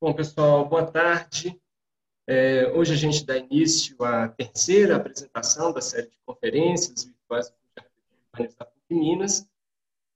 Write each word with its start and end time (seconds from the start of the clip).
Bom, 0.00 0.14
pessoal, 0.14 0.64
boa 0.68 0.86
tarde. 0.86 1.60
É, 2.24 2.68
hoje 2.68 2.94
a 2.94 2.96
gente 2.96 3.26
dá 3.26 3.36
início 3.36 4.00
à 4.04 4.28
terceira 4.28 4.94
apresentação 4.94 5.72
da 5.72 5.80
série 5.80 6.06
de 6.06 6.16
conferências 6.24 7.02
virtuais 7.02 7.52
da 7.76 8.64
PUC 8.64 8.94
Minas. 8.94 9.44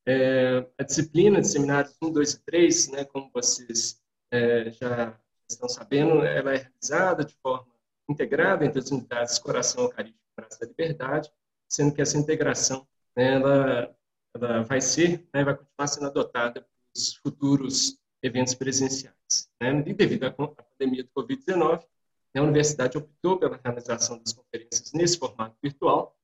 É, 0.07 0.65
a 0.79 0.85
disciplina 0.85 1.41
de 1.41 1.49
seminários 1.49 1.97
1, 2.01 2.13
2 2.13 2.33
e 2.33 2.45
3, 2.45 2.89
né, 2.93 3.05
como 3.07 3.29
vocês 3.35 4.01
é, 4.31 4.71
já 4.71 5.19
estão 5.51 5.69
sabendo, 5.69 6.25
ela 6.25 6.55
é 6.55 6.59
realizada 6.59 7.25
de 7.25 7.35
forma 7.43 7.67
integrada 8.09 8.65
entre 8.65 8.79
as 8.79 8.89
unidades 8.93 9.41
Coração 9.41 9.83
Eucarístico 9.83 10.23
e 10.31 10.37
Praça 10.37 10.61
da 10.61 10.67
Liberdade, 10.67 11.33
sendo 11.69 11.93
que 11.93 12.01
essa 12.01 12.17
integração 12.17 12.87
né, 13.17 13.35
ela, 13.35 13.97
ela 14.33 14.63
vai 14.63 14.81
ser, 14.81 15.29
né, 15.35 15.43
vai 15.43 15.57
continuar 15.57 15.87
sendo 15.89 16.07
adotada 16.07 16.61
para 16.61 16.71
os 16.95 17.15
futuros 17.17 18.01
eventos 18.23 18.55
presenciais. 18.55 19.51
Né? 19.61 19.83
E 19.87 19.93
devido 19.93 20.25
à 20.25 20.31
pandemia 20.31 21.05
do 21.05 21.11
Covid-19, 21.11 21.85
a 22.35 22.43
universidade 22.43 22.97
optou 22.97 23.39
pela 23.39 23.61
realização 23.63 24.19
das 24.19 24.33
conferências 24.33 24.93
nesse 24.93 25.19
formato 25.19 25.57
virtual, 25.63 26.17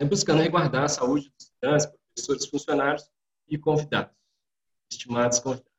né, 0.00 0.06
buscando 0.06 0.40
resguardar 0.40 0.84
a 0.84 0.88
saúde 0.88 1.30
dos 1.30 1.46
estudantes, 1.46 1.86
professores, 1.86 2.46
funcionários 2.46 3.10
e 3.48 3.58
convidados, 3.58 4.14
estimados 4.90 5.38
convidados. 5.40 5.74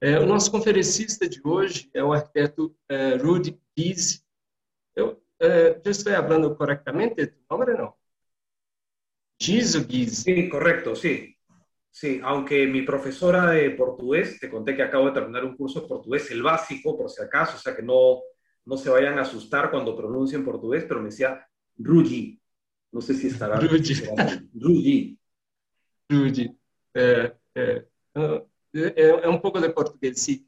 É, 0.00 0.18
o 0.18 0.26
nosso 0.26 0.50
conferencista 0.50 1.28
de 1.28 1.40
hoje 1.44 1.88
é 1.94 2.02
o 2.02 2.12
arquiteto 2.12 2.76
é, 2.88 3.14
Rudy 3.16 3.56
Gies. 3.78 4.26
Eu 4.96 5.22
é, 5.38 5.80
já 5.84 5.90
estou 5.90 6.12
falando 6.12 6.56
corretamente 6.56 7.32
nome, 7.48 7.66
não? 7.74 7.94
Gies 9.40 9.76
ou 9.76 9.82
Gies? 9.82 10.18
Sim, 10.18 10.48
correto, 10.48 10.96
sim. 10.96 11.31
Sí, 11.94 12.20
aunque 12.24 12.66
mi 12.66 12.82
profesora 12.82 13.50
de 13.50 13.70
portugués, 13.72 14.40
te 14.40 14.48
conté 14.48 14.74
que 14.74 14.82
acabo 14.82 15.06
de 15.06 15.12
terminar 15.12 15.44
un 15.44 15.54
curso 15.54 15.82
de 15.82 15.88
portugués, 15.88 16.30
el 16.30 16.42
básico, 16.42 16.96
por 16.96 17.10
si 17.10 17.22
acaso, 17.22 17.56
o 17.56 17.60
sea 17.60 17.76
que 17.76 17.82
no, 17.82 18.22
no 18.64 18.78
se 18.78 18.88
vayan 18.88 19.18
a 19.18 19.22
asustar 19.22 19.70
cuando 19.70 19.94
pronuncien 19.94 20.42
portugués, 20.42 20.84
pero 20.88 21.00
me 21.00 21.10
decía 21.10 21.46
Rugi. 21.76 22.40
No 22.92 23.02
sé 23.02 23.12
si 23.12 23.26
estará. 23.26 23.60
Rugi. 23.60 23.94
Rugi. 24.54 25.18
Rugi. 26.10 26.58
É, 26.94 27.34
é, 27.54 27.84
é, 28.74 29.20
é, 29.24 29.28
um 29.28 29.38
pouco 29.38 29.60
de 29.60 29.68
português, 29.68 30.18
sim. 30.18 30.46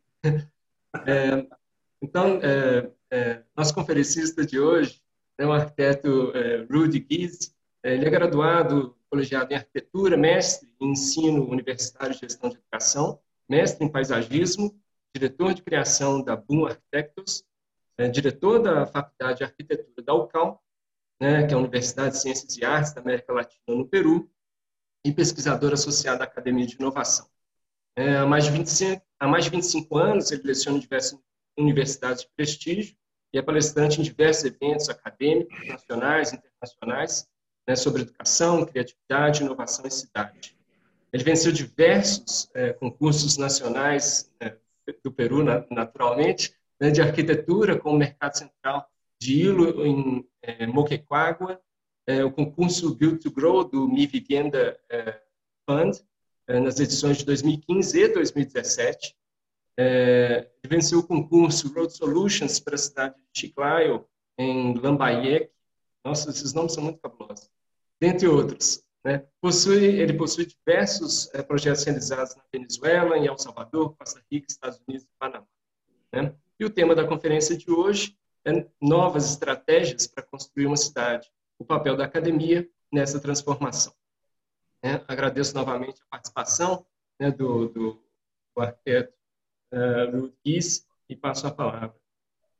É, 1.07 1.47
então, 2.01 2.41
é, 2.43 2.91
é, 3.11 3.43
nosso 3.55 3.75
conferencista 3.75 4.47
de 4.47 4.59
hoje 4.59 4.99
é 5.37 5.47
o 5.47 5.53
arquiteto 5.53 6.33
Rudy 6.71 7.07
Gies. 7.11 7.55
Ele 7.83 8.07
é 8.07 8.11
graduado 8.11 8.97
colegiado 9.15 9.53
em 9.53 9.57
arquitetura, 9.57 10.17
mestre 10.17 10.69
em 10.81 10.91
ensino 10.91 11.49
universitário 11.49 12.13
e 12.13 12.19
gestão 12.19 12.51
de 12.51 12.57
educação, 12.57 13.21
mestre 13.49 13.85
em 13.85 13.89
paisagismo, 13.89 14.77
diretor 15.15 15.55
de 15.55 15.63
criação 15.63 16.21
da 16.21 16.35
Boom 16.35 16.67
Architects, 16.67 17.45
é, 17.97 18.09
diretor 18.09 18.61
da 18.61 18.85
Faculdade 18.85 19.39
de 19.39 19.45
Arquitetura 19.45 20.03
da 20.05 20.15
UCAL, 20.15 20.61
né, 21.21 21.47
que 21.47 21.55
é 21.55 21.57
a 21.57 21.61
Universidade 21.61 22.17
de 22.17 22.23
Ciências 22.23 22.57
e 22.57 22.65
Artes 22.65 22.93
da 22.93 23.01
América 23.01 23.33
Latina 23.33 23.63
no 23.69 23.87
Peru, 23.87 24.29
e 25.05 25.13
pesquisador 25.13 25.73
associado 25.73 26.23
à 26.23 26.25
Academia 26.25 26.67
de 26.67 26.75
Inovação. 26.75 27.29
É, 27.95 28.17
há, 28.17 28.27
mais 28.27 28.45
de 28.45 28.51
25, 28.51 29.01
há 29.21 29.29
mais 29.29 29.45
de 29.45 29.51
25 29.51 29.97
anos, 29.97 30.33
ele 30.33 30.43
leciona 30.43 30.79
em 30.79 30.81
diversas 30.81 31.17
universidades 31.57 32.23
de 32.23 32.31
prestígio 32.35 32.97
e 33.33 33.39
é 33.39 33.43
palestrante 33.43 34.01
em 34.01 34.03
diversos 34.03 34.45
eventos 34.45 34.89
acadêmicos, 34.89 35.69
nacionais 35.69 36.33
e 36.33 36.37
internacionais, 36.37 37.29
né, 37.67 37.77
sobre 37.77 38.03
educação, 38.03 38.65
criatividade, 38.65 39.43
inovação 39.43 39.87
e 39.87 39.91
cidade. 39.91 40.57
Ele 41.13 41.25
venceu 41.25 41.53
diversos 41.53 42.51
é, 42.55 42.73
concursos 42.73 43.37
nacionais 43.37 44.31
é, 44.41 44.57
do 45.03 45.13
Peru, 45.13 45.43
na, 45.43 45.65
naturalmente, 45.71 46.55
né, 46.81 46.91
de 46.91 47.01
arquitetura 47.01 47.79
com 47.79 47.93
o 47.93 47.97
Mercado 47.97 48.37
Central 48.37 48.89
de 49.21 49.41
Ilo, 49.43 49.87
em 49.87 50.29
é, 50.43 50.67
Moquegua, 50.67 51.61
é, 52.07 52.23
o 52.25 52.31
concurso 52.31 52.95
Build 52.95 53.19
to 53.19 53.31
Grow 53.31 53.65
do 53.65 53.89
Mi 53.89 54.07
Vivienda 54.07 54.79
é, 54.91 55.21
Fund, 55.65 55.97
é, 56.47 56.61
nas 56.61 56.79
edições 56.79 57.19
de 57.19 57.25
2015 57.25 57.99
e 57.99 58.09
2017. 58.09 59.17
ele 59.79 60.49
venceu 60.67 60.99
o 60.99 61.07
concurso 61.07 61.73
Road 61.73 61.97
Solutions 61.97 62.61
para 62.61 62.75
a 62.75 62.79
cidade 62.79 63.15
de 63.15 63.41
Chiclayo, 63.41 64.07
em 64.37 64.75
Lambayeque. 64.75 65.54
Nossa, 66.05 66.31
esses 66.31 66.53
nomes 66.53 66.73
são 66.73 66.85
muito 66.85 67.01
fabulosos 67.01 67.51
dentre 68.01 68.29
outros. 68.29 68.85
Né? 69.05 69.27
Possui, 69.41 69.85
ele 69.85 70.15
possui 70.15 70.47
diversos 70.47 71.33
é, 71.35 71.43
projetos 71.43 71.85
realizados 71.85 72.35
na 72.37 72.43
Venezuela, 72.53 73.19
em 73.19 73.27
El 73.27 73.39
Salvador, 73.39 73.97
Costa 73.97 74.23
Rica, 74.31 74.47
Estados 74.49 74.81
Unidos 74.87 75.07
e 75.07 75.19
Panamá. 75.19 75.47
Né? 76.13 76.35
E 76.59 76.65
o 76.65 76.71
tema 76.71 76.95
da 76.95 77.07
conferência 77.07 77.57
de 77.57 77.71
hoje 77.71 78.17
é 78.45 78.67
novas 78.81 79.31
estratégias 79.31 80.07
para 80.07 80.23
construir 80.23 80.67
uma 80.67 80.77
cidade, 80.77 81.31
o 81.59 81.65
papel 81.65 81.97
da 81.97 82.05
academia 82.05 82.69
nessa 82.93 83.19
transformação. 83.19 83.93
Né? 84.83 85.03
Agradeço 85.09 85.55
novamente 85.55 86.01
a 86.03 86.11
participação 86.11 86.87
né, 87.19 87.31
do, 87.31 87.69
do, 87.69 88.03
do 88.55 88.63
arquiteto 88.63 89.15
uh, 89.73 90.33
e 91.09 91.17
passo 91.17 91.47
a 91.47 91.51
palavra. 91.51 91.95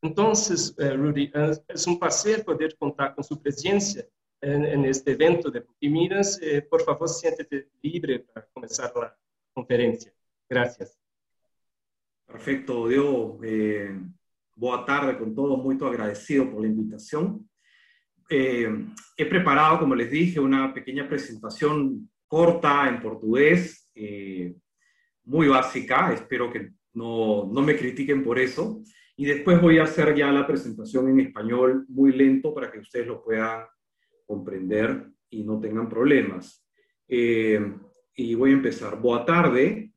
Então, 0.05 0.33
uh, 0.33 1.03
Rudy, 1.03 1.33
é 1.33 1.91
um 1.91 1.99
prazer 1.99 2.45
poder 2.45 2.77
contar 2.77 3.15
com 3.15 3.23
sua 3.23 3.41
presença 3.41 4.07
en, 4.43 4.63
en 4.67 4.85
este 4.85 5.13
evento 5.13 5.51
de 5.51 5.63
Pukiminas. 5.63 6.39
Eh, 6.43 6.61
por 6.61 6.83
favor, 6.83 7.09
siéntete 7.09 7.71
libre 7.83 8.19
para 8.19 8.47
comenzar 8.53 8.93
la 8.95 9.17
conferencia. 9.55 10.13
Gracias. 10.47 10.95
Perfecto, 12.27 12.87
Diego. 12.87 13.41
Eh, 13.43 13.99
boa 14.55 14.85
tarde 14.85 15.17
con 15.17 15.35
todos, 15.35 15.57
muy 15.65 15.79
agradecido 15.81 16.51
por 16.51 16.61
la 16.61 16.69
invitación. 16.69 17.49
Eh, 18.29 18.69
he 19.17 19.25
preparado, 19.25 19.79
como 19.79 19.95
les 19.95 20.11
dije, 20.11 20.39
una 20.39 20.75
pequeña 20.75 21.09
presentación 21.09 22.11
corta 22.27 22.91
en 22.91 23.01
portugués, 23.01 23.89
eh, 23.95 24.55
muy 25.25 25.49
básica, 25.49 26.13
espero 26.13 26.53
que 26.53 26.73
no, 26.93 27.49
no 27.51 27.63
me 27.63 27.75
critiquen 27.75 28.23
por 28.23 28.39
eso. 28.39 28.83
Y 29.17 29.27
después 29.27 29.61
voy 29.61 29.79
a 29.79 29.85
hacer 29.85 30.15
ya 30.15 30.33
la 30.33 30.47
presentación 30.47 31.09
en 31.09 31.21
español 31.21 31.87
muy 31.89 32.13
lento 32.13 32.53
para 32.53 32.71
que 32.71 32.81
ustedes 32.81 33.07
lo 33.07 33.23
puedan 33.23 33.65
comprender 34.27 35.09
y 35.31 35.45
no 35.45 35.61
tengan 35.61 35.89
problemas. 35.89 36.67
Eh, 37.07 37.61
y 38.17 38.35
voy 38.35 38.51
a 38.51 38.55
empezar. 38.55 39.01
Boa 39.01 39.25
tarde. 39.25 39.93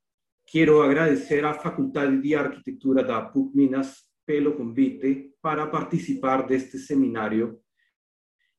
Quiero 0.50 0.84
agradecer 0.84 1.46
a 1.46 1.54
Facultad 1.54 2.08
de 2.08 2.36
Arquitectura 2.36 3.04
da 3.04 3.32
PUC 3.32 3.54
Minas 3.54 4.10
pelo 4.26 4.56
convite 4.56 5.36
para 5.42 5.70
participar 5.70 6.48
de 6.48 6.56
este 6.56 6.78
seminario 6.78 7.62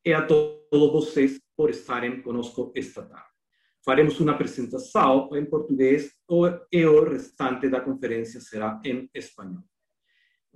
y 0.02 0.12
a 0.12 0.26
todos 0.26 0.92
vocês 0.92 1.40
por 1.54 1.70
estarem 1.70 2.22
conosco 2.22 2.72
esta 2.74 3.06
tarde. 3.06 3.28
Faremos 3.82 4.20
una 4.20 4.36
presentación 4.36 5.28
en 5.32 5.48
portugués 5.48 6.18
y 6.70 6.78
el 6.78 7.06
restante 7.06 7.68
da 7.68 7.82
conferencia 7.82 8.40
será 8.40 8.80
en 8.82 9.08
español. 9.12 9.64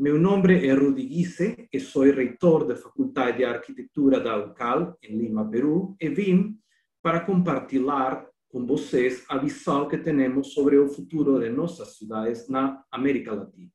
Meu 0.02 0.18
nome 0.18 0.66
é 0.66 0.72
Rudy 0.72 1.06
Guise 1.06 1.68
e 1.72 1.78
sou 1.78 2.02
reitor 2.02 2.66
da 2.66 2.74
Faculdade 2.74 3.36
de 3.36 3.44
Arquitetura 3.44 4.18
da 4.18 4.36
UCAL, 4.36 4.98
em 5.00 5.16
Lima, 5.16 5.48
Peru, 5.48 5.94
e 6.00 6.08
vim 6.08 6.58
para 7.00 7.20
compartilhar 7.20 8.26
com 8.48 8.66
vocês 8.66 9.24
a 9.28 9.38
visão 9.38 9.86
que 9.86 9.96
temos 9.96 10.54
sobre 10.54 10.76
o 10.76 10.88
futuro 10.88 11.38
de 11.38 11.50
nossas 11.50 11.98
cidades 11.98 12.48
na 12.48 12.82
América 12.90 13.32
Latina. 13.32 13.70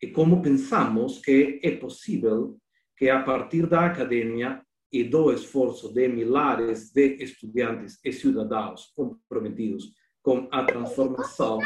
E 0.00 0.06
como 0.06 0.40
pensamos 0.40 1.18
que 1.18 1.58
é 1.60 1.72
possível 1.72 2.56
que, 2.96 3.10
a 3.10 3.20
partir 3.24 3.66
da 3.66 3.84
academia 3.84 4.62
e 4.92 5.02
do 5.02 5.32
esforço 5.32 5.92
de 5.92 6.06
milhares 6.06 6.92
de 6.92 7.16
estudantes 7.20 7.98
e 8.04 8.12
cidadãos 8.12 8.92
comprometidos 8.94 9.92
com 10.22 10.46
a 10.52 10.62
transformação, 10.62 11.58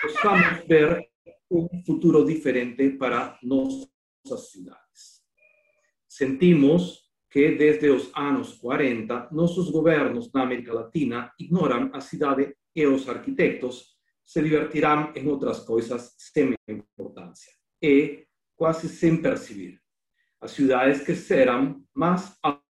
possamos 0.00 0.64
ver 0.68 1.11
un 1.52 1.84
futuro 1.84 2.24
diferente 2.24 2.90
para 2.90 3.38
nuestras 3.42 4.50
ciudades. 4.50 5.24
Sentimos 6.06 7.12
que 7.28 7.52
desde 7.52 7.88
los 7.88 8.10
años 8.14 8.58
40 8.60 9.28
nuestros 9.30 9.70
gobiernos 9.70 10.30
en 10.34 10.40
América 10.40 10.74
Latina 10.74 11.32
ignoran 11.38 11.90
a 11.94 12.00
ciudad 12.00 12.36
y 12.74 12.82
los 12.82 13.08
arquitectos 13.08 13.98
se 14.24 14.42
divertirán 14.42 15.12
en 15.14 15.28
otras 15.28 15.60
cosas 15.60 16.14
sin 16.16 16.54
importancia 16.66 17.52
y 17.80 18.24
casi 18.58 18.88
sin 18.88 19.20
percibir. 19.20 19.80
Las 20.40 20.52
ciudades 20.52 21.02
crecerán 21.02 21.86
más 21.94 22.38
al 22.42 22.62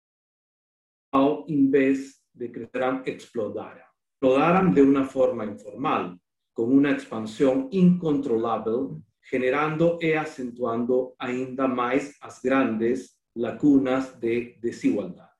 en 1.48 1.70
vez 1.70 2.24
de 2.34 2.52
crecerán 2.52 3.04
explotarán. 3.06 3.86
Explotarán 4.14 4.74
de 4.74 4.82
una 4.82 5.04
forma 5.04 5.46
informal, 5.46 6.20
con 6.62 6.78
una 6.78 6.92
expansión 6.92 7.70
incontrolable, 7.72 9.02
generando 9.20 9.98
y 10.00 10.12
acentuando 10.12 11.16
ainda 11.18 11.68
más 11.68 12.20
las 12.22 12.40
grandes 12.40 13.20
lagunas 13.34 14.20
de 14.20 14.60
desigualdad. 14.62 15.32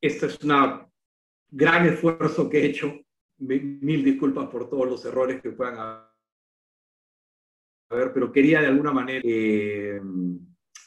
Este 0.00 0.26
es 0.26 0.42
un 0.42 0.84
gran 1.48 1.86
esfuerzo 1.86 2.50
que 2.50 2.58
he 2.58 2.66
hecho 2.66 2.92
mil 3.36 4.02
disculpas 4.02 4.48
por 4.48 4.68
todos 4.68 4.88
los 4.88 5.04
errores 5.04 5.40
que 5.40 5.52
puedan 5.52 6.08
haber, 7.88 8.12
pero 8.12 8.32
quería 8.32 8.62
de 8.62 8.66
alguna 8.66 8.90
manera 8.90 9.20
eh, 9.22 10.00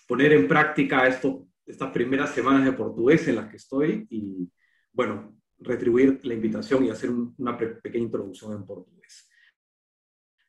poner 0.06 0.33
en 0.33 0.50
práctica 0.50 1.07
esto, 1.07 1.47
estas 1.65 1.94
primeras 1.94 2.31
semanas 2.31 2.65
de 2.65 2.73
portugués 2.73 3.25
en 3.29 3.35
las 3.35 3.50
que 3.50 3.56
estoy 3.56 4.06
y, 4.09 4.51
bueno, 4.91 5.41
retribuir 5.62 6.19
la 6.25 6.34
invitación 6.34 6.86
y 6.86 6.90
hacer 6.90 7.10
una 7.12 7.58
pequeña 7.58 8.06
introducción 8.06 8.54
en 8.54 8.66
portugués. 8.66 9.30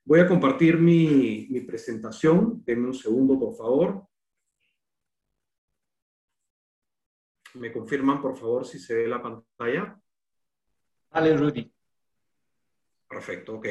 Voy 0.05 0.21
a 0.21 0.27
compartir 0.27 0.79
mi, 0.79 1.47
mi 1.51 1.61
presentación. 1.61 2.63
Denme 2.65 2.89
un 2.89 2.95
segundo, 2.95 3.39
por 3.39 3.55
favor. 3.55 4.07
¿Me 7.55 7.71
confirman, 7.71 8.21
por 8.21 8.37
favor, 8.37 8.67
si 8.67 8.79
se 8.79 8.95
ve 8.95 9.07
la 9.07 9.23
pantalla? 9.23 10.01
Vale, 11.11 11.37
Rudy. 11.37 11.73
Perfecto, 13.07 13.57
ok. 13.57 13.67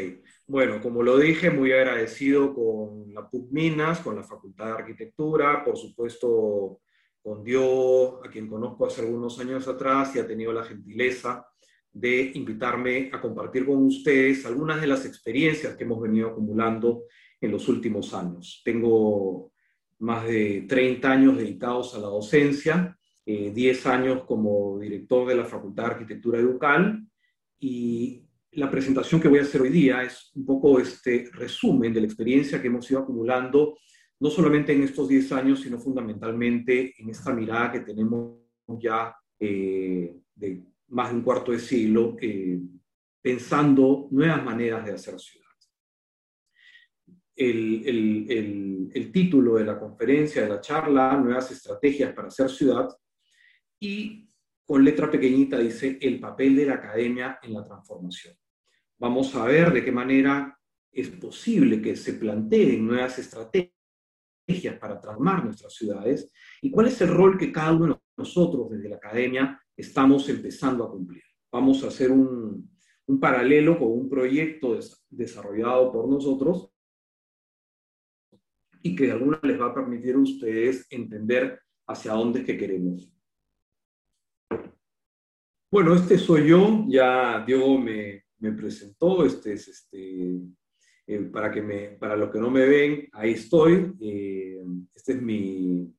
Bueno, 0.45 0.79
como 0.79 1.01
lo 1.01 1.17
dije, 1.17 1.49
muy 1.49 1.71
agradecido 1.71 2.53
con 2.53 3.11
la 3.11 3.27
PUC 3.27 3.51
Minas, 3.51 3.99
con 4.01 4.15
la 4.15 4.23
Facultad 4.23 4.67
de 4.67 4.71
Arquitectura, 4.73 5.65
por 5.65 5.75
supuesto 5.75 6.81
con 7.21 7.43
Dio, 7.43 8.23
a 8.23 8.29
quien 8.29 8.47
conozco 8.47 8.85
hace 8.85 9.01
algunos 9.01 9.39
años 9.39 9.67
atrás 9.67 10.15
y 10.15 10.19
ha 10.19 10.27
tenido 10.27 10.51
la 10.51 10.63
gentileza 10.63 11.45
de 11.93 12.31
invitarme 12.35 13.09
a 13.13 13.19
compartir 13.19 13.65
con 13.65 13.85
ustedes 13.85 14.45
algunas 14.45 14.79
de 14.79 14.87
las 14.87 15.05
experiencias 15.05 15.75
que 15.75 15.83
hemos 15.83 16.01
venido 16.01 16.29
acumulando 16.29 17.03
en 17.39 17.51
los 17.51 17.67
últimos 17.67 18.13
años. 18.13 18.61
Tengo 18.63 19.51
más 19.99 20.25
de 20.25 20.65
30 20.67 21.11
años 21.11 21.37
dedicados 21.37 21.93
a 21.95 21.99
la 21.99 22.07
docencia, 22.07 22.97
10 23.25 23.55
eh, 23.85 23.89
años 23.89 24.23
como 24.25 24.79
director 24.79 25.27
de 25.27 25.35
la 25.35 25.45
Facultad 25.45 25.83
de 25.83 25.91
Arquitectura 25.91 26.39
Educal 26.39 27.05
y 27.59 28.25
la 28.53 28.69
presentación 28.69 29.21
que 29.21 29.27
voy 29.27 29.39
a 29.39 29.43
hacer 29.43 29.61
hoy 29.61 29.69
día 29.69 30.03
es 30.03 30.31
un 30.35 30.45
poco 30.45 30.79
este 30.79 31.29
resumen 31.33 31.93
de 31.93 32.01
la 32.01 32.07
experiencia 32.07 32.61
que 32.61 32.67
hemos 32.67 32.89
ido 32.89 33.01
acumulando, 33.01 33.77
no 34.21 34.29
solamente 34.29 34.71
en 34.71 34.83
estos 34.83 35.09
10 35.09 35.31
años, 35.31 35.61
sino 35.61 35.79
fundamentalmente 35.79 36.93
en 37.01 37.09
esta 37.09 37.33
mirada 37.33 37.71
que 37.71 37.79
tenemos 37.79 38.37
ya 38.67 39.15
eh, 39.39 40.15
de 40.35 40.63
más 40.89 41.09
de 41.09 41.15
un 41.15 41.23
cuarto 41.23 41.51
de 41.51 41.59
siglo, 41.59 42.15
eh, 42.21 42.59
pensando 43.19 44.07
nuevas 44.11 44.43
maneras 44.43 44.85
de 44.85 44.91
hacer 44.93 45.19
ciudad. 45.19 45.47
El, 47.35 47.81
el, 47.83 48.91
el, 48.93 49.11
título 49.11 49.55
de 49.55 49.65
la 49.65 49.79
conferencia, 49.79 50.43
de 50.43 50.49
la 50.49 50.61
charla, 50.61 51.17
Nuevas 51.17 51.49
Estrategias 51.49 52.13
para 52.13 52.27
hacer 52.27 52.49
ciudad, 52.51 52.89
y 53.79 54.29
con 54.63 54.85
letra 54.85 55.09
pequeñita 55.09 55.57
dice 55.57 55.97
el 55.99 56.19
papel 56.19 56.55
de 56.57 56.67
la 56.67 56.75
academia 56.75 57.39
en 57.41 57.53
la 57.53 57.63
transformación. 57.63 58.35
Vamos 58.99 59.33
a 59.33 59.45
ver 59.45 59.73
de 59.73 59.83
qué 59.83 59.91
manera 59.91 60.55
es 60.91 61.09
posible 61.09 61.81
que 61.81 61.95
se 61.95 62.13
planteen 62.13 62.85
nuevas 62.85 63.17
estrategias 63.17 63.80
para 64.79 64.99
transformar 64.99 65.45
nuestras 65.45 65.73
ciudades 65.73 66.31
y 66.61 66.71
cuál 66.71 66.87
es 66.87 66.99
el 67.01 67.09
rol 67.09 67.37
que 67.37 67.51
cada 67.51 67.73
uno 67.73 67.87
de 67.87 67.99
nosotros 68.17 68.69
desde 68.69 68.89
la 68.89 68.97
academia 68.97 69.61
estamos 69.75 70.27
empezando 70.29 70.83
a 70.83 70.91
cumplir. 70.91 71.23
Vamos 71.51 71.83
a 71.83 71.87
hacer 71.87 72.11
un, 72.11 72.69
un 73.07 73.19
paralelo 73.19 73.77
con 73.77 73.91
un 73.91 74.09
proyecto 74.09 74.77
desarrollado 75.09 75.91
por 75.91 76.07
nosotros 76.07 76.69
y 78.83 78.95
que 78.95 79.05
de 79.07 79.11
alguna 79.11 79.39
les 79.43 79.59
va 79.59 79.67
a 79.67 79.73
permitir 79.73 80.15
a 80.15 80.19
ustedes 80.19 80.87
entender 80.89 81.59
hacia 81.87 82.13
dónde 82.13 82.39
es 82.39 82.45
que 82.45 82.57
queremos. 82.57 83.11
Bueno, 85.71 85.95
este 85.95 86.17
soy 86.17 86.49
yo, 86.49 86.85
ya 86.87 87.43
Diego 87.45 87.77
me, 87.77 88.25
me 88.39 88.51
presentó, 88.51 89.25
este 89.25 89.53
es 89.53 89.67
este, 89.67 90.41
eh, 91.07 91.19
para, 91.31 91.51
que 91.51 91.61
me, 91.61 91.89
para 91.99 92.15
los 92.15 92.29
que 92.31 92.39
no 92.39 92.49
me 92.49 92.65
ven, 92.65 93.07
ahí 93.13 93.31
estoy, 93.31 93.93
eh, 94.01 94.61
este 94.93 95.13
es 95.13 95.21
mi, 95.21 95.93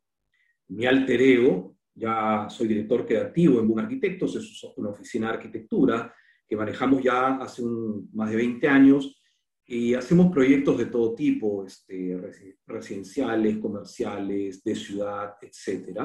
mi 0.68 0.86
alter 0.86 1.20
ego, 1.20 1.76
ya 1.94 2.46
soy 2.48 2.68
director 2.68 3.06
creativo 3.06 3.60
en 3.60 3.68
Boom 3.68 3.80
Arquitectos, 3.80 4.36
es 4.36 4.64
una 4.76 4.90
oficina 4.90 5.28
de 5.28 5.34
arquitectura 5.34 6.14
que 6.48 6.56
manejamos 6.56 7.02
ya 7.02 7.36
hace 7.36 7.62
un, 7.62 8.10
más 8.12 8.30
de 8.30 8.36
20 8.36 8.68
años 8.68 9.22
y 9.64 9.94
hacemos 9.94 10.32
proyectos 10.32 10.76
de 10.78 10.86
todo 10.86 11.14
tipo, 11.14 11.64
este, 11.64 12.18
residenciales, 12.66 13.58
comerciales, 13.58 14.62
de 14.62 14.74
ciudad, 14.74 15.34
etc. 15.40 15.98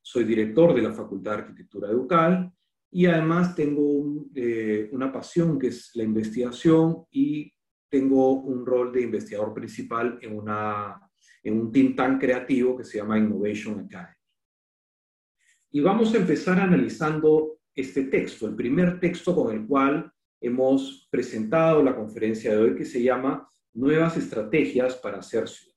Soy 0.00 0.24
director 0.24 0.74
de 0.74 0.82
la 0.82 0.92
Facultad 0.92 1.32
de 1.32 1.38
Arquitectura 1.38 1.90
Educal 1.90 2.52
y 2.90 3.06
además 3.06 3.54
tengo 3.54 4.26
eh, 4.34 4.88
una 4.92 5.12
pasión 5.12 5.58
que 5.58 5.68
es 5.68 5.90
la 5.94 6.04
investigación 6.04 7.04
y 7.10 7.52
tengo 7.92 8.32
un 8.32 8.64
rol 8.64 8.90
de 8.90 9.02
investigador 9.02 9.52
principal 9.52 10.18
en, 10.22 10.34
una, 10.34 10.98
en 11.42 11.60
un 11.60 11.70
think 11.70 11.94
tank 11.94 12.18
creativo 12.18 12.74
que 12.74 12.84
se 12.84 12.96
llama 12.96 13.18
Innovation 13.18 13.80
Academy. 13.80 14.16
Y 15.72 15.80
vamos 15.80 16.14
a 16.14 16.16
empezar 16.16 16.58
analizando 16.58 17.58
este 17.74 18.04
texto, 18.04 18.48
el 18.48 18.56
primer 18.56 18.98
texto 18.98 19.34
con 19.34 19.54
el 19.54 19.66
cual 19.66 20.10
hemos 20.40 21.06
presentado 21.10 21.82
la 21.82 21.94
conferencia 21.94 22.52
de 22.52 22.62
hoy 22.62 22.74
que 22.74 22.86
se 22.86 23.02
llama 23.02 23.46
Nuevas 23.74 24.16
estrategias 24.16 24.96
para 24.96 25.18
hacer 25.18 25.46
ciudades. 25.46 25.76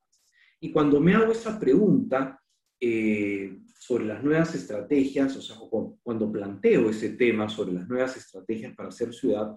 Y 0.62 0.71
cuando 0.71 1.01
me 1.01 1.15
hago 1.15 1.33
esa 1.33 1.59
pregunta, 1.59 2.41
eh, 2.79 3.59
sobre 3.77 4.06
las 4.06 4.23
nuevas 4.23 4.56
estrategias, 4.56 5.35
o 5.35 5.41
sea, 5.41 5.57
cuando 6.01 6.31
planteo 6.31 6.89
ese 6.89 7.09
tema 7.09 7.47
sobre 7.47 7.73
las 7.73 7.88
nuevas 7.88 8.17
estrategias 8.17 8.73
para 8.73 8.89
hacer 8.89 9.13
ciudad, 9.13 9.56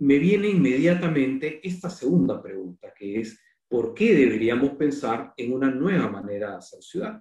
me 0.00 0.18
viene 0.18 0.48
inmediatamente 0.48 1.60
esta 1.62 1.90
segunda 1.90 2.42
pregunta, 2.42 2.92
que 2.96 3.20
es, 3.20 3.38
¿por 3.68 3.94
qué 3.94 4.14
deberíamos 4.14 4.70
pensar 4.70 5.32
en 5.36 5.52
una 5.52 5.70
nueva 5.70 6.10
manera 6.10 6.50
de 6.50 6.56
hacer 6.56 6.82
ciudad? 6.82 7.20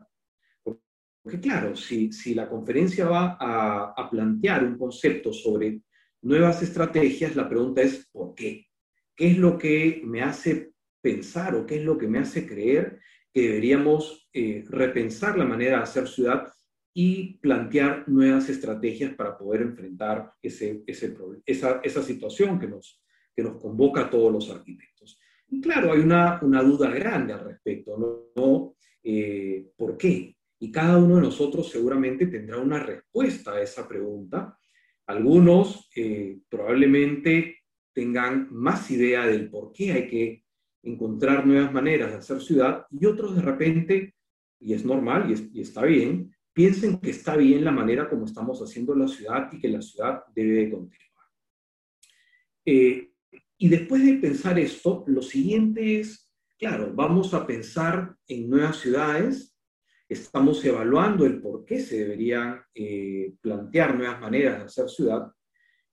Porque 0.63 1.39
claro, 1.41 1.75
si, 1.75 2.11
si 2.11 2.33
la 2.33 2.49
conferencia 2.49 3.07
va 3.07 3.37
a, 3.39 3.93
a 3.95 4.09
plantear 4.09 4.63
un 4.63 4.77
concepto 4.77 5.33
sobre 5.33 5.81
nuevas 6.21 6.61
estrategias, 6.61 7.35
la 7.35 7.47
pregunta 7.47 7.81
es, 7.81 8.07
¿por 8.11 8.33
qué? 8.33 8.67
¿Qué 9.15 9.31
es 9.31 9.37
lo 9.37 9.57
que 9.57 10.01
me 10.05 10.21
hace 10.21 10.71
pensar 11.01 11.55
o 11.55 11.65
qué 11.65 11.75
es 11.75 11.83
lo 11.83 11.97
que 11.97 12.07
me 12.07 12.19
hace 12.19 12.47
creer 12.47 12.99
que 13.33 13.41
deberíamos 13.41 14.29
eh, 14.33 14.63
repensar 14.69 15.37
la 15.37 15.45
manera 15.45 15.77
de 15.77 15.83
hacer 15.83 16.07
ciudad 16.07 16.51
y 16.93 17.37
plantear 17.37 18.07
nuevas 18.07 18.49
estrategias 18.49 19.13
para 19.13 19.37
poder 19.37 19.61
enfrentar 19.61 20.33
ese, 20.41 20.83
ese 20.87 21.15
esa, 21.45 21.79
esa, 21.83 22.03
situación 22.03 22.59
que 22.59 22.67
nos, 22.67 23.01
que 23.35 23.43
nos 23.43 23.61
convoca 23.61 24.01
a 24.01 24.09
todos 24.09 24.31
los 24.31 24.49
arquitectos. 24.49 25.19
Y 25.47 25.61
claro, 25.61 25.93
hay 25.93 25.99
una, 25.99 26.39
una 26.41 26.61
duda 26.61 26.89
grande 26.89 27.33
al 27.33 27.45
respecto, 27.45 28.33
¿no? 28.35 28.75
Eh, 29.03 29.71
¿Por 29.75 29.97
qué? 29.97 30.35
Y 30.59 30.71
cada 30.71 30.97
uno 30.97 31.15
de 31.15 31.21
nosotros 31.21 31.69
seguramente 31.69 32.27
tendrá 32.27 32.57
una 32.57 32.79
respuesta 32.79 33.53
a 33.53 33.61
esa 33.61 33.87
pregunta. 33.87 34.57
Algunos 35.07 35.89
eh, 35.95 36.39
probablemente 36.49 37.59
tengan 37.93 38.47
más 38.51 38.91
idea 38.91 39.25
del 39.25 39.49
por 39.49 39.71
qué 39.71 39.93
hay 39.93 40.07
que 40.07 40.43
encontrar 40.83 41.45
nuevas 41.45 41.73
maneras 41.73 42.11
de 42.11 42.17
hacer 42.17 42.41
ciudad 42.41 42.85
y 42.91 43.05
otros 43.05 43.35
de 43.35 43.41
repente, 43.41 44.15
y 44.59 44.73
es 44.73 44.85
normal 44.85 45.33
y, 45.53 45.61
está 45.61 45.83
bien, 45.83 46.31
piensen 46.59 46.99
que 46.99 47.11
está 47.11 47.37
bien 47.37 47.63
la 47.63 47.71
manera 47.71 48.09
como 48.09 48.25
estamos 48.25 48.59
haciendo 48.59 48.93
la 48.93 49.07
ciudad 49.07 49.47
y 49.53 49.61
que 49.61 49.69
la 49.69 49.81
ciudad 49.81 50.23
debe 50.35 50.69
continuar. 50.69 51.25
Eh, 52.65 53.13
y 53.57 53.69
después 53.69 54.03
de 54.03 54.15
pensar 54.15 54.59
esto, 54.59 55.05
lo 55.07 55.21
siguiente 55.21 56.01
es, 56.01 56.29
claro, 56.57 56.91
vamos 56.93 57.33
a 57.33 57.47
pensar 57.47 58.13
en 58.27 58.49
nuevas 58.49 58.75
ciudades, 58.75 59.55
estamos 60.09 60.65
evaluando 60.65 61.25
el 61.25 61.39
por 61.39 61.63
qué 61.63 61.79
se 61.79 61.99
deberían 61.99 62.61
eh, 62.73 63.35
plantear 63.39 63.95
nuevas 63.95 64.19
maneras 64.19 64.59
de 64.59 64.65
hacer 64.65 64.89
ciudad, 64.89 65.31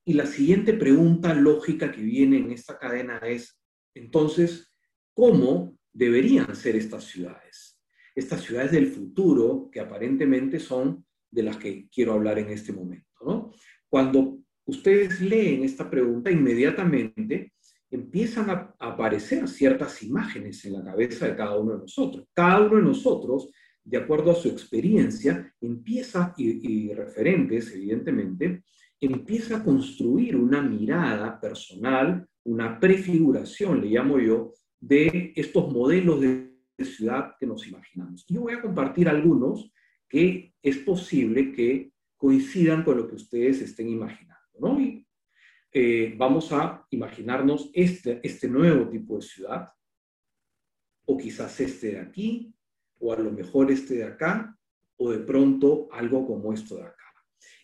y 0.04 0.14
la 0.14 0.26
siguiente 0.26 0.72
pregunta 0.72 1.32
lógica 1.32 1.92
que 1.92 2.02
viene 2.02 2.38
en 2.38 2.50
esta 2.50 2.76
cadena 2.76 3.18
es, 3.18 3.56
entonces, 3.94 4.68
cómo 5.14 5.78
deberían 5.92 6.56
ser 6.56 6.74
estas 6.74 7.04
ciudades. 7.04 7.75
Estas 8.16 8.40
ciudades 8.40 8.72
del 8.72 8.88
futuro, 8.88 9.68
que 9.70 9.78
aparentemente 9.78 10.58
son 10.58 11.04
de 11.30 11.42
las 11.42 11.58
que 11.58 11.86
quiero 11.90 12.14
hablar 12.14 12.38
en 12.38 12.48
este 12.48 12.72
momento. 12.72 13.52
Cuando 13.88 14.38
ustedes 14.64 15.20
leen 15.20 15.62
esta 15.64 15.88
pregunta, 15.88 16.30
inmediatamente 16.30 17.52
empiezan 17.90 18.50
a 18.50 18.74
aparecer 18.80 19.46
ciertas 19.46 20.02
imágenes 20.02 20.64
en 20.64 20.72
la 20.72 20.84
cabeza 20.84 21.28
de 21.28 21.36
cada 21.36 21.58
uno 21.58 21.74
de 21.74 21.78
nosotros. 21.80 22.26
Cada 22.32 22.62
uno 22.62 22.76
de 22.76 22.82
nosotros, 22.82 23.50
de 23.84 23.98
acuerdo 23.98 24.32
a 24.32 24.34
su 24.34 24.48
experiencia, 24.48 25.54
empieza, 25.60 26.34
y, 26.36 26.88
y 26.88 26.94
referentes, 26.94 27.72
evidentemente, 27.74 28.64
empieza 29.00 29.58
a 29.58 29.64
construir 29.64 30.36
una 30.36 30.62
mirada 30.62 31.38
personal, 31.38 32.26
una 32.44 32.80
prefiguración, 32.80 33.82
le 33.82 33.88
llamo 33.88 34.18
yo, 34.18 34.54
de 34.80 35.32
estos 35.36 35.72
modelos 35.72 36.20
de 36.20 36.45
ciudad 36.84 37.34
que 37.38 37.46
nos 37.46 37.66
imaginamos. 37.66 38.24
Yo 38.28 38.42
voy 38.42 38.54
a 38.54 38.60
compartir 38.60 39.08
algunos 39.08 39.72
que 40.08 40.54
es 40.62 40.78
posible 40.78 41.52
que 41.52 41.92
coincidan 42.16 42.82
con 42.82 42.96
lo 42.96 43.08
que 43.08 43.16
ustedes 43.16 43.60
estén 43.60 43.88
imaginando. 43.88 44.42
¿no? 44.58 44.80
Y 44.80 45.06
eh, 45.72 46.14
vamos 46.16 46.52
a 46.52 46.86
imaginarnos 46.90 47.70
este, 47.74 48.20
este 48.22 48.48
nuevo 48.48 48.88
tipo 48.88 49.16
de 49.16 49.22
ciudad, 49.22 49.72
o 51.06 51.16
quizás 51.16 51.60
este 51.60 51.92
de 51.92 52.00
aquí, 52.00 52.54
o 52.98 53.12
a 53.12 53.18
lo 53.18 53.30
mejor 53.30 53.70
este 53.70 53.94
de 53.94 54.04
acá, 54.04 54.58
o 54.96 55.10
de 55.10 55.18
pronto 55.18 55.88
algo 55.92 56.26
como 56.26 56.52
esto 56.52 56.76
de 56.76 56.84
acá. 56.84 57.04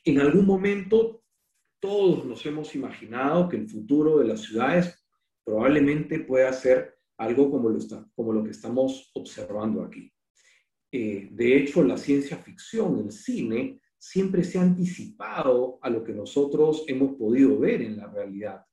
En 0.05 0.21
algún 0.21 0.47
momento 0.47 1.23
todos 1.81 2.25
nos 2.25 2.45
hemos 2.47 2.75
imaginado 2.75 3.49
que 3.49 3.57
el 3.57 3.69
futuro 3.69 4.19
de 4.19 4.27
las 4.27 4.43
ciudades 4.43 5.05
probablemente 5.45 6.21
pueda 6.21 6.53
ser 6.53 6.97
algo 7.23 7.51
como 7.51 7.69
lo, 8.33 8.45
que 8.45 8.51
estamos 8.51 9.11
observando 9.15 9.83
aquí. 9.83 10.13
Eh, 10.91 11.29
de 11.31 11.57
hecho, 11.57 11.83
la 11.83 11.97
ciencia 11.97 12.37
ficción, 12.37 12.99
el 12.99 13.13
cine, 13.13 13.81
siempre 13.99 14.43
se 14.43 14.59
ha 14.59 14.63
anticipado 14.63 15.79
a 15.81 15.89
lo 15.89 16.03
que 16.03 16.13
nosotros 16.13 16.85
hemos 16.89 17.17
podido 17.17 17.59
ver 17.59 17.83
en 17.83 17.97
la 17.97 18.09
realidad. 18.09 18.65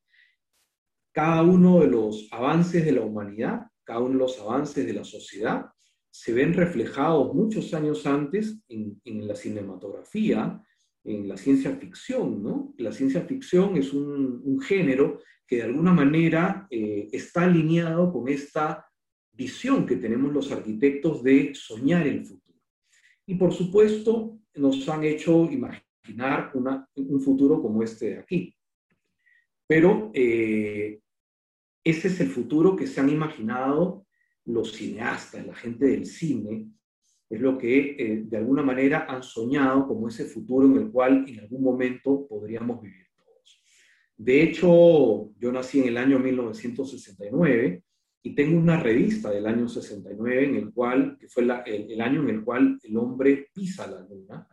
Cada 1.12 1.44
uno 1.44 1.82
de 1.82 1.88
los 1.88 2.28
avances 2.32 2.84
de 2.84 2.94
la 2.94 3.02
humanidad, 3.02 3.68
cada 3.84 4.00
uno 4.00 4.14
de 4.14 4.20
los 4.20 4.40
avances 4.40 4.86
de 4.86 4.94
la 4.94 5.04
sociedad, 5.04 5.68
se 6.12 6.34
ven 6.34 6.54
reflejados 6.54 7.34
muchos 7.34 7.74
años 7.74 8.06
antes 8.06 8.60
en, 8.68 9.00
la 9.28 9.36
cinematografía, 9.36 10.62
en 11.04 11.28
la 11.28 11.38
ciencia 11.38 11.76
ficción, 11.76 12.44
¿no? 12.44 12.74
La 12.78 12.92
ciencia 12.92 13.22
ficción 13.22 13.78
es 13.78 13.94
un, 13.94 14.60
género 14.62 15.22
que 15.48 15.58
de 15.58 15.64
alguna 15.64 15.94
manera 15.94 16.68
eh, 16.70 17.08
está 17.12 17.44
alineado 17.44 18.12
con 18.12 18.28
esta 18.28 18.86
visión 19.32 19.86
que 19.86 19.96
tenemos 19.96 20.34
los 20.34 20.52
arquitectos 20.52 21.24
de 21.24 21.52
soñar 21.56 22.06
el 22.06 22.26
futuro. 22.26 22.60
Y 23.26 23.36
por 23.36 23.54
supuesto, 23.54 24.40
nos 24.56 24.88
han 24.90 25.04
hecho 25.04 25.50
imaginar 25.50 26.52
un 26.96 27.22
futuro 27.22 27.62
como 27.62 27.84
este 27.84 28.10
de 28.10 28.20
aquí. 28.20 28.56
Pero 29.68 30.12
eh, 30.14 31.00
ese 31.84 32.08
es 32.08 32.20
el 32.20 32.30
futuro 32.30 32.76
que 32.76 32.88
se 32.88 33.00
han 33.00 33.10
imaginado 33.10 34.06
los 34.46 34.74
cineastas, 34.74 35.46
la 35.46 35.56
gente 35.56 35.86
del 35.86 36.06
cine, 36.06 36.68
es 37.30 37.40
lo 37.40 37.58
que 37.58 37.96
eh, 38.00 38.24
de 38.26 38.38
alguna 38.38 38.64
manera 38.64 39.06
han 39.08 39.22
soñado 39.22 39.88
como 39.88 40.08
ese 40.08 40.26
futuro 40.26 40.68
en 40.68 40.78
el 40.78 40.92
cual 40.92 41.26
en 41.28 41.40
algún 41.40 41.64
momento 41.64 42.26
podríamos 42.28 42.82
vivir 42.82 43.06
todos. 43.16 43.62
De 44.18 44.42
hecho, 44.42 45.32
yo 45.38 45.52
nací 45.52 45.80
en 45.80 45.90
el 45.90 45.98
año 45.98 46.18
1969 46.20 47.84
y 48.24 48.36
tengo 48.36 48.58
una 48.58 48.80
revista 48.80 49.30
del 49.30 49.46
año 49.46 49.70
69 49.70 50.46
en 50.46 50.56
el 50.56 50.74
cual, 50.74 51.18
que 51.20 51.28
fue 51.28 51.44
el, 51.44 52.02
año 52.02 52.24
en 52.24 52.30
el 52.30 52.44
cual 52.44 52.80
el 52.84 52.98
hombre 52.98 53.48
pisa 53.54 53.88
la 53.88 54.02
luna, 54.02 54.48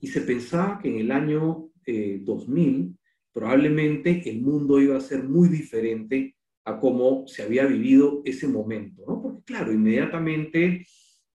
y 0.00 0.08
se 0.08 0.22
pensaba 0.22 0.78
que 0.82 0.88
en 0.88 0.98
el 0.98 1.12
año 1.12 1.70
2000 1.86 2.80
eh, 2.80 2.94
probablemente 3.32 4.22
el 4.28 4.40
mundo 4.40 4.80
iba 4.80 4.96
a 4.96 5.00
ser 5.00 5.22
muy 5.22 5.48
diferente 5.48 6.34
a 6.64 6.80
cómo 6.80 7.26
se 7.28 7.42
había 7.42 7.64
vivido 7.64 8.22
ese 8.24 8.48
momento, 8.48 9.04
¿no? 9.06 9.22
Porque 9.22 9.44
claro, 9.44 9.72
inmediatamente, 9.72 10.84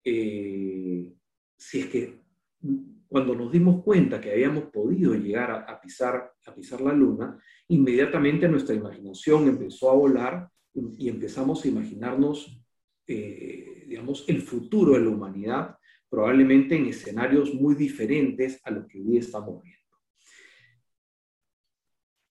eh, 0.04 1.14
si 1.58 1.80
es 1.80 1.86
que 1.88 2.20
cuando 3.08 3.34
nos 3.34 3.52
dimos 3.52 3.84
cuenta 3.84 4.22
que 4.22 4.32
habíamos 4.32 4.66
podido 4.66 5.16
llegar 5.16 5.52
a, 5.52 5.82
pisar, 5.82 6.32
a 6.46 6.54
pisar 6.54 6.80
la 6.82 6.94
luna, 6.94 7.38
inmediatamente 7.68 8.48
nuestra 8.48 8.76
imaginación 8.76 9.48
empezó 9.48 9.90
a 9.90 9.96
volar 9.96 10.50
y, 10.74 11.10
empezamos 11.10 11.66
a 11.66 11.68
imaginarnos, 11.68 12.62
eh, 13.08 13.86
digamos, 13.88 14.26
el 14.28 14.42
futuro 14.44 14.94
de 14.94 15.02
la 15.02 15.10
humanidad, 15.10 15.76
probablemente 16.08 16.76
en 16.76 16.86
escenarios 16.86 17.54
muy 17.54 17.74
diferentes 17.74 18.62
a 18.64 18.72
lo 18.72 18.88
que 18.88 19.02
hoy 19.02 19.18
estamos 19.18 19.64
viendo. 19.64 19.79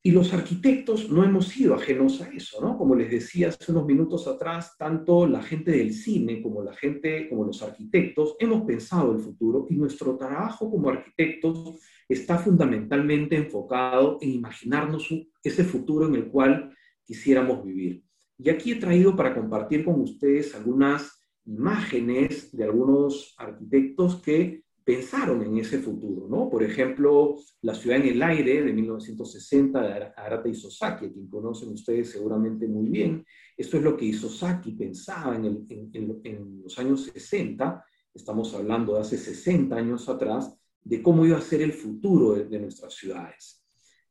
Y 0.05 0.11
los 0.11 0.33
arquitectos 0.33 1.09
no 1.09 1.23
hemos 1.23 1.47
sido 1.47 1.75
ajenos 1.75 2.21
a 2.21 2.27
eso, 2.27 2.59
¿no? 2.59 2.77
Como 2.77 2.93
les 2.93 3.09
decía 3.09 3.47
hace 3.47 3.71
unos 3.71 3.85
minutos 3.85 4.27
atrás, 4.27 4.75
tanto 4.77 5.25
la 5.25 5.41
gente 5.41 5.71
del 5.71 5.93
cine 5.93 6.41
como 6.41 6.61
la 6.61 6.73
gente, 6.73 7.29
como 7.29 7.45
los 7.45 7.63
arquitectos, 7.63 8.35
hemos 8.37 8.63
pensado 8.63 9.13
el 9.13 9.19
futuro 9.19 9.65
y 9.69 9.75
nuestro 9.75 10.17
trabajo 10.17 10.69
como 10.69 10.89
arquitectos 10.89 11.79
está 12.09 12.37
fundamentalmente 12.37 13.37
enfocado 13.37 14.17
en 14.19 14.31
imaginarnos 14.31 15.07
ese 15.41 15.63
futuro 15.63 16.05
en 16.07 16.15
el 16.15 16.27
cual 16.27 16.75
quisiéramos 17.05 17.63
vivir. 17.63 18.03
Y 18.37 18.49
aquí 18.49 18.73
he 18.73 18.75
traído 18.75 19.15
para 19.15 19.33
compartir 19.33 19.85
con 19.85 20.01
ustedes 20.01 20.53
algunas 20.53 21.17
imágenes 21.45 22.51
de 22.51 22.65
algunos 22.65 23.35
arquitectos 23.37 24.21
que 24.21 24.62
pensaron 24.83 25.41
en 25.43 25.57
ese 25.57 25.79
futuro, 25.79 26.27
¿no? 26.29 26.49
Por 26.49 26.63
ejemplo, 26.63 27.37
La 27.61 27.73
ciudad 27.73 27.99
en 27.99 28.07
el 28.07 28.21
aire 28.21 28.63
de 28.63 28.73
1960 28.73 29.81
de 29.81 29.93
Arata 30.15 30.49
Isozaki, 30.49 31.09
quien 31.09 31.27
conocen 31.27 31.69
ustedes 31.69 32.11
seguramente 32.11 32.67
muy 32.67 32.89
bien. 32.89 33.25
Esto 33.57 33.77
es 33.77 33.83
lo 33.83 33.95
que 33.95 34.05
Isozaki 34.05 34.71
pensaba 34.73 35.35
en, 35.35 35.65
en, 35.69 36.61
los 36.63 36.77
años 36.79 37.09
60, 37.13 37.83
estamos 38.13 38.53
hablando 38.53 38.95
de 38.95 39.01
hace 39.01 39.17
60 39.17 39.75
años 39.75 40.09
atrás, 40.09 40.53
de 40.83 41.01
cómo 41.01 41.25
iba 41.25 41.37
a 41.37 41.41
ser 41.41 41.61
el 41.61 41.71
futuro 41.71 42.33
de, 42.33 42.59
nuestras 42.59 42.93
ciudades. 42.93 43.63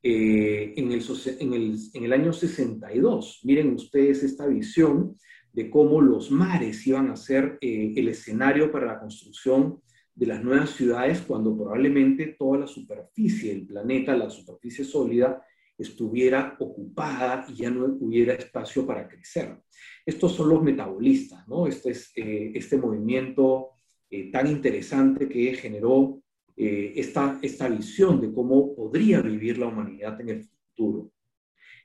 Eh, 0.03 0.75
el, 0.77 0.93
el, 0.93 1.79
en 1.93 2.05
el 2.05 2.13
año 2.13 2.33
62, 2.33 3.41
miren 3.45 3.75
ustedes 3.75 4.23
esta 4.23 4.47
visión 4.47 5.17
de 5.53 5.69
cómo 5.71 6.01
los 6.01 6.31
mares 6.31 6.87
iban 6.87 7.11
a 7.11 7.17
ser 7.17 7.59
eh, 7.61 7.93
el 7.95 8.09
escenario 8.09 8.73
para 8.73 8.87
la 8.87 8.99
construcción 8.99 9.83
de 10.15 10.27
las 10.27 10.43
nuevas 10.43 10.71
ciudades 10.71 11.23
cuando 11.23 11.57
probablemente 11.57 12.37
toda 12.39 12.59
la 12.59 12.67
superficie 12.67 13.55
del 13.55 13.67
planeta, 13.67 14.17
la 14.17 14.31
superficie 14.31 14.85
sólida, 14.85 15.43
estuviera 15.79 16.57
ocupada 16.59 17.47
y 17.49 17.55
ya 17.55 17.71
no 17.71 17.87
hubiera 18.01 18.35
espacio 18.35 18.87
para 18.87 19.09
crecer. 19.09 19.59
Estos 20.05 20.33
son 20.35 20.51
los 20.51 20.63
metabolistas, 20.63 21.47
¿no? 21.49 21.67
Este 21.67 21.91
es 21.91 22.13
eh, 22.17 22.53
este 22.55 22.77
movimiento 22.77 23.71
eh, 24.11 24.31
tan 24.31 24.47
interesante 24.47 25.29
que 25.29 25.55
generó 25.55 26.23
eh, 26.57 26.93
esta, 26.97 27.39
esta 27.43 27.69
visión 27.69 28.21
de 28.21 28.33
cómo 28.33 28.75
podría 28.75 29.21
vivir 29.23 29.59
la 29.59 29.69
humanidad 29.69 30.21
en 30.21 30.29
el 30.29 30.45
futuro. 30.45 31.11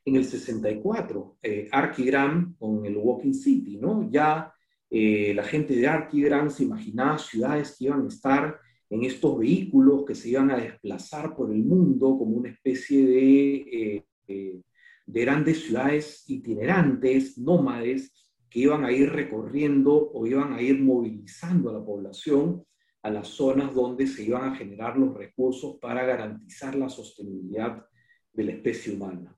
En 0.03 0.15
el 0.15 0.25
64, 0.25 1.37
Archigram 1.69 2.55
con 2.57 2.85
el 2.85 2.95
Walking 2.95 3.33
City, 3.33 3.77
¿no? 3.77 4.09
Ya 4.09 4.53
eh, 4.89 5.33
la 5.33 5.43
gente 5.43 5.75
de 5.75 5.87
Arquigram 5.87 6.49
se 6.49 6.63
imaginaba 6.63 7.17
ciudades 7.17 7.75
que 7.77 7.85
iban 7.85 8.05
a 8.05 8.07
estar 8.07 8.59
en 8.89 9.03
estos 9.03 9.37
vehículos 9.37 10.05
que 10.05 10.15
se 10.15 10.29
iban 10.29 10.49
a 10.49 10.57
desplazar 10.57 11.35
por 11.35 11.51
el 11.51 11.61
mundo 11.61 12.17
como 12.17 12.37
una 12.37 12.49
especie 12.49 13.05
de, 13.05 13.55
eh, 13.55 14.05
eh, 14.27 14.61
de 15.05 15.21
grandes 15.21 15.63
ciudades 15.63 16.23
itinerantes, 16.29 17.37
nómades, 17.37 18.13
que 18.49 18.61
iban 18.61 18.85
a 18.85 18.91
ir 18.93 19.09
recorriendo 19.09 20.09
o 20.13 20.25
iban 20.25 20.53
a 20.53 20.61
ir 20.61 20.81
movilizando 20.81 21.69
a 21.69 21.73
la 21.73 21.85
población 21.85 22.63
a 23.03 23.09
las 23.09 23.27
zonas 23.27 23.75
donde 23.75 24.07
se 24.07 24.23
iban 24.23 24.51
a 24.51 24.55
generar 24.55 24.97
los 24.97 25.15
recursos 25.15 25.77
para 25.81 26.05
garantizar 26.05 26.75
la 26.75 26.89
sostenibilidad 26.89 27.85
de 28.31 28.43
la 28.43 28.51
especie 28.53 28.93
humana. 28.93 29.37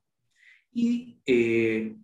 Y, 0.72 1.20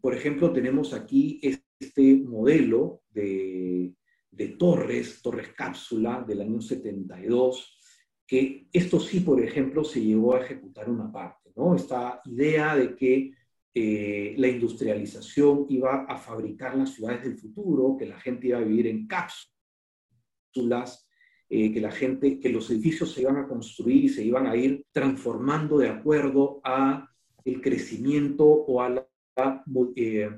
por 0.01 0.15
ejemplo, 0.15 0.51
tenemos 0.51 0.93
aquí 0.93 1.39
este 1.79 2.15
modelo 2.17 3.01
de, 3.10 3.94
torres, 4.58 5.22
torres 5.22 5.50
cápsula 5.55 6.24
del 6.27 6.41
año 6.41 6.62
72, 6.62 7.79
que 8.27 8.67
esto 8.72 9.00
sí, 9.00 9.20
por 9.20 9.41
ejemplo, 9.41 9.84
se 9.84 10.03
llegó 10.03 10.36
a 10.36 10.41
ejecutar 10.41 10.89
una 10.89 11.12
parte, 11.12 11.51
¿no? 11.55 11.75
Esta 11.75 12.22
idea 12.25 12.75
de 12.75 12.96
que 12.96 13.32
eh, 13.74 14.34
la 14.38 14.48
industrialización 14.48 15.65
iba 15.70 16.05
a 16.05 16.17
fabricar 16.17 16.75
las 16.75 16.94
ciudades 16.94 17.24
del 17.24 17.38
futuro, 17.38 17.96
que 17.98 18.05
la 18.05 18.20
gente 18.20 18.48
iba 18.48 18.58
a 18.58 18.63
vivir 18.63 18.88
en 18.88 19.08
cápsulas, 19.08 19.50
eh, 21.50 21.72
que 21.72 21.82
la 21.82 21.91
gente, 21.91 22.39
que 22.39 22.50
los 22.50 22.72
edificios 22.72 23.12
se 23.13 23.22
iban 23.22 23.38
a 23.38 23.48
construir 23.48 24.05
y 24.05 24.10
se 24.10 24.24
iban 24.24 24.48
a 24.48 24.55
ir 24.55 24.84
transformando 24.91 25.77
de 25.77 25.89
acuerdo 25.89 26.60
a 26.63 27.08
el 27.44 27.62
crecimiento 27.62 28.46
o 28.46 28.82
a 28.82 28.89
la 28.89 29.08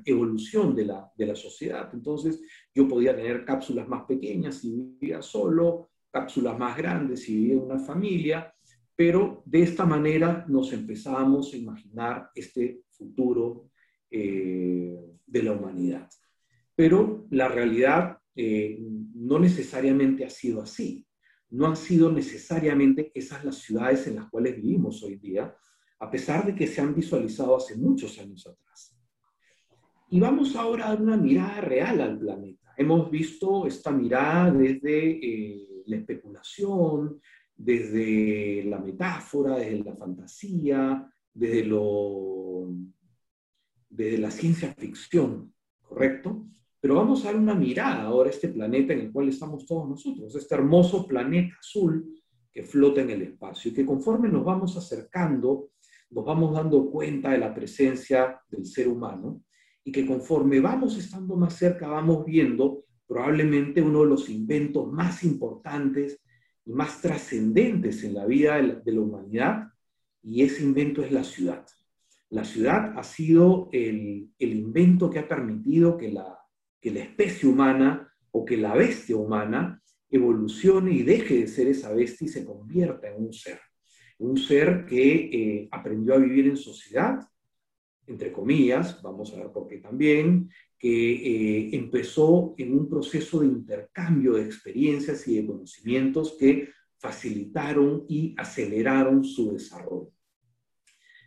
evolución 0.04 0.74
de 0.74 0.84
la, 0.86 1.10
de 1.16 1.26
la 1.26 1.36
sociedad. 1.36 1.88
Entonces, 1.92 2.40
yo 2.74 2.88
podía 2.88 3.14
tener 3.14 3.44
cápsulas 3.44 3.88
más 3.88 4.04
pequeñas 4.04 4.56
si 4.56 4.70
vivía 4.70 5.22
solo, 5.22 5.90
cápsulas 6.10 6.58
más 6.58 6.76
grandes 6.76 7.22
si 7.22 7.36
vivía 7.36 7.58
una 7.58 7.78
familia, 7.78 8.52
pero 8.96 9.42
de 9.46 9.62
esta 9.62 9.86
manera 9.86 10.44
nos 10.48 10.72
empezábamos 10.72 11.52
a 11.52 11.56
imaginar 11.56 12.30
este 12.34 12.82
futuro 12.90 13.70
eh, 14.10 14.98
de 15.26 15.42
la 15.42 15.52
humanidad. 15.52 16.08
Pero 16.74 17.26
la 17.30 17.48
realidad 17.48 18.18
eh, 18.34 18.78
no 19.14 19.38
necesariamente 19.38 20.24
ha 20.24 20.30
sido 20.30 20.62
así. 20.62 21.06
No 21.50 21.66
han 21.66 21.76
sido 21.76 22.10
necesariamente 22.10 23.12
esas 23.14 23.44
las 23.44 23.56
ciudades 23.56 24.06
en 24.06 24.16
las 24.16 24.28
cuales 24.30 24.56
vivimos 24.56 25.02
hoy 25.02 25.16
día, 25.16 25.54
a 26.00 26.10
pesar 26.10 26.46
de 26.46 26.54
que 26.54 26.66
se 26.66 26.80
han 26.80 26.94
visualizado 26.94 27.56
hace 27.56 27.76
muchos 27.76 28.18
años 28.18 28.46
atrás. 28.46 28.96
Y 30.10 30.20
vamos 30.20 30.56
ahora 30.56 30.86
a 30.86 30.88
dar 30.90 31.02
una 31.02 31.16
mirada 31.16 31.60
real 31.60 32.00
al 32.00 32.18
planeta. 32.18 32.72
Hemos 32.76 33.10
visto 33.10 33.66
esta 33.66 33.90
mirada 33.90 34.50
desde 34.52 35.18
eh, 35.22 35.82
la 35.86 35.96
especulación, 35.96 37.20
desde 37.56 38.64
la 38.64 38.78
metáfora, 38.78 39.56
desde 39.56 39.84
la 39.84 39.96
fantasía, 39.96 41.12
desde, 41.34 41.64
lo, 41.64 42.70
desde 43.90 44.18
la 44.18 44.30
ciencia 44.30 44.72
ficción, 44.74 45.52
¿correcto? 45.82 46.46
Pero 46.80 46.94
vamos 46.94 47.24
a 47.24 47.32
dar 47.32 47.36
una 47.36 47.54
mirada 47.54 48.04
ahora 48.04 48.30
a 48.30 48.32
este 48.32 48.48
planeta 48.48 48.92
en 48.92 49.00
el 49.00 49.12
cual 49.12 49.28
estamos 49.28 49.66
todos 49.66 49.88
nosotros, 49.88 50.34
este 50.34 50.54
hermoso 50.54 51.06
planeta 51.06 51.56
azul 51.58 52.14
que 52.52 52.62
flota 52.62 53.02
en 53.02 53.10
el 53.10 53.22
espacio 53.22 53.70
y 53.70 53.74
que 53.74 53.84
conforme 53.84 54.28
nos 54.28 54.44
vamos 54.44 54.76
acercando, 54.76 55.70
nos 56.10 56.24
vamos 56.24 56.54
dando 56.54 56.90
cuenta 56.90 57.30
de 57.30 57.38
la 57.38 57.54
presencia 57.54 58.40
del 58.48 58.64
ser 58.64 58.88
humano 58.88 59.42
y 59.84 59.92
que 59.92 60.06
conforme 60.06 60.60
vamos 60.60 60.96
estando 60.96 61.36
más 61.36 61.54
cerca 61.54 61.88
vamos 61.88 62.24
viendo 62.24 62.84
probablemente 63.06 63.80
uno 63.82 64.00
de 64.00 64.08
los 64.08 64.28
inventos 64.28 64.90
más 64.92 65.24
importantes 65.24 66.20
y 66.64 66.72
más 66.72 67.00
trascendentes 67.00 68.04
en 68.04 68.14
la 68.14 68.26
vida 68.26 68.56
de 68.60 68.92
la 68.92 69.00
humanidad 69.00 69.68
y 70.22 70.42
ese 70.42 70.62
invento 70.62 71.02
es 71.02 71.12
la 71.12 71.24
ciudad. 71.24 71.64
La 72.30 72.44
ciudad 72.44 72.98
ha 72.98 73.02
sido 73.02 73.70
el, 73.72 74.30
el 74.38 74.52
invento 74.52 75.08
que 75.08 75.20
ha 75.20 75.28
permitido 75.28 75.96
que 75.96 76.12
la, 76.12 76.38
que 76.80 76.90
la 76.90 77.00
especie 77.00 77.48
humana 77.48 78.12
o 78.30 78.44
que 78.44 78.58
la 78.58 78.74
bestia 78.74 79.16
humana 79.16 79.82
evolucione 80.10 80.92
y 80.92 81.02
deje 81.02 81.38
de 81.38 81.46
ser 81.46 81.68
esa 81.68 81.92
bestia 81.92 82.26
y 82.26 82.28
se 82.28 82.44
convierta 82.44 83.08
en 83.08 83.24
un 83.24 83.32
ser. 83.32 83.58
Un 84.18 84.36
ser 84.36 84.84
que 84.86 85.12
eh, 85.14 85.68
aprendió 85.70 86.14
a 86.14 86.18
vivir 86.18 86.46
en 86.46 86.56
sociedad, 86.56 87.20
entre 88.06 88.32
comillas, 88.32 89.00
vamos 89.02 89.32
a 89.32 89.36
ver 89.36 89.52
por 89.52 89.68
qué 89.68 89.78
también, 89.78 90.50
que 90.78 90.88
eh, 90.88 91.76
empezó 91.76 92.54
en 92.56 92.76
un 92.76 92.88
proceso 92.88 93.40
de 93.40 93.46
intercambio 93.46 94.34
de 94.34 94.44
experiencias 94.44 95.26
y 95.28 95.36
de 95.36 95.46
conocimientos 95.46 96.36
que 96.38 96.70
facilitaron 96.98 98.04
y 98.08 98.34
aceleraron 98.36 99.24
su 99.24 99.52
desarrollo. 99.52 100.10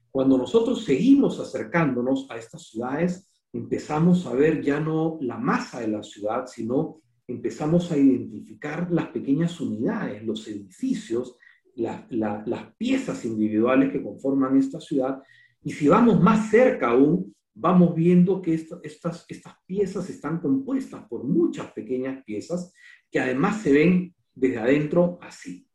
Cuando 0.09 0.37
nosotros 0.37 0.83
seguimos 0.83 1.39
acercándonos 1.39 2.29
a 2.29 2.37
estas 2.37 2.67
ciudades, 2.67 3.27
empezamos 3.53 4.25
a 4.25 4.33
ver 4.33 4.61
ya 4.61 4.79
no 4.79 5.17
la 5.21 5.37
masa 5.37 5.79
de 5.79 5.87
la 5.87 6.03
ciudad, 6.03 6.47
sino 6.47 7.01
empezamos 7.27 7.91
a 7.91 7.97
identificar 7.97 8.91
las 8.91 9.07
pequeñas 9.07 9.59
unidades, 9.61 10.23
los 10.23 10.47
edificios, 10.47 11.37
las 11.75 12.73
piezas 12.77 13.23
individuales 13.25 13.91
que 13.91 14.01
conforman 14.01 14.57
esta 14.57 14.79
ciudad. 14.79 15.21
Y 15.63 15.71
si 15.71 15.87
vamos 15.87 16.21
más 16.21 16.49
cerca 16.49 16.89
aún, 16.89 17.35
vamos 17.53 17.93
viendo 17.95 18.41
que 18.41 18.53
estas, 18.53 19.25
estas 19.27 19.53
piezas 19.65 20.09
están 20.09 20.39
compuestas 20.39 21.05
por 21.07 21.23
muchas 21.23 21.71
pequeñas 21.71 22.23
piezas 22.23 22.73
que 23.09 23.19
además 23.19 23.61
se 23.61 23.73
ven 23.73 24.15
desde 24.33 24.57
adentro 24.57 25.19
así. 25.21 25.67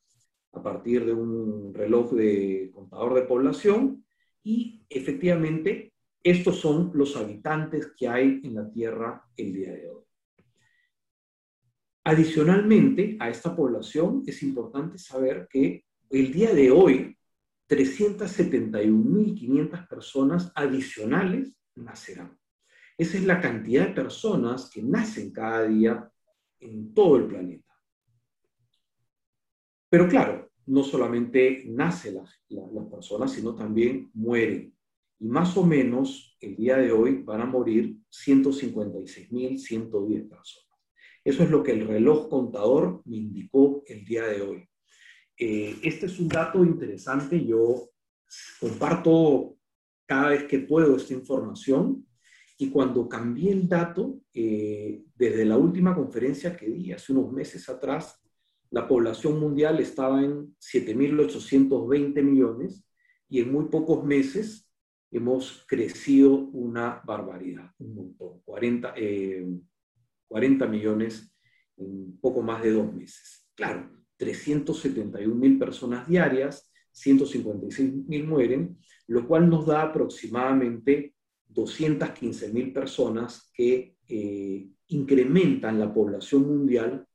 a 0.52 0.62
partir 0.62 1.04
de 1.04 1.12
un 1.12 1.74
reloj 1.74 2.12
de 2.12 2.70
contador 2.72 3.14
de 3.14 3.22
población 3.22 4.04
y 4.42 4.84
efectivamente 4.88 5.92
estos 6.22 6.58
son 6.58 6.90
los 6.94 7.16
habitantes 7.16 7.92
que 7.96 8.08
hay 8.08 8.40
en 8.42 8.54
la 8.54 8.70
Tierra 8.70 9.22
el 9.36 9.52
día 9.52 9.72
de 9.72 9.90
hoy. 9.90 10.05
Adicionalmente 12.08 13.16
a 13.18 13.28
esta 13.28 13.56
población 13.56 14.22
es 14.24 14.40
importante 14.44 14.96
saber 14.96 15.48
que 15.50 15.84
el 16.08 16.32
día 16.32 16.54
de 16.54 16.70
hoy 16.70 17.18
371.500 17.68 19.88
personas 19.88 20.52
adicionales 20.54 21.52
nacerán. 21.74 22.38
Esa 22.96 23.18
es 23.18 23.24
la 23.24 23.40
cantidad 23.40 23.88
de 23.88 23.94
personas 23.94 24.70
que 24.70 24.84
nacen 24.84 25.32
cada 25.32 25.66
día 25.66 26.08
en 26.60 26.94
todo 26.94 27.16
el 27.16 27.26
planeta. 27.26 27.74
Pero 29.90 30.06
claro, 30.06 30.52
no 30.66 30.84
solamente 30.84 31.64
nacen 31.66 32.18
las, 32.18 32.40
las 32.50 32.86
personas, 32.88 33.32
sino 33.32 33.56
también 33.56 34.12
mueren. 34.14 34.72
Y 35.18 35.26
más 35.26 35.56
o 35.56 35.66
menos 35.66 36.36
el 36.40 36.54
día 36.54 36.76
de 36.76 36.92
hoy 36.92 37.24
van 37.24 37.40
a 37.40 37.46
morir 37.46 37.96
156.110 38.12 40.28
personas. 40.28 40.65
Eso 41.26 41.42
es 41.42 41.50
lo 41.50 41.60
que 41.60 41.72
el 41.72 41.88
reloj 41.88 42.28
contador 42.28 43.02
me 43.04 43.16
indicó 43.16 43.82
el 43.88 44.04
día 44.04 44.26
de 44.26 44.42
hoy. 44.42 44.68
Eh, 45.36 45.74
este 45.82 46.06
es 46.06 46.20
un 46.20 46.28
dato 46.28 46.64
interesante. 46.64 47.44
Yo 47.44 47.90
comparto 48.60 49.56
cada 50.06 50.28
vez 50.28 50.44
que 50.44 50.60
puedo 50.60 50.94
esta 50.94 51.14
información. 51.14 52.06
Y 52.56 52.70
cuando 52.70 53.08
cambié 53.08 53.50
el 53.50 53.68
dato, 53.68 54.20
eh, 54.32 55.02
desde 55.16 55.44
la 55.44 55.56
última 55.56 55.96
conferencia 55.96 56.56
que 56.56 56.70
di 56.70 56.92
hace 56.92 57.12
unos 57.12 57.32
meses 57.32 57.68
atrás, 57.68 58.24
la 58.70 58.86
población 58.86 59.40
mundial 59.40 59.80
estaba 59.80 60.22
en 60.22 60.54
7.820 60.60 62.22
millones 62.22 62.88
y 63.28 63.40
en 63.40 63.50
muy 63.50 63.64
pocos 63.64 64.04
meses 64.04 64.70
hemos 65.10 65.64
crecido 65.66 66.36
una 66.36 67.02
barbaridad, 67.04 67.72
un 67.80 67.96
montón, 67.96 68.42
40, 68.44 68.94
40 70.28 70.64
eh, 70.64 70.68
millones 70.68 71.32
en 71.76 72.18
poco 72.20 72.42
más 72.42 72.62
de 72.62 72.72
dos 72.72 72.92
meses. 72.92 73.46
Claro, 73.54 73.90
371 74.16 75.34
mil 75.34 75.58
personas 75.58 76.08
diarias, 76.08 76.70
156 76.92 78.06
mil 78.06 78.26
mueren, 78.26 78.78
lo 79.08 79.26
cual 79.26 79.48
nos 79.48 79.66
da 79.66 79.82
aproximadamente 79.82 81.14
215 81.48 82.52
mil 82.52 82.72
personas 82.72 83.50
que 83.54 83.96
eh, 84.08 84.68
incrementan 84.88 85.78
la 85.78 85.92
población 85.92 86.46
mundial 86.46 87.06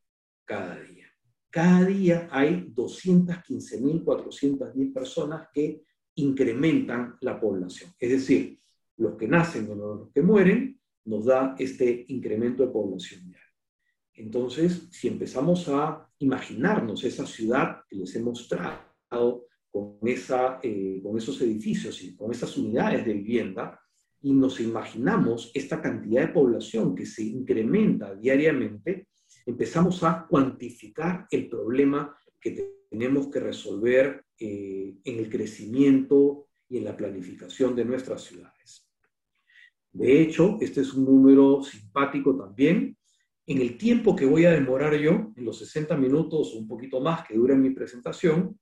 cada 0.44 0.80
día. 0.80 1.06
Cada 1.50 1.84
día 1.84 2.28
hay 2.30 2.70
215.410 2.74 4.92
personas 4.92 5.48
que 5.52 5.82
incrementan 6.14 7.16
la 7.20 7.40
población. 7.40 7.90
Es 7.98 8.10
decir, 8.10 8.60
los 8.96 9.16
que 9.16 9.26
nacen 9.28 9.70
o 9.70 9.74
los 9.74 10.10
que 10.12 10.22
mueren 10.22 10.80
nos 11.04 11.24
da 11.26 11.54
este 11.58 12.04
incremento 12.08 12.64
de 12.64 12.72
población 12.72 13.26
diaria. 13.26 13.42
Entonces, 14.14 14.88
si 14.90 15.08
empezamos 15.08 15.68
a 15.68 16.08
imaginarnos 16.18 17.02
esa 17.04 17.26
ciudad 17.26 17.80
que 17.88 17.96
les 17.96 18.14
he 18.14 18.20
mostrado 18.20 19.46
eh, 20.62 21.00
con 21.02 21.18
esos 21.18 21.40
edificios 21.40 22.02
y 22.02 22.14
con 22.14 22.30
esas 22.30 22.56
unidades 22.56 23.04
de 23.06 23.14
vivienda, 23.14 23.80
y 24.20 24.32
nos 24.32 24.60
imaginamos 24.60 25.50
esta 25.54 25.82
cantidad 25.82 26.26
de 26.26 26.32
población 26.32 26.94
que 26.94 27.06
se 27.06 27.24
incrementa 27.24 28.14
diariamente, 28.14 29.08
empezamos 29.46 30.02
a 30.04 30.26
cuantificar 30.28 31.26
el 31.30 31.48
problema 31.48 32.16
que 32.40 32.84
tenemos 32.88 33.28
que 33.28 33.40
resolver 33.40 34.24
eh, 34.38 34.94
en 35.04 35.18
el 35.18 35.28
crecimiento 35.28 36.48
y 36.68 36.78
en 36.78 36.84
la 36.84 36.96
planificación 36.96 37.74
de 37.74 37.84
nuestras 37.84 38.22
ciudades. 38.22 38.61
De 39.92 40.22
hecho, 40.22 40.58
este 40.60 40.80
es 40.80 40.94
un 40.94 41.04
número 41.04 41.62
simpático 41.62 42.36
también. 42.36 42.96
En 43.46 43.58
el 43.58 43.76
tiempo 43.76 44.16
que 44.16 44.24
voy 44.24 44.46
a 44.46 44.52
demorar 44.52 44.94
yo, 44.94 45.32
en 45.36 45.44
los 45.44 45.58
60 45.58 45.96
minutos 45.96 46.54
o 46.54 46.58
un 46.58 46.68
poquito 46.68 47.00
más 47.00 47.26
que 47.26 47.34
dura 47.34 47.54
mi 47.54 47.70
presentación, 47.70 48.58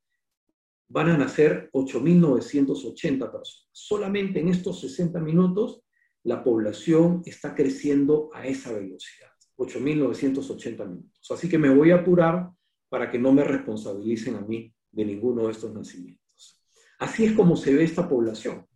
van 0.89 1.11
a 1.11 1.17
nacer 1.17 1.71
8.980 1.73 3.19
personas. 3.31 3.69
Solamente 3.71 4.41
en 4.41 4.49
estos 4.49 4.81
60 4.81 5.21
minutos 5.21 5.83
la 6.25 6.43
población 6.43 7.23
está 7.25 7.55
creciendo 7.55 8.31
a 8.35 8.47
esa 8.47 8.73
velocidad. 8.73 9.31
8.980 9.57 10.89
minutos. 10.89 11.31
Así 11.31 11.49
que 11.49 11.59
me 11.59 11.73
voy 11.73 11.93
a 11.93 11.97
apurar 11.97 12.51
para 12.89 13.11
que 13.11 13.19
no 13.19 13.33
me 13.33 13.45
responsabilicen 13.45 14.35
a 14.35 14.41
mí 14.41 14.75
de 14.91 15.05
ninguno 15.05 15.47
de 15.47 15.53
estos 15.53 15.73
nacimientos. 15.73 16.61
Así 16.99 17.25
es 17.25 17.33
como 17.33 17.57
se 17.57 17.75
ve 17.75 17.85
esta 17.85 18.09
población. 18.09 18.67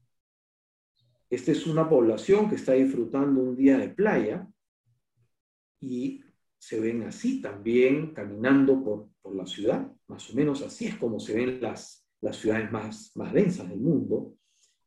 Esta 1.34 1.50
es 1.50 1.66
una 1.66 1.88
población 1.88 2.48
que 2.48 2.54
está 2.54 2.74
disfrutando 2.74 3.42
un 3.42 3.56
día 3.56 3.76
de 3.76 3.88
playa 3.88 4.46
y 5.80 6.22
se 6.56 6.78
ven 6.78 7.02
así 7.02 7.42
también 7.42 8.14
caminando 8.14 8.84
por, 8.84 9.08
por 9.20 9.34
la 9.34 9.44
ciudad, 9.44 9.92
más 10.06 10.30
o 10.30 10.34
menos 10.34 10.62
así 10.62 10.86
es 10.86 10.94
como 10.96 11.18
se 11.18 11.34
ven 11.34 11.60
las, 11.60 12.06
las 12.20 12.36
ciudades 12.36 12.70
más, 12.70 13.10
más 13.16 13.32
densas 13.32 13.68
del 13.68 13.80
mundo, 13.80 14.36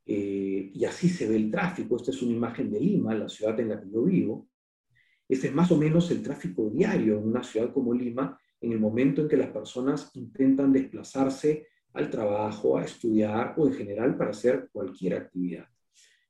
eh, 0.06 0.72
y 0.74 0.86
así 0.86 1.10
se 1.10 1.28
ve 1.28 1.36
el 1.36 1.52
tráfico. 1.52 1.98
Esta 1.98 2.12
es 2.12 2.22
una 2.22 2.32
imagen 2.32 2.72
de 2.72 2.80
Lima, 2.80 3.14
la 3.14 3.28
ciudad 3.28 3.60
en 3.60 3.68
la 3.68 3.82
que 3.82 3.92
yo 3.92 4.04
vivo. 4.04 4.48
Este 5.28 5.48
es 5.48 5.54
más 5.54 5.70
o 5.74 5.78
menos 5.78 6.10
el 6.12 6.24
tráfico 6.24 6.70
diario 6.70 7.18
en 7.18 7.28
una 7.28 7.44
ciudad 7.44 7.74
como 7.74 7.94
Lima, 7.94 8.40
en 8.62 8.72
el 8.72 8.80
momento 8.80 9.22
en 9.22 9.28
que 9.28 9.36
las 9.36 9.50
personas 9.50 10.12
intentan 10.14 10.72
desplazarse 10.72 11.68
al 11.92 12.10
trabajo, 12.10 12.78
a 12.78 12.86
estudiar 12.86 13.54
o 13.58 13.68
en 13.68 13.74
general 13.74 14.16
para 14.16 14.30
hacer 14.30 14.70
cualquier 14.72 15.16
actividad. 15.16 15.68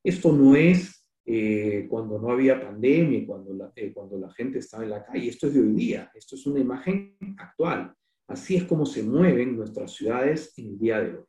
Esto 0.08 0.32
no 0.32 0.56
es 0.56 1.06
eh, 1.26 1.86
cuando 1.90 2.18
no 2.18 2.32
había 2.32 2.62
pandemia, 2.62 3.28
cuando 3.28 3.54
la, 3.54 3.74
eh, 3.76 3.92
cuando 3.94 4.18
la 4.18 4.32
gente 4.32 4.60
estaba 4.60 4.86
en 4.86 4.92
la 4.92 5.04
calle, 5.04 5.28
esto 5.28 5.48
es 5.48 5.54
de 5.54 5.60
hoy 5.60 5.74
día, 5.74 6.10
esto 6.16 6.36
es 6.36 6.46
una 6.48 6.62
imagen 6.62 7.18
actual. 7.38 7.94
Así 8.26 8.56
es 8.56 8.64
como 8.64 8.86
se 8.86 9.04
mueven 9.04 9.58
nuestras 9.58 9.92
ciudades 9.92 10.58
en 10.58 10.68
el 10.68 10.80
día 10.80 11.02
de 11.02 11.18
hoy. 11.18 11.26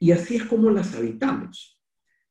Y 0.00 0.12
así 0.12 0.36
es 0.36 0.44
como 0.44 0.70
las 0.70 0.94
habitamos. 0.94 1.80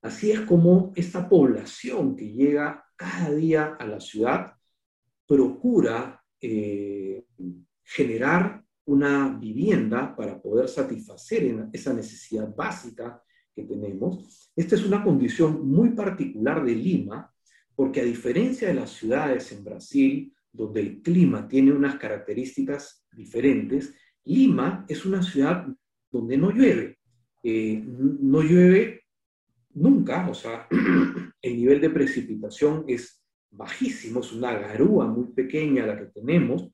Así 0.03 0.29
es 0.29 0.41
como 0.41 0.93
esta 0.95 1.27
población 1.27 2.15
que 2.15 2.31
llega 2.31 2.85
cada 2.95 3.31
día 3.31 3.75
a 3.79 3.87
la 3.87 3.99
ciudad 3.99 4.53
procura 5.25 6.23
eh, 6.39 7.25
generar 7.83 8.63
una 8.85 9.27
vivienda 9.39 10.15
para 10.15 10.39
poder 10.39 10.69
satisfacer 10.69 11.67
esa 11.73 11.93
necesidad 11.93 12.53
básica 12.55 13.23
que 13.55 13.63
tenemos. 13.63 14.51
Esta 14.55 14.75
es 14.75 14.85
una 14.85 15.03
condición 15.03 15.67
muy 15.67 15.89
particular 15.89 16.63
de 16.63 16.75
Lima, 16.75 17.33
porque 17.75 18.01
a 18.01 18.05
diferencia 18.05 18.67
de 18.67 18.75
las 18.75 18.91
ciudades 18.91 19.51
en 19.51 19.63
Brasil, 19.63 20.33
donde 20.51 20.81
el 20.81 21.01
clima 21.01 21.47
tiene 21.47 21.71
unas 21.71 21.95
características 21.95 23.05
diferentes, 23.11 23.93
Lima 24.25 24.85
es 24.87 25.05
una 25.05 25.21
ciudad 25.21 25.67
donde 26.11 26.37
no 26.37 26.51
llueve. 26.51 26.99
Eh, 27.43 27.83
no 27.85 28.41
llueve 28.41 29.01
nunca, 29.73 30.29
o 30.29 30.33
sea, 30.33 30.67
el 31.41 31.57
nivel 31.57 31.81
de 31.81 31.89
precipitación 31.89 32.85
es 32.87 33.21
bajísimo, 33.49 34.21
es 34.21 34.31
una 34.31 34.53
garúa 34.53 35.07
muy 35.07 35.27
pequeña 35.33 35.85
la 35.85 35.97
que 35.97 36.05
tenemos, 36.05 36.69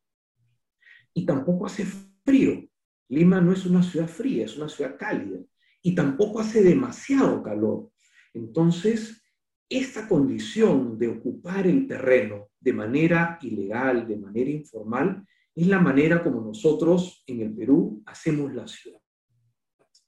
y 1.14 1.26
tampoco 1.26 1.66
hace 1.66 1.86
frío. 2.24 2.66
Lima 3.10 3.42
no 3.42 3.52
es 3.52 3.66
una 3.66 3.82
ciudad 3.82 4.08
fría, 4.08 4.46
es 4.46 4.56
una 4.58 4.70
ciudad 4.70 4.96
cálida, 4.98 5.40
y 5.82 5.96
tampoco 5.96 6.40
hace 6.40 6.62
demasiado 6.62 7.42
calor. 7.42 7.90
Entonces, 8.34 9.24
esta 9.70 10.08
condición 10.08 10.98
de 10.98 11.08
ocupar 11.08 11.68
el 11.68 11.88
terreno 11.88 12.50
de 12.60 12.74
manera 12.74 13.38
ilegal, 13.42 14.08
de 14.08 14.18
manera 14.18 14.50
informal, 14.50 15.26
es 15.56 15.68
la 15.68 15.80
manera 15.80 16.24
como 16.24 16.42
nosotros 16.42 17.24
en 17.28 17.42
el 17.42 17.54
Perú 17.54 18.02
hacemos 18.06 18.54
la 18.54 18.68
ciudad. 18.68 19.00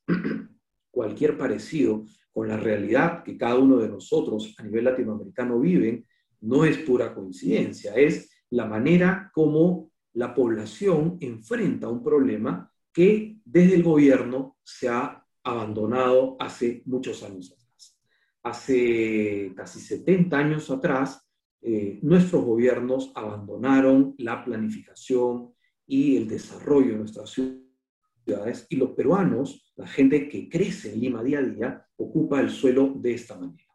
Cualquier 0.91 1.37
parecido 1.37 2.05
con 2.31 2.47
la 2.47 2.57
realidad 2.57 3.23
que 3.23 3.37
cada 3.37 3.57
uno 3.57 3.77
de 3.77 3.89
nosotros 3.89 4.55
a 4.57 4.63
nivel 4.63 4.85
latinoamericano 4.85 5.59
viven 5.59 6.05
no 6.41 6.65
es 6.65 6.77
pura 6.79 7.13
coincidencia, 7.13 7.93
es 7.93 8.31
la 8.49 8.65
manera 8.65 9.29
como 9.33 9.91
la 10.13 10.33
población 10.33 11.17
enfrenta 11.21 11.87
un 11.87 12.03
problema 12.03 12.71
que 12.91 13.37
desde 13.45 13.75
el 13.75 13.83
gobierno 13.83 14.57
se 14.63 14.89
ha 14.89 15.20
abandonado 15.43 16.35
hace 16.39 16.83
muchos 16.85 17.23
años 17.23 17.51
atrás. 17.51 17.99
Hace 18.43 19.53
casi 19.55 19.79
70 19.79 20.37
años 20.37 20.69
atrás, 20.69 21.27
eh, 21.61 21.99
nuestros 22.01 22.43
gobiernos 22.43 23.11
abandonaron 23.15 24.15
la 24.17 24.43
planificación 24.43 25.53
y 25.85 26.17
el 26.17 26.27
desarrollo 26.27 26.93
de 26.93 26.97
nuestras 26.97 27.29
ciudades 27.29 28.65
y 28.69 28.75
los 28.77 28.91
peruanos, 28.91 29.71
la 29.75 29.87
gente 29.87 30.27
que 30.27 30.49
crece 30.49 30.93
en 30.93 31.01
Lima 31.01 31.23
día 31.23 31.39
a 31.39 31.43
día, 31.43 31.85
ocupa 31.97 32.39
el 32.39 32.49
suelo 32.49 32.93
de 32.95 33.13
esta 33.13 33.37
manera. 33.37 33.69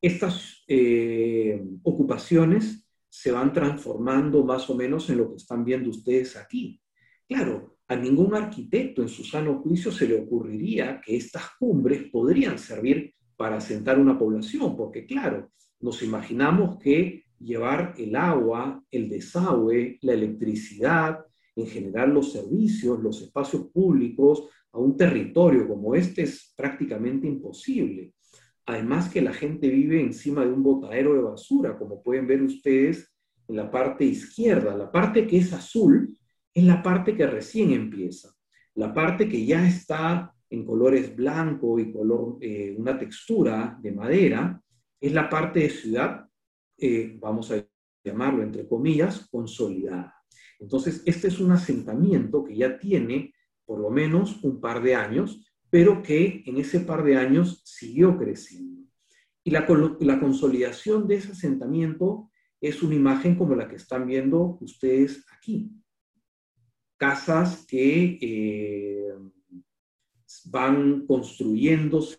Estas 0.00 0.62
eh, 0.68 1.60
ocupaciones 1.82 2.84
se 3.08 3.32
van 3.32 3.52
transformando 3.52 4.44
más 4.44 4.68
o 4.70 4.76
menos 4.76 5.08
en 5.10 5.18
lo 5.18 5.30
que 5.30 5.36
están 5.36 5.64
viendo 5.64 5.90
ustedes 5.90 6.36
aquí. 6.36 6.80
Claro, 7.26 7.77
a 7.88 7.96
ningún 7.96 8.34
arquitecto 8.34 9.00
en 9.00 9.08
su 9.08 9.24
sano 9.24 9.60
juicio 9.62 9.90
se 9.90 10.06
le 10.06 10.20
ocurriría 10.20 11.00
que 11.00 11.16
estas 11.16 11.44
cumbres 11.58 12.04
podrían 12.12 12.58
servir 12.58 13.14
para 13.36 13.56
asentar 13.56 13.98
una 13.98 14.18
población, 14.18 14.76
porque 14.76 15.06
claro, 15.06 15.50
nos 15.80 16.02
imaginamos 16.02 16.78
que 16.78 17.24
llevar 17.40 17.94
el 17.96 18.14
agua, 18.14 18.84
el 18.90 19.08
desagüe, 19.08 19.98
la 20.02 20.12
electricidad, 20.12 21.20
en 21.56 21.66
general 21.66 22.12
los 22.12 22.32
servicios, 22.32 23.00
los 23.00 23.22
espacios 23.22 23.66
públicos 23.72 24.48
a 24.72 24.78
un 24.78 24.96
territorio 24.96 25.66
como 25.66 25.94
este 25.94 26.22
es 26.22 26.52
prácticamente 26.56 27.26
imposible. 27.26 28.12
Además 28.66 29.08
que 29.08 29.22
la 29.22 29.32
gente 29.32 29.68
vive 29.68 30.00
encima 30.00 30.44
de 30.44 30.52
un 30.52 30.62
botadero 30.62 31.14
de 31.14 31.22
basura, 31.22 31.78
como 31.78 32.02
pueden 32.02 32.26
ver 32.26 32.42
ustedes 32.42 33.10
en 33.48 33.56
la 33.56 33.70
parte 33.70 34.04
izquierda. 34.04 34.76
La 34.76 34.92
parte 34.92 35.26
que 35.26 35.38
es 35.38 35.52
azul 35.54 36.14
es 36.58 36.64
la 36.64 36.82
parte 36.82 37.14
que 37.14 37.24
recién 37.24 37.70
empieza. 37.70 38.34
La 38.74 38.92
parte 38.92 39.28
que 39.28 39.46
ya 39.46 39.64
está 39.64 40.34
en 40.50 40.64
colores 40.64 41.14
blanco 41.14 41.78
y 41.78 41.92
color, 41.92 42.38
eh, 42.40 42.74
una 42.76 42.98
textura 42.98 43.78
de 43.80 43.92
madera, 43.92 44.60
es 45.00 45.12
la 45.12 45.28
parte 45.30 45.60
de 45.60 45.70
ciudad, 45.70 46.28
eh, 46.76 47.16
vamos 47.20 47.52
a 47.52 47.64
llamarlo 48.02 48.42
entre 48.42 48.66
comillas, 48.66 49.28
consolidada. 49.30 50.16
Entonces, 50.58 51.00
este 51.06 51.28
es 51.28 51.38
un 51.38 51.52
asentamiento 51.52 52.42
que 52.42 52.56
ya 52.56 52.76
tiene 52.76 53.32
por 53.64 53.78
lo 53.78 53.90
menos 53.90 54.42
un 54.42 54.60
par 54.60 54.82
de 54.82 54.96
años, 54.96 55.48
pero 55.70 56.02
que 56.02 56.42
en 56.44 56.56
ese 56.56 56.80
par 56.80 57.04
de 57.04 57.16
años 57.16 57.62
siguió 57.64 58.18
creciendo. 58.18 58.82
Y 59.44 59.52
la, 59.52 59.64
la 60.00 60.18
consolidación 60.18 61.06
de 61.06 61.16
ese 61.16 61.32
asentamiento 61.32 62.32
es 62.60 62.82
una 62.82 62.96
imagen 62.96 63.36
como 63.36 63.54
la 63.54 63.68
que 63.68 63.76
están 63.76 64.08
viendo 64.08 64.58
ustedes 64.60 65.24
aquí. 65.32 65.70
Casas 66.98 67.64
que 67.66 68.18
eh, 68.20 69.14
van 70.46 71.06
construyéndose 71.06 72.18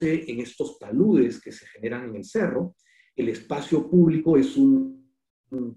en 0.00 0.40
estos 0.40 0.78
taludes 0.78 1.40
que 1.40 1.52
se 1.52 1.66
generan 1.66 2.08
en 2.08 2.16
el 2.16 2.24
cerro. 2.24 2.76
El 3.14 3.28
espacio 3.28 3.90
público 3.90 4.36
es 4.36 4.56
un, 4.56 4.96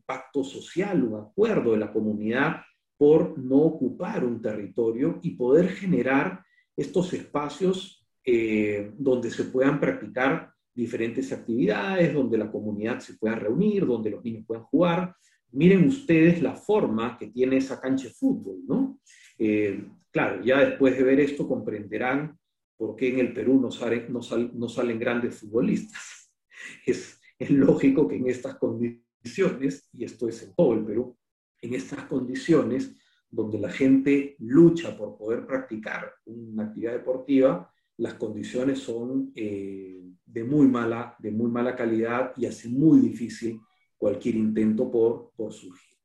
pacto 0.06 0.44
social, 0.44 1.04
un 1.04 1.20
acuerdo 1.20 1.74
de 1.74 1.78
la 1.78 1.94
comunidad 1.94 2.62
por 2.98 3.38
no 3.38 3.58
ocupar 3.58 4.26
un 4.26 4.42
territorio 4.42 5.20
y 5.22 5.36
poder 5.36 5.70
generar 5.70 6.44
estos 6.76 7.14
espacios 7.14 8.08
eh, 8.26 8.92
donde 8.98 9.30
se 9.30 9.46
puedan 9.46 9.80
practicar 9.80 10.52
diferentes 10.74 11.32
actividades, 11.32 12.14
donde 12.14 12.38
la 12.38 12.52
comunidad 12.52 13.00
se 13.00 13.14
pueda 13.14 13.36
reunir, 13.36 13.86
donde 13.86 14.10
los 14.10 14.24
niños 14.24 14.46
puedan 14.46 14.64
jugar. 14.64 15.16
Miren 15.52 15.88
ustedes 15.88 16.42
la 16.42 16.56
forma 16.56 17.18
que 17.18 17.28
tiene 17.28 17.58
esa 17.58 17.80
cancha 17.80 18.08
de 18.08 18.14
fútbol, 18.14 18.60
¿no? 18.68 19.00
Eh, 19.38 19.84
claro, 20.12 20.44
ya 20.44 20.60
después 20.60 20.98
de 20.98 21.04
ver 21.04 21.20
esto 21.20 21.48
comprenderán 21.48 22.38
por 22.78 22.96
qué 22.96 23.10
en 23.10 23.20
el 23.20 23.34
Perú 23.34 23.60
no, 23.60 23.72
salen 24.70 25.00
grandes 25.00 25.36
futbolistas. 25.36 26.02
Es, 26.86 27.20
es 27.40 27.50
lógico 27.50 28.06
que 28.08 28.18
en 28.18 28.28
estas 28.28 28.56
condiciones, 28.56 29.90
y 29.94 30.04
esto 30.04 30.28
es 30.28 30.44
en 30.44 30.54
todo 30.54 30.74
el 30.74 30.86
Perú, 30.86 31.18
en 31.62 31.74
estas 31.74 32.04
condiciones 32.04 32.96
donde 33.30 33.60
la 33.60 33.70
gente 33.70 34.36
lucha 34.40 34.98
por 34.98 35.18
poder 35.18 35.46
practicar 35.46 36.12
una 36.26 36.66
actividad 36.66 36.94
deportiva, 36.94 37.72
las 37.98 38.16
condiciones 38.16 38.80
son 38.80 39.32
eh, 39.36 40.02
de, 40.26 40.44
muy 40.44 40.68
mala, 40.68 41.16
de 41.20 41.32
muy 41.32 41.50
mala 41.50 41.76
calidad 41.76 42.34
y 42.38 42.46
hace 42.46 42.70
muy 42.70 43.00
difícil 43.00 43.60
cualquier 44.00 44.36
intento 44.36 44.90
por, 44.90 45.54
surgir. 45.54 45.98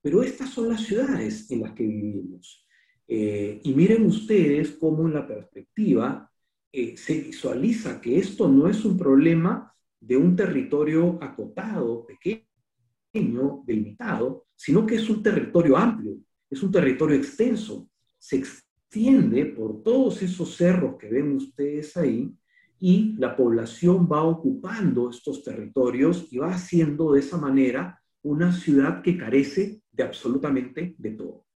Pero 0.00 0.22
estas 0.22 0.50
son 0.50 0.68
las 0.68 0.82
ciudades 0.82 1.50
en 1.50 1.62
las 1.62 1.72
que 1.72 1.84
vivimos. 1.84 2.64
Eh, 3.08 3.60
y 3.64 3.74
miren 3.74 4.06
ustedes 4.06 4.72
cómo 4.72 5.08
en 5.08 5.14
la 5.14 5.26
perspectiva 5.26 6.30
eh, 6.70 6.96
se 6.96 7.20
visualiza 7.22 8.00
que 8.00 8.18
esto 8.18 8.48
no 8.48 8.68
es 8.68 8.84
un 8.84 8.96
problema 8.96 9.74
de 9.98 10.16
un 10.16 10.36
territorio 10.36 11.18
acotado, 11.20 12.06
pequeño, 12.06 13.64
delimitado, 13.66 14.46
sino 14.54 14.86
que 14.86 14.96
es 14.96 15.08
un 15.08 15.22
territorio 15.22 15.76
amplio, 15.76 16.18
es 16.48 16.62
un 16.62 16.70
territorio 16.70 17.16
extenso. 17.16 17.88
Se 18.18 18.36
extiende 18.36 19.46
por 19.46 19.82
todos 19.82 20.22
esos 20.22 20.54
cerros 20.54 20.96
que 20.98 21.08
ven 21.08 21.36
ustedes 21.36 21.96
ahí 21.96 22.32
y 22.80 23.14
la 23.18 23.36
población 23.36 24.08
va 24.10 24.22
ocupando 24.22 25.10
estos 25.10 25.42
territorios 25.42 26.28
y 26.30 26.38
va 26.38 26.54
haciendo 26.54 27.12
de 27.12 27.20
esa 27.20 27.36
manera 27.36 28.00
una 28.22 28.52
ciudad 28.52 29.02
que 29.02 29.16
carece 29.16 29.82
de 29.92 30.02
absolutamente 30.02 30.94
de 30.98 31.10
todo 31.12 31.48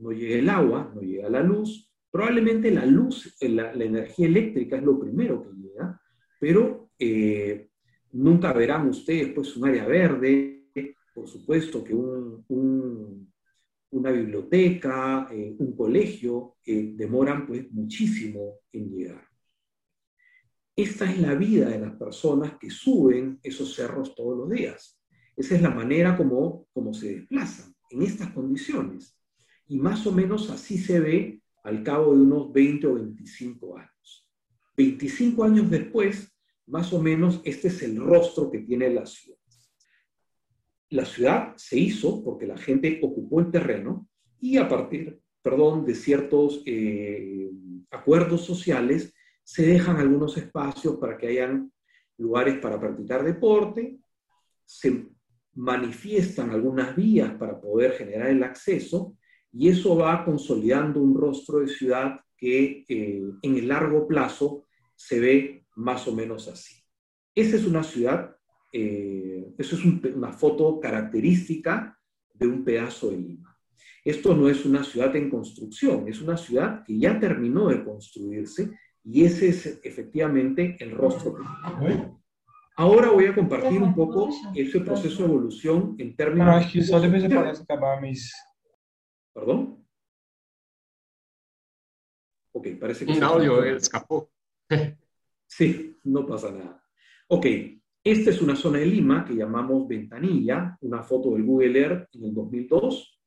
no 0.00 0.12
llega 0.12 0.36
el 0.36 0.48
agua, 0.48 0.90
no 0.94 1.02
llega 1.02 1.28
la 1.28 1.42
luz. 1.42 1.90
Probablemente 2.10 2.70
la 2.70 2.86
luz, 2.86 3.36
la, 3.40 3.72
energía 3.72 4.26
eléctrica 4.26 4.76
es 4.76 4.82
lo 4.82 4.98
primero 4.98 5.42
que 5.42 5.50
llega, 5.56 6.00
pero 6.40 6.90
eh, 6.98 7.68
nunca 8.12 8.52
verán 8.52 8.88
ustedes 8.88 9.32
pues 9.32 9.56
un 9.56 9.68
área 9.68 9.86
verde, 9.86 10.64
por 11.14 11.28
supuesto 11.28 11.84
que 11.84 11.94
una 11.94 14.10
biblioteca, 14.10 15.28
eh, 15.30 15.54
un 15.58 15.76
colegio, 15.76 16.56
demoran 16.64 17.46
pues 17.46 17.70
muchísimo 17.70 18.60
en 18.72 18.90
llegar. 18.90 19.29
Esta 20.80 21.10
es 21.10 21.18
la 21.20 21.34
vida 21.34 21.68
de 21.68 21.78
las 21.78 21.92
personas 21.96 22.54
que 22.58 22.70
suben 22.70 23.38
esos 23.42 23.74
cerros 23.74 24.14
todos 24.14 24.38
los 24.38 24.48
días. 24.48 24.98
Esa 25.36 25.54
es 25.54 25.60
la 25.60 25.68
manera 25.68 26.16
como, 26.16 26.68
como 26.72 26.94
se 26.94 27.16
desplazan 27.16 27.74
en 27.90 28.00
estas 28.00 28.30
condiciones. 28.30 29.14
Y 29.68 29.78
más 29.78 30.06
o 30.06 30.12
menos 30.12 30.48
así 30.48 30.78
se 30.78 30.98
ve 30.98 31.42
al 31.64 31.82
cabo 31.82 32.14
de 32.14 32.22
unos 32.22 32.50
20 32.50 32.86
o 32.86 32.94
25 32.94 33.76
años. 33.76 34.26
25 34.74 35.44
años 35.44 35.70
después, 35.70 36.32
más 36.66 36.94
o 36.94 37.02
menos, 37.02 37.42
este 37.44 37.68
es 37.68 37.82
el 37.82 37.96
rostro 37.96 38.50
que 38.50 38.60
tiene 38.60 38.88
la 38.88 39.04
ciudad. 39.04 39.38
La 40.88 41.04
ciudad 41.04 41.52
se 41.56 41.78
hizo 41.78 42.24
porque 42.24 42.46
la 42.46 42.56
gente 42.56 43.00
ocupó 43.02 43.40
el 43.40 43.50
terreno 43.50 44.08
y 44.40 44.56
a 44.56 44.66
partir, 44.66 45.20
perdón, 45.42 45.84
de 45.84 45.94
ciertos 45.94 46.62
eh, 46.64 47.50
acuerdos 47.90 48.46
sociales, 48.46 49.12
se 49.50 49.66
dejan 49.66 49.96
algunos 49.96 50.36
espacios 50.36 50.96
para 50.98 51.18
que 51.18 51.26
hayan 51.26 51.72
lugares 52.18 52.60
para 52.60 52.78
practicar 52.78 53.24
deporte, 53.24 53.98
se 54.64 55.08
manifiestan 55.54 56.50
algunas 56.50 56.94
vías 56.94 57.32
para 57.32 57.60
poder 57.60 57.94
generar 57.94 58.28
el 58.28 58.44
acceso 58.44 59.16
y 59.52 59.68
eso 59.68 59.96
va 59.96 60.24
consolidando 60.24 61.02
un 61.02 61.16
rostro 61.16 61.58
de 61.58 61.66
ciudad 61.66 62.20
que 62.36 62.84
eh, 62.88 63.24
en 63.42 63.56
el 63.56 63.66
largo 63.66 64.06
plazo 64.06 64.66
se 64.94 65.18
ve 65.18 65.66
más 65.74 66.06
o 66.06 66.14
menos 66.14 66.46
así. 66.46 66.76
Esa 67.34 67.56
es 67.56 67.66
una 67.66 67.82
ciudad, 67.82 68.36
eh, 68.72 69.52
eso 69.58 69.74
es 69.74 69.84
una 69.84 70.32
foto 70.32 70.78
característica 70.78 71.98
de 72.34 72.46
un 72.46 72.62
pedazo 72.62 73.10
de 73.10 73.16
Lima. 73.16 73.58
Esto 74.04 74.32
no 74.36 74.48
es 74.48 74.64
una 74.64 74.84
ciudad 74.84 75.14
en 75.16 75.28
construcción, 75.28 76.06
es 76.06 76.20
una 76.22 76.36
ciudad 76.36 76.84
que 76.84 76.96
ya 76.96 77.18
terminó 77.18 77.68
de 77.68 77.82
construirse 77.82 78.70
y 79.04 79.24
ese 79.24 79.48
es 79.48 79.80
efectivamente 79.82 80.76
el 80.80 80.92
rostro. 80.92 81.36
Ahora 82.76 83.10
voy 83.10 83.26
a 83.26 83.34
compartir 83.34 83.82
un 83.82 83.94
poco 83.94 84.30
ese 84.54 84.80
proceso 84.80 85.22
de 85.22 85.28
evolución 85.28 85.96
en 85.98 86.16
términos... 86.16 86.46
¿Perdón? 89.34 89.86
Ok, 92.52 92.68
parece 92.80 93.06
que... 93.06 93.12
Un 93.12 93.22
audio 93.22 93.64
escapó. 93.64 94.30
sí, 95.46 95.96
no 96.04 96.26
pasa 96.26 96.50
nada. 96.50 96.84
Ok, 97.28 97.46
esta 98.02 98.30
es 98.30 98.40
una 98.40 98.56
zona 98.56 98.78
de 98.78 98.86
Lima 98.86 99.24
que 99.24 99.34
llamamos 99.34 99.86
Ventanilla, 99.86 100.76
una 100.80 101.02
foto 101.02 101.32
del 101.32 101.44
Google 101.44 101.78
Earth 101.78 102.14
en 102.14 102.24
el 102.24 102.34
2002. 102.34 103.20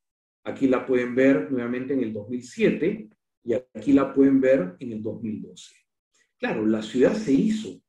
Aquí 0.45 0.67
la 0.67 0.85
pueden 0.85 1.15
ver 1.15 1.51
nuevamente 1.51 1.93
en 1.93 2.01
el 2.01 2.11
2007 2.11 3.09
y 3.43 3.53
aquí 3.53 3.93
la 3.93 4.13
pueden 4.13 4.39
ver 4.39 4.75
en 4.79 4.93
el 4.93 5.01
2012. 5.01 5.75
Claro, 6.37 6.65
la 6.65 6.81
ciudad 6.81 7.13
se 7.13 7.33
hizo, 7.33 7.81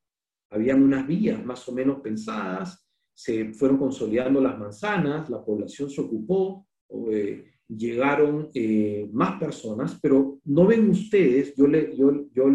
habían 0.50 0.82
unas 0.82 1.06
vías 1.06 1.44
más 1.44 1.68
o 1.68 1.72
menos 1.72 2.00
pensadas, 2.00 2.86
se 3.12 3.52
fueron 3.54 3.78
consolidando 3.78 4.40
las 4.40 4.58
manzanas, 4.58 5.30
la 5.30 5.44
población 5.44 5.88
se 5.88 6.00
ocupó, 6.00 6.66
eh, 7.10 7.52
llegaron 7.68 8.50
eh, 8.54 9.08
más 9.12 9.38
personas, 9.38 9.98
pero 10.00 10.40
no 10.44 10.66
ven 10.66 10.90
ustedes, 10.90 11.54
yo 11.56 11.66
le, 11.66 11.96
yo, 11.96 12.28
yo 12.32 12.48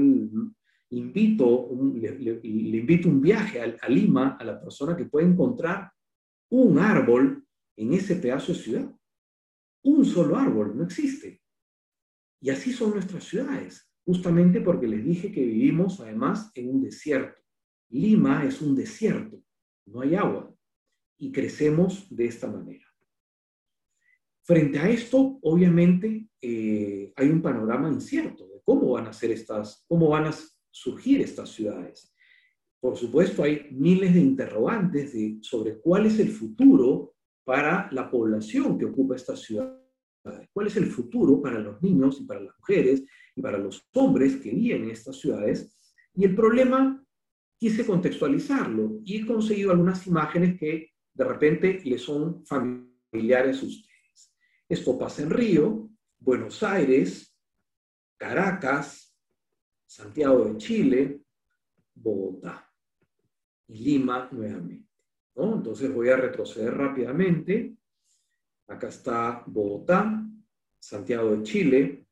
invito, 0.91 1.69
le, 1.93 2.39
invito 2.43 3.09
un 3.09 3.21
viaje 3.21 3.61
a, 3.61 3.75
a 3.81 3.89
Lima 3.89 4.37
a 4.39 4.43
la 4.43 4.59
persona 4.59 4.95
que 4.95 5.05
puede 5.05 5.27
encontrar 5.27 5.91
un 6.51 6.79
árbol 6.79 7.45
en 7.77 7.93
ese 7.93 8.15
pedazo 8.15 8.53
de 8.53 8.59
ciudad. 8.59 8.95
Un 9.83 10.03
solo 10.03 10.35
árbol, 10.35 10.75
no 10.75 10.83
existe. 10.83 11.41
Y 12.41 12.49
así 12.49 12.71
son 12.71 12.91
nuestras 12.91 13.25
ciudades, 13.25 13.89
justamente 14.05 14.61
porque 14.61 14.87
les 14.87 15.03
dije 15.03 15.31
que 15.31 15.43
vivimos 15.43 15.99
además 15.99 16.51
en 16.55 16.69
un 16.69 16.81
desierto. 16.81 17.41
Lima 17.89 18.45
es 18.45 18.61
un 18.61 18.75
desierto, 18.75 19.41
no 19.85 20.01
hay 20.01 20.15
agua, 20.15 20.53
y 21.17 21.31
crecemos 21.31 22.07
de 22.09 22.25
esta 22.25 22.47
manera. 22.47 22.85
Frente 24.43 24.79
a 24.79 24.89
esto, 24.89 25.37
obviamente, 25.41 26.29
eh, 26.41 27.13
hay 27.15 27.29
un 27.29 27.41
panorama 27.41 27.89
incierto 27.89 28.47
de 28.47 28.61
cómo 28.63 28.91
van 28.91 29.07
a 29.07 29.13
ser 29.13 29.31
estas, 29.31 29.83
cómo 29.87 30.09
van 30.09 30.27
a 30.27 30.35
surgir 30.71 31.21
estas 31.21 31.49
ciudades. 31.49 32.13
Por 32.79 32.95
supuesto, 32.95 33.43
hay 33.43 33.67
miles 33.71 34.13
de 34.13 34.21
interrogantes 34.21 35.13
sobre 35.41 35.79
cuál 35.79 36.05
es 36.05 36.17
el 36.19 36.29
futuro 36.29 37.15
para 37.43 37.89
la 37.91 38.09
población 38.09 38.77
que 38.77 38.85
ocupa 38.85 39.15
estas 39.15 39.41
ciudades 39.41 39.78
¿Cuál 40.53 40.67
es 40.67 40.77
el 40.77 40.85
futuro 40.87 41.41
para 41.41 41.59
los 41.59 41.81
niños 41.81 42.19
y 42.21 42.25
para 42.25 42.41
las 42.41 42.57
mujeres 42.57 43.03
y 43.35 43.41
para 43.41 43.57
los 43.57 43.87
hombres 43.93 44.37
que 44.37 44.51
viven 44.51 44.83
en 44.83 44.91
estas 44.91 45.17
ciudades? 45.17 45.71
Y 46.13 46.25
el 46.25 46.35
problema 46.35 47.03
quise 47.57 47.85
contextualizarlo 47.85 48.99
y 49.03 49.17
he 49.17 49.25
conseguido 49.25 49.71
algunas 49.71 50.05
imágenes 50.07 50.59
que 50.59 50.91
de 51.13 51.23
repente 51.23 51.81
les 51.83 52.01
son 52.01 52.45
familiares 52.45 53.61
a 53.61 53.65
ustedes. 53.65 54.33
Esto 54.67 54.99
en 55.17 55.29
Río, 55.29 55.89
Buenos 56.19 56.63
Aires, 56.63 57.35
Caracas, 58.17 59.15
Santiago 59.85 60.45
de 60.45 60.57
Chile, 60.57 61.21
Bogotá 61.95 62.69
y 63.67 63.79
Lima 63.79 64.29
nuevamente. 64.31 64.89
Entonces 65.35 65.93
voy 65.93 66.09
a 66.09 66.17
retroceder 66.17 66.73
rápidamente 66.73 67.78
Acá 68.69 68.87
está 68.87 69.43
Bogotá, 69.47 70.23
Santiago 70.77 71.35
de 71.35 71.43
Chile, 71.43 72.05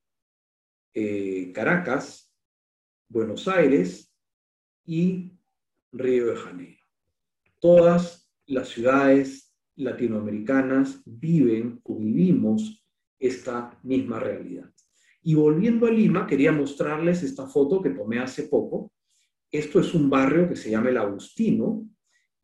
eh, 0.92 1.52
Caracas, 1.54 2.34
Buenos 3.08 3.48
Aires 3.48 4.12
y 4.84 5.34
Río 5.92 6.26
de 6.26 6.36
Janeiro. 6.36 6.84
Todas 7.60 8.34
las 8.48 8.70
ciudades 8.70 9.56
latinoamericanas 9.76 11.04
viven 11.06 11.80
o 11.84 12.00
vivimos 12.00 12.84
esta 13.20 13.80
misma 13.84 14.20
realidad. 14.20 14.74
Y 15.22 15.36
volviendo 15.36 15.86
a 15.86 15.92
Lima, 15.92 16.26
quería 16.26 16.52
mostrarles 16.52 17.22
esta 17.22 17.46
foto 17.46 17.84
que 17.84 17.92
tomé 17.92 18.18
hace 18.18 18.48
poco. 18.48 18.92
Esto 19.52 19.80
es 19.80 19.94
un 19.94 20.10
barrio 20.10 20.50
que 20.50 20.56
se 20.56 20.72
llama 20.72 20.90
El 20.90 20.98
Agustino, 20.98 21.88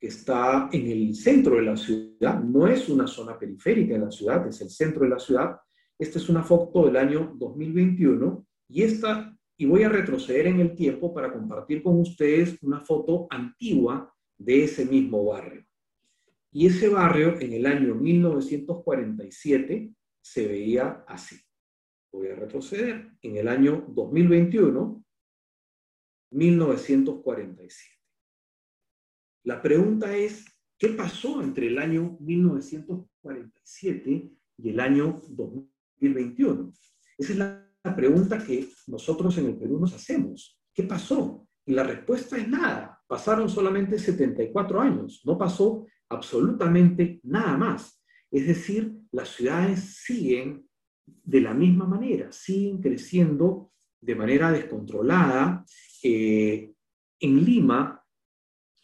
está 0.07 0.69
en 0.71 0.87
el 0.87 1.15
centro 1.15 1.55
de 1.55 1.61
la 1.61 1.77
ciudad, 1.77 2.41
no 2.43 2.67
es 2.67 2.89
una 2.89 3.07
zona 3.07 3.39
periférica 3.39 3.93
de 3.93 3.99
la 3.99 4.11
ciudad, 4.11 4.45
es 4.47 4.59
el 4.61 4.69
centro 4.69 5.03
de 5.03 5.09
la 5.09 5.19
ciudad. 5.19 5.57
Esta 5.97 6.19
es 6.19 6.27
una 6.27 6.43
foto 6.43 6.85
del 6.85 6.97
año 6.97 7.33
2021 7.35 8.45
y 8.67 8.83
esta, 8.83 9.33
y 9.57 9.65
voy 9.65 9.83
a 9.83 9.89
retroceder 9.89 10.47
en 10.47 10.59
el 10.59 10.75
tiempo 10.75 11.13
para 11.13 11.31
compartir 11.31 11.81
con 11.81 11.99
ustedes 11.99 12.57
una 12.61 12.81
foto 12.81 13.27
antigua 13.29 14.13
de 14.37 14.65
ese 14.65 14.85
mismo 14.85 15.23
barrio. 15.25 15.65
Y 16.51 16.67
ese 16.67 16.89
barrio 16.89 17.39
en 17.39 17.53
el 17.53 17.65
año 17.65 17.95
1947 17.95 19.89
se 20.21 20.47
veía 20.47 21.03
así. 21.07 21.37
Voy 22.11 22.27
a 22.27 22.35
retroceder. 22.35 23.11
En 23.21 23.37
el 23.37 23.47
año 23.47 23.85
2021, 23.87 25.03
1947. 26.31 28.02
La 29.43 29.61
pregunta 29.61 30.15
es, 30.15 30.45
¿qué 30.77 30.89
pasó 30.89 31.41
entre 31.41 31.67
el 31.67 31.77
año 31.77 32.17
1947 32.21 34.31
y 34.57 34.69
el 34.69 34.79
año 34.79 35.21
2021? 35.29 36.71
Esa 37.17 37.33
es 37.33 37.37
la 37.37 37.69
pregunta 37.95 38.43
que 38.43 38.69
nosotros 38.87 39.37
en 39.37 39.45
el 39.47 39.57
Perú 39.57 39.79
nos 39.79 39.93
hacemos. 39.93 40.59
¿Qué 40.73 40.83
pasó? 40.83 41.45
Y 41.65 41.73
la 41.73 41.83
respuesta 41.83 42.37
es 42.37 42.47
nada. 42.47 43.01
Pasaron 43.05 43.49
solamente 43.49 43.99
74 43.99 44.81
años. 44.81 45.21
No 45.25 45.37
pasó 45.37 45.85
absolutamente 46.09 47.19
nada 47.23 47.57
más. 47.57 48.01
Es 48.31 48.47
decir, 48.47 48.95
las 49.11 49.29
ciudades 49.29 49.97
siguen 50.03 50.65
de 51.05 51.41
la 51.41 51.53
misma 51.53 51.85
manera, 51.85 52.31
siguen 52.31 52.81
creciendo 52.81 53.73
de 53.99 54.15
manera 54.15 54.49
descontrolada. 54.51 55.65
Eh, 56.01 56.73
en 57.19 57.45
Lima, 57.45 58.02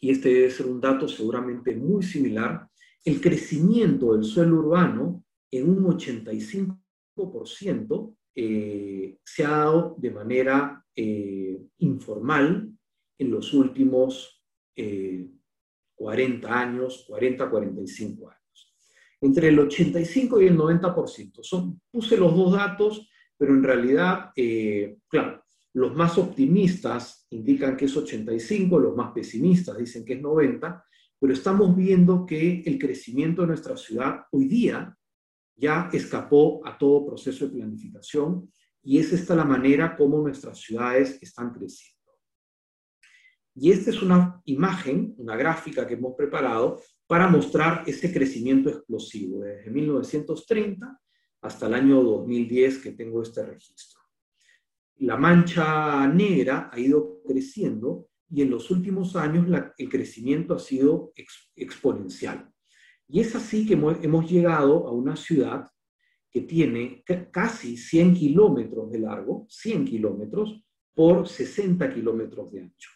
y 0.00 0.10
este 0.10 0.30
debe 0.30 0.50
ser 0.50 0.66
un 0.66 0.80
dato 0.80 1.06
seguramente 1.06 1.76
muy 1.76 2.02
similar, 2.02 2.66
el 3.04 3.20
crecimiento 3.20 4.14
del 4.14 4.24
suelo 4.24 4.56
urbano 4.56 5.22
en 5.50 5.68
un 5.68 5.84
85% 5.84 8.16
eh, 8.34 9.18
se 9.24 9.44
ha 9.44 9.50
dado 9.50 9.96
de 9.98 10.10
manera 10.10 10.82
eh, 10.94 11.60
informal 11.78 12.70
en 13.18 13.30
los 13.30 13.52
últimos 13.52 14.42
40 14.74 16.48
eh, 16.48 16.50
años, 16.50 17.04
40, 17.06 17.50
45 17.50 18.30
años. 18.30 18.74
Entre 19.20 19.48
el 19.48 19.58
85 19.58 20.40
y 20.40 20.46
el 20.46 20.56
90%. 20.56 21.42
Son, 21.42 21.78
puse 21.90 22.16
los 22.16 22.34
dos 22.34 22.52
datos, 22.52 23.06
pero 23.36 23.52
en 23.52 23.62
realidad, 23.62 24.30
claro, 25.08 25.39
Los 25.72 25.94
más 25.94 26.18
optimistas 26.18 27.26
indican 27.30 27.76
que 27.76 27.84
es 27.84 27.96
85, 27.96 28.78
los 28.78 28.96
más 28.96 29.12
pesimistas 29.12 29.78
dicen 29.78 30.04
que 30.04 30.14
es 30.14 30.20
90, 30.20 30.84
pero 31.20 31.32
estamos 31.32 31.76
viendo 31.76 32.26
que 32.26 32.62
el 32.64 32.78
crecimiento 32.78 33.42
de 33.42 33.48
nuestra 33.48 33.76
ciudad 33.76 34.22
hoy 34.32 34.48
día 34.48 34.96
ya 35.54 35.90
escapó 35.92 36.66
a 36.66 36.76
todo 36.76 37.06
proceso 37.06 37.46
de 37.46 37.52
planificación 37.52 38.50
y 38.82 38.98
es 38.98 39.12
esta 39.12 39.36
la 39.36 39.44
manera 39.44 39.96
como 39.96 40.18
nuestras 40.18 40.58
ciudades 40.58 41.18
están 41.20 41.52
creciendo. 41.52 42.00
Y 43.54 43.70
esta 43.70 43.90
es 43.90 44.00
una 44.02 44.40
imagen, 44.46 45.14
una 45.18 45.36
gráfica 45.36 45.86
que 45.86 45.94
hemos 45.94 46.14
preparado 46.16 46.80
para 47.06 47.28
mostrar 47.28 47.84
ese 47.86 48.12
crecimiento 48.12 48.70
explosivo 48.70 49.40
desde 49.40 49.70
1930 49.70 51.00
hasta 51.42 51.66
el 51.66 51.74
año 51.74 52.02
2010 52.02 52.78
que 52.78 52.92
tengo 52.92 53.22
este 53.22 53.44
registro. 53.44 53.99
La 55.00 55.16
mancha 55.16 56.06
negra 56.08 56.68
ha 56.70 56.78
ido 56.78 57.22
creciendo 57.26 58.10
y 58.30 58.42
en 58.42 58.50
los 58.50 58.70
últimos 58.70 59.16
años 59.16 59.46
el 59.78 59.88
crecimiento 59.88 60.54
ha 60.54 60.58
sido 60.58 61.14
exponencial. 61.56 62.52
Y 63.08 63.20
es 63.20 63.34
así 63.34 63.66
que 63.66 63.72
hemos 63.72 64.30
llegado 64.30 64.86
a 64.86 64.92
una 64.92 65.16
ciudad 65.16 65.70
que 66.30 66.42
tiene 66.42 67.02
casi 67.32 67.78
100 67.78 68.14
kilómetros 68.14 68.90
de 68.92 68.98
largo, 68.98 69.46
100 69.48 69.86
kilómetros 69.86 70.62
por 70.94 71.26
60 71.26 71.94
kilómetros 71.94 72.52
de 72.52 72.60
ancho. 72.60 72.90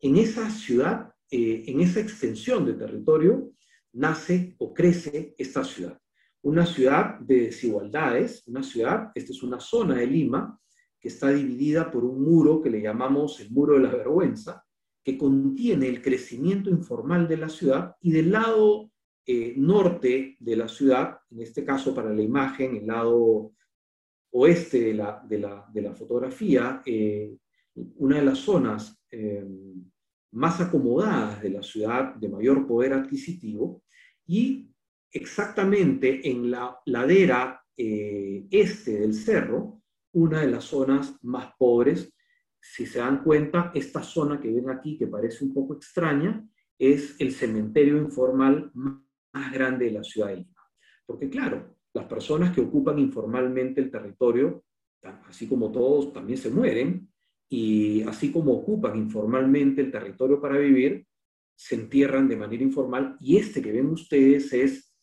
En 0.00 0.16
esa 0.18 0.50
ciudad, 0.50 1.10
eh, 1.30 1.64
en 1.68 1.80
esa 1.80 2.00
extensión 2.00 2.66
de 2.66 2.74
territorio, 2.74 3.52
nace 3.94 4.54
o 4.58 4.74
crece 4.74 5.34
esta 5.38 5.64
ciudad. 5.64 5.98
Una 6.42 6.66
ciudad 6.66 7.18
de 7.18 7.46
desigualdades, 7.46 8.46
una 8.46 8.62
ciudad, 8.62 9.10
esta 9.14 9.32
es 9.32 9.42
una 9.42 9.58
zona 9.58 9.94
de 9.94 10.06
Lima, 10.06 10.60
está 11.06 11.30
dividida 11.30 11.90
por 11.90 12.04
un 12.04 12.22
muro 12.22 12.60
que 12.62 12.70
le 12.70 12.80
llamamos 12.80 13.40
el 13.40 13.50
muro 13.50 13.74
de 13.74 13.80
la 13.80 13.90
vergüenza, 13.90 14.64
que 15.04 15.16
contiene 15.16 15.88
el 15.88 16.02
crecimiento 16.02 16.68
informal 16.68 17.28
de 17.28 17.36
la 17.36 17.48
ciudad 17.48 17.94
y 18.00 18.10
del 18.10 18.32
lado 18.32 18.90
eh, 19.24 19.54
norte 19.56 20.36
de 20.38 20.56
la 20.56 20.68
ciudad, 20.68 21.18
en 21.30 21.42
este 21.42 21.64
caso 21.64 21.94
para 21.94 22.12
la 22.12 22.22
imagen, 22.22 22.76
el 22.76 22.86
lado 22.86 23.52
oeste 24.32 24.80
de 24.80 24.94
la, 24.94 25.24
de 25.28 25.82
la, 25.82 25.94
fotografía, 25.94 26.82
eh, 26.84 27.36
una 27.74 28.16
de 28.16 28.24
las 28.24 28.38
zonas 28.38 29.00
eh, 29.10 29.44
más 30.32 30.60
acomodadas 30.60 31.42
de 31.42 31.50
la 31.50 31.62
ciudad, 31.62 32.14
de 32.14 32.28
mayor 32.28 32.66
poder 32.66 32.92
adquisitivo, 32.92 33.82
y 34.26 34.70
exactamente 35.10 36.28
en 36.28 36.50
la 36.50 36.78
ladera 36.86 37.62
este 37.76 39.00
del 39.00 39.14
cerro, 39.14 39.82
una 40.16 40.40
de 40.40 40.50
las 40.50 40.64
zonas 40.64 41.18
más 41.22 41.52
pobres. 41.58 42.12
Si 42.60 42.86
se 42.86 42.98
dan 43.00 43.22
cuenta, 43.22 43.70
esta 43.74 44.02
zona 44.02 44.40
que 44.40 44.50
ven 44.50 44.70
aquí, 44.70 44.96
que 44.96 45.06
parece 45.06 45.44
un 45.44 45.52
poco 45.52 45.74
extraña, 45.74 46.42
es 46.78 47.20
el 47.20 47.32
cementerio 47.32 47.98
informal 47.98 48.70
más 48.74 49.52
grande 49.52 49.86
de 49.86 49.92
la 49.92 50.02
ciudad 50.02 50.28
de 50.28 50.36
Lima. 50.36 50.62
Porque 51.04 51.28
claro, 51.28 51.76
las 51.92 52.06
personas 52.06 52.54
que 52.54 52.62
ocupan 52.62 52.98
informalmente 52.98 53.80
el 53.80 53.90
territorio, 53.90 54.64
así 55.28 55.46
como 55.46 55.70
todos, 55.70 56.12
también 56.12 56.38
se 56.38 56.50
mueren, 56.50 57.08
y 57.48 58.02
así 58.02 58.32
como 58.32 58.52
ocupan 58.52 58.96
informalmente 58.96 59.82
el 59.82 59.92
territorio 59.92 60.40
para 60.40 60.58
vivir, 60.58 61.06
se 61.54 61.74
entierran 61.74 62.26
de 62.26 62.36
manera 62.36 62.62
informal, 62.62 63.16
y 63.20 63.36
este 63.36 63.62
que 63.62 63.72
ven 63.72 63.86
ustedes 63.86 64.52
es 64.52 64.94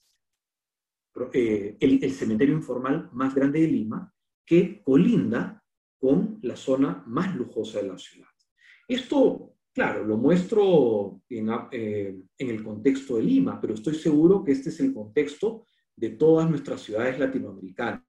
eh, 1.34 1.78
el, 1.80 2.04
el 2.04 2.12
cementerio 2.12 2.56
informal 2.56 3.10
más 3.14 3.34
grande 3.34 3.62
de 3.62 3.68
Lima, 3.68 4.13
que 4.46 4.82
colinda 4.84 5.64
con 6.00 6.40
la 6.42 6.56
zona 6.56 7.04
más 7.08 7.36
lujosa 7.36 7.82
de 7.82 7.88
la 7.88 7.98
ciudad. 7.98 8.28
Esto, 8.88 9.56
claro, 9.74 10.04
lo 10.04 10.18
muestro 10.18 11.22
eh, 11.30 12.16
en, 12.38 12.50
el 12.50 12.64
contexto 12.64 13.16
de 13.16 13.24
Lima, 13.24 13.60
pero 13.62 13.74
estoy 13.74 13.96
seguro 13.96 14.44
que 14.44 14.52
este 14.52 14.70
es 14.70 14.80
el 14.82 14.94
contexto 14.94 15.66
de 15.96 16.10
todas 16.12 16.50
nuestras 16.50 16.82
ciudades 16.82 17.18
latinoamericanas. 17.20 18.04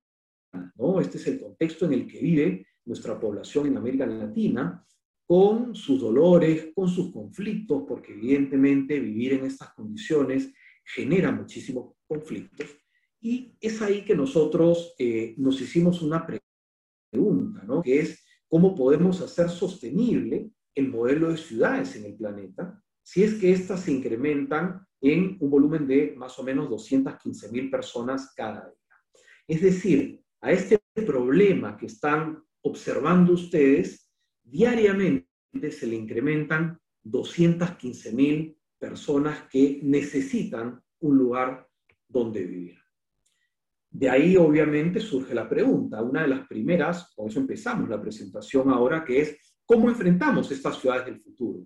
¿no? 0.77 1.01
Este 1.01 1.19
es 1.19 1.27
el 1.29 1.41
contexto 1.41 1.87
en 1.87 1.93
el 1.93 2.07
que 2.07 2.19
vive 2.19 2.67
nuestra 2.85 3.19
población 3.19 3.69
en 3.69 3.77
América 3.77 4.07
Latina, 4.07 4.85
con 5.27 5.75
sus 5.75 6.01
dolores, 6.01 6.71
con 6.75 6.89
sus 6.89 7.13
conflictos, 7.13 7.85
porque 7.89 8.13
evidentemente 8.13 9.01
vivir 9.01 9.35
en 9.35 9.47
estas 9.47 9.73
condiciones 9.73 10.53
genera 10.85 11.33
muchísimos 11.33 11.95
conflictos. 12.07 12.84
Y 13.25 13.57
es 13.59 13.81
ahí 13.81 14.05
que 14.05 14.15
nosotros 14.15 14.95
eh, 14.99 15.35
nos 15.39 15.59
hicimos 15.59 16.03
una 16.03 16.27
pregunta 16.27 17.63
¿no? 17.65 17.81
que 17.81 18.01
es 18.01 18.23
cómo 18.47 18.75
podemos 18.75 19.19
hacer 19.23 19.49
sostenible 19.49 20.51
el 20.75 20.89
modelo 20.89 21.31
de 21.31 21.39
ciudades 21.39 21.97
en 21.97 22.05
el 22.05 22.17
planeta 22.17 22.79
si 23.03 23.23
es 23.23 23.35
que 23.35 23.51
éstas 23.51 23.81
se 23.81 23.93
incrementan 23.93 24.87
en 25.01 25.39
un 25.41 25.49
volumen 25.49 25.87
de 25.87 26.15
más 26.19 26.39
o 26.39 26.43
menos 26.43 26.69
215 26.69 27.51
mil 27.51 27.71
personas 27.71 28.31
cada 28.37 28.69
día. 28.69 29.23
Es 29.49 29.63
decir, 29.63 30.23
a 30.43 30.53
este 30.53 30.79
problema 30.95 31.79
que 31.79 31.87
están 31.87 32.45
observando 32.61 33.33
ustedes, 33.33 34.11
diariamente 34.43 35.71
se 35.71 35.87
le 35.87 35.97
incrementan 35.97 36.79
215 37.03 38.13
mil 38.13 38.59
personas 38.79 39.49
que 39.51 39.81
necesitan 39.83 40.83
un 41.01 41.17
lugar 41.17 41.67
donde 42.07 42.45
vivir. 42.45 42.84
De 43.95 44.11
ahí 44.11 44.37
obviamente 44.37 44.99
surge 44.99 45.37
la 45.37 45.49
pregunta, 45.49 46.03
una 46.03 46.23
de 46.23 46.29
las 46.29 46.49
primeras, 46.49 47.15
por 47.15 47.31
eso 47.31 47.39
empezamos 47.39 47.89
la 47.89 48.03
presentación 48.03 48.69
ahora, 48.69 49.05
que 49.05 49.21
es 49.21 49.57
cómo 49.65 49.89
enfrentamos 49.89 50.51
estas 50.51 50.81
ciudades 50.81 51.07
del 51.07 51.21
futuro. 51.21 51.65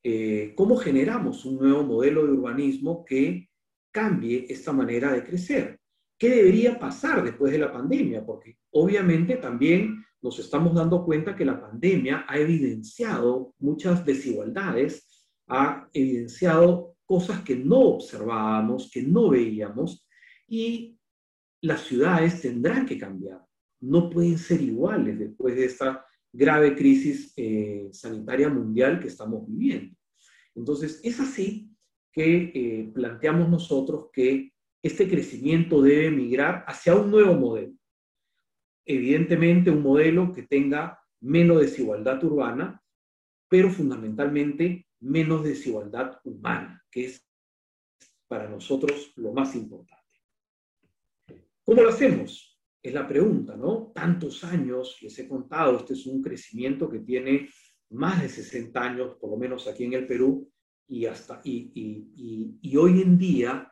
Eh, 0.00 0.52
¿Cómo 0.54 0.76
generamos 0.76 1.44
un 1.44 1.58
nuevo 1.58 1.82
modelo 1.82 2.24
de 2.24 2.32
urbanismo 2.32 3.04
que 3.04 3.48
cambie 3.90 4.46
esta 4.48 4.72
manera 4.72 5.10
de 5.12 5.24
crecer? 5.24 5.80
¿Qué 6.16 6.28
debería 6.28 6.78
pasar 6.78 7.24
después 7.24 7.50
de 7.50 7.58
la 7.58 7.72
pandemia? 7.72 8.24
Porque 8.24 8.58
obviamente 8.70 9.34
también 9.38 10.04
nos 10.22 10.38
estamos 10.38 10.76
dando 10.76 11.04
cuenta 11.04 11.34
que 11.34 11.44
la 11.44 11.60
pandemia 11.60 12.24
ha 12.28 12.38
evidenciado 12.38 13.52
muchas 13.58 14.06
desigualdades, 14.06 15.26
ha 15.48 15.88
evidenciado 15.92 16.94
cosas 17.04 17.42
que 17.42 17.56
no 17.56 17.80
observábamos, 17.80 18.92
que 18.92 19.02
no 19.02 19.30
veíamos, 19.30 20.06
y 20.46 20.97
las 21.60 21.82
ciudades 21.82 22.40
tendrán 22.40 22.86
que 22.86 22.98
cambiar. 22.98 23.44
No 23.80 24.10
pueden 24.10 24.38
ser 24.38 24.60
iguales 24.62 25.18
después 25.18 25.56
de 25.56 25.64
esta 25.64 26.04
grave 26.32 26.74
crisis 26.76 27.32
eh, 27.36 27.88
sanitaria 27.92 28.48
mundial 28.48 29.00
que 29.00 29.08
estamos 29.08 29.46
viviendo. 29.46 29.96
Entonces, 30.54 31.00
es 31.02 31.20
así 31.20 31.70
que 32.12 32.52
eh, 32.54 32.90
planteamos 32.92 33.48
nosotros 33.48 34.08
que 34.12 34.52
este 34.82 35.08
crecimiento 35.08 35.82
debe 35.82 36.10
migrar 36.10 36.64
hacia 36.66 36.94
un 36.94 37.10
nuevo 37.10 37.34
modelo. 37.34 37.74
Evidentemente, 38.84 39.70
un 39.70 39.82
modelo 39.82 40.32
que 40.32 40.42
tenga 40.42 40.98
menos 41.20 41.60
desigualdad 41.60 42.22
urbana, 42.24 42.82
pero 43.48 43.70
fundamentalmente 43.70 44.86
menos 45.00 45.44
desigualdad 45.44 46.20
humana, 46.24 46.82
que 46.90 47.06
es 47.06 47.26
para 48.28 48.48
nosotros 48.48 49.12
lo 49.16 49.32
más 49.32 49.54
importante. 49.54 49.97
¿Cómo 51.68 51.82
lo 51.82 51.90
hacemos? 51.90 52.58
Es 52.82 52.94
la 52.94 53.06
pregunta, 53.06 53.54
¿no? 53.54 53.92
Tantos 53.94 54.42
años, 54.42 54.96
les 55.02 55.18
he 55.18 55.28
contado, 55.28 55.76
este 55.76 55.92
es 55.92 56.06
un 56.06 56.22
crecimiento 56.22 56.88
que 56.88 57.00
tiene 57.00 57.50
más 57.90 58.22
de 58.22 58.30
60 58.30 58.80
años, 58.80 59.16
por 59.20 59.32
lo 59.32 59.36
menos 59.36 59.68
aquí 59.68 59.84
en 59.84 59.92
el 59.92 60.06
Perú, 60.06 60.50
y, 60.86 61.04
hasta, 61.04 61.42
y, 61.44 61.70
y, 61.74 62.58
y 62.62 62.76
hoy 62.78 63.02
en 63.02 63.18
día, 63.18 63.70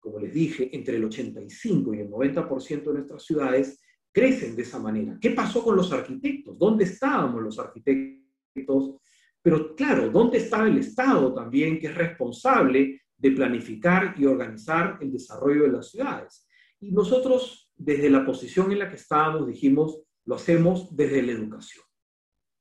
como 0.00 0.18
les 0.18 0.32
dije, 0.32 0.74
entre 0.74 0.96
el 0.96 1.04
85 1.04 1.92
y 1.92 1.98
el 2.00 2.08
90% 2.08 2.84
de 2.84 2.94
nuestras 2.94 3.22
ciudades 3.22 3.82
crecen 4.10 4.56
de 4.56 4.62
esa 4.62 4.78
manera. 4.78 5.18
¿Qué 5.20 5.32
pasó 5.32 5.62
con 5.62 5.76
los 5.76 5.92
arquitectos? 5.92 6.56
¿Dónde 6.56 6.84
estábamos 6.84 7.42
los 7.42 7.58
arquitectos? 7.58 8.94
Pero 9.42 9.76
claro, 9.76 10.08
¿dónde 10.08 10.38
estaba 10.38 10.66
el 10.66 10.78
Estado 10.78 11.34
también, 11.34 11.78
que 11.78 11.88
es 11.88 11.94
responsable 11.94 13.02
de 13.14 13.30
planificar 13.32 14.14
y 14.16 14.24
organizar 14.24 14.96
el 15.02 15.12
desarrollo 15.12 15.64
de 15.64 15.72
las 15.72 15.90
ciudades? 15.90 16.45
Y 16.80 16.92
nosotros, 16.92 17.70
desde 17.76 18.10
la 18.10 18.24
posición 18.24 18.72
en 18.72 18.80
la 18.80 18.88
que 18.88 18.96
estábamos, 18.96 19.46
dijimos, 19.46 20.02
lo 20.24 20.34
hacemos 20.34 20.94
desde 20.94 21.22
la 21.22 21.32
educación. 21.32 21.84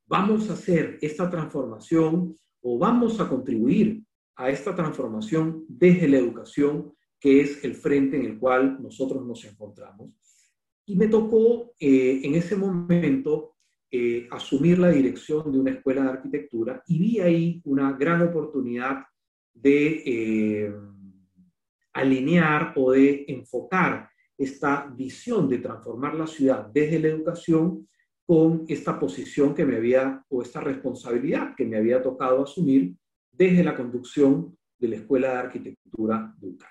Vamos 0.07 0.49
a 0.49 0.53
hacer 0.53 0.97
esta 1.01 1.29
transformación 1.29 2.35
o 2.61 2.77
vamos 2.77 3.19
a 3.19 3.27
contribuir 3.27 4.03
a 4.35 4.49
esta 4.49 4.75
transformación 4.75 5.65
desde 5.67 6.07
la 6.07 6.17
educación, 6.17 6.93
que 7.19 7.41
es 7.41 7.63
el 7.63 7.75
frente 7.75 8.17
en 8.17 8.25
el 8.25 8.39
cual 8.39 8.81
nosotros 8.81 9.25
nos 9.25 9.43
encontramos. 9.45 10.11
Y 10.85 10.95
me 10.95 11.07
tocó 11.07 11.73
eh, 11.79 12.21
en 12.23 12.35
ese 12.35 12.55
momento 12.55 13.55
eh, 13.89 14.27
asumir 14.29 14.77
la 14.77 14.89
dirección 14.89 15.51
de 15.51 15.59
una 15.59 15.71
escuela 15.71 16.03
de 16.03 16.09
arquitectura 16.09 16.83
y 16.87 16.99
vi 16.99 17.19
ahí 17.19 17.61
una 17.63 17.93
gran 17.93 18.21
oportunidad 18.21 19.03
de 19.53 20.03
eh, 20.05 20.73
alinear 21.95 22.73
o 22.75 22.91
de 22.91 23.25
enfocar 23.27 24.09
esta 24.37 24.85
visión 24.95 25.47
de 25.49 25.59
transformar 25.59 26.13
la 26.13 26.27
ciudad 26.27 26.67
desde 26.67 26.99
la 26.99 27.07
educación 27.07 27.87
con 28.25 28.65
esta 28.67 28.99
posición 28.99 29.55
que 29.55 29.65
me 29.65 29.77
había, 29.77 30.23
o 30.29 30.41
esta 30.41 30.59
responsabilidad 30.59 31.55
que 31.55 31.65
me 31.65 31.77
había 31.77 32.01
tocado 32.01 32.43
asumir 32.43 32.95
desde 33.31 33.63
la 33.63 33.75
conducción 33.75 34.57
de 34.77 34.87
la 34.89 34.95
Escuela 34.97 35.29
de 35.29 35.35
Arquitectura 35.35 36.33
Ducal. 36.37 36.69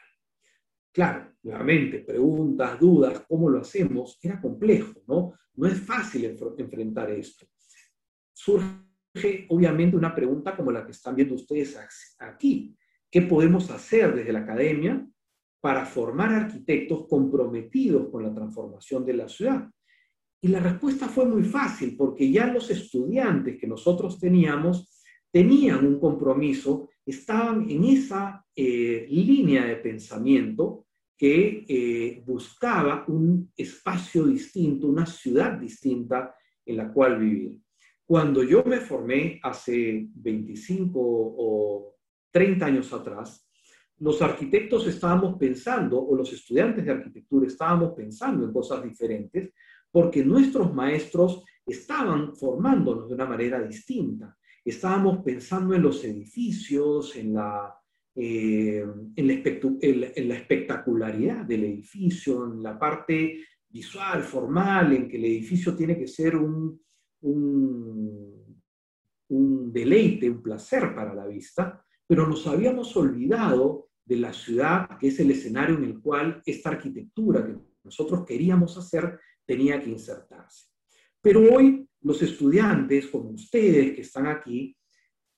Claro, 0.93 1.33
nuevamente, 1.43 2.01
preguntas, 2.01 2.79
dudas, 2.79 3.25
¿cómo 3.27 3.49
lo 3.49 3.61
hacemos? 3.61 4.19
Era 4.23 4.41
complejo, 4.41 5.01
¿no? 5.07 5.35
No 5.55 5.67
es 5.67 5.81
fácil 5.81 6.37
enfrentar 6.59 7.11
esto. 7.11 7.47
Surge, 8.33 9.47
obviamente, 9.49 9.97
una 9.97 10.15
pregunta 10.15 10.57
como 10.57 10.71
la 10.71 10.85
que 10.85 10.93
están 10.93 11.15
viendo 11.15 11.35
ustedes 11.35 11.79
aquí. 12.19 12.77
¿Qué 13.11 13.23
podemos 13.23 13.71
hacer 13.71 14.15
desde 14.15 14.33
la 14.33 14.41
academia 14.41 15.07
para 15.65 15.87
formar 15.87 16.31
arquitectos 16.31 17.07
comprometidos 17.09 18.11
con 18.11 18.23
la 18.23 18.35
transformación 18.35 19.03
de 19.07 19.15
la 19.15 19.27
ciudad? 19.27 19.67
Y 20.43 20.49
la 20.49 20.61
respuesta 20.61 21.09
fue 21.09 21.25
muy 21.25 21.43
fácil, 21.43 21.97
porque 21.97 22.31
ya 22.31 22.49
los 22.49 22.69
estudiantes 22.69 23.57
que 23.59 23.67
nosotros 23.67 24.21
teníamos 24.21 24.91
tenían 25.33 25.87
un 25.87 25.99
compromiso, 25.99 26.91
estaban 27.07 27.71
en 27.71 27.83
esa 27.85 28.45
eh, 28.55 29.07
línea 29.09 29.65
de 29.65 29.77
pensamiento 29.77 30.85
que 31.17 31.65
eh, 31.67 32.23
buscaba 32.27 33.07
un 33.09 33.51
espacio 33.57 34.27
distinto, 34.27 34.87
una 34.87 35.07
ciudad 35.07 35.53
distinta 35.59 36.35
en 36.67 36.77
la 36.77 36.93
cual 36.93 37.21
vivir. 37.21 37.59
Cuando 38.05 38.45
yo 38.45 38.63
me 38.65 38.81
formé 38.81 39.41
hace 39.43 40.09
25 40.13 41.01
o 41.01 41.95
30 42.31 42.67
años 42.67 42.93
atrás, 42.93 43.44
los 44.05 44.21
arquitectos 44.21 44.87
estábamos 44.87 45.39
pensando, 45.39 45.99
o 45.99 46.15
los 46.15 46.31
estudiantes 46.31 46.85
de 46.85 46.91
arquitectura 46.91 47.47
estábamos 47.47 47.95
pensando 47.95 48.45
en 48.45 48.53
cosas 48.53 48.85
diferentes, 48.85 49.55
porque 49.91 50.23
nuestros 50.23 50.75
maestros 50.75 51.43
estaban 51.65 52.37
formándonos 52.37 53.09
de 53.09 53.15
una 53.15 53.25
manera 53.25 53.63
distinta. 53.63 54.37
Estábamos 54.63 55.25
pensando 55.25 55.73
en 55.73 55.81
los 55.81 56.05
edificios, 56.05 57.17
en 57.17 57.33
la, 57.33 57.75
eh, 58.15 58.85
espectacularidad 59.17 61.47
del 61.47 61.65
edificio, 61.65 62.45
en 62.45 62.63
la 62.63 62.79
parte 62.79 63.39
visual, 63.71 64.23
formal, 64.23 64.93
en 64.93 65.09
que 65.09 65.17
el 65.17 65.25
edificio 65.25 65.75
tiene 65.75 65.97
que 65.97 66.09
ser 66.09 66.37
un 66.37 66.79
deleite, 69.73 70.29
un 70.29 70.43
placer 70.43 70.95
para 70.95 71.15
la 71.15 71.27
vista, 71.27 71.83
pero 72.07 72.27
nos 72.27 72.47
habíamos 72.47 72.95
olvidado 72.99 73.89
de 74.05 74.17
la 74.17 74.33
ciudad, 74.33 74.99
que 74.99 75.09
es 75.09 75.19
el 75.21 75.31
escenario 75.31 75.77
en 75.77 75.85
el 75.85 76.01
cual 76.01 76.43
esta 76.45 76.71
arquitectura 76.71 77.47
que 77.47 77.57
nosotros 77.83 78.25
queríamos 78.25 78.77
hacer 78.77 79.19
tenía 79.47 79.81
que 79.81 79.91
insertarse. 79.91 80.67
Pero 81.21 81.41
hoy 81.55 81.89
los 82.03 82.21
estudiantes, 82.23 83.07
como 83.07 83.31
ustedes 83.31 83.95
que 83.95 84.03
están 84.03 84.27
aquí, 84.27 84.77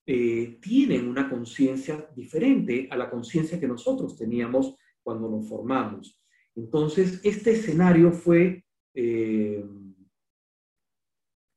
eh, 0.05 0.59
tienen 0.61 1.09
una 1.09 1.29
conciencia 1.29 2.09
diferente 2.15 2.89
a 2.91 2.97
la 2.97 3.09
conciencia 3.11 3.59
que 3.59 3.69
nosotros 3.69 4.17
teníamos 4.17 4.75
cuando 5.03 5.29
nos 5.29 5.49
formamos. 5.49 6.21
Entonces, 6.57 7.21
este 7.23 7.53
escenario 7.53 8.13
fue, 8.13 8.65
eh, 8.95 9.65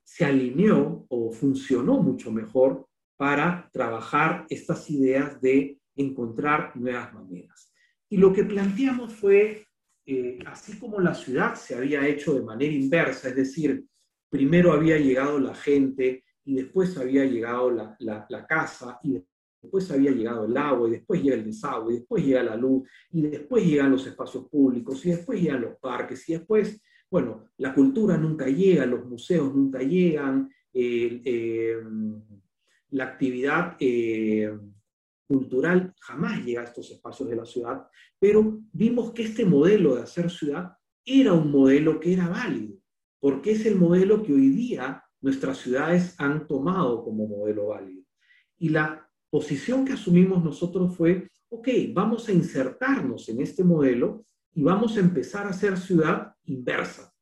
se 0.04 0.24
alineó 0.24 1.06
o 1.08 1.32
funcionó 1.32 2.02
mucho 2.02 2.30
mejor 2.30 2.86
para 3.16 3.68
trabajar 3.72 4.46
estas 4.48 4.88
ideas 4.90 5.40
de 5.40 5.79
encontrar 6.00 6.76
nuevas 6.76 7.12
maneras. 7.12 7.72
Y 8.08 8.16
lo 8.16 8.32
que 8.32 8.44
planteamos 8.44 9.12
fue 9.14 9.66
eh, 10.06 10.38
así 10.46 10.78
como 10.78 10.98
la 11.00 11.14
ciudad 11.14 11.54
se 11.54 11.76
había 11.76 12.06
hecho 12.06 12.34
de 12.34 12.42
manera 12.42 12.72
inversa, 12.72 13.28
es 13.28 13.36
decir, 13.36 13.84
primero 14.28 14.72
había 14.72 14.98
llegado 14.98 15.38
la 15.38 15.54
gente 15.54 16.24
y 16.44 16.54
después 16.54 16.96
había 16.96 17.24
llegado 17.24 17.70
la, 17.70 17.96
la, 18.28 18.46
casa 18.46 18.98
y 19.04 19.22
después 19.62 19.90
había 19.90 20.10
llegado 20.10 20.46
el 20.46 20.56
agua 20.56 20.88
y 20.88 20.92
después 20.92 21.22
llega 21.22 21.36
el 21.36 21.44
desagüe 21.44 21.92
y 21.92 21.96
después 21.98 22.24
llega 22.24 22.42
la 22.42 22.56
luz 22.56 22.88
y 23.12 23.22
después 23.22 23.64
llegan 23.64 23.92
los 23.92 24.06
espacios 24.06 24.48
públicos 24.48 25.04
y 25.04 25.10
después 25.10 25.40
llegan 25.40 25.60
los 25.60 25.76
parques 25.76 26.28
y 26.28 26.32
después, 26.32 26.80
bueno, 27.10 27.44
la 27.58 27.74
cultura 27.74 28.16
nunca 28.16 28.46
llega, 28.46 28.86
los 28.86 29.04
museos 29.04 29.54
nunca 29.54 29.80
llegan, 29.80 30.50
eh, 30.72 31.78
la 32.90 33.04
actividad 33.04 33.76
eh, 33.78 34.50
cultural 35.30 35.94
jamás 36.00 36.44
llega 36.44 36.62
a 36.62 36.64
estos 36.64 36.90
espacios 36.90 37.28
de 37.28 37.36
la 37.36 37.44
ciudad, 37.44 37.86
pero 38.18 38.60
vimos 38.72 39.12
que 39.12 39.22
este 39.22 39.44
modelo 39.44 39.94
de 39.94 40.02
hacer 40.02 40.28
ciudad 40.28 40.72
era 41.04 41.32
un 41.32 41.52
modelo 41.52 42.00
que 42.00 42.14
era 42.14 42.28
válido, 42.28 42.74
porque 43.20 43.52
es 43.52 43.64
el 43.64 43.76
modelo 43.76 44.24
que 44.24 44.32
hoy 44.32 44.48
día 44.48 45.04
nuestras 45.20 45.58
ciudades 45.58 46.16
han 46.18 46.48
tomado 46.48 47.04
como 47.04 47.28
modelo 47.28 47.68
válido. 47.68 48.02
Y 48.58 48.70
la 48.70 49.08
posición 49.30 49.84
que 49.84 49.92
asumimos 49.92 50.42
nosotros 50.42 50.96
fue, 50.96 51.28
ok, 51.48 51.68
vamos 51.92 52.28
a 52.28 52.32
insertarnos 52.32 53.28
en 53.28 53.40
este 53.40 53.62
modelo 53.62 54.24
y 54.52 54.64
vamos 54.64 54.96
a 54.96 55.00
empezar 55.00 55.46
a 55.46 55.50
hacer 55.50 55.78
ciudad 55.78 56.34
inversa, 56.46 57.14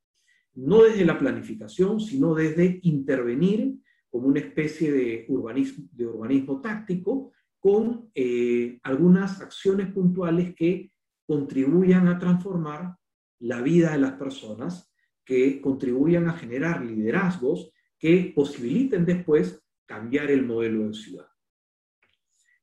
no 0.55 0.83
desde 0.83 1.05
la 1.05 1.19
planificación, 1.19 2.01
sino 2.01 2.35
desde 2.35 2.81
intervenir 2.85 3.79
como 4.09 4.29
una 4.29 4.41
especie 4.41 4.91
de 4.91 5.27
urbanismo, 5.29 5.85
de 5.93 6.07
urbanismo 6.07 6.63
táctico, 6.63 7.33
con 7.61 8.11
eh, 8.15 8.79
algunas 8.83 9.41
acciones 9.41 9.93
puntuales 9.93 10.55
que 10.55 10.93
contribuyan 11.27 12.09
a 12.09 12.19
transformar 12.19 12.97
la 13.41 13.61
vida 13.61 13.93
de 13.93 13.99
las 13.99 14.13
personas, 14.13 14.93
que 15.25 15.61
contribuyan 15.61 16.29
a 16.29 16.33
generar 16.33 16.85
liderazgos 16.85 17.71
que 17.99 18.33
posibiliten 18.35 19.05
después 19.05 19.63
cambiar 19.87 20.31
el 20.31 20.47
modelo 20.47 20.87
de 20.87 20.95
ciudad. 20.95 21.27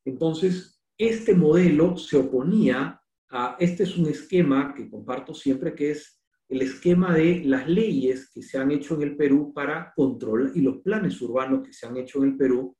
Entonces, 0.05 0.81
este 0.97 1.35
modelo 1.35 1.97
se 1.97 2.17
oponía 2.17 3.01
a, 3.29 3.57
este 3.59 3.83
es 3.83 3.97
un 3.97 4.07
esquema 4.07 4.73
que 4.73 4.89
comparto 4.89 5.33
siempre, 5.33 5.75
que 5.75 5.91
es 5.91 6.21
el 6.47 6.61
esquema 6.61 7.13
de 7.13 7.43
las 7.43 7.67
leyes 7.67 8.31
que 8.31 8.41
se 8.41 8.57
han 8.57 8.71
hecho 8.71 8.95
en 8.95 9.01
el 9.01 9.17
Perú 9.17 9.51
para 9.53 9.91
controlar, 9.95 10.51
y 10.55 10.61
los 10.61 10.77
planes 10.77 11.19
urbanos 11.21 11.65
que 11.65 11.73
se 11.73 11.87
han 11.87 11.97
hecho 11.97 12.23
en 12.23 12.31
el 12.31 12.37
Perú 12.37 12.75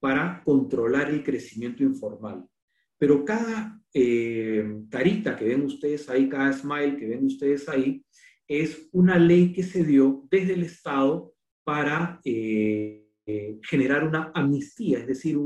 para 0.00 0.42
controlar 0.44 1.10
el 1.10 1.22
crecimiento 1.22 1.82
informal. 1.82 2.44
Pero 2.98 3.24
cada 3.24 3.80
eh, 3.92 4.64
que 4.90 5.44
ven 5.44 5.62
ustedes 5.62 6.08
ahí, 6.08 6.28
cada 6.28 6.52
smile 6.52 6.96
que 6.96 7.06
ven 7.06 7.26
ustedes 7.26 7.68
ahí, 7.68 8.04
es 8.48 8.88
una 8.92 9.18
ley 9.18 9.52
que 9.52 9.62
se 9.62 9.84
dio 9.84 10.26
desde 10.30 10.54
el 10.54 10.64
Estado 10.64 11.34
para 11.62 12.20
eh, 12.24 13.06
generar 13.62 14.04
una 14.04 14.32
amnistía, 14.34 14.98
es 14.98 15.06
decir, 15.06 15.38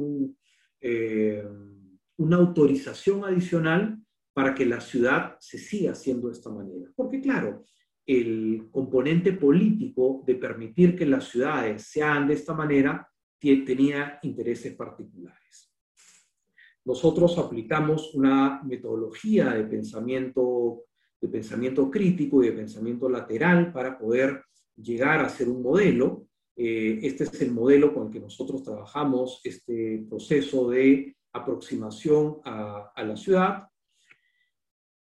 eh, 0.81 1.45
una 2.17 2.37
autorización 2.37 3.25
adicional 3.25 3.99
para 4.33 4.55
que 4.55 4.67
la 4.67 4.81
ciudad 4.81 5.37
se 5.39 5.59
siga 5.59 5.93
haciendo 5.93 6.29
de 6.29 6.35
esta 6.35 6.51
manera. 6.51 6.91
Porque 6.97 7.21
claro, 7.21 7.65
el 8.07 8.69
componente 8.71 9.33
político 9.33 10.23
de 10.27 10.35
permitir 10.35 10.97
que 10.97 11.07
las 11.07 11.29
ciudades 11.29 11.83
sean 11.83 12.27
de 12.27 12.35
esta 12.35 12.55
manera 12.55 13.09
tenía 13.65 14.19
intereses 14.23 14.75
particulares. 14.75 15.73
Nosotros 16.85 17.39
aplicamos 17.39 18.15
una 18.15 18.63
metodología 18.63 19.51
de 19.51 19.65
pensamiento, 19.65 20.85
de 21.21 21.29
pensamiento 21.29 21.91
crítico 21.91 22.43
y 22.43 22.49
de 22.49 22.53
pensamiento 22.53 23.09
lateral 23.09 23.73
para 23.73 23.99
poder 23.99 24.43
llegar 24.77 25.21
a 25.21 25.29
ser 25.29 25.49
un 25.49 25.63
modelo. 25.63 26.27
Eh, 26.57 27.01
este 27.03 27.25
es 27.25 27.41
el 27.41 27.53
modelo 27.53 27.95
con 27.95 28.07
el 28.07 28.13
que 28.13 28.21
nosotros 28.21 28.63
trabajamos, 28.63 29.41
este 29.45 30.05
proceso 30.09 30.69
de 30.71 31.17
aproximación 31.33 32.39
a, 32.45 32.93
a 32.95 33.05
la 33.05 33.17
ciudad. 33.17 33.67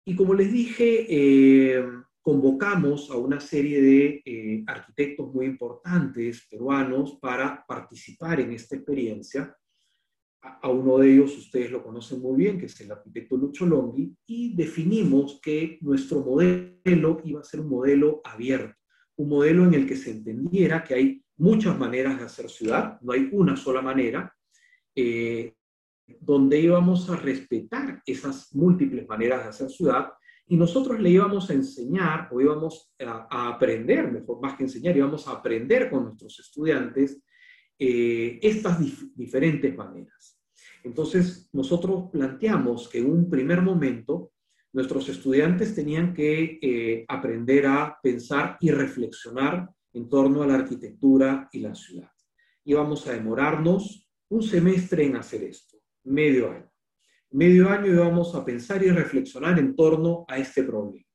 Y 0.04 0.16
como 0.16 0.34
les 0.34 0.52
dije, 0.52 1.06
eh, 1.08 1.84
convocamos 2.22 3.10
a 3.10 3.16
una 3.16 3.40
serie 3.40 3.82
de 3.82 4.22
eh, 4.24 4.64
arquitectos 4.66 5.34
muy 5.34 5.46
importantes 5.46 6.46
peruanos 6.48 7.18
para 7.20 7.64
participar 7.66 8.40
en 8.40 8.52
esta 8.52 8.76
experiencia. 8.76 9.54
A, 10.40 10.68
uno 10.70 10.98
de 10.98 11.12
ellos 11.12 11.36
ustedes 11.36 11.70
lo 11.70 11.82
conocen 11.82 12.20
muy 12.20 12.36
bien, 12.36 12.58
que 12.58 12.66
es 12.66 12.80
el 12.80 12.92
arquitecto 12.92 13.36
Lucho 13.36 13.66
Longhi, 13.66 14.16
y 14.26 14.54
definimos 14.54 15.40
que 15.42 15.78
nuestro 15.82 16.20
modelo 16.20 17.20
iba 17.24 17.40
a 17.40 17.44
ser 17.44 17.60
un 17.60 17.68
modelo 17.68 18.20
abierto, 18.24 18.76
un 19.16 19.28
modelo 19.28 19.64
en 19.64 19.74
el 19.74 19.86
que 19.86 19.96
se 19.96 20.12
entendiera 20.12 20.84
que 20.84 20.94
hay 20.94 21.24
muchas 21.36 21.76
maneras 21.76 22.18
de 22.18 22.24
hacer 22.24 22.48
ciudad, 22.48 23.00
no 23.00 23.12
hay 23.12 23.28
una 23.32 23.56
sola 23.56 23.82
manera, 23.82 24.32
eh, 24.94 25.54
donde 26.20 26.60
íbamos 26.60 27.08
a 27.10 27.16
respetar 27.16 28.00
esas 28.06 28.54
múltiples 28.54 29.08
maneras 29.08 29.42
de 29.42 29.48
hacer 29.48 29.70
ciudad 29.70 30.12
y 30.52 30.56
nosotros 30.58 31.00
le 31.00 31.08
íbamos 31.08 31.48
a 31.48 31.54
enseñar 31.54 32.28
o 32.30 32.38
íbamos 32.38 32.92
a, 33.00 33.48
aprender, 33.48 34.12
mejor 34.12 34.38
más 34.42 34.54
que 34.54 34.64
enseñar, 34.64 34.94
íbamos 34.94 35.26
a 35.26 35.30
aprender 35.30 35.88
con 35.88 36.04
nuestros 36.04 36.40
estudiantes 36.40 37.22
eh, 37.78 38.38
estas 38.42 38.78
diferentes 39.16 39.74
maneras. 39.74 40.38
Entonces, 40.84 41.48
nosotros 41.54 42.10
planteamos 42.12 42.86
que 42.90 42.98
en 42.98 43.10
un 43.10 43.30
primer 43.30 43.62
momento 43.62 44.32
nuestros 44.74 45.08
estudiantes 45.08 45.74
tenían 45.74 46.12
que 46.12 46.58
eh, 46.60 47.06
aprender 47.08 47.64
a 47.64 47.98
pensar 48.02 48.58
y 48.60 48.72
reflexionar 48.72 49.70
en 49.94 50.06
torno 50.06 50.42
a 50.42 50.46
la 50.46 50.56
arquitectura 50.56 51.48
y 51.50 51.60
la 51.60 51.74
ciudad. 51.74 52.12
Íbamos 52.62 53.06
a 53.06 53.12
demorarnos 53.12 54.06
un 54.28 54.42
semestre 54.42 55.06
en 55.06 55.16
hacer 55.16 55.44
esto, 55.44 55.78
medio 56.04 56.50
año. 56.50 56.71
Medio 57.32 57.70
año 57.70 57.92
íbamos 57.92 58.34
a 58.34 58.44
pensar 58.44 58.82
y 58.82 58.90
reflexionar 58.90 59.58
en 59.58 59.74
torno 59.74 60.24
a 60.28 60.38
este 60.38 60.62
problema. 60.62 61.06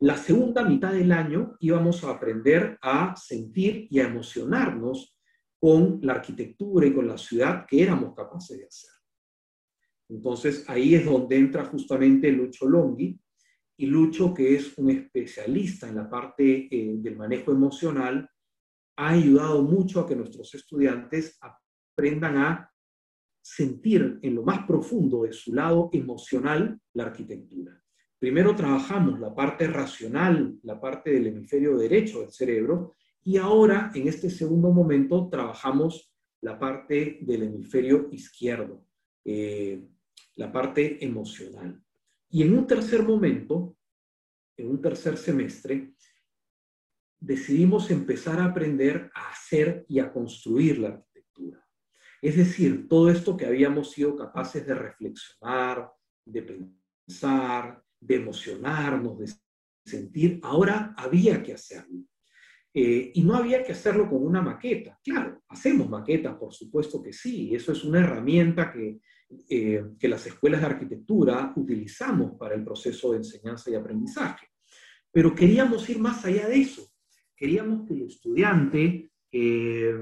La 0.00 0.16
segunda 0.16 0.62
mitad 0.62 0.92
del 0.92 1.10
año 1.10 1.56
íbamos 1.60 2.04
a 2.04 2.10
aprender 2.10 2.78
a 2.82 3.16
sentir 3.16 3.88
y 3.90 4.00
a 4.00 4.08
emocionarnos 4.08 5.18
con 5.58 5.98
la 6.02 6.14
arquitectura 6.14 6.86
y 6.86 6.92
con 6.92 7.08
la 7.08 7.16
ciudad 7.16 7.64
que 7.66 7.82
éramos 7.82 8.14
capaces 8.14 8.58
de 8.58 8.66
hacer. 8.66 8.90
Entonces 10.10 10.68
ahí 10.68 10.94
es 10.94 11.04
donde 11.06 11.36
entra 11.36 11.64
justamente 11.64 12.30
Lucho 12.30 12.68
Longhi, 12.68 13.18
y 13.78 13.86
Lucho, 13.86 14.32
que 14.32 14.54
es 14.54 14.76
un 14.78 14.90
especialista 14.90 15.88
en 15.88 15.96
la 15.96 16.08
parte 16.08 16.68
eh, 16.70 16.94
del 16.96 17.16
manejo 17.16 17.52
emocional, 17.52 18.28
ha 18.96 19.10
ayudado 19.10 19.62
mucho 19.62 20.00
a 20.00 20.08
que 20.08 20.16
nuestros 20.16 20.54
estudiantes 20.54 21.38
aprendan 21.40 22.38
a 22.38 22.72
sentir 23.46 24.18
en 24.22 24.34
lo 24.34 24.42
más 24.42 24.66
profundo 24.66 25.22
de 25.22 25.32
su 25.32 25.54
lado 25.54 25.88
emocional 25.92 26.80
la 26.94 27.04
arquitectura. 27.04 27.80
Primero 28.18 28.56
trabajamos 28.56 29.20
la 29.20 29.32
parte 29.32 29.68
racional, 29.68 30.58
la 30.64 30.80
parte 30.80 31.12
del 31.12 31.28
hemisferio 31.28 31.76
derecho 31.76 32.22
del 32.22 32.32
cerebro, 32.32 32.94
y 33.22 33.36
ahora, 33.36 33.92
en 33.94 34.08
este 34.08 34.30
segundo 34.30 34.72
momento, 34.72 35.28
trabajamos 35.30 36.12
la 36.40 36.58
parte 36.58 37.18
del 37.22 37.44
hemisferio 37.44 38.08
izquierdo, 38.10 38.84
eh, 39.24 39.80
la 40.34 40.50
parte 40.50 41.04
emocional. 41.04 41.80
Y 42.28 42.42
en 42.42 42.58
un 42.58 42.66
tercer 42.66 43.04
momento, 43.04 43.76
en 44.56 44.70
un 44.70 44.82
tercer 44.82 45.16
semestre, 45.16 45.92
decidimos 47.20 47.90
empezar 47.92 48.40
a 48.40 48.46
aprender 48.46 49.10
a 49.14 49.30
hacer 49.30 49.84
y 49.88 50.00
a 50.00 50.12
construir 50.12 50.78
la 50.78 50.88
arquitectura. 50.88 51.15
Es 52.22 52.36
decir, 52.36 52.88
todo 52.88 53.10
esto 53.10 53.36
que 53.36 53.46
habíamos 53.46 53.92
sido 53.92 54.16
capaces 54.16 54.66
de 54.66 54.74
reflexionar, 54.74 55.90
de 56.24 56.42
pensar, 56.42 57.82
de 58.00 58.14
emocionarnos, 58.16 59.18
de 59.18 59.32
sentir, 59.84 60.40
ahora 60.42 60.94
había 60.96 61.42
que 61.42 61.54
hacerlo. 61.54 62.04
Eh, 62.72 63.12
y 63.14 63.22
no 63.22 63.36
había 63.36 63.62
que 63.62 63.72
hacerlo 63.72 64.08
con 64.08 64.22
una 64.22 64.42
maqueta. 64.42 64.98
Claro, 65.02 65.42
hacemos 65.48 65.88
maquetas, 65.88 66.36
por 66.36 66.52
supuesto 66.52 67.02
que 67.02 67.12
sí. 67.12 67.54
Eso 67.54 67.72
es 67.72 67.82
una 67.84 68.00
herramienta 68.00 68.70
que, 68.70 68.98
eh, 69.48 69.82
que 69.98 70.08
las 70.08 70.26
escuelas 70.26 70.60
de 70.60 70.66
arquitectura 70.66 71.52
utilizamos 71.56 72.32
para 72.38 72.54
el 72.54 72.62
proceso 72.62 73.12
de 73.12 73.18
enseñanza 73.18 73.70
y 73.70 73.76
aprendizaje. 73.76 74.48
Pero 75.10 75.34
queríamos 75.34 75.88
ir 75.88 75.98
más 75.98 76.22
allá 76.26 76.48
de 76.48 76.60
eso. 76.60 76.86
Queríamos 77.34 77.88
que 77.88 77.94
el 77.94 78.02
estudiante 78.02 79.10
eh, 79.32 79.94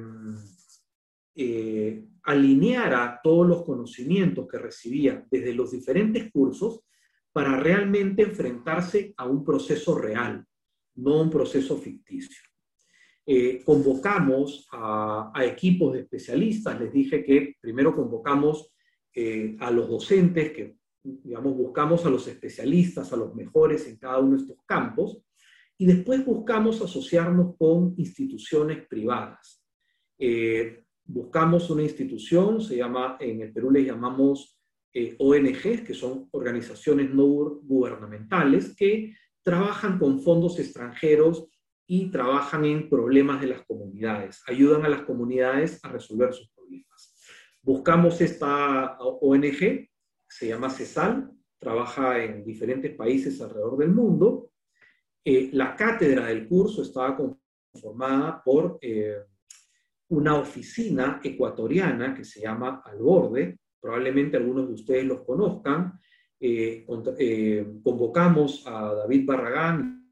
alineara 2.23 3.21
todos 3.23 3.47
los 3.47 3.65
conocimientos 3.65 4.47
que 4.49 4.59
recibía 4.59 5.27
desde 5.31 5.55
los 5.55 5.73
diferentes 5.73 6.31
cursos 6.31 6.85
para 7.33 7.59
realmente 7.59 8.23
enfrentarse 8.23 9.13
a 9.17 9.27
un 9.27 9.45
proceso 9.45 9.99
real, 9.99 10.47
no 10.95 11.23
un 11.23 11.31
proceso 11.31 11.77
ficticio. 11.77 12.45
Eh, 13.27 13.63
convocamos 13.65 14.69
a, 14.71 15.33
equipos 15.45 15.95
de 15.95 16.01
especialistas, 16.01 16.79
les 16.79 16.93
dije 16.93 17.25
que 17.25 17.57
primero 17.59 17.95
convocamos 17.95 18.73
eh, 19.15 19.57
a 19.61 19.71
los 19.71 19.89
docentes, 19.89 20.53
que 20.53 20.77
digamos 21.03 21.57
buscamos 21.57 22.05
a 22.05 22.11
los 22.11 22.29
especialistas, 22.29 23.13
a 23.13 23.17
los 23.17 23.35
mejores 23.35 23.89
en 23.89 23.97
cada 23.97 24.19
uno 24.19 24.37
de 24.37 24.43
estos 24.43 24.59
campos, 24.67 25.23
y 25.79 25.87
después 25.87 26.25
buscamos 26.25 26.83
asociarnos 26.83 27.57
con 27.57 27.95
instituciones 27.97 28.87
privadas. 28.87 29.65
Eh, 30.19 30.84
buscamos 31.05 31.71
una 31.71 31.83
institución, 31.83 32.61
se 32.61 32.77
llama, 32.77 33.17
en 33.21 33.41
el 33.43 33.53
Perú 33.53 33.71
le 33.71 33.85
llamamos 33.85 34.59
eh, 34.93 35.17
ONGs, 35.19 35.83
que 35.83 35.95
son 35.95 36.29
organizaciones 36.33 37.13
no 37.13 37.25
gubernamentales, 37.27 38.75
que 38.77 39.15
trabajan 39.43 39.99
con 39.99 40.21
fondos 40.21 40.59
extranjeros 40.59 41.49
y 41.87 42.11
trabajan 42.11 42.65
en 42.65 42.89
problemas 42.89 43.41
de 43.41 43.49
las 43.49 43.63
comunidades, 43.67 44.43
ayudan 44.47 44.85
a 44.85 44.89
las 44.89 45.03
comunidades 45.03 45.85
a 45.85 45.89
resolver 45.89 46.33
sus 46.33 46.49
problemas. 46.51 47.15
Buscamos 47.61 48.21
esta 48.21 48.97
ONG, 48.99 49.89
se 50.29 50.49
llama 50.49 50.71
CESAL, 50.71 51.31
trabaja 51.59 52.23
en 52.23 52.45
diferentes 52.45 52.95
países 52.95 53.41
alrededor 53.41 53.77
del 53.79 53.91
mundo. 53.91 54.51
Eh, 55.25 55.51
la 55.53 55.75
cátedra 55.75 56.27
del 56.27 56.47
curso 56.47 56.83
estaba 56.83 57.17
conformada 57.17 58.43
por 58.45 58.79
eh, 58.81 59.17
una 60.15 60.37
oficina 60.37 61.21
ecuatoriana 61.23 62.15
que 62.15 62.25
se 62.25 62.41
llama 62.41 62.83
Alborde, 62.85 63.59
probablemente 63.81 64.37
algunos 64.37 64.69
de 64.69 64.75
ustedes 64.75 65.05
los 65.05 65.23
conozcan. 65.23 65.99
Eh, 66.41 66.87
eh, 67.19 67.67
convocamos 67.83 68.65
a 68.67 68.95
David 68.95 69.27
Barragán 69.27 70.09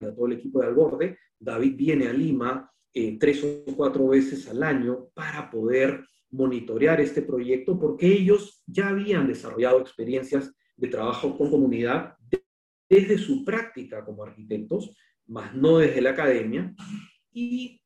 a 0.00 0.14
todo 0.14 0.26
el 0.26 0.34
equipo 0.34 0.60
de 0.60 0.66
Alborde. 0.66 1.18
David 1.38 1.76
viene 1.76 2.08
a 2.08 2.12
Lima 2.12 2.70
eh, 2.92 3.18
tres 3.18 3.42
o 3.44 3.76
cuatro 3.76 4.08
veces 4.08 4.48
al 4.48 4.62
año 4.62 5.08
para 5.14 5.50
poder 5.50 6.04
monitorear 6.30 7.00
este 7.00 7.22
proyecto 7.22 7.78
porque 7.78 8.06
ellos 8.06 8.62
ya 8.66 8.88
habían 8.88 9.26
desarrollado 9.26 9.80
experiencias 9.80 10.54
de 10.76 10.88
trabajo 10.88 11.36
con 11.36 11.50
comunidad 11.50 12.14
desde 12.88 13.18
su 13.18 13.44
práctica 13.44 14.04
como 14.04 14.24
arquitectos, 14.24 14.94
más 15.26 15.54
no 15.54 15.78
desde 15.78 16.00
la 16.00 16.10
academia. 16.10 16.74
Y 17.32 17.80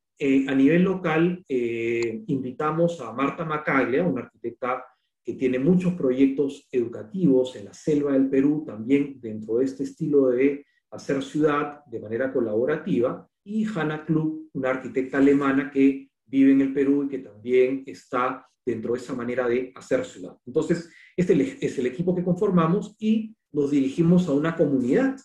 a 0.48 0.54
nivel 0.54 0.82
local 0.82 1.44
invitamos 1.48 3.00
a 3.00 3.12
Marta 3.12 3.44
Macaglia, 3.44 4.04
una 4.04 4.22
arquitecta 4.22 4.84
que 5.24 5.34
tiene 5.34 5.58
muchos 5.58 5.94
proyectos 5.94 6.68
educativos 6.70 7.56
en 7.56 7.66
la 7.66 7.74
selva 7.74 8.12
del 8.12 8.28
Perú, 8.28 8.64
también 8.66 9.20
dentro 9.20 9.58
de 9.58 9.64
este 9.64 9.84
estilo 9.84 10.30
de 10.30 10.64
hacer 10.90 11.22
ciudad 11.22 11.84
de 11.86 12.00
manera 12.00 12.32
colaborativa, 12.32 13.28
y 13.44 13.66
Hanna 13.66 14.04
Klug, 14.04 14.50
una 14.52 14.70
arquitecta 14.70 15.18
alemana 15.18 15.70
que 15.70 16.10
vive 16.26 16.52
en 16.52 16.60
el 16.60 16.72
Perú 16.72 17.04
y 17.04 17.08
que 17.08 17.18
también 17.18 17.82
está 17.86 18.46
dentro 18.64 18.92
de 18.92 19.00
esa 19.00 19.14
manera 19.14 19.48
de 19.48 19.72
hacer 19.74 20.04
ciudad. 20.04 20.36
Entonces, 20.46 20.88
este 21.16 21.58
es 21.64 21.78
el 21.78 21.86
equipo 21.86 22.14
que 22.14 22.22
conformamos 22.22 22.94
y 22.98 23.34
nos 23.50 23.70
dirigimos 23.72 24.28
a 24.28 24.32
una 24.32 24.54
comunidad. 24.54 25.16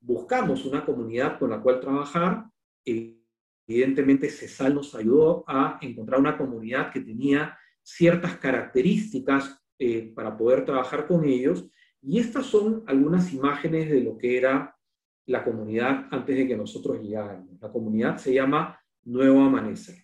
Buscamos 0.00 0.66
una 0.66 0.84
comunidad 0.84 1.38
con 1.38 1.50
la 1.50 1.62
cual 1.62 1.80
trabajar. 1.80 2.44
Evidentemente, 3.66 4.28
CESAL 4.28 4.74
nos 4.74 4.94
ayudó 4.94 5.44
a 5.46 5.78
encontrar 5.80 6.20
una 6.20 6.36
comunidad 6.36 6.92
que 6.92 7.00
tenía 7.00 7.56
ciertas 7.82 8.36
características 8.38 9.58
eh, 9.78 10.12
para 10.14 10.36
poder 10.36 10.64
trabajar 10.64 11.06
con 11.06 11.24
ellos. 11.24 11.68
Y 12.02 12.18
estas 12.18 12.46
son 12.46 12.84
algunas 12.86 13.32
imágenes 13.32 13.90
de 13.90 14.02
lo 14.02 14.18
que 14.18 14.36
era 14.36 14.76
la 15.26 15.42
comunidad 15.42 16.06
antes 16.10 16.36
de 16.36 16.46
que 16.46 16.56
nosotros 16.56 17.00
llegáramos. 17.00 17.58
La 17.60 17.72
comunidad 17.72 18.18
se 18.18 18.34
llama 18.34 18.78
Nuevo 19.04 19.40
Amanecer. 19.40 19.96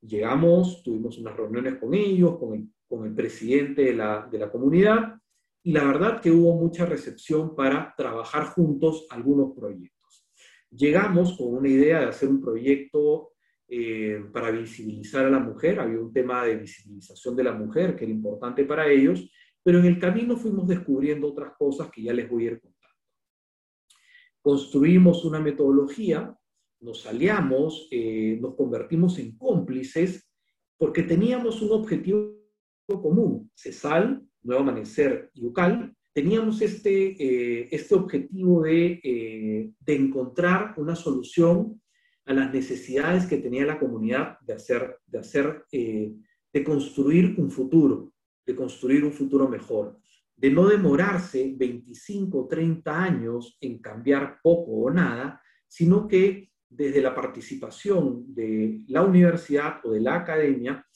Llegamos, 0.00 0.82
tuvimos 0.82 1.18
unas 1.18 1.36
reuniones 1.36 1.74
con 1.76 1.94
ellos, 1.94 2.38
con 2.38 2.54
el, 2.54 2.68
con 2.88 3.04
el 3.04 3.14
presidente 3.14 3.82
de 3.82 3.94
la, 3.94 4.28
de 4.30 4.38
la 4.38 4.50
comunidad, 4.50 5.20
y 5.62 5.72
la 5.72 5.84
verdad 5.84 6.20
que 6.20 6.30
hubo 6.30 6.54
mucha 6.54 6.86
recepción 6.86 7.54
para 7.54 7.94
trabajar 7.96 8.46
juntos 8.46 9.06
algunos 9.10 9.54
proyectos. 9.54 9.99
Llegamos 10.70 11.36
con 11.36 11.54
una 11.54 11.68
idea 11.68 12.00
de 12.00 12.06
hacer 12.06 12.28
un 12.28 12.40
proyecto 12.40 13.32
eh, 13.68 14.24
para 14.32 14.50
visibilizar 14.50 15.26
a 15.26 15.30
la 15.30 15.40
mujer. 15.40 15.80
Había 15.80 16.00
un 16.00 16.12
tema 16.12 16.44
de 16.44 16.56
visibilización 16.56 17.36
de 17.36 17.44
la 17.44 17.52
mujer 17.52 17.96
que 17.96 18.04
era 18.04 18.12
importante 18.12 18.64
para 18.64 18.90
ellos, 18.90 19.30
pero 19.62 19.78
en 19.78 19.86
el 19.86 19.98
camino 19.98 20.36
fuimos 20.36 20.66
descubriendo 20.66 21.28
otras 21.28 21.52
cosas 21.58 21.90
que 21.90 22.02
ya 22.02 22.12
les 22.12 22.28
voy 22.28 22.44
a 22.44 22.50
ir 22.52 22.60
contando. 22.60 22.96
Construimos 24.42 25.24
una 25.24 25.40
metodología, 25.40 26.34
nos 26.80 27.06
aliamos, 27.06 27.88
eh, 27.90 28.38
nos 28.40 28.54
convertimos 28.54 29.18
en 29.18 29.36
cómplices 29.36 30.30
porque 30.76 31.02
teníamos 31.02 31.60
un 31.62 31.72
objetivo 31.72 32.40
común, 32.86 33.50
CESAL, 33.54 34.26
Nuevo 34.42 34.62
Amanecer 34.62 35.30
y 35.34 35.44
UCAL, 35.44 35.94
teníamos 36.12 36.60
este, 36.60 37.12
eh, 37.22 37.68
este 37.70 37.94
objetivo 37.94 38.62
de, 38.62 39.72
de 39.78 39.94
encontrar 39.94 40.74
una 40.76 40.96
solución 40.96 41.80
a 42.30 42.32
las 42.32 42.52
necesidades 42.52 43.26
que 43.26 43.38
tenía 43.38 43.66
la 43.66 43.78
comunidad 43.78 44.38
de 44.40 44.52
hacer, 44.52 45.00
de 45.04 45.18
hacer, 45.18 45.64
eh, 45.72 46.14
de 46.52 46.64
construir 46.64 47.34
un 47.38 47.50
futuro, 47.50 48.12
de 48.46 48.54
construir 48.54 49.04
un 49.04 49.12
futuro 49.12 49.48
mejor, 49.48 49.98
de 50.36 50.50
no 50.50 50.68
demorarse 50.68 51.52
25 51.56 52.38
o 52.38 52.46
30 52.46 53.02
años 53.02 53.58
en 53.60 53.78
cambiar 53.78 54.38
poco 54.42 54.72
o 54.72 54.90
nada, 54.90 55.42
sino 55.66 56.06
que 56.06 56.52
desde 56.68 57.02
la 57.02 57.14
participación 57.16 58.32
de 58.32 58.84
la 58.86 59.02
universidad 59.02 59.80
o 59.84 59.90
de 59.90 60.00
la 60.00 60.14
academia, 60.14 60.86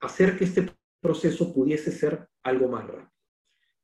hacer 0.00 0.36
que 0.36 0.44
este 0.44 0.70
proceso 1.00 1.52
pudiese 1.54 1.90
ser 1.92 2.28
algo 2.42 2.68
más 2.68 2.86
rápido. 2.86 3.10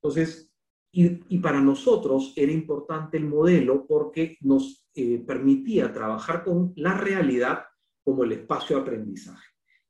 Entonces, 0.02 0.49
y, 0.92 1.38
para 1.38 1.60
nosotros 1.60 2.32
era 2.36 2.50
importante 2.50 3.16
el 3.16 3.26
modelo 3.26 3.86
porque 3.86 4.36
nos 4.40 4.88
eh, 4.94 5.22
permitía 5.24 5.92
trabajar 5.92 6.42
con 6.44 6.72
la 6.76 6.94
realidad 6.94 7.64
como 8.02 8.24
el 8.24 8.32
espacio 8.32 8.76
de 8.76 8.82
aprendizaje. 8.82 9.46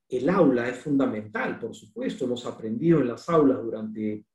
El 0.09 0.29
aula 0.29 0.69
es 0.69 0.79
fundamental, 0.79 1.59
por 1.59 1.75
supuesto, 1.75 2.25
hemos 2.25 2.45
aprendido 2.45 3.01
en 3.01 3.09
las 3.09 3.29
aulas 3.29 3.63
durante, 3.63 4.27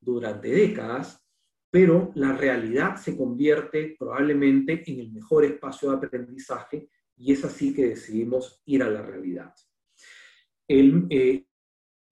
durante 0.00 0.48
décadas, 0.48 1.22
pero 1.70 2.10
la 2.14 2.32
realidad 2.32 2.96
se 2.96 3.16
convierte 3.16 3.94
probablemente 3.98 4.82
en 4.90 5.00
el 5.00 5.12
mejor 5.12 5.44
espacio 5.44 5.90
de 5.90 5.96
aprendizaje 6.06 6.88
y 7.18 7.32
es 7.32 7.44
así 7.44 7.74
que 7.74 7.88
decidimos 7.88 8.62
ir 8.64 8.82
a 8.82 8.90
la 8.90 9.02
realidad. 9.02 9.54
Eh, 10.68 11.46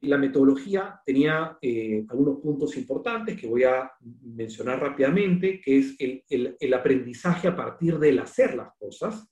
la 0.05 0.18
metodología 0.18 1.00
tenía 1.05 1.59
eh, 1.61 2.05
algunos 2.09 2.40
puntos 2.40 2.76
importantes 2.76 3.38
que 3.38 3.46
voy 3.46 3.64
a 3.64 3.90
mencionar 4.22 4.80
rápidamente, 4.80 5.61
que 5.61 5.78
es 5.78 5.96
el, 5.98 6.74
aprendizaje 6.74 7.48
a 7.48 7.57
partir 7.57 7.98
del 7.98 8.18
hacer 8.18 8.55
las 8.55 8.74
cosas. 8.78 9.28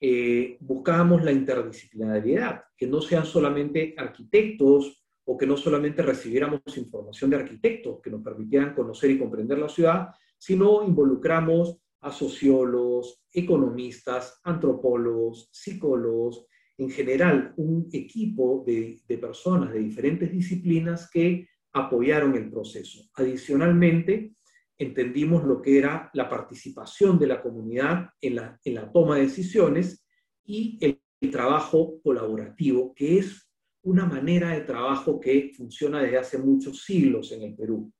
Eh, 0.00 0.56
buscábamos 0.60 1.22
la 1.22 1.32
interdisciplinariedad, 1.32 2.64
que 2.76 2.86
no 2.86 3.00
sean 3.00 3.24
solamente 3.24 3.94
arquitectos 3.96 5.04
o 5.24 5.38
que 5.38 5.46
no 5.46 5.56
solamente 5.56 6.02
recibiéramos 6.02 6.60
información 6.76 7.30
de 7.30 7.36
arquitectos 7.36 8.00
que 8.02 8.10
nos 8.10 8.22
permitieran 8.22 8.74
conocer 8.74 9.10
y 9.10 9.18
comprender 9.18 9.58
la 9.58 9.68
ciudad, 9.68 10.08
sino 10.36 10.82
involucramos 10.82 11.78
a 12.00 12.10
sociólogos, 12.10 13.22
economistas, 13.32 14.40
antropólogos, 14.42 15.48
psicólogos, 15.52 16.46
en 16.78 16.90
general 16.90 17.52
un 17.56 17.88
equipo 17.92 18.64
de, 18.66 19.00
personas 19.20 19.72
de 19.72 19.80
diferentes 19.80 20.30
disciplinas 20.32 21.10
que 21.10 21.48
apoyaron 21.72 22.34
el 22.34 22.50
proceso. 22.50 23.08
Adicionalmente, 23.14 24.34
entendimos 24.78 25.44
lo 25.44 25.60
que 25.62 25.78
era 25.78 26.10
la 26.14 26.28
participación 26.28 27.18
de 27.18 27.26
la 27.26 27.42
comunidad 27.42 28.08
en 28.20 28.36
la, 28.36 28.90
toma 28.92 29.16
de 29.16 29.22
decisiones 29.22 30.04
y 30.44 30.78
el, 30.80 31.00
el 31.20 31.30
trabajo 31.30 32.00
colaborativo, 32.02 32.94
que 32.94 33.18
es 33.18 33.48
una 33.82 34.06
manera 34.06 34.50
de 34.50 34.60
trabajo 34.62 35.20
que 35.20 35.52
funciona 35.56 36.02
desde 36.02 36.18
hace 36.18 36.38
muchos 36.38 36.84
siglos 36.84 37.32
en 37.32 37.42
el 37.42 37.54
Perú. 37.54 37.92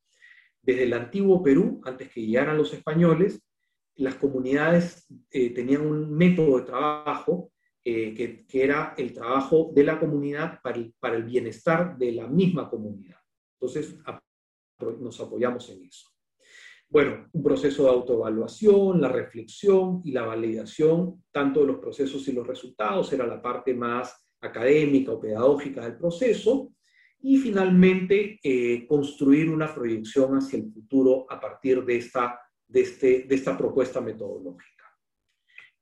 Desde 0.62 0.84
el 0.84 0.92
antiguo 0.92 1.42
Perú, 1.42 1.80
antes 1.84 2.08
que 2.10 2.24
llegaran 2.24 2.56
los 2.56 2.72
españoles, 2.72 3.42
las 3.96 4.14
comunidades 4.14 5.06
eh, 5.30 5.50
tenían 5.50 5.82
un 5.82 6.10
método 6.14 6.58
de 6.58 6.64
trabajo 6.64 7.51
eh, 7.84 8.14
que, 8.14 8.46
era 8.52 8.94
el 8.96 9.12
trabajo 9.12 9.72
de 9.74 9.84
la 9.84 9.98
comunidad 9.98 10.60
para 10.62 11.16
el, 11.16 11.24
bienestar 11.24 11.96
de 11.98 12.12
la 12.12 12.26
misma 12.28 12.70
comunidad. 12.70 13.18
Entonces, 13.54 13.96
nos 15.00 15.20
apoyamos 15.20 15.68
en 15.70 15.84
eso. 15.84 16.08
Bueno, 16.88 17.28
un 17.32 17.42
proceso 17.42 17.84
de 17.84 17.90
autoevaluación, 17.90 19.00
la 19.00 19.08
reflexión 19.08 20.02
y 20.04 20.12
la 20.12 20.26
validación, 20.26 21.24
tanto 21.32 21.60
de 21.60 21.68
los 21.68 21.78
procesos 21.78 22.28
y 22.28 22.32
los 22.32 22.46
resultados, 22.46 23.12
era 23.12 23.26
la 23.26 23.40
parte 23.40 23.74
más 23.74 24.28
académica 24.40 25.12
o 25.12 25.20
pedagógica 25.20 25.82
del 25.82 25.96
proceso, 25.96 26.72
y 27.22 27.38
finalmente 27.38 28.38
eh, 28.42 28.86
construir 28.86 29.48
una 29.48 29.72
proyección 29.72 30.36
hacia 30.36 30.58
el 30.58 30.70
futuro 30.72 31.24
a 31.30 31.40
partir 31.40 31.84
de 31.84 31.96
esta, 31.96 32.38
de, 32.66 32.80
este, 32.80 33.22
de 33.22 33.34
esta 33.34 33.56
propuesta 33.56 34.00
metodológica. 34.00 34.71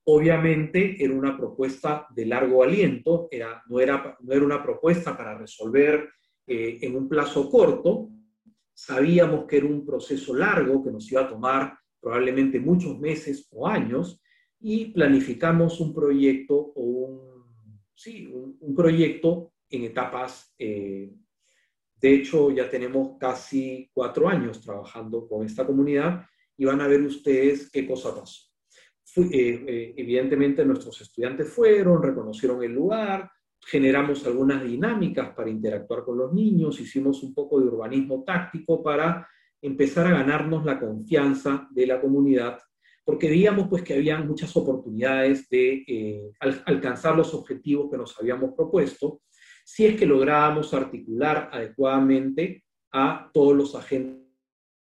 Obviamente 0.04 1.02
era 1.02 1.12
una 1.12 1.36
propuesta 1.36 2.06
de 2.14 2.26
largo 2.26 2.62
aliento, 2.62 3.28
era, 3.30 3.62
no, 3.68 3.80
era, 3.80 4.16
no 4.20 4.32
era 4.32 4.44
una 4.44 4.62
propuesta 4.62 5.16
para 5.16 5.36
resolver 5.36 6.08
eh, 6.46 6.78
en 6.80 6.96
un 6.96 7.08
plazo 7.08 7.48
corto, 7.50 8.08
sabíamos 8.72 9.44
que 9.46 9.58
era 9.58 9.66
un 9.66 9.84
proceso 9.84 10.34
largo 10.34 10.82
que 10.82 10.90
nos 10.90 11.10
iba 11.12 11.22
a 11.22 11.28
tomar 11.28 11.78
probablemente 12.00 12.58
muchos 12.58 12.98
meses 12.98 13.46
o 13.50 13.68
años, 13.68 14.20
y 14.58 14.86
planificamos 14.86 15.80
un 15.80 15.94
proyecto 15.94 16.54
o 16.54 16.82
un 16.82 17.30
sí, 18.00 18.26
un, 18.32 18.74
proyecto 18.74 19.52
en 19.68 19.84
etapas. 19.84 20.54
Eh, 20.58 21.12
de 21.96 22.14
hecho, 22.14 22.50
ya 22.50 22.68
tenemos 22.70 23.18
casi 23.18 23.90
cuatro 23.92 24.26
años 24.28 24.60
trabajando 24.60 25.28
con 25.28 25.44
esta 25.44 25.66
comunidad 25.66 26.24
y 26.56 26.64
van 26.64 26.80
a 26.80 26.86
ver 26.86 27.02
ustedes 27.02 27.70
qué 27.70 27.86
cosa 27.86 28.14
pasó. 28.14 28.49
Eh, 29.16 29.22
eh, 29.32 29.94
evidentemente 29.96 30.64
nuestros 30.64 31.00
estudiantes 31.00 31.48
fueron, 31.48 32.02
reconocieron 32.02 32.62
el 32.62 32.72
lugar, 32.72 33.30
generamos 33.60 34.24
algunas 34.26 34.62
dinámicas 34.62 35.34
para 35.34 35.50
interactuar 35.50 36.04
con 36.04 36.16
los 36.16 36.32
niños, 36.32 36.80
hicimos 36.80 37.22
un 37.22 37.34
poco 37.34 37.60
de 37.60 37.66
urbanismo 37.66 38.22
táctico 38.24 38.82
para 38.82 39.26
empezar 39.60 40.06
a 40.06 40.18
ganarnos 40.18 40.64
la 40.64 40.78
confianza 40.78 41.68
de 41.70 41.86
la 41.86 42.00
comunidad 42.00 42.58
porque 43.10 43.28
veíamos 43.28 43.68
pues 43.68 43.82
que 43.82 43.94
había 43.94 44.20
muchas 44.20 44.56
oportunidades 44.56 45.48
de 45.48 45.84
eh, 45.86 46.30
alcanzar 46.40 47.16
los 47.16 47.34
objetivos 47.34 47.90
que 47.90 47.96
nos 47.96 48.18
habíamos 48.18 48.54
propuesto, 48.54 49.22
si 49.64 49.86
es 49.86 49.98
que 49.98 50.06
lográbamos 50.06 50.72
articular 50.74 51.50
adecuadamente 51.52 52.64
a 52.92 53.28
todos 53.32 53.56
los 53.56 53.74
agentes 53.74 54.20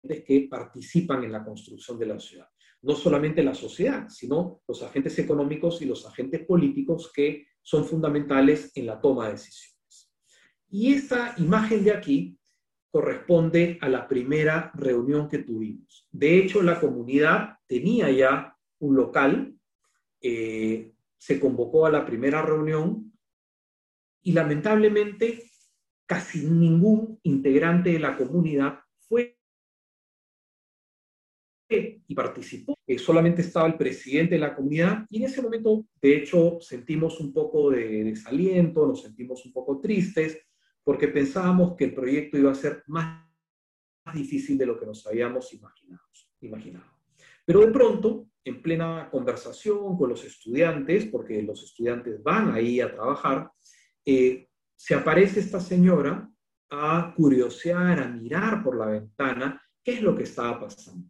que 0.04 0.48
participan 0.50 1.24
en 1.24 1.32
la 1.32 1.44
construcción 1.44 1.98
de 1.98 2.06
la 2.06 2.20
ciudad. 2.20 2.49
No 2.82 2.96
solamente 2.96 3.44
la 3.44 3.54
sociedad, 3.54 4.08
sino 4.10 4.62
los 4.68 4.82
agentes 4.84 5.18
económicos 5.20 5.82
y 5.82 5.86
los 5.86 6.06
agentes 6.06 6.46
políticos 6.46 7.12
que 7.14 7.48
son 7.62 7.86
fundamentales 7.86 8.72
en 8.76 8.86
la 8.86 9.00
toma 9.02 9.26
de 9.26 9.34
decisiones. 9.34 10.12
Y 10.70 10.94
esta 10.94 11.36
imagen 11.38 11.84
de 11.84 11.92
aquí 11.92 12.40
corresponde 12.92 13.78
a 13.82 13.90
la 13.90 14.08
primera 14.08 14.72
reunión 14.74 15.30
que 15.30 15.40
tuvimos. 15.40 16.08
De 16.12 16.38
hecho, 16.38 16.62
la 16.62 16.80
comunidad 16.80 17.58
tenía 17.68 18.10
ya 18.12 18.56
un 18.80 18.96
local, 18.96 19.56
eh, 20.22 20.94
se 21.18 21.40
convocó 21.40 21.86
a 21.86 21.92
la 21.92 22.06
primera 22.06 22.42
reunión 22.42 23.14
y 24.22 24.32
lamentablemente 24.32 25.44
casi 26.06 26.46
ningún 26.46 27.20
integrante 27.24 27.92
de 27.92 28.00
la 28.00 28.18
comunidad 28.18 28.80
fue 28.98 29.39
y 31.70 32.16
participó. 32.16 32.76
Eh, 32.88 32.98
solamente 32.98 33.42
estaba 33.42 33.68
el 33.68 33.78
presidente 33.78 34.36
de 34.36 34.42
la 34.42 34.56
comunidad 34.56 35.06
y 35.10 35.18
en 35.18 35.24
ese 35.26 35.42
momento, 35.42 35.86
de 36.02 36.18
hecho, 36.18 36.58
sentimos 36.60 37.20
un 37.20 37.32
poco 37.32 37.70
de 37.70 38.04
desaliento, 38.04 38.88
nos 38.88 39.04
sentimos 39.04 39.46
un 39.46 39.54
poco 39.54 39.80
tristes 39.80 40.40
porque 40.84 41.08
pensábamos 41.08 41.76
que 41.76 41.86
el 41.86 41.94
proyecto 41.94 42.38
iba 42.38 42.52
a 42.52 42.56
ser 42.56 42.84
más 42.88 43.24
difícil 44.14 44.58
de 44.58 44.66
lo 44.66 44.80
que 44.80 44.88
nos 44.88 45.06
habíamos 45.06 45.54
imaginado. 45.54 46.02
imaginado. 46.42 46.86
Pero 47.46 47.60
de 47.62 47.72
pronto, 47.72 48.30
en 48.44 48.62
plena 48.62 49.08
conversación 49.12 49.96
con 49.96 50.10
los 50.10 50.24
estudiantes, 50.24 51.06
porque 51.06 51.44
los 51.44 51.64
estudiantes 51.64 52.24
van 52.24 52.52
ahí 52.52 52.82
a 52.82 52.92
trabajar, 52.92 53.52
eh, 54.04 54.48
se 54.76 54.96
aparece 54.96 55.42
esta 55.42 55.60
señora 55.60 56.28
a 56.72 57.14
curiosear, 57.16 58.00
a 58.00 58.08
mirar 58.08 58.64
por 58.64 58.78
la 58.78 58.88
ventana 58.88 59.62
qué 59.84 59.94
es 59.94 60.02
lo 60.02 60.16
que 60.16 60.24
estaba 60.24 60.60
pasando. 60.60 61.08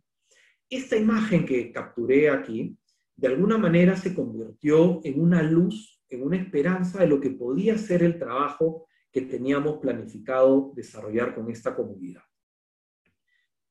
Esta 0.69 0.95
imagen 0.95 1.45
que 1.45 1.71
capturé 1.71 2.29
aquí, 2.29 2.77
de 3.15 3.27
alguna 3.27 3.57
manera 3.57 3.95
se 3.95 4.13
convirtió 4.13 5.01
en 5.03 5.19
una 5.19 5.41
luz, 5.41 5.99
en 6.09 6.23
una 6.23 6.37
esperanza 6.37 6.99
de 6.99 7.07
lo 7.07 7.19
que 7.19 7.31
podía 7.31 7.77
ser 7.77 8.03
el 8.03 8.19
trabajo 8.19 8.85
que 9.11 9.21
teníamos 9.21 9.79
planificado 9.79 10.71
desarrollar 10.75 11.33
con 11.33 11.49
esta 11.49 11.75
comunidad. 11.75 12.21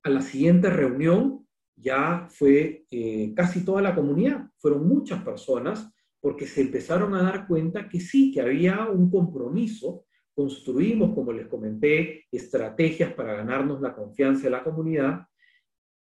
A 0.02 0.10
la 0.10 0.22
siguiente 0.22 0.70
reunión 0.70 1.46
ya 1.76 2.26
fue 2.30 2.84
eh, 2.90 3.32
casi 3.36 3.64
toda 3.64 3.80
la 3.80 3.94
comunidad, 3.94 4.50
fueron 4.56 4.88
muchas 4.88 5.22
personas, 5.22 5.92
porque 6.20 6.46
se 6.46 6.62
empezaron 6.62 7.14
a 7.14 7.22
dar 7.22 7.46
cuenta 7.46 7.88
que 7.88 8.00
sí, 8.00 8.32
que 8.32 8.40
había 8.40 8.88
un 8.88 9.08
compromiso, 9.08 10.04
construimos, 10.34 11.14
como 11.14 11.32
les 11.32 11.46
comenté, 11.46 12.26
estrategias 12.32 13.12
para 13.12 13.34
ganarnos 13.34 13.80
la 13.80 13.94
confianza 13.94 14.44
de 14.44 14.50
la 14.50 14.64
comunidad 14.64 15.28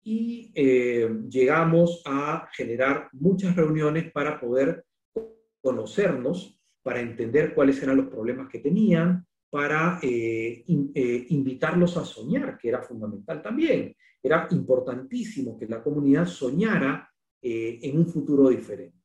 y 0.04 0.52
eh, 0.56 1.10
llegamos 1.30 2.02
a 2.06 2.50
generar 2.54 3.10
muchas 3.14 3.56
reuniones 3.56 4.12
para 4.12 4.40
poder 4.40 4.86
conocernos 5.62 6.58
para 6.82 7.00
entender 7.00 7.54
cuáles 7.54 7.82
eran 7.84 7.98
los 7.98 8.08
problemas 8.08 8.50
que 8.50 8.58
tenían, 8.58 9.24
para 9.52 10.00
eh, 10.02 10.64
eh, 10.66 11.26
invitarlos 11.30 11.96
a 11.98 12.06
soñar, 12.06 12.58
que 12.58 12.70
era 12.70 12.82
fundamental 12.82 13.42
también. 13.42 13.96
Era 14.24 14.48
importantísimo 14.50 15.60
que 15.60 15.68
la 15.68 15.84
comunidad 15.84 16.26
soñara 16.26 17.08
en 17.44 17.98
un 17.98 18.08
futuro 18.08 18.50
diferente. 18.50 18.98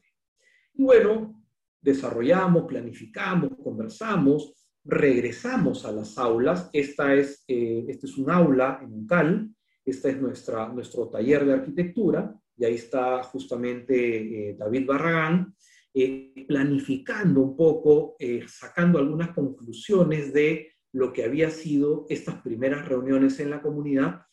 Y 0.75 0.85
bueno, 0.85 1.43
desarrollamos, 1.81 2.65
planificamos, 2.65 3.57
conversamos, 3.63 4.55
regresamos 4.85 5.87
a 5.87 5.93
las 5.93 6.19
aulas. 6.19 6.69
Esta 6.73 7.15
es, 7.15 7.45
este 7.47 8.07
es 8.07 8.19
un 8.19 8.31
aula 8.31 8.79
en 8.83 8.93
un 8.93 9.07
cal, 9.07 9.56
este 9.87 10.11
es 10.11 10.21
nuestra, 10.21 10.69
nuestro 10.69 11.09
taller 11.09 11.47
de 11.47 11.55
arquitectura, 11.55 12.39
y 12.59 12.65
ahí 12.65 12.75
está 12.75 13.23
justamente 13.23 14.57
David 14.59 14.87
Barragán, 14.87 15.55
eh, 15.99 16.45
planificando 16.47 17.41
un 17.41 17.57
poco, 17.57 18.17
eh, 18.19 18.45
sacando 18.47 18.99
algunas 18.99 19.31
conclusiones 19.31 20.31
de 20.31 20.75
lo 20.93 21.11
que 21.11 21.25
había 21.25 21.49
sido 21.49 22.05
estas 22.11 22.43
primeras 22.43 22.87
reuniones 22.87 23.41
en 23.41 23.49
la 23.49 23.63
comunidad 23.63 24.27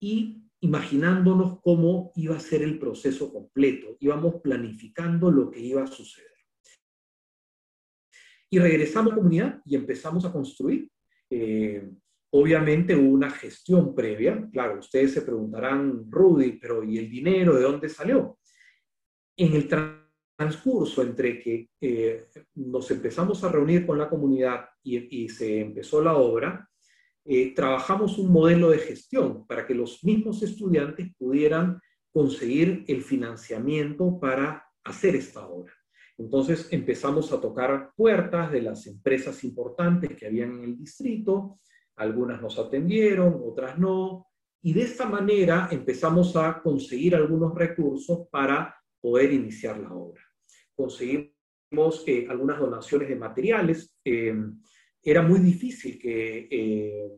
y 0.00 0.44
imaginándonos 0.60 1.60
cómo 1.62 2.12
iba 2.14 2.36
a 2.36 2.40
ser 2.40 2.62
el 2.62 2.78
proceso 2.78 3.32
completo. 3.32 3.96
Íbamos 3.98 4.36
planificando 4.40 5.32
lo 5.32 5.50
que 5.50 5.58
iba 5.58 5.82
a 5.82 5.88
suceder. 5.88 6.30
y 8.48 8.60
regresamos 8.60 9.10
a 9.12 9.14
la 9.14 9.20
comunidad 9.20 9.62
y 9.64 9.74
empezamos 9.74 10.24
a 10.24 10.32
construir. 10.32 10.88
Eh, 11.28 11.90
obviamente 12.30 12.94
hubo 12.94 13.10
una 13.10 13.30
gestión 13.30 13.94
previa. 13.94 14.48
Claro, 14.52 14.78
ustedes 14.78 15.12
se 15.12 15.22
preguntarán, 15.22 16.10
Rudy, 16.10 16.52
pero 16.52 16.82
¿y 16.84 16.98
el 16.98 17.10
dinero 17.10 17.54
de 17.56 17.62
dónde 17.62 17.88
salió? 17.88 18.38
En 19.36 19.54
el 19.54 19.68
transcurso 19.68 21.02
entre 21.02 21.38
que 21.38 21.70
eh, 21.80 22.26
nos 22.54 22.90
empezamos 22.90 23.42
a 23.42 23.50
reunir 23.50 23.86
con 23.86 23.98
la 23.98 24.08
comunidad 24.08 24.66
y, 24.82 25.28
se 25.28 25.60
empezó 25.60 26.02
la 26.02 26.16
obra, 26.16 26.68
eh, 27.24 27.54
trabajamos 27.54 28.18
un 28.18 28.32
modelo 28.32 28.70
de 28.70 28.78
gestión 28.78 29.46
para 29.46 29.66
que 29.66 29.74
los 29.74 30.02
mismos 30.04 30.42
estudiantes 30.42 31.08
pudieran 31.18 31.80
conseguir 32.12 32.84
el 32.88 33.02
financiamiento 33.02 34.18
para 34.18 34.64
hacer 34.84 35.16
esta 35.16 35.46
obra. 35.46 35.72
Entonces 36.18 36.68
empezamos 36.70 37.32
a 37.32 37.40
tocar 37.40 37.92
puertas 37.96 38.50
de 38.52 38.62
las 38.62 38.86
empresas 38.86 39.42
importantes 39.44 40.14
que 40.16 40.26
habían 40.26 40.58
en 40.58 40.64
el 40.64 40.76
distrito, 40.76 41.60
algunas 42.00 42.40
nos 42.40 42.58
atendieron, 42.58 43.40
otras 43.44 43.78
no, 43.78 44.26
y 44.62 44.72
de 44.72 44.82
esta 44.82 45.06
manera 45.06 45.68
empezamos 45.70 46.36
a 46.36 46.60
conseguir 46.62 47.14
algunos 47.14 47.54
recursos 47.54 48.28
para 48.30 48.74
poder 49.00 49.32
iniciar 49.32 49.78
la 49.78 49.92
obra 49.92 50.30
conseguimos 50.80 52.04
eh, 52.06 52.26
algunas 52.28 52.58
donaciones 52.58 53.08
de 53.08 53.16
materiales. 53.16 53.94
Eh, 54.04 54.34
era 55.02 55.22
muy 55.22 55.40
difícil 55.40 55.98
que, 55.98 56.48
eh, 56.50 57.10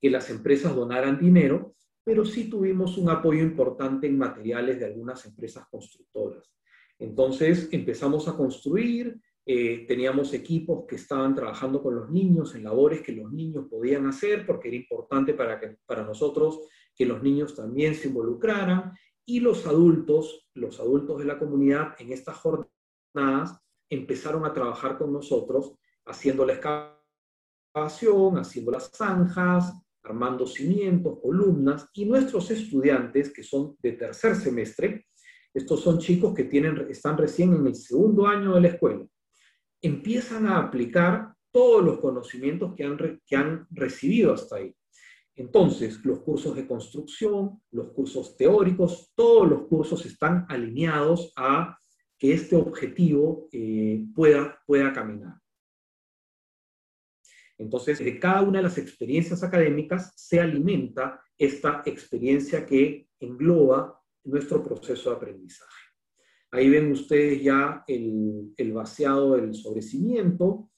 que 0.00 0.10
las 0.10 0.30
empresas 0.30 0.74
donaran 0.74 1.18
dinero, 1.18 1.74
pero 2.04 2.24
sí 2.24 2.48
tuvimos 2.48 2.98
un 2.98 3.10
apoyo 3.10 3.42
importante 3.42 4.06
en 4.06 4.18
materiales 4.18 4.78
de 4.78 4.86
algunas 4.86 5.24
empresas 5.26 5.66
constructoras. 5.70 6.52
Entonces 6.98 7.68
empezamos 7.72 8.28
a 8.28 8.36
construir, 8.36 9.20
teníamos 9.44 10.32
equipos 10.34 10.84
que 10.86 10.96
estaban 10.96 11.34
trabajando 11.34 11.82
con 11.82 11.96
los 11.96 12.10
niños 12.10 12.54
en 12.54 12.64
labores 12.64 13.02
que 13.02 13.12
los 13.12 13.32
niños 13.32 13.66
podían 13.68 14.06
hacer, 14.06 14.46
porque 14.46 14.68
era 14.68 14.76
importante 14.76 15.34
para, 15.34 15.58
que, 15.58 15.78
para 15.84 16.04
nosotros 16.04 16.60
que 16.94 17.06
los 17.06 17.22
niños 17.22 17.54
también 17.54 17.94
se 17.94 18.08
involucraran. 18.08 18.92
Y 19.24 19.40
los 19.40 19.66
adultos, 19.66 20.48
los 20.54 20.78
adultos 20.80 21.18
de 21.18 21.24
la 21.24 21.38
comunidad 21.38 21.94
en 21.98 22.12
estas 22.12 22.36
jornadas 22.36 23.58
empezaron 23.88 24.44
a 24.44 24.52
trabajar 24.52 24.98
con 24.98 25.12
nosotros 25.12 25.74
haciendo 26.06 26.44
la 26.46 26.54
excavación, 26.54 28.38
haciendo 28.38 28.72
las 28.72 28.90
zanjas, 28.90 29.72
armando 30.02 30.46
cimientos, 30.46 31.18
columnas, 31.20 31.88
y 31.94 32.04
nuestros 32.04 32.50
estudiantes, 32.50 33.32
que 33.32 33.42
son 33.42 33.76
de 33.80 33.92
tercer 33.92 34.34
semestre, 34.34 35.06
estos 35.54 35.80
son 35.80 35.98
chicos 35.98 36.34
que 36.34 36.44
tienen, 36.44 36.86
están 36.88 37.16
recién 37.16 37.52
en 37.52 37.66
el 37.66 37.74
segundo 37.74 38.26
año 38.26 38.54
de 38.54 38.60
la 38.62 38.68
escuela, 38.68 39.06
empiezan 39.82 40.46
a 40.46 40.58
aplicar 40.58 41.34
todos 41.50 41.84
los 41.84 41.98
conocimientos 41.98 42.74
que 42.74 42.84
han, 42.84 43.20
que 43.26 43.36
han 43.36 43.66
recibido 43.70 44.32
hasta 44.32 44.56
ahí. 44.56 44.74
Entonces, 45.34 46.04
los 46.04 46.20
cursos 46.20 46.54
de 46.56 46.66
construcción, 46.66 47.60
los 47.70 47.90
cursos 47.92 48.36
teóricos, 48.36 49.10
todos 49.14 49.48
los 49.48 49.66
cursos 49.66 50.04
están 50.06 50.46
alineados 50.48 51.32
a 51.36 51.78
que 52.18 52.32
este 52.32 52.54
objetivo 52.54 53.48
eh, 53.52 54.04
pueda, 54.14 54.60
pueda 54.66 54.92
caminar. 54.92 55.34
Entonces, 57.58 57.98
de 57.98 58.18
cada 58.18 58.42
una 58.42 58.58
de 58.58 58.64
las 58.64 58.78
experiencias 58.78 59.42
académicas 59.42 60.12
se 60.16 60.40
alimenta 60.40 61.22
esta 61.36 61.82
experiencia 61.86 62.66
que 62.66 63.08
engloba 63.20 64.00
nuestro 64.24 64.62
proceso 64.62 65.10
de 65.10 65.16
aprendizaje. 65.16 65.81
Ahí 66.52 66.68
ven 66.68 66.92
ustedes 66.92 67.42
ya 67.42 67.82
el, 67.86 68.72
vaciado 68.74 69.36
del 69.36 69.54
sobrecimiento, 69.54 70.70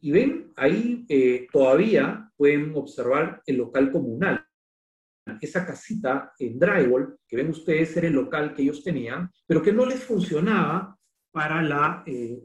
y 0.00 0.10
ven, 0.10 0.52
ahí 0.56 1.04
eh, 1.08 1.46
todavía 1.52 2.32
pueden 2.36 2.74
observar 2.74 3.42
el 3.44 3.56
local 3.56 3.92
comunal. 3.92 4.44
Esa 5.40 5.66
casita 5.66 6.32
en 6.38 6.58
drywall 6.58 7.18
que 7.28 7.36
ven 7.36 7.50
ustedes 7.50 7.94
era 7.96 8.06
el 8.06 8.14
local 8.14 8.54
que 8.54 8.62
ellos 8.62 8.82
tenían, 8.82 9.30
pero 9.46 9.60
que 9.60 9.72
no 9.72 9.84
les 9.84 10.02
funcionaba 10.02 10.96
para, 11.30 11.62
la, 11.62 12.02
eh, 12.06 12.40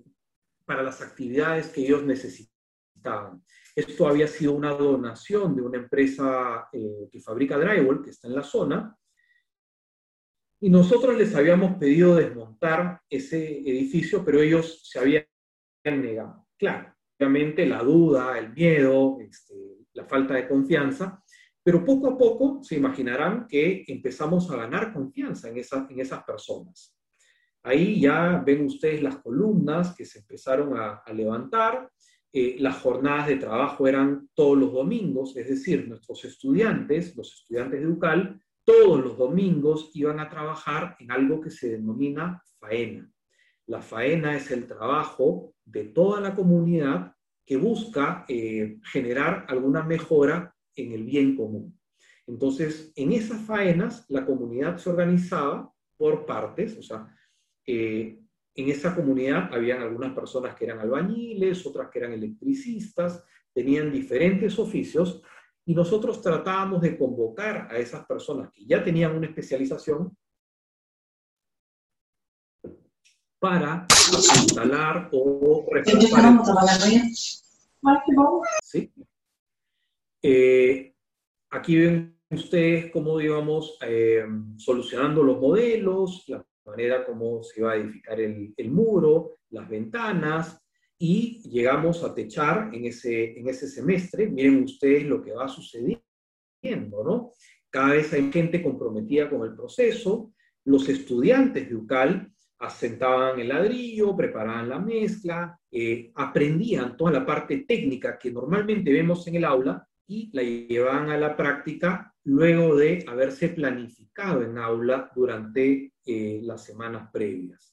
para 0.65 0.83
las 0.83 1.01
actividades 1.01 1.67
que 1.69 1.81
ellos 1.81 2.03
necesitaban. 2.03 3.41
Esto 3.75 4.07
había 4.07 4.27
sido 4.27 4.53
una 4.53 4.71
donación 4.71 5.55
de 5.55 5.61
una 5.61 5.77
empresa 5.77 6.67
eh, 6.73 7.07
que 7.09 7.21
fabrica 7.21 7.57
drywall, 7.57 8.03
que 8.03 8.09
está 8.09 8.27
en 8.27 8.35
la 8.35 8.43
zona, 8.43 8.97
y 10.63 10.69
nosotros 10.69 11.17
les 11.17 11.35
habíamos 11.35 11.75
pedido 11.75 12.15
desmontar 12.15 13.01
ese 13.09 13.59
edificio, 13.59 14.23
pero 14.23 14.41
ellos 14.41 14.79
se 14.89 14.97
habían 14.97 15.25
negado. 15.83 16.47
Claro, 16.57 16.95
obviamente 17.19 17.65
la 17.65 17.83
duda, 17.83 18.39
el 18.39 18.53
miedo, 18.53 19.17
este, 19.19 19.55
la 19.91 20.05
falta 20.05 20.35
de 20.35 20.47
confianza, 20.47 21.21
pero 21.61 21.83
poco 21.83 22.11
a 22.11 22.17
poco 22.17 22.63
se 22.63 22.77
imaginarán 22.77 23.45
que 23.45 23.83
empezamos 23.89 24.49
a 24.49 24.55
ganar 24.55 24.93
confianza 24.93 25.49
en, 25.49 25.57
en 25.57 25.99
esas 25.99 26.23
personas. 26.23 26.97
Ahí 27.61 27.99
ya 27.99 28.41
ven 28.45 28.63
ustedes 28.65 29.03
las 29.03 29.17
columnas 29.17 29.93
que 29.93 30.05
se 30.05 30.19
empezaron 30.19 30.77
a, 30.77 31.03
levantar, 31.13 31.91
eh, 32.31 32.55
las 32.59 32.77
jornadas 32.77 33.27
de 33.27 33.35
trabajo 33.35 33.85
eran 33.85 34.29
todos 34.33 34.57
los 34.57 34.71
domingos, 34.71 35.35
es 35.35 35.49
decir, 35.49 35.89
nuestros 35.89 36.23
estudiantes, 36.23 37.17
los 37.17 37.33
estudiantes 37.33 37.81
de 37.81 37.87
UCAL, 37.87 38.42
todos 38.63 39.03
los 39.03 39.17
domingos 39.17 39.91
iban 39.93 40.19
a 40.19 40.29
trabajar 40.29 40.95
en 40.99 41.11
algo 41.11 41.41
que 41.41 41.49
se 41.49 41.71
denomina 41.71 42.41
faena. 42.59 43.09
La 43.67 43.81
faena 43.81 44.35
es 44.35 44.51
el 44.51 44.67
trabajo 44.67 45.53
de 45.65 45.85
toda 45.85 46.19
la 46.19 46.35
comunidad 46.35 47.13
que 47.45 47.57
busca 47.57 48.25
eh, 48.27 48.79
generar 48.83 49.45
alguna 49.49 49.83
mejora 49.83 50.55
en 50.75 50.91
el 50.93 51.03
bien 51.03 51.35
común. 51.35 51.77
Entonces, 52.25 52.91
en 52.95 53.11
esas 53.11 53.41
faenas, 53.41 54.05
la 54.09 54.25
comunidad 54.25 54.77
se 54.77 54.89
organizaba 54.89 55.71
por 55.97 56.25
partes, 56.25 56.77
o 56.77 56.81
sea, 56.81 57.07
eh, 57.65 58.19
en 58.55 58.69
esa 58.69 58.95
comunidad 58.95 59.53
habían 59.53 59.81
algunas 59.81 60.13
personas 60.13 60.55
que 60.55 60.65
eran 60.65 60.79
albañiles, 60.79 61.65
otras 61.65 61.89
que 61.89 61.99
eran 61.99 62.13
electricistas, 62.13 63.23
tenían 63.53 63.91
diferentes 63.91 64.57
oficios, 64.59 65.21
y 65.65 65.73
nosotros 65.73 66.21
tratábamos 66.21 66.81
de 66.81 66.97
convocar 66.97 67.67
a 67.71 67.77
esas 67.77 68.05
personas 68.05 68.51
que 68.51 68.65
ya 68.65 68.83
tenían 68.83 69.15
una 69.15 69.27
especialización 69.27 70.15
para 73.39 73.85
instalar 73.89 75.09
o 75.11 75.65
reforzar. 75.69 76.39
¿Sí? 78.63 78.93
Eh, 80.21 80.95
aquí 81.49 81.75
ven 81.75 82.17
ustedes 82.29 82.91
cómo 82.91 83.19
íbamos 83.19 83.77
eh, 83.81 84.25
solucionando 84.57 85.23
los 85.23 85.39
modelos, 85.39 86.23
la 86.27 86.45
manera 86.65 87.05
como 87.05 87.43
se 87.43 87.59
iba 87.59 87.73
a 87.73 87.75
edificar 87.75 88.19
el, 88.19 88.53
el, 88.55 88.71
muro, 88.71 89.39
las 89.49 89.67
ventanas, 89.67 90.62
y 91.05 91.41
llegamos 91.49 92.01
a 92.01 92.15
techar 92.15 92.73
en 92.73 92.85
ese, 92.85 93.37
en 93.37 93.49
ese 93.49 93.67
semestre. 93.67 94.25
Miren 94.25 94.63
ustedes 94.63 95.03
lo 95.03 95.21
que 95.21 95.33
va 95.33 95.49
sucediendo, 95.49 97.03
¿no? 97.03 97.33
Cada 97.69 97.95
vez 97.95 98.13
hay 98.13 98.31
gente 98.31 98.63
comprometida 98.63 99.29
con 99.29 99.41
el 99.41 99.53
proceso. 99.53 100.31
Los 100.63 100.87
estudiantes 100.87 101.67
de 101.67 101.75
UCAL 101.75 102.31
asentaban 102.59 103.37
el 103.37 103.49
ladrillo, 103.49 104.15
preparaban 104.15 104.69
la 104.69 104.79
mezcla, 104.79 105.59
eh, 105.69 106.09
aprendían 106.15 106.95
toda 106.95 107.11
la 107.11 107.25
parte 107.25 107.65
técnica 107.67 108.17
que 108.17 108.31
normalmente 108.31 108.89
vemos 108.93 109.27
en 109.27 109.35
el 109.35 109.43
aula 109.43 109.85
y 110.07 110.29
la 110.31 110.41
llevaban 110.41 111.09
a 111.09 111.17
la 111.17 111.35
práctica 111.35 112.15
luego 112.23 112.77
de 112.77 113.03
haberse 113.09 113.49
planificado 113.49 114.41
en 114.41 114.57
aula 114.57 115.11
durante 115.13 115.91
eh, 116.05 116.39
las 116.43 116.63
semanas 116.63 117.09
previas. 117.11 117.72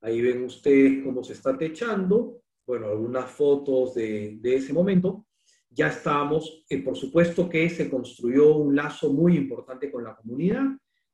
Ahí 0.00 0.20
ven 0.20 0.44
ustedes 0.44 1.04
cómo 1.04 1.22
se 1.22 1.34
está 1.34 1.56
techando, 1.56 2.42
bueno, 2.66 2.88
algunas 2.88 3.30
fotos 3.30 3.94
de, 3.94 4.38
de 4.40 4.56
ese 4.56 4.72
momento. 4.72 5.26
Ya 5.68 5.88
estábamos, 5.88 6.64
eh, 6.68 6.82
por 6.82 6.96
supuesto 6.96 7.48
que 7.48 7.68
se 7.70 7.88
construyó 7.88 8.56
un 8.56 8.74
lazo 8.74 9.12
muy 9.12 9.36
importante 9.36 9.90
con 9.90 10.04
la 10.04 10.16
comunidad. 10.16 10.64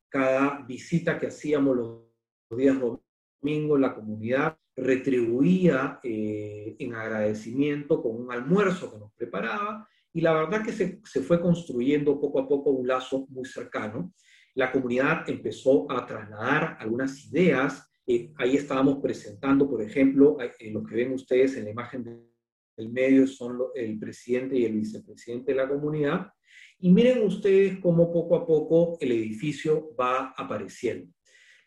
Cada 0.08 0.62
visita 0.66 1.18
que 1.18 1.26
hacíamos 1.26 1.76
los 1.76 2.58
días 2.58 2.76
domingos 2.80 3.80
la 3.80 3.94
comunidad 3.94 4.58
retribuía 4.74 6.00
eh, 6.02 6.76
en 6.78 6.94
agradecimiento 6.94 8.02
con 8.02 8.16
un 8.16 8.32
almuerzo 8.32 8.92
que 8.92 8.98
nos 8.98 9.12
preparaba 9.12 9.88
y 10.12 10.20
la 10.20 10.34
verdad 10.34 10.64
que 10.64 10.72
se, 10.72 11.00
se, 11.04 11.20
fue 11.20 11.40
construyendo 11.40 12.20
poco 12.20 12.40
a 12.40 12.48
poco 12.48 12.70
un 12.70 12.86
lazo 12.86 13.26
muy 13.28 13.44
cercano. 13.44 14.14
La 14.54 14.72
comunidad 14.72 15.28
empezó 15.28 15.90
a 15.90 16.06
trasladar 16.06 16.76
algunas 16.80 17.26
ideas. 17.26 17.86
Eh, 18.06 18.32
ahí 18.36 18.56
estábamos 18.56 18.98
presentando, 19.02 19.68
por 19.68 19.82
ejemplo, 19.82 20.38
eh, 20.40 20.70
lo 20.70 20.84
que 20.84 20.94
ven 20.94 21.12
ustedes 21.12 21.56
en 21.56 21.64
la 21.64 21.70
imagen 21.70 22.04
del 22.04 22.88
medio 22.92 23.26
son 23.26 23.58
el 23.74 23.98
presidente 23.98 24.56
y 24.56 24.64
el 24.64 24.74
vicepresidente 24.74 25.52
de 25.52 25.58
la 25.58 25.68
comunidad. 25.68 26.30
Y 26.78 26.90
miren 26.90 27.24
ustedes 27.24 27.78
cómo 27.80 28.12
poco 28.12 28.36
a 28.36 28.46
poco 28.46 28.96
el 29.00 29.10
edificio 29.10 29.94
va 29.98 30.34
apareciendo. 30.36 31.12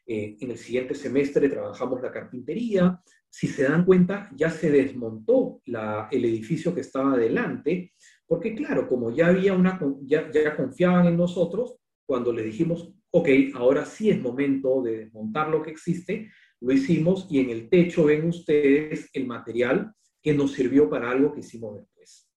Eh, 0.05 0.37
en 0.39 0.51
el 0.51 0.57
siguiente 0.57 0.95
semestre 0.95 1.49
trabajamos 1.49 2.01
la 2.01 2.11
carpintería. 2.11 3.01
Si 3.29 3.47
se 3.47 3.63
dan 3.63 3.85
cuenta, 3.85 4.29
ya 4.35 4.49
se 4.49 4.71
desmontó 4.71 5.61
el 5.65 6.25
edificio 6.25 6.73
que 6.73 6.81
estaba 6.81 7.13
adelante, 7.13 7.93
porque 8.25 8.55
claro, 8.55 8.87
como 8.87 9.11
ya, 9.11 9.27
había 9.27 9.53
una, 9.53 9.79
ya, 10.01 10.31
ya 10.31 10.55
confiaban 10.55 11.05
en 11.05 11.17
nosotros, 11.17 11.75
cuando 12.07 12.33
le 12.33 12.43
dijimos, 12.43 12.91
ok, 13.12 13.30
ahora 13.55 13.86
sí 13.86 14.10
es 14.10 14.20
momento 14.20 14.82
de 14.82 14.99
desmontar 14.99 15.49
lo 15.49 15.62
que 15.62 15.72
existe, 15.72 16.32
lo 16.62 16.74
hicimos 16.74 17.28
y 17.30 17.39
en 17.39 17.49
el 17.49 17.70
techo 17.70 18.05
ven 18.05 18.28
ustedes 18.28 19.10
el 19.14 19.26
material 19.26 19.93
que 20.22 20.34
nos 20.34 20.51
sirvió 20.51 20.89
para 20.89 21.10
algo 21.10 21.34
que 21.34 21.39
hicimos 21.39 21.78
después. 21.78 22.30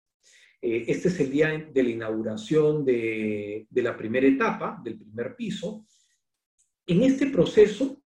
Eh, 0.60 0.84
este 0.86 1.08
es 1.08 1.20
el 1.20 1.30
día 1.30 1.70
de 1.72 1.82
la 1.82 1.90
inauguración 1.90 2.84
de, 2.84 3.66
de 3.68 3.82
la 3.82 3.96
primera 3.96 4.26
etapa, 4.26 4.80
del 4.82 4.98
primer 4.98 5.34
piso. 5.34 5.86
En 6.86 7.02
este 7.02 7.26
proceso 7.26 8.02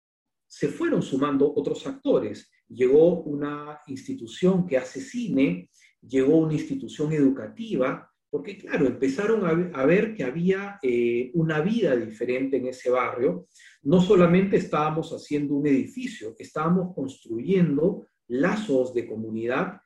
se 0.46 0.68
fueron 0.68 1.02
sumando 1.02 1.50
otros 1.56 1.86
actores. 1.86 2.50
Llegó 2.68 3.22
una 3.22 3.80
institución 3.86 4.66
que 4.66 4.76
hace 4.76 5.00
cine, 5.00 5.70
llegó 6.02 6.36
una 6.36 6.52
institución 6.52 7.10
educativa, 7.12 8.11
porque 8.32 8.56
claro, 8.56 8.86
empezaron 8.86 9.44
a, 9.74 9.84
ver 9.84 10.14
que 10.14 10.24
había 10.24 10.78
eh, 10.82 11.30
una 11.34 11.60
vida 11.60 11.94
diferente 11.94 12.56
en 12.56 12.66
ese 12.66 12.88
barrio. 12.88 13.46
No 13.82 14.00
solamente 14.00 14.56
estábamos 14.56 15.10
haciendo 15.12 15.54
un 15.54 15.66
edificio, 15.66 16.34
estábamos 16.38 16.94
construyendo 16.94 18.06
lazos 18.28 18.94
de 18.94 19.06
comunidad 19.06 19.82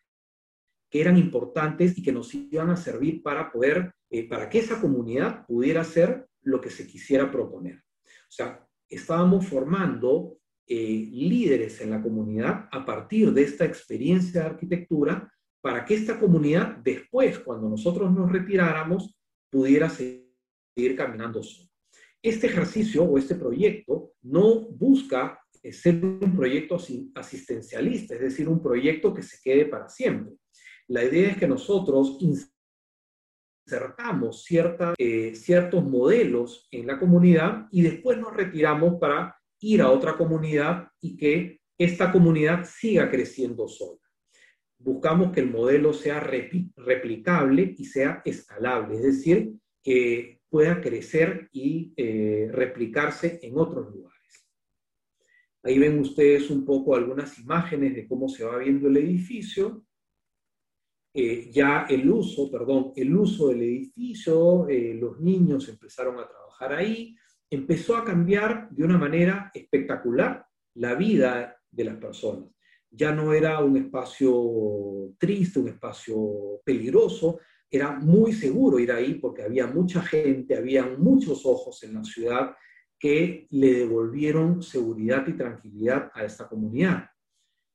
que 0.89 1.01
eran 1.01 1.17
importantes 1.17 1.99
y 1.99 2.03
que 2.05 2.13
nos 2.13 2.33
iban 2.35 2.71
a 2.71 2.77
servir 2.77 3.21
para 3.21 3.51
poder, 3.51 3.93
eh, 4.11 4.29
para 4.29 4.49
que 4.49 4.61
esa 4.61 4.81
comunidad 4.81 5.45
pudiera 5.45 5.81
hacer 5.81 6.29
lo 6.43 6.61
que 6.61 6.71
se 6.71 6.87
quisiera 6.87 7.29
proponer. 7.29 7.83
O 8.05 8.31
sea, 8.31 8.65
estábamos 8.89 9.45
formando 9.49 10.39
eh, 10.69 11.09
líderes 11.11 11.81
en 11.81 11.91
la 11.91 12.01
comunidad 12.01 12.69
a 12.71 12.85
partir 12.85 13.33
de 13.33 13.43
esta 13.43 13.65
experiencia 13.65 14.43
de 14.43 14.47
arquitectura 14.47 15.33
para 15.67 15.85
que 15.85 15.95
esta 15.95 16.17
comunidad 16.21 16.77
después, 16.77 17.41
cuando 17.41 17.69
nosotros 17.69 18.13
nos 18.13 18.31
retiráramos, 18.31 19.19
pudiera 19.51 19.91
seguir 19.91 20.95
caminando 20.97 21.43
sola. 21.43 21.69
Este 22.23 22.47
ejercicio 22.47 23.03
o 23.03 23.19
este 23.19 23.35
proyecto 23.35 24.13
no 24.23 24.61
busca 24.61 25.41
eh, 25.61 25.73
ser 25.73 25.97
un 26.05 26.37
proyecto 26.37 26.79
asistencialista, 27.17 28.15
es 28.15 28.21
decir, 28.21 28.49
un 28.49 28.63
proyecto 28.63 29.13
que 29.13 29.25
se 29.25 29.39
quede 29.43 29.67
para 29.67 29.89
siempre. 29.89 30.37
La 30.87 31.03
idea 31.03 31.33
es 31.33 31.37
que 31.37 31.49
nosotros 31.49 32.17
insertamos 33.67 34.45
cierta, 34.45 34.95
eh, 34.97 35.35
ciertos 35.35 35.83
modelos 35.83 36.69
en 36.71 36.87
la 36.87 36.97
comunidad 37.01 37.67
y 37.73 37.83
después 37.83 38.19
nos 38.19 38.33
retiramos 38.33 39.01
para 39.01 39.37
ir 39.59 39.83
a 39.83 39.91
otra 39.91 40.17
comunidad 40.17 40.87
y 41.01 41.17
que 41.17 41.61
esta 41.77 42.13
comunidad 42.13 42.65
siga 42.65 43.11
creciendo 43.11 43.67
sola 43.67 44.06
buscamos 44.79 45.33
que 45.33 45.41
el 45.41 45.51
modelo 45.51 45.93
sea 45.93 46.21
replicable 46.21 47.75
y 47.77 47.85
sea 47.85 48.23
escalable, 48.25 48.97
es 48.97 49.03
decir, 49.03 49.55
que 49.83 50.41
pueda 50.49 50.81
crecer 50.81 51.49
y 51.53 51.93
eh, 51.97 52.49
replicarse 52.53 53.39
en 53.43 53.59
otros 53.59 53.93
lugares. 53.93 54.47
Ahí 55.63 55.79
ven 55.79 55.99
ustedes 55.99 56.51
un 56.51 56.65
poco 56.65 56.95
algunas 56.95 57.39
imágenes 57.39 57.95
de 57.95 58.07
cómo 58.07 58.29
se 58.29 58.45
va 58.45 58.59
viendo 58.59 58.89
el 58.89 58.97
edificio. 58.99 59.85
Eh, 61.13 61.51
ya 61.51 61.87
el 61.89 62.09
uso, 62.09 62.51
perdón, 62.51 62.93
el 62.95 63.17
uso 63.17 63.49
del 63.49 63.63
edificio, 63.63 64.69
eh, 64.69 64.95
los 64.95 65.19
niños 65.21 65.69
empezaron 65.69 66.21
a 66.21 66.29
trabajar 66.29 66.75
ahí, 66.75 67.17
empezó 67.51 67.97
a 67.97 68.05
cambiar 68.05 68.69
de 68.71 68.85
una 68.85 68.99
manera 68.99 69.51
espectacular 69.55 70.47
la 70.75 70.95
vida 70.95 71.57
de 71.71 71.85
las 71.85 71.97
personas 71.97 72.56
ya 72.91 73.13
no 73.13 73.33
era 73.33 73.61
un 73.61 73.77
espacio 73.77 75.15
triste, 75.19 75.59
un 75.59 75.69
espacio 75.69 76.61
peligroso, 76.65 77.39
era 77.71 77.93
muy 77.99 78.33
seguro 78.33 78.79
ir 78.79 78.93
ahí 78.93 79.15
porque 79.15 79.43
había 79.43 79.67
mucha 79.67 80.01
gente, 80.03 80.57
había 80.57 80.87
muchos 80.87 81.45
ojos 81.45 81.83
en 81.83 81.95
la 81.95 82.05
ciudad 82.05 82.55
que 82.99 83.47
le 83.51 83.75
devolvieron 83.75 84.63
seguridad 84.63 85.27
y 85.27 85.35
tranquilidad 85.35 86.11
a 86.15 86.25
esta 86.25 86.49
comunidad. 86.49 87.11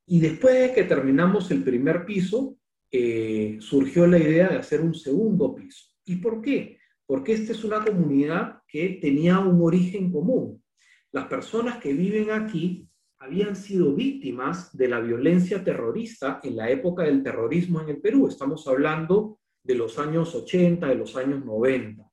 Y 0.07 0.19
después 0.19 0.55
de 0.55 0.73
que 0.73 0.83
terminamos 0.83 1.51
el 1.51 1.63
primer 1.63 2.05
piso, 2.05 2.57
eh, 2.91 3.57
surgió 3.59 4.07
la 4.07 4.17
idea 4.17 4.49
de 4.49 4.57
hacer 4.57 4.81
un 4.81 4.93
segundo 4.93 5.53
piso. 5.55 5.85
¿Y 6.05 6.17
por 6.17 6.41
qué? 6.41 6.79
Porque 7.05 7.33
esta 7.33 7.51
es 7.51 7.63
una 7.63 7.83
comunidad 7.83 8.61
que 8.67 8.99
tenía 9.01 9.39
un 9.39 9.61
origen 9.61 10.11
común. 10.11 10.63
Las 11.11 11.27
personas 11.27 11.77
que 11.77 11.93
viven 11.93 12.31
aquí 12.31 12.89
habían 13.21 13.55
sido 13.55 13.93
víctimas 13.93 14.75
de 14.75 14.87
la 14.87 14.99
violencia 14.99 15.63
terrorista 15.63 16.39
en 16.43 16.55
la 16.55 16.71
época 16.71 17.03
del 17.03 17.21
terrorismo 17.21 17.79
en 17.79 17.89
el 17.89 18.01
Perú. 18.01 18.27
Estamos 18.27 18.67
hablando 18.67 19.39
de 19.63 19.75
los 19.75 19.99
años 19.99 20.33
80, 20.33 20.87
de 20.87 20.95
los 20.95 21.15
años 21.15 21.45
90. 21.45 22.03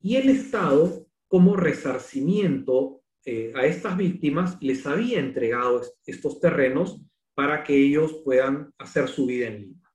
Y 0.00 0.16
el 0.16 0.30
Estado, 0.30 1.06
como 1.26 1.54
resarcimiento 1.54 3.02
eh, 3.26 3.52
a 3.54 3.66
estas 3.66 3.98
víctimas, 3.98 4.56
les 4.62 4.86
había 4.86 5.20
entregado 5.20 5.82
estos 6.06 6.40
terrenos 6.40 6.98
para 7.34 7.62
que 7.62 7.76
ellos 7.76 8.22
puedan 8.24 8.72
hacer 8.78 9.06
su 9.08 9.26
vida 9.26 9.48
en 9.48 9.60
Lima. 9.60 9.92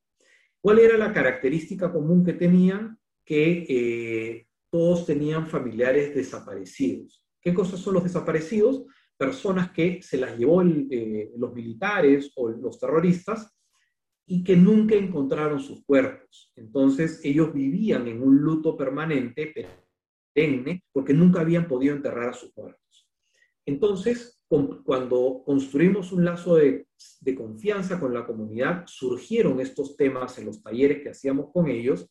¿Cuál 0.62 0.78
era 0.78 1.00
la 1.00 1.12
característica 1.12 1.92
común 1.92 2.24
que 2.24 2.34
tenían? 2.34 3.00
Que 3.26 3.66
eh, 3.68 4.48
todos 4.70 5.08
tenían 5.08 5.48
familiares 5.48 6.14
desaparecidos. 6.14 7.26
¿Qué 7.42 7.56
cosas 7.56 7.80
son 7.80 7.96
los 7.96 8.04
desaparecidos? 8.04 8.86
Personas 9.18 9.72
que 9.72 10.02
se 10.02 10.18
las 10.18 10.38
llevó 10.38 10.62
eh, 10.64 11.32
los 11.38 11.54
militares 11.54 12.32
o 12.36 12.50
los 12.50 12.80
terroristas 12.80 13.54
y 14.26 14.44
que 14.44 14.56
nunca 14.56 14.96
encontraron 14.96 15.60
sus 15.60 15.84
cuerpos. 15.86 16.52
Entonces 16.56 17.22
ellos 17.24 17.54
vivían 17.54 18.08
en 18.08 18.22
un 18.22 18.38
luto 18.38 18.78
permanente, 18.78 19.54
perenne, 20.34 20.84
porque 20.92 21.14
nunca 21.14 21.42
habían 21.42 21.68
podido 21.68 21.96
enterrar 21.96 22.30
a 22.30 22.34
sus 22.34 22.56
muertos. 22.56 23.10
Entonces, 23.66 24.42
cuando 24.84 25.42
construimos 25.46 26.12
un 26.12 26.26
lazo 26.26 26.56
de, 26.56 26.88
confianza 27.36 28.00
con 28.00 28.14
la 28.14 28.26
comunidad, 28.26 28.84
surgieron 28.88 29.60
estos 29.60 29.96
temas 29.96 30.38
en 30.38 30.46
los 30.46 30.62
talleres 30.62 31.02
que 31.02 31.10
hacíamos 31.10 31.52
con 31.52 31.70
ellos, 31.70 32.10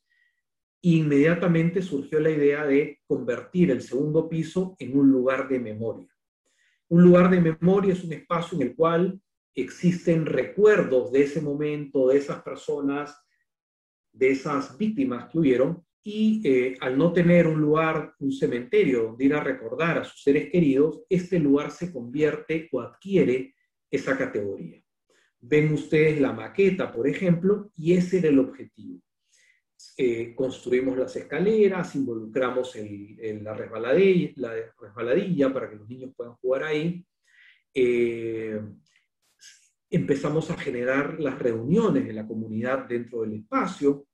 inmediatamente 0.82 1.82
surgió 1.82 2.18
la 2.20 2.30
idea 2.30 2.66
de 2.66 3.00
convertir 3.07 3.70
el 3.70 3.82
segundo 3.82 4.28
piso 4.28 4.74
en 4.78 4.98
un 4.98 5.11
lugar 5.12 5.48
de 5.48 5.61
memoria. 5.61 6.12
Un 6.93 7.05
lugar 7.05 7.30
de 7.30 7.40
memoria 7.40 7.95
es 7.95 8.05
un 8.05 8.12
espacio 8.12 8.61
en 8.61 8.68
el 8.68 8.76
cual 8.76 9.18
existen 9.55 10.26
recuerdos 10.26 11.11
de 11.11 11.22
ese 11.22 11.40
momento, 11.40 12.09
de 12.09 12.18
esas 12.18 12.43
personas, 12.43 13.18
de 14.12 14.32
esas 14.32 14.76
víctimas 14.76 15.30
que 15.30 15.38
hubieron, 15.38 15.82
y 16.03 16.43
eh, 16.47 16.76
al 16.82 16.99
no 16.99 17.11
tener 17.14 17.47
un 17.47 17.62
lugar, 17.62 18.14
un 18.18 18.30
cementerio 18.30 19.05
donde 19.05 19.24
ir 19.24 19.32
a 19.32 19.43
recordar 19.43 19.97
a 19.97 20.05
sus 20.05 20.22
seres 20.22 20.51
queridos, 20.51 21.03
este 21.09 21.38
lugar 21.38 21.70
se 21.70 21.90
convierte 21.90 22.68
o 22.70 22.82
adquiere 22.82 23.55
esa 23.90 24.18
categoría. 24.18 24.84
Ven 25.40 25.72
ustedes 25.72 26.20
la 26.20 26.34
maqueta, 26.34 26.93
por 26.93 27.09
ejemplo, 27.09 27.72
y 27.74 27.95
ese 27.95 28.18
era 28.18 28.28
el 28.28 28.38
objetivo. 28.38 29.01
Eh, 29.97 30.35
construimos 30.35 30.97
las 30.97 31.14
escaleras, 31.16 31.95
involucramos 31.95 32.74
la, 32.76 33.55
resbaladilla, 33.55 34.33
la, 34.37 34.53
resbaladilla, 34.80 35.53
para 35.53 35.70
que 35.70 35.76
los 35.76 35.89
niños 35.89 36.12
puedan 36.16 36.35
jugar 36.35 36.64
ahí. 36.64 37.05
Eh, 37.74 38.61
empezamos 39.91 40.51
a 40.51 40.57
generar 40.57 41.20
las 41.20 41.39
reuniones 41.39 42.07
de 42.07 42.12
la 42.12 42.26
comunidad 42.26 42.87
dentro 42.87 43.22
del 43.22 43.35
espacio. 43.35 44.07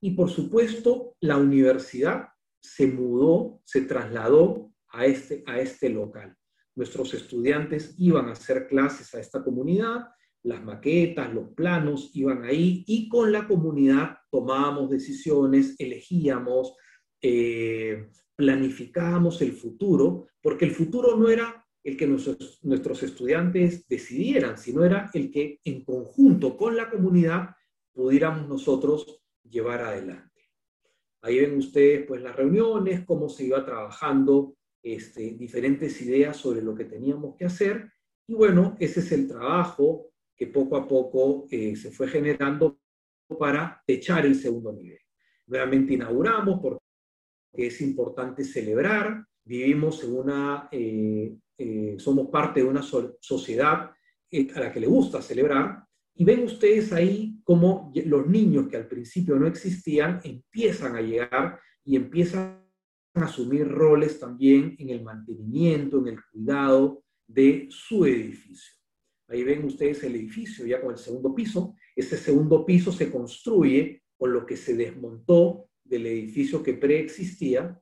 Y 0.00 0.10
por 0.10 0.28
supuesto, 0.28 1.16
la 1.20 1.36
universidad 1.36 2.28
se 2.60 2.86
mudó, 2.86 3.60
se 3.64 3.82
trasladó 3.82 4.72
a 4.88 5.06
este, 5.06 5.44
a 5.46 5.60
este 5.60 5.88
local. 5.88 6.36
Nuestros 6.74 7.14
estudiantes 7.14 7.94
iban 7.98 8.28
a 8.28 8.32
hacer 8.32 8.66
clases 8.66 9.14
a 9.14 9.20
esta 9.20 9.42
comunidad 9.42 10.08
las 10.44 10.62
maquetas, 10.62 11.32
los 11.32 11.48
planos 11.50 12.10
iban 12.14 12.44
ahí 12.44 12.84
y 12.86 13.08
con 13.08 13.32
la 13.32 13.48
comunidad 13.48 14.18
tomábamos 14.30 14.90
decisiones, 14.90 15.74
elegíamos, 15.78 16.76
eh, 17.22 18.10
planificábamos 18.36 19.40
el 19.40 19.52
futuro, 19.52 20.26
porque 20.42 20.66
el 20.66 20.72
futuro 20.72 21.16
no 21.16 21.30
era 21.30 21.66
el 21.82 21.96
que 21.96 22.06
nuestros, 22.06 22.60
nuestros 22.62 23.02
estudiantes 23.02 23.88
decidieran, 23.88 24.58
sino 24.58 24.84
era 24.84 25.10
el 25.14 25.30
que 25.30 25.60
en 25.64 25.82
conjunto 25.82 26.56
con 26.56 26.76
la 26.76 26.90
comunidad 26.90 27.50
pudiéramos 27.92 28.46
nosotros 28.46 29.22
llevar 29.42 29.82
adelante. 29.82 30.50
Ahí 31.22 31.40
ven 31.40 31.56
ustedes 31.56 32.06
pues 32.06 32.20
las 32.20 32.36
reuniones, 32.36 33.04
cómo 33.06 33.30
se 33.30 33.44
iba 33.44 33.64
trabajando 33.64 34.56
este, 34.82 35.34
diferentes 35.38 36.00
ideas 36.02 36.36
sobre 36.36 36.60
lo 36.60 36.74
que 36.74 36.84
teníamos 36.84 37.34
que 37.36 37.46
hacer. 37.46 37.90
Y 38.26 38.34
bueno, 38.34 38.76
ese 38.78 39.00
es 39.00 39.12
el 39.12 39.26
trabajo 39.26 40.10
que 40.36 40.46
poco 40.48 40.76
a 40.76 40.86
poco 40.86 41.46
eh, 41.50 41.76
se 41.76 41.90
fue 41.90 42.08
generando 42.08 42.80
para 43.38 43.82
echar 43.86 44.26
el 44.26 44.34
segundo 44.34 44.72
nivel. 44.72 44.98
Nuevamente 45.46 45.94
inauguramos 45.94 46.60
porque 46.60 46.80
es 47.52 47.80
importante 47.80 48.44
celebrar, 48.44 49.24
vivimos 49.44 50.02
en 50.04 50.14
una, 50.14 50.68
eh, 50.70 51.36
eh, 51.58 51.96
somos 51.98 52.28
parte 52.28 52.60
de 52.60 52.66
una 52.66 52.82
sociedad 52.82 53.90
a 54.54 54.60
la 54.60 54.72
que 54.72 54.80
le 54.80 54.88
gusta 54.88 55.22
celebrar, 55.22 55.84
y 56.16 56.24
ven 56.24 56.44
ustedes 56.44 56.92
ahí 56.92 57.40
cómo 57.44 57.92
los 58.06 58.26
niños 58.26 58.68
que 58.68 58.76
al 58.76 58.88
principio 58.88 59.36
no 59.36 59.46
existían 59.46 60.20
empiezan 60.24 60.96
a 60.96 61.00
llegar 61.00 61.60
y 61.84 61.96
empiezan 61.96 62.64
a 63.14 63.24
asumir 63.24 63.68
roles 63.68 64.18
también 64.18 64.74
en 64.78 64.90
el 64.90 65.02
mantenimiento, 65.02 65.98
en 65.98 66.14
el 66.14 66.18
cuidado 66.32 67.04
de 67.26 67.66
su 67.70 68.06
edificio. 68.06 68.83
Ahí 69.34 69.42
ven 69.42 69.64
ustedes 69.64 70.04
el 70.04 70.14
edificio 70.14 70.64
ya 70.64 70.80
con 70.80 70.92
el 70.92 70.98
segundo 70.98 71.34
piso. 71.34 71.74
Ese 71.96 72.16
segundo 72.16 72.64
piso 72.64 72.92
se 72.92 73.10
construye 73.10 74.04
con 74.16 74.32
lo 74.32 74.46
que 74.46 74.56
se 74.56 74.76
desmontó 74.76 75.70
del 75.82 76.06
edificio 76.06 76.62
que 76.62 76.74
preexistía. 76.74 77.76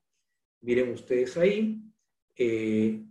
Miren 0.62 0.92
ustedes 0.92 1.36
ahí. 1.36 1.82
Eh, 2.34 3.05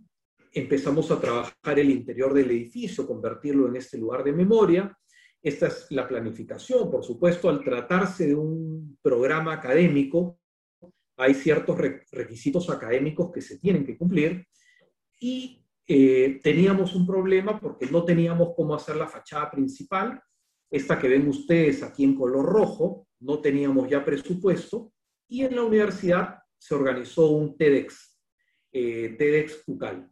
empezamos 0.52 1.08
a 1.12 1.20
trabajar 1.20 1.78
el 1.78 1.90
interior 1.90 2.34
del 2.34 2.50
edificio, 2.50 3.06
convertirlo 3.06 3.68
en 3.68 3.76
este 3.76 3.96
lugar 3.96 4.24
de 4.24 4.32
memoria. 4.32 4.98
Esta 5.40 5.68
es 5.68 5.86
la 5.90 6.08
planificación, 6.08 6.90
por 6.90 7.04
supuesto, 7.04 7.48
al 7.48 7.62
tratarse 7.62 8.26
de 8.26 8.34
un 8.34 8.98
programa 9.00 9.52
académico, 9.54 10.40
hay 11.16 11.34
ciertos 11.34 11.78
requisitos 12.10 12.68
académicos 12.70 13.30
que 13.30 13.40
se 13.40 13.58
tienen 13.58 13.84
que 13.84 13.96
cumplir 13.96 14.46
y 15.20 15.61
eh, 15.86 16.40
teníamos 16.42 16.94
un 16.94 17.06
problema 17.06 17.58
porque 17.58 17.86
no 17.86 18.04
teníamos 18.04 18.50
cómo 18.56 18.74
hacer 18.74 18.96
la 18.96 19.08
fachada 19.08 19.50
principal, 19.50 20.20
esta 20.70 20.98
que 20.98 21.08
ven 21.08 21.28
ustedes 21.28 21.82
aquí 21.82 22.04
en 22.04 22.14
color 22.14 22.46
rojo, 22.46 23.08
no 23.20 23.40
teníamos 23.40 23.88
ya 23.88 24.04
presupuesto 24.04 24.92
y 25.28 25.42
en 25.42 25.56
la 25.56 25.64
universidad 25.64 26.38
se 26.58 26.74
organizó 26.74 27.30
un 27.30 27.56
TEDx, 27.56 28.18
eh, 28.72 29.14
TEDx 29.18 29.64
UCAL, 29.66 30.10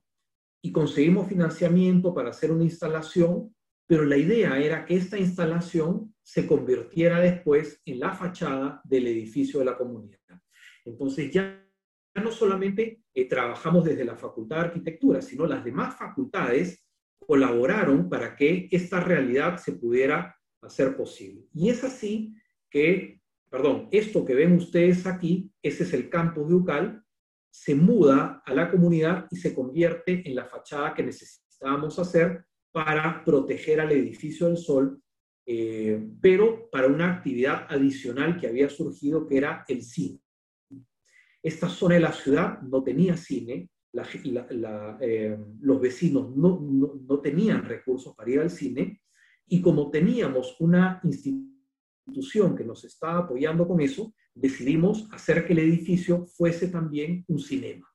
y 0.62 0.72
conseguimos 0.72 1.28
financiamiento 1.28 2.12
para 2.12 2.30
hacer 2.30 2.50
una 2.50 2.64
instalación, 2.64 3.54
pero 3.86 4.04
la 4.04 4.16
idea 4.16 4.58
era 4.58 4.84
que 4.84 4.96
esta 4.96 5.18
instalación 5.18 6.14
se 6.22 6.46
convirtiera 6.46 7.20
después 7.20 7.80
en 7.84 8.00
la 8.00 8.12
fachada 8.12 8.80
del 8.84 9.06
edificio 9.06 9.60
de 9.60 9.64
la 9.64 9.78
comunidad. 9.78 10.18
Entonces 10.84 11.30
ya 11.30 11.66
no 12.14 12.32
solamente 12.32 13.02
eh, 13.14 13.28
trabajamos 13.28 13.84
desde 13.84 14.04
la 14.04 14.16
Facultad 14.16 14.56
de 14.56 14.62
Arquitectura, 14.62 15.22
sino 15.22 15.46
las 15.46 15.64
demás 15.64 15.96
facultades 15.96 16.84
colaboraron 17.18 18.08
para 18.08 18.34
que 18.34 18.68
esta 18.70 19.00
realidad 19.00 19.58
se 19.58 19.72
pudiera 19.72 20.36
hacer 20.62 20.96
posible. 20.96 21.46
Y 21.54 21.70
es 21.70 21.84
así 21.84 22.34
que, 22.68 23.20
perdón, 23.48 23.88
esto 23.92 24.24
que 24.24 24.34
ven 24.34 24.54
ustedes 24.54 25.06
aquí, 25.06 25.52
ese 25.62 25.84
es 25.84 25.92
el 25.92 26.08
campus 26.08 26.48
de 26.48 26.54
UCAL, 26.54 27.04
se 27.50 27.74
muda 27.74 28.42
a 28.44 28.54
la 28.54 28.70
comunidad 28.70 29.26
y 29.30 29.36
se 29.36 29.54
convierte 29.54 30.22
en 30.28 30.34
la 30.34 30.46
fachada 30.46 30.94
que 30.94 31.02
necesitábamos 31.02 31.98
hacer 31.98 32.44
para 32.72 33.24
proteger 33.24 33.80
al 33.80 33.90
edificio 33.92 34.46
del 34.46 34.56
sol, 34.56 35.02
eh, 35.46 36.08
pero 36.20 36.68
para 36.70 36.86
una 36.86 37.12
actividad 37.12 37.66
adicional 37.68 38.38
que 38.38 38.46
había 38.46 38.68
surgido 38.68 39.26
que 39.26 39.38
era 39.38 39.64
el 39.66 39.82
cine. 39.82 40.20
Esta 41.42 41.68
zona 41.68 41.94
de 41.94 42.00
la 42.00 42.12
ciudad 42.12 42.60
no 42.62 42.82
tenía 42.82 43.16
cine, 43.16 43.70
eh, 45.00 45.38
los 45.60 45.80
vecinos 45.80 46.36
no, 46.36 46.60
no 46.60 47.20
tenían 47.20 47.64
recursos 47.64 48.14
para 48.14 48.30
ir 48.30 48.40
al 48.40 48.50
cine, 48.50 49.00
y 49.46 49.60
como 49.60 49.90
teníamos 49.90 50.56
una 50.60 51.00
institución 51.02 52.56
que 52.56 52.64
nos 52.64 52.84
estaba 52.84 53.18
apoyando 53.18 53.66
con 53.66 53.80
eso, 53.80 54.14
decidimos 54.34 55.08
hacer 55.12 55.46
que 55.46 55.52
el 55.52 55.60
edificio 55.60 56.26
fuese 56.26 56.68
también 56.68 57.24
un 57.28 57.38
cinema. 57.38 57.88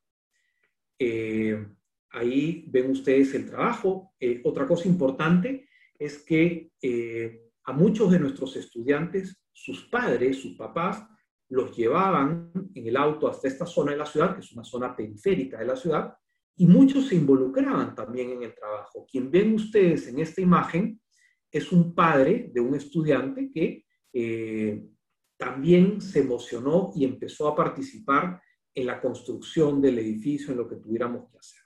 Eh, 0.99 1.65
ahí 2.11 2.65
ven 2.69 2.91
ustedes 2.91 3.33
el 3.35 3.49
trabajo. 3.49 4.13
Eh, 4.19 4.41
otra 4.43 4.67
cosa 4.67 4.87
importante 4.87 5.67
es 5.97 6.19
que 6.19 6.71
eh, 6.81 7.51
a 7.63 7.73
muchos 7.73 8.11
de 8.11 8.19
nuestros 8.19 8.55
estudiantes, 8.55 9.41
sus 9.51 9.85
padres, 9.85 10.41
sus 10.41 10.55
papás, 10.55 11.05
los 11.49 11.75
llevaban 11.75 12.51
en 12.73 12.87
el 12.87 12.97
auto 12.97 13.27
hasta 13.27 13.47
esta 13.47 13.65
zona 13.65 13.91
de 13.91 13.97
la 13.97 14.05
ciudad, 14.05 14.33
que 14.33 14.41
es 14.41 14.51
una 14.51 14.63
zona 14.63 14.95
periférica 14.95 15.59
de 15.59 15.65
la 15.65 15.75
ciudad, 15.75 16.13
y 16.57 16.65
muchos 16.65 17.07
se 17.07 17.15
involucraban 17.15 17.93
también 17.93 18.31
en 18.31 18.43
el 18.43 18.55
trabajo. 18.55 19.05
Quien 19.09 19.29
ven 19.29 19.53
ustedes 19.53 20.07
en 20.07 20.19
esta 20.19 20.41
imagen 20.41 20.99
es 21.51 21.71
un 21.71 21.93
padre 21.93 22.49
de 22.53 22.61
un 22.61 22.75
estudiante 22.75 23.51
que 23.51 23.85
también 25.37 25.99
se 26.01 26.21
emocionó 26.21 26.91
y 26.95 27.03
empezó 27.03 27.49
a 27.49 27.55
participar 27.55 28.41
en 28.73 28.87
la 28.87 29.01
construcción 29.01 29.81
del 29.81 29.99
edificio, 29.99 30.51
en 30.51 30.57
lo 30.57 30.67
que 30.67 30.77
tuviéramos 30.77 31.29
que 31.29 31.37
hacer. 31.37 31.61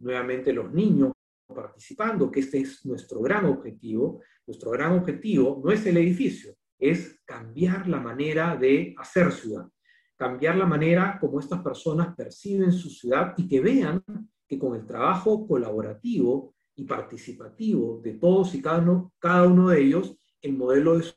Nuevamente 0.00 0.52
los 0.52 0.72
niños 0.72 1.12
participando, 1.46 2.30
que 2.30 2.40
este 2.40 2.58
es 2.60 2.84
nuestro 2.84 3.20
gran 3.20 3.46
objetivo. 3.46 4.22
Nuestro 4.46 4.70
gran 4.70 4.92
objetivo 4.92 5.60
no 5.64 5.72
es 5.72 5.84
el 5.86 5.96
edificio, 5.96 6.54
es 6.78 7.20
cambiar 7.24 7.88
la 7.88 8.00
manera 8.00 8.56
de 8.56 8.94
hacer 8.98 9.32
ciudad, 9.32 9.68
cambiar 10.16 10.56
la 10.56 10.66
manera 10.66 11.18
como 11.20 11.40
estas 11.40 11.62
personas 11.62 12.14
perciben 12.14 12.72
su 12.72 12.90
ciudad 12.90 13.34
y 13.36 13.48
que 13.48 13.60
vean 13.60 14.02
que 14.46 14.58
con 14.58 14.74
el 14.74 14.86
trabajo 14.86 15.46
colaborativo 15.46 16.54
y 16.74 16.84
participativo 16.84 18.00
de 18.02 18.14
todos 18.14 18.54
y 18.54 18.62
cada 18.62 18.78
uno, 18.78 19.12
cada 19.18 19.46
uno 19.46 19.68
de 19.68 19.82
ellos, 19.82 20.16
el 20.40 20.56
modelo 20.56 20.98
de 20.98 21.12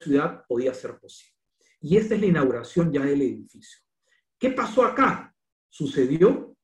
ciudad 0.00 0.44
podía 0.46 0.74
ser 0.74 0.98
posible. 0.98 1.32
Y 1.80 1.96
esta 1.96 2.14
es 2.14 2.20
la 2.20 2.26
inauguración 2.26 2.92
ya 2.92 3.04
del 3.04 3.22
edificio. 3.22 3.80
¿Qué 4.38 4.50
pasó 4.50 4.84
acá? 4.84 5.34
Sucedió 5.68 6.56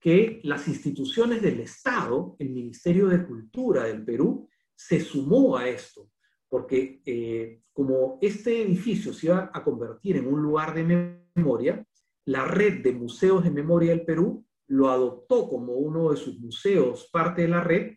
que 0.00 0.40
las 0.42 0.68
instituciones 0.68 1.40
del 1.40 1.60
Estado, 1.60 2.36
el 2.38 2.50
Ministerio 2.50 3.08
de 3.08 3.24
Cultura 3.24 3.84
del 3.84 4.04
Perú, 4.04 4.48
se 4.74 5.00
sumó 5.00 5.56
a 5.56 5.68
esto, 5.68 6.10
porque 6.56 7.02
eh, 7.04 7.64
como 7.70 8.18
este 8.22 8.62
edificio 8.62 9.12
se 9.12 9.26
iba 9.26 9.50
a 9.52 9.62
convertir 9.62 10.16
en 10.16 10.26
un 10.26 10.40
lugar 10.40 10.72
de 10.72 11.20
memoria, 11.34 11.86
la 12.24 12.46
red 12.46 12.82
de 12.82 12.94
museos 12.94 13.44
de 13.44 13.50
memoria 13.50 13.90
del 13.90 14.06
Perú 14.06 14.42
lo 14.68 14.88
adoptó 14.88 15.50
como 15.50 15.74
uno 15.74 16.12
de 16.12 16.16
sus 16.16 16.40
museos, 16.40 17.10
parte 17.12 17.42
de 17.42 17.48
la 17.48 17.62
red, 17.62 17.94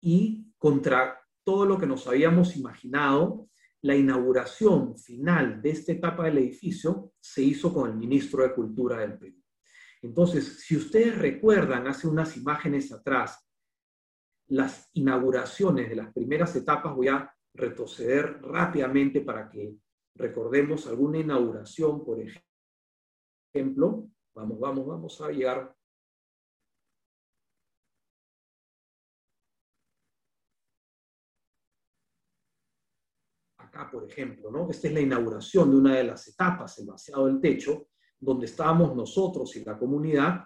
y 0.00 0.50
contra 0.56 1.20
todo 1.44 1.66
lo 1.66 1.76
que 1.76 1.86
nos 1.86 2.06
habíamos 2.06 2.56
imaginado, 2.56 3.50
la 3.82 3.94
inauguración 3.94 4.96
final 4.96 5.60
de 5.60 5.72
esta 5.72 5.92
etapa 5.92 6.24
del 6.24 6.38
edificio 6.38 7.12
se 7.20 7.42
hizo 7.42 7.70
con 7.70 7.90
el 7.90 7.98
ministro 7.98 8.44
de 8.44 8.54
Cultura 8.54 9.00
del 9.00 9.18
Perú. 9.18 9.36
Entonces, 10.00 10.64
si 10.64 10.74
ustedes 10.74 11.18
recuerdan 11.18 11.86
hace 11.86 12.08
unas 12.08 12.34
imágenes 12.38 12.92
atrás, 12.92 13.46
las 14.46 14.88
inauguraciones 14.94 15.90
de 15.90 15.96
las 15.96 16.14
primeras 16.14 16.56
etapas, 16.56 16.96
voy 16.96 17.08
a 17.08 17.30
retroceder 17.60 18.40
rápidamente 18.42 19.20
para 19.20 19.48
que 19.48 19.76
recordemos 20.14 20.86
alguna 20.86 21.18
inauguración, 21.18 22.04
por 22.04 22.18
ejemplo. 23.52 24.08
Vamos, 24.34 24.58
vamos, 24.58 24.86
vamos 24.86 25.20
a 25.20 25.30
llegar 25.30 25.76
acá, 33.58 33.90
por 33.90 34.04
ejemplo, 34.04 34.50
¿no? 34.50 34.70
Esta 34.70 34.88
es 34.88 34.94
la 34.94 35.00
inauguración 35.00 35.70
de 35.70 35.76
una 35.76 35.96
de 35.96 36.04
las 36.04 36.26
etapas, 36.28 36.78
el 36.78 36.86
vaciado 36.86 37.26
del 37.26 37.40
techo, 37.40 37.88
donde 38.18 38.46
estábamos 38.46 38.94
nosotros 38.94 39.54
y 39.56 39.64
la 39.64 39.78
comunidad, 39.78 40.44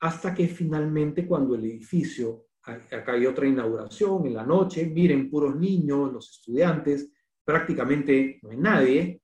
hasta 0.00 0.34
que 0.34 0.48
finalmente 0.48 1.26
cuando 1.26 1.54
el 1.54 1.64
edificio, 1.64 2.45
acá 2.66 3.12
hay 3.12 3.26
otra 3.26 3.46
inauguración 3.46 4.26
en 4.26 4.34
la 4.34 4.44
noche, 4.44 4.86
miren, 4.86 5.30
puros 5.30 5.56
niños, 5.56 6.12
los 6.12 6.30
estudiantes, 6.30 7.10
prácticamente 7.44 8.40
no 8.42 8.50
hay 8.50 8.56
nadie, 8.56 9.22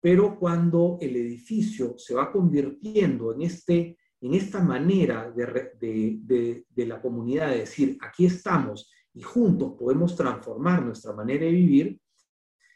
pero 0.00 0.38
cuando 0.38 0.98
el 1.00 1.16
edificio 1.16 1.96
se 1.96 2.14
va 2.14 2.30
convirtiendo 2.30 3.32
en, 3.32 3.42
este, 3.42 3.96
en 4.20 4.34
esta 4.34 4.60
manera 4.62 5.30
de, 5.30 6.20
de, 6.24 6.64
de 6.68 6.86
la 6.86 7.00
comunidad 7.00 7.50
de 7.50 7.60
decir, 7.60 7.96
aquí 8.00 8.26
estamos 8.26 8.90
y 9.14 9.22
juntos 9.22 9.74
podemos 9.78 10.16
transformar 10.16 10.82
nuestra 10.82 11.12
manera 11.12 11.44
de 11.44 11.52
vivir, 11.52 12.00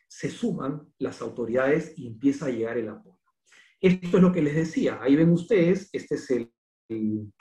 se 0.09 0.31
suman 0.31 0.83
las 0.99 1.21
autoridades 1.21 1.93
y 1.99 2.07
empieza 2.07 2.47
a 2.47 2.51
llegar 2.51 2.79
el 2.79 2.89
apoyo. 2.89 3.19
Esto 3.81 4.17
es 4.17 4.23
lo 4.23 4.33
que 4.33 4.43
les 4.43 4.55
decía. 4.55 4.99
Ahí 5.03 5.17
ven 5.17 5.31
ustedes, 5.31 5.91
este 5.93 6.15
es 6.15 6.31
el, 6.31 6.53
el, 6.89 7.33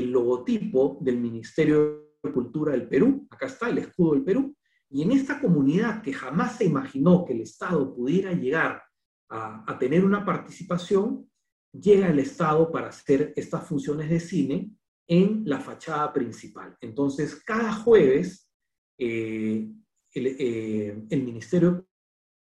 logotipo 0.00 0.98
del 1.00 1.18
Ministerio 1.18 2.16
de 2.22 2.32
Cultura 2.32 2.72
del 2.72 2.88
Perú. 2.88 3.26
Acá 3.30 3.46
está 3.46 3.68
el 3.68 3.78
escudo 3.78 4.14
del 4.14 4.24
Perú. 4.24 4.56
Y 4.88 5.02
en 5.02 5.12
esta 5.12 5.40
comunidad 5.40 6.02
que 6.02 6.12
jamás 6.12 6.56
se 6.56 6.64
imaginó 6.64 7.24
que 7.24 7.32
el 7.32 7.42
Estado 7.42 7.94
pudiera 7.94 8.32
llegar 8.32 8.82
a, 9.30 9.78
tener 9.78 10.04
una 10.04 10.24
participación, 10.24 11.26
llega 11.72 12.08
el 12.08 12.18
Estado 12.18 12.70
para 12.70 12.88
hacer 12.88 13.32
estas 13.34 13.66
funciones 13.66 14.10
de 14.10 14.20
cine 14.20 14.70
en 15.08 15.42
la 15.46 15.58
fachada 15.58 16.12
principal. 16.12 16.76
Entonces, 16.80 17.42
cada 17.42 17.72
jueves 17.72 18.50
eh, 18.98 19.66
eh, 20.14 21.04
el, 21.08 21.22
Ministerio 21.22 21.72
de 21.72 21.84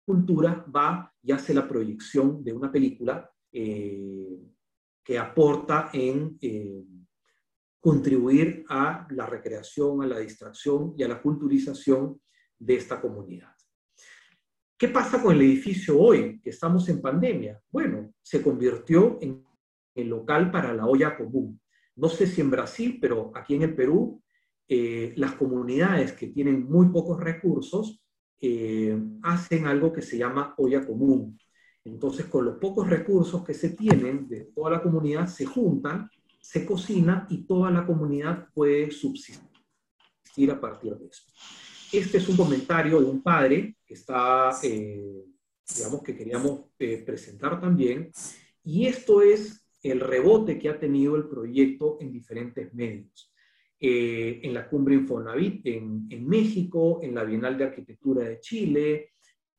Cultura 0.05 0.66
va 0.74 1.14
y 1.22 1.30
hace 1.30 1.55
la 1.55 1.68
proyección 1.68 2.42
de 2.42 2.53
una 2.53 2.72
película 2.72 3.30
eh, 3.53 4.40
que 5.05 5.18
aporta 5.18 5.90
en, 5.92 6.36
contribuir 7.80 8.64
a 8.68 9.06
la 9.10 9.26
recreación, 9.26 10.02
a 10.02 10.06
la 10.06 10.18
distracción 10.18 10.94
y 10.96 11.02
a 11.02 11.08
la 11.08 11.20
culturización 11.20 12.20
de 12.58 12.76
esta 12.76 13.00
comunidad. 13.00 13.54
¿Qué 14.76 14.88
pasa 14.88 15.22
con 15.22 15.34
el 15.34 15.42
edificio 15.42 15.98
hoy, 15.98 16.40
que 16.40 16.50
estamos 16.50 16.88
en 16.88 17.00
pandemia? 17.00 17.60
Bueno, 17.70 18.14
se 18.22 18.42
convirtió 18.42 19.18
en 19.20 19.44
el 19.94 20.08
local 20.08 20.50
para 20.50 20.72
la 20.72 20.86
olla 20.86 21.16
común. 21.16 21.60
No 21.96 22.08
sé 22.08 22.26
si 22.26 22.40
en 22.40 22.50
Brasil, 22.50 22.98
pero 23.00 23.32
aquí 23.34 23.56
en 23.56 23.62
el 23.62 23.74
Perú, 23.74 24.22
eh, 24.68 25.12
las 25.16 25.32
comunidades 25.32 26.12
que 26.12 26.28
tienen 26.28 26.64
muy 26.64 26.88
pocos 26.88 27.20
recursos 27.20 28.02
eh, 28.40 28.98
hacen 29.22 29.66
algo 29.66 29.92
que 29.92 30.00
se 30.00 30.16
llama 30.16 30.54
olla 30.56 30.86
común. 30.86 31.38
Entonces, 31.84 32.26
con 32.26 32.44
los 32.44 32.56
pocos 32.56 32.88
recursos 32.88 33.44
que 33.44 33.52
se 33.52 33.70
tienen 33.70 34.28
de 34.28 34.46
toda 34.54 34.70
la 34.70 34.82
comunidad, 34.82 35.26
se 35.26 35.44
juntan, 35.44 36.08
se 36.41 36.66
cocina 36.66 37.26
y 37.30 37.47
toda 37.47 37.70
la 37.70 37.86
comunidad 37.86 38.49
puede 38.55 38.91
subsistir 38.91 40.51
a 40.51 40.61
partir 40.61 40.95
de 40.97 41.07
eso. 41.07 41.22
Este 41.93 42.18
es 42.18 42.28
un 42.28 42.36
comentario 42.36 43.01
de 43.01 43.07
un 43.07 43.22
padre 43.22 43.76
que 43.84 43.95
está, 43.95 44.51
eh, 44.62 45.24
digamos, 45.76 46.03
que 46.03 46.16
queríamos 46.16 46.66
eh, 46.78 47.03
presentar 47.05 47.61
también. 47.61 48.11
Y 48.64 48.86
esto 48.86 49.22
es 49.22 49.66
el 49.82 50.01
rebote 50.01 50.59
que 50.59 50.68
ha 50.68 50.78
tenido 50.78 51.16
el 51.16 51.28
proyecto 51.28 51.99
en 52.01 52.12
diferentes 52.12 52.72
medios. 52.74 53.32
Eh, 53.82 54.41
en 54.43 54.53
la 54.53 54.68
cumbre 54.68 54.95
Infonavit 54.95 55.66
en, 55.66 56.07
en 56.11 56.28
México, 56.28 57.01
en 57.03 57.14
la 57.14 57.24
Bienal 57.24 57.57
de 57.57 57.64
Arquitectura 57.64 58.24
de 58.24 58.38
Chile, 58.38 59.12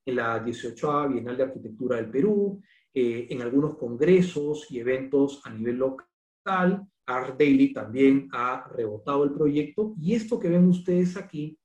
en 0.06 0.16
la 0.16 0.40
18 0.40 1.10
Bienal 1.10 1.38
de 1.38 1.44
Arquitectura 1.44 1.98
del 1.98 2.10
Perú, 2.10 2.62
eh, 2.94 3.28
en 3.30 3.42
algunos 3.42 3.78
congresos 3.78 4.70
y 4.70 4.80
eventos 4.80 5.42
a 5.46 5.50
nivel 5.50 5.78
local. 5.78 6.08
Art 6.46 7.38
Daily 7.38 7.74
también 7.74 8.30
ha 8.32 8.68
rebotado 8.70 9.24
el 9.24 9.32
proyecto 9.32 9.94
y 10.00 10.14
esto 10.14 10.40
que 10.40 10.50
ven 10.50 10.68
ustedes 10.68 11.18
aquí 11.18 11.58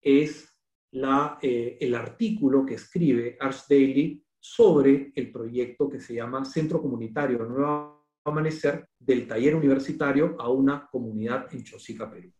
es 0.00 0.48
la, 0.92 1.38
eh, 1.42 1.78
el 1.80 1.94
artículo 1.94 2.64
que 2.66 2.74
escribe 2.74 3.36
Art 3.40 3.58
Daily 3.68 4.22
sobre 4.38 5.12
el 5.14 5.30
proyecto 5.30 5.88
que 5.88 6.00
se 6.00 6.14
llama 6.14 6.44
Centro 6.44 6.80
Comunitario 6.80 7.44
Nuevo 7.44 8.08
Amanecer 8.24 8.88
del 8.98 9.26
taller 9.26 9.54
universitario 9.54 10.36
a 10.38 10.50
una 10.50 10.86
comunidad 10.90 11.52
en 11.54 11.64
Chosica, 11.64 12.10
Perú. 12.10 12.32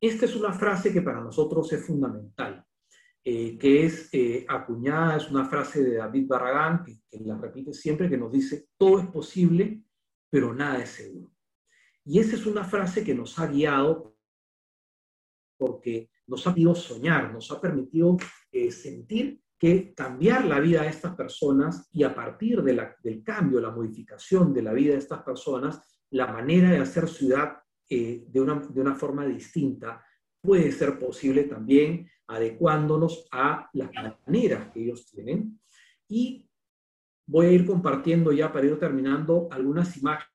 Esta 0.00 0.26
es 0.26 0.36
una 0.36 0.52
frase 0.52 0.92
que 0.92 1.02
para 1.02 1.20
nosotros 1.20 1.72
es 1.72 1.84
fundamental. 1.84 2.64
Eh, 3.24 3.58
que 3.58 3.84
es 3.84 4.08
eh, 4.12 4.46
acuñada, 4.48 5.16
es 5.16 5.30
una 5.30 5.44
frase 5.44 5.82
de 5.82 5.96
David 5.96 6.26
Barragán, 6.26 6.82
que, 6.82 6.98
la 7.24 7.36
repite 7.36 7.74
siempre, 7.74 8.08
que 8.08 8.16
nos 8.16 8.32
dice, 8.32 8.68
todo 8.78 9.00
es 9.00 9.06
posible, 9.08 9.82
pero 10.30 10.54
nada 10.54 10.82
es 10.82 10.90
seguro. 10.90 11.32
Y 12.04 12.18
esa 12.20 12.36
es 12.36 12.46
una 12.46 12.64
frase 12.64 13.04
que 13.04 13.14
nos 13.14 13.38
ha 13.38 13.46
guiado 13.46 14.16
porque 15.58 16.10
nos 16.26 16.46
ha 16.46 16.50
permitido 16.50 16.74
soñar, 16.74 17.32
nos 17.32 17.50
ha 17.50 17.60
permitido 17.60 18.16
eh, 18.52 18.70
sentir 18.70 19.40
que 19.58 19.92
cambiar 19.92 20.44
la 20.44 20.60
vida 20.60 20.82
de 20.82 20.88
estas 20.88 21.16
personas 21.16 21.88
y 21.92 22.04
a 22.04 22.14
partir 22.14 22.62
de 22.62 22.74
la, 22.74 22.96
del 23.02 23.24
cambio, 23.24 23.60
la 23.60 23.72
modificación 23.72 24.54
de 24.54 24.62
la 24.62 24.72
vida 24.72 24.92
de 24.92 25.00
estas 25.00 25.22
personas, 25.22 25.80
la 26.10 26.28
manera 26.28 26.70
de 26.70 26.78
hacer 26.78 27.08
ciudad 27.08 27.58
de, 27.88 28.40
una, 28.40 28.54
de 28.54 28.80
una 28.80 28.94
forma 28.94 29.26
distinta 29.26 30.04
puede 30.40 30.70
ser 30.72 30.98
posible 30.98 31.44
también 31.44 32.08
adecuándonos 32.26 33.26
a 33.32 33.68
las 33.72 33.90
maneras 34.26 34.70
que 34.72 34.82
ellos 34.82 35.06
tienen. 35.06 35.60
Y 36.08 36.47
voy 37.28 37.46
a 37.46 37.52
ir 37.52 37.66
compartiendo 37.66 38.32
ya 38.32 38.50
para 38.50 38.66
ir 38.66 38.78
terminando 38.78 39.48
algunas 39.50 39.96
imágenes 39.96 40.26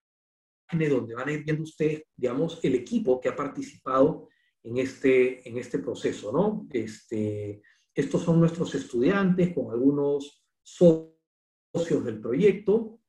donde 0.90 1.16
van 1.16 1.28
a 1.28 1.32
ir 1.32 1.44
viendo 1.44 1.64
ustedes, 1.64 2.04
digamos, 2.16 2.64
el 2.64 2.76
equipo 2.76 3.20
que 3.20 3.30
ha 3.30 3.36
participado 3.36 4.30
en 4.64 4.78
este, 4.78 5.48
en 5.48 5.58
este 5.58 5.80
proceso, 5.80 6.32
¿no? 6.32 6.68
Este, 6.72 7.62
estos 7.94 8.22
son 8.22 8.40
nuestros 8.40 8.74
estudiantes 8.76 9.54
con 9.54 9.72
algunos 9.72 10.44
socios 10.62 12.06
del 12.06 12.22
proyecto. 12.22 13.00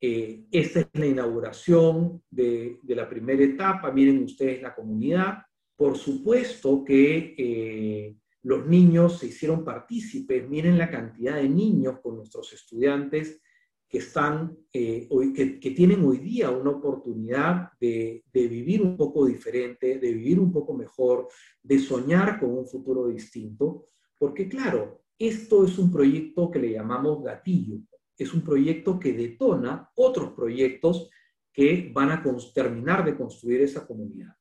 Eh, 0.00 0.46
esta 0.50 0.80
es 0.80 0.88
la 0.92 1.06
inauguración 1.06 2.22
de, 2.30 2.78
de, 2.82 2.94
la 2.94 3.08
primera 3.08 3.42
etapa. 3.42 3.90
Miren 3.90 4.22
ustedes 4.22 4.62
la 4.62 4.74
comunidad. 4.74 5.38
Por 5.76 5.96
supuesto 5.96 6.84
que 6.84 7.34
eh, 7.36 8.16
los 8.44 8.66
niños 8.66 9.18
se 9.18 9.26
hicieron 9.28 9.64
partícipes, 9.64 10.48
miren 10.48 10.78
la 10.78 10.90
cantidad 10.90 11.36
de 11.36 11.48
niños 11.48 11.98
con 12.00 12.16
nuestros 12.16 12.52
estudiantes 12.52 13.40
que, 13.88 13.98
están, 13.98 14.56
eh, 14.72 15.08
que, 15.34 15.70
tienen 15.70 16.04
hoy 16.04 16.18
día 16.18 16.50
una 16.50 16.70
oportunidad 16.70 17.70
de, 17.80 18.22
de, 18.32 18.48
vivir 18.48 18.82
un 18.82 18.96
poco 18.96 19.26
diferente, 19.26 19.98
de 19.98 20.12
vivir 20.12 20.38
un 20.38 20.52
poco 20.52 20.74
mejor, 20.74 21.28
de 21.62 21.78
soñar 21.78 22.38
con 22.38 22.50
un 22.50 22.66
futuro 22.66 23.08
distinto, 23.08 23.86
porque 24.18 24.46
claro, 24.48 25.04
esto 25.18 25.64
es 25.64 25.78
un 25.78 25.90
proyecto 25.90 26.50
que 26.50 26.58
le 26.58 26.72
llamamos 26.72 27.24
gatillo, 27.24 27.78
es 28.18 28.34
un 28.34 28.42
proyecto 28.42 28.98
que 28.98 29.12
detona 29.14 29.90
otros 29.94 30.32
proyectos 30.32 31.08
que 31.52 31.90
van 31.94 32.10
a 32.10 32.22
terminar 32.52 33.04
de 33.04 33.16
construir 33.16 33.62
esa 33.62 33.86
comunidad. 33.86 34.34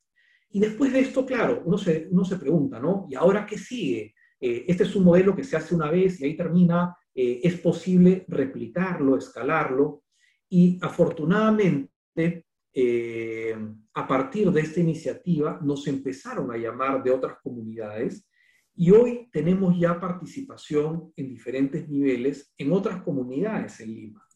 Y 0.54 0.60
después 0.60 0.93
de 0.93 0.99
esto, 0.99 1.26
claro, 1.26 1.64
uno 1.66 1.80
se, 1.80 2.08
uno 2.12 2.24
se 2.24 2.38
pregunta, 2.38 2.80
¿no? 2.80 3.08
¿Y 3.10 3.16
ahora 3.16 3.43
qué 3.43 3.58
sigue? 3.58 4.14
Eh, 4.39 4.66
este 4.68 4.84
es 4.84 4.95
un 4.95 5.04
modelo 5.04 5.36
que 5.36 5.43
se 5.43 5.58
hace 5.58 5.74
una 5.74 5.89
vez 5.89 6.22
y 6.22 6.26
ahí 6.26 6.38
termina. 6.38 6.95
Eh, 7.16 7.41
es 7.43 7.60
posible 7.60 8.24
replicarlo, 8.28 9.18
escalarlo. 9.18 10.04
Y 10.47 10.78
afortunadamente, 10.80 12.45
eh, 12.72 13.58
a 13.95 14.08
partir 14.08 14.51
de 14.51 14.62
esta 14.62 14.80
iniciativa, 14.80 15.60
nos 15.64 15.88
empezaron 15.88 16.51
a 16.51 16.58
llamar 16.58 17.01
de 17.01 17.10
otras 17.10 17.38
comunidades 17.41 18.28
y 18.76 18.91
hoy 18.91 19.30
tenemos 19.32 19.80
ya 19.80 19.99
participación 19.99 21.14
en 21.16 21.30
diferentes 21.30 21.89
niveles 21.89 22.54
en 22.60 22.72
otras 22.74 23.01
comunidades 23.01 23.80
en 23.80 23.95
Lima. 23.95 24.28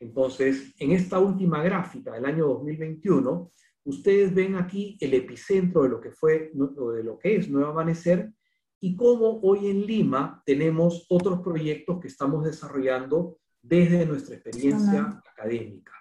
Entonces, 0.00 0.74
en 0.78 0.90
esta 0.90 1.20
última 1.20 1.62
gráfica 1.62 2.12
del 2.12 2.24
año 2.24 2.48
2021, 2.48 3.52
ustedes 3.90 4.34
ven 4.34 4.56
aquí 4.56 4.96
el 5.00 5.14
epicentro 5.14 5.82
de 5.82 5.90
lo 5.90 6.00
que 6.00 6.12
fue 6.12 6.50
o 6.78 6.92
de 6.92 7.04
lo 7.04 7.18
que 7.18 7.36
es 7.36 7.50
Nuevo 7.50 7.70
Amanecer 7.70 8.32
y 8.80 8.96
cómo 8.96 9.40
hoy 9.42 9.68
en 9.68 9.86
Lima 9.86 10.42
tenemos 10.46 11.06
otros 11.10 11.40
proyectos 11.40 12.00
que 12.00 12.08
estamos 12.08 12.44
desarrollando 12.44 13.38
desde 13.60 14.06
nuestra 14.06 14.36
experiencia 14.36 15.22
académica. 15.30 15.92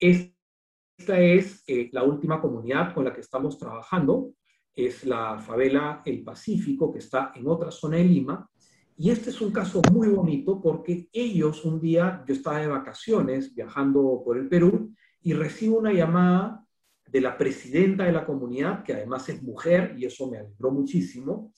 Esta 0.00 1.20
es 1.20 1.62
eh, 1.66 1.88
la 1.92 2.02
última 2.02 2.40
comunidad 2.40 2.92
con 2.92 3.04
la 3.04 3.14
que 3.14 3.20
estamos 3.20 3.56
trabajando, 3.56 4.34
es 4.74 5.04
la 5.04 5.38
favela 5.38 6.02
El 6.04 6.24
Pacífico, 6.24 6.92
que 6.92 6.98
está 6.98 7.32
en 7.36 7.46
otra 7.46 7.70
zona 7.70 7.98
de 7.98 8.04
Lima, 8.04 8.50
y 8.96 9.10
este 9.10 9.30
es 9.30 9.40
un 9.40 9.52
caso 9.52 9.80
muy 9.92 10.08
bonito 10.08 10.60
porque 10.60 11.08
ellos 11.12 11.64
un 11.64 11.80
día, 11.80 12.24
yo 12.26 12.34
estaba 12.34 12.58
de 12.58 12.68
vacaciones 12.68 13.54
viajando 13.54 14.22
por 14.24 14.38
el 14.38 14.48
Perú 14.48 14.94
y 15.22 15.34
recibo 15.34 15.78
una 15.78 15.92
llamada 15.92 16.64
de 17.12 17.20
la 17.20 17.36
presidenta 17.36 18.04
de 18.04 18.12
la 18.12 18.24
comunidad, 18.24 18.82
que 18.82 18.94
además 18.94 19.28
es 19.28 19.42
mujer, 19.42 19.94
y 19.98 20.06
eso 20.06 20.30
me 20.30 20.38
alegró 20.38 20.70
muchísimo, 20.70 21.52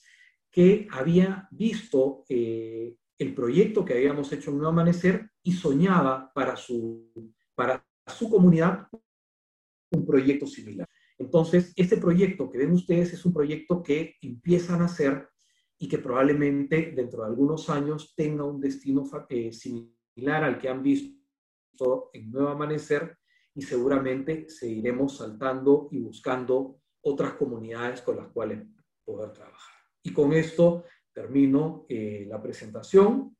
que 0.50 0.88
había 0.90 1.48
visto 1.52 2.24
eh, 2.28 2.96
el 3.16 3.34
proyecto 3.34 3.84
que 3.84 3.94
habíamos 3.94 4.32
hecho 4.32 4.50
en 4.50 4.56
Nuevo 4.56 4.72
Amanecer 4.72 5.30
y 5.44 5.52
soñaba 5.52 6.32
para 6.34 6.56
su, 6.56 7.32
para 7.54 7.86
su 8.04 8.28
comunidad 8.28 8.88
un 9.92 10.04
proyecto 10.04 10.44
similar. 10.48 10.88
Entonces, 11.18 11.72
este 11.76 11.98
proyecto 11.98 12.50
que 12.50 12.58
ven 12.58 12.72
ustedes 12.72 13.12
es 13.12 13.24
un 13.24 13.32
proyecto 13.32 13.80
que 13.80 14.16
empiezan 14.22 14.82
a 14.82 14.86
hacer 14.86 15.28
y 15.78 15.86
que 15.86 15.98
probablemente 15.98 16.92
dentro 16.96 17.22
de 17.22 17.28
algunos 17.28 17.70
años 17.70 18.12
tenga 18.16 18.42
un 18.42 18.60
destino 18.60 19.08
eh, 19.28 19.52
similar 19.52 20.42
al 20.42 20.58
que 20.58 20.68
han 20.68 20.82
visto 20.82 22.10
en 22.12 22.32
Nuevo 22.32 22.48
Amanecer, 22.48 23.16
y 23.54 23.62
seguramente 23.62 24.48
seguiremos 24.48 25.16
saltando 25.18 25.88
y 25.92 25.98
buscando 26.00 26.80
otras 27.02 27.34
comunidades 27.34 28.02
con 28.02 28.16
las 28.16 28.28
cuales 28.28 28.66
poder 29.04 29.32
trabajar. 29.32 29.74
Y 30.02 30.12
con 30.12 30.32
esto 30.32 30.84
termino 31.12 31.86
eh, 31.88 32.26
la 32.28 32.42
presentación. 32.42 33.36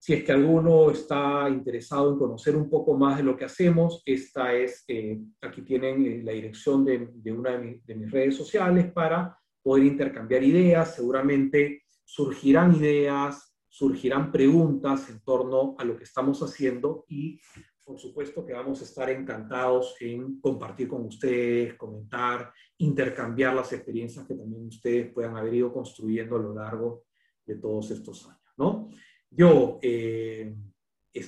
Si 0.00 0.14
es 0.14 0.24
que 0.24 0.32
alguno 0.32 0.90
está 0.90 1.48
interesado 1.48 2.12
en 2.12 2.18
conocer 2.18 2.56
un 2.56 2.70
poco 2.70 2.96
más 2.96 3.18
de 3.18 3.24
lo 3.24 3.36
que 3.36 3.44
hacemos, 3.44 4.02
esta 4.06 4.54
es, 4.54 4.84
eh, 4.88 5.20
aquí 5.42 5.62
tienen 5.62 6.06
eh, 6.06 6.22
la 6.22 6.32
dirección 6.32 6.84
de, 6.84 7.32
una 7.32 7.58
de, 7.58 7.80
de, 7.84 7.94
mis 7.96 8.10
redes 8.10 8.36
sociales 8.36 8.90
para 8.92 9.36
poder 9.60 9.84
intercambiar 9.84 10.42
ideas. 10.44 10.94
Seguramente 10.94 11.82
surgirán 12.04 12.76
ideas, 12.76 13.56
surgirán 13.68 14.30
preguntas 14.30 15.10
en 15.10 15.20
torno 15.20 15.74
a 15.78 15.84
lo 15.84 15.96
que 15.96 16.04
estamos 16.04 16.40
haciendo 16.42 17.04
y 17.08 17.40
por 17.88 17.98
supuesto 17.98 18.44
que 18.44 18.52
vamos 18.52 18.82
a 18.82 18.84
estar 18.84 19.08
encantados 19.08 19.96
en 20.00 20.38
compartir 20.42 20.86
con 20.88 21.06
ustedes, 21.06 21.72
comentar, 21.72 22.52
intercambiar 22.76 23.54
las 23.54 23.72
experiencias 23.72 24.26
que 24.26 24.34
también 24.34 24.66
ustedes 24.66 25.10
puedan 25.10 25.38
haber 25.38 25.54
ido 25.54 25.72
construyendo 25.72 26.36
a 26.36 26.38
lo 26.38 26.54
largo 26.54 27.04
de 27.46 27.54
todos 27.54 27.90
estos 27.90 28.26
años, 28.26 28.52
¿no? 28.58 28.90
Yo 29.30 29.78
eh, 29.80 30.54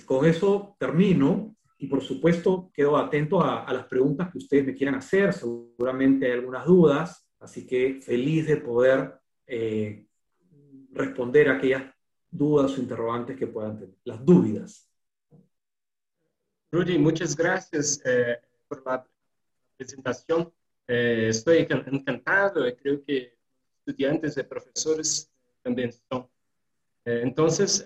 con 0.05 0.27
eso 0.27 0.77
termino 0.79 1.57
y 1.79 1.87
por 1.87 2.03
supuesto 2.03 2.71
quedo 2.75 2.99
atento 2.99 3.43
a, 3.43 3.73
las 3.73 3.87
preguntas 3.87 4.31
que 4.31 4.37
ustedes 4.37 4.67
me 4.67 4.75
quieran 4.75 4.97
hacer, 4.97 5.33
seguramente 5.33 6.27
hay 6.27 6.33
algunas 6.33 6.67
dudas, 6.67 7.27
así 7.39 7.67
que 7.67 8.03
feliz 8.03 8.47
de 8.47 8.59
poder 8.59 9.15
eh, 9.47 10.05
responder 10.93 11.49
a 11.49 11.55
aquellas 11.55 11.85
dudas 12.31 12.77
o 12.77 12.83
interrogantes 12.83 13.35
que 13.35 13.47
puedan 13.47 13.79
tener, 13.79 13.97
las 14.05 14.23
dudas. 14.23 14.90
Rudy, 16.73 16.99
muchas 16.99 17.37
gracias 17.37 18.01
eh, 18.05 18.41
por 18.69 18.85
la 18.87 19.05
presentación. 19.77 20.53
Eh, 20.87 21.27
estoy 21.29 21.67
encantado 21.69 22.67
y 22.67 22.75
creo 22.77 23.03
que 23.05 23.37
estudiantes 23.79 24.37
y 24.37 24.43
profesores 24.43 25.31
también 25.63 25.93
son. 25.93 26.29
entonces, 27.05 27.85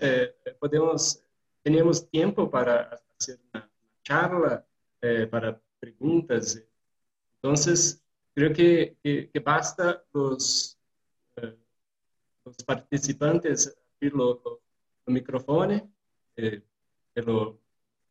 podemos, 0.59 1.21
tenemos 1.63 2.09
tiempo 2.09 2.49
para 2.49 3.01
hacer 3.17 3.39
una 3.53 3.69
charla 4.03 4.65
eh, 5.01 5.27
para 5.27 5.59
preguntas. 5.79 6.63
Entonces, 7.35 8.01
creo 8.33 8.53
que, 8.53 8.97
que, 9.03 9.39
basta 9.39 10.03
los, 10.13 10.79
eh, 11.35 11.55
los 12.43 12.55
participantes 12.63 13.75
abrir 13.95 14.13
el 15.05 15.13
micrófono, 15.13 15.91
eh, 16.37 16.63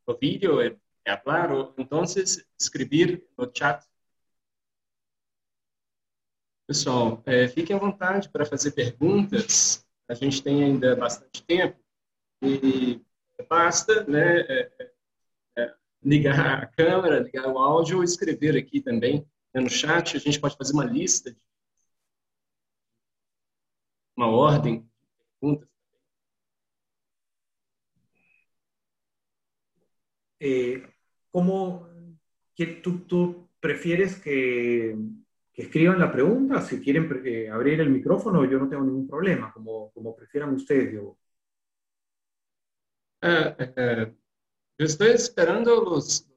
el 0.06 0.18
vídeo, 0.20 0.60
e 0.62 0.78
hablar, 1.10 1.52
o 1.52 1.74
entonces 1.78 2.47
escribir 2.59 3.26
no 3.36 3.51
chat. 3.52 3.85
Pessoal, 6.66 7.22
é, 7.26 7.47
fiquem 7.48 7.76
à 7.76 7.78
vontade 7.78 8.28
para 8.31 8.47
fazer 8.47 8.72
perguntas. 8.72 9.86
A 10.09 10.14
gente 10.14 10.43
tem 10.43 10.64
ainda 10.64 10.97
bastante 10.97 11.43
tempo 11.44 11.78
e 12.43 13.02
basta 13.48 14.05
né, 14.05 14.40
é, 14.40 15.74
ligar 16.02 16.62
a 16.62 16.66
câmera, 16.66 17.20
ligar 17.20 17.48
o 17.48 17.59
áudio 17.59 17.98
ou 17.98 18.05
escrever 18.05 18.56
aqui 18.56 18.81
também 18.81 19.26
né, 19.52 19.60
no 19.60 19.70
chat. 19.70 20.16
A 20.16 20.20
gente 20.20 20.40
pode 20.40 20.56
fazer 20.56 20.72
uma 20.72 20.85
lista, 20.85 21.36
uma 24.16 24.28
ordem 24.28 24.81
de 24.81 24.89
perguntas. 25.40 25.73
Eh, 30.46 30.82
¿Cómo 31.30 31.88
que 32.54 32.66
tú, 32.66 33.06
tú, 33.06 33.48
prefieres 33.58 34.16
que, 34.16 34.94
que, 35.54 35.62
escriban 35.62 35.98
la 35.98 36.12
pregunta? 36.12 36.60
Si 36.60 36.80
quieren 36.82 37.08
eh, 37.24 37.48
abrir 37.48 37.80
el 37.80 37.88
micrófono, 37.88 38.44
yo 38.44 38.58
no 38.58 38.68
tengo 38.68 38.84
ningún 38.84 39.08
problema, 39.08 39.50
como, 39.54 39.90
como 39.92 40.14
prefieran 40.14 40.54
ustedes. 40.54 40.92
Yo. 40.92 41.16
Uh, 43.22 43.54
uh, 43.58 44.14
Eu 44.76 44.86
estou 44.86 45.06
esperando 45.06 45.70
os, 45.94 46.28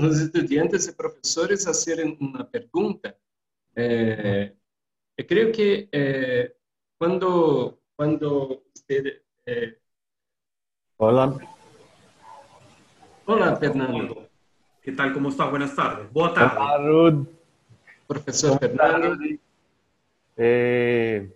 os 0.00 0.18
estudantes 0.18 0.88
e 0.88 0.92
professores 0.96 1.62
a 1.62 1.74
fazerem 1.74 2.16
uma 2.18 2.42
pergunta. 2.42 3.16
É, 3.76 4.52
eu 5.16 5.26
creio 5.26 5.52
que 5.52 5.88
é, 5.92 6.52
quando 6.98 7.78
quando 7.96 8.64
você 8.74 9.22
Olá, 13.24 13.56
Fernando. 13.56 14.28
Que 14.82 14.92
tal? 14.92 15.12
Como 15.12 15.28
está? 15.28 15.46
Buenas 15.46 15.74
tardes. 15.76 16.12
Boa 16.12 16.34
tarde. 16.34 16.56
Olá, 16.56 16.78
Rud. 16.78 17.26
Professor 18.06 18.58
Fernando. 18.58 19.16
Eh, 20.36 21.30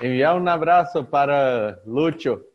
enviar 0.00 0.40
um 0.40 0.48
abraço 0.48 1.04
para 1.04 1.80
Lúcio. 1.84 2.46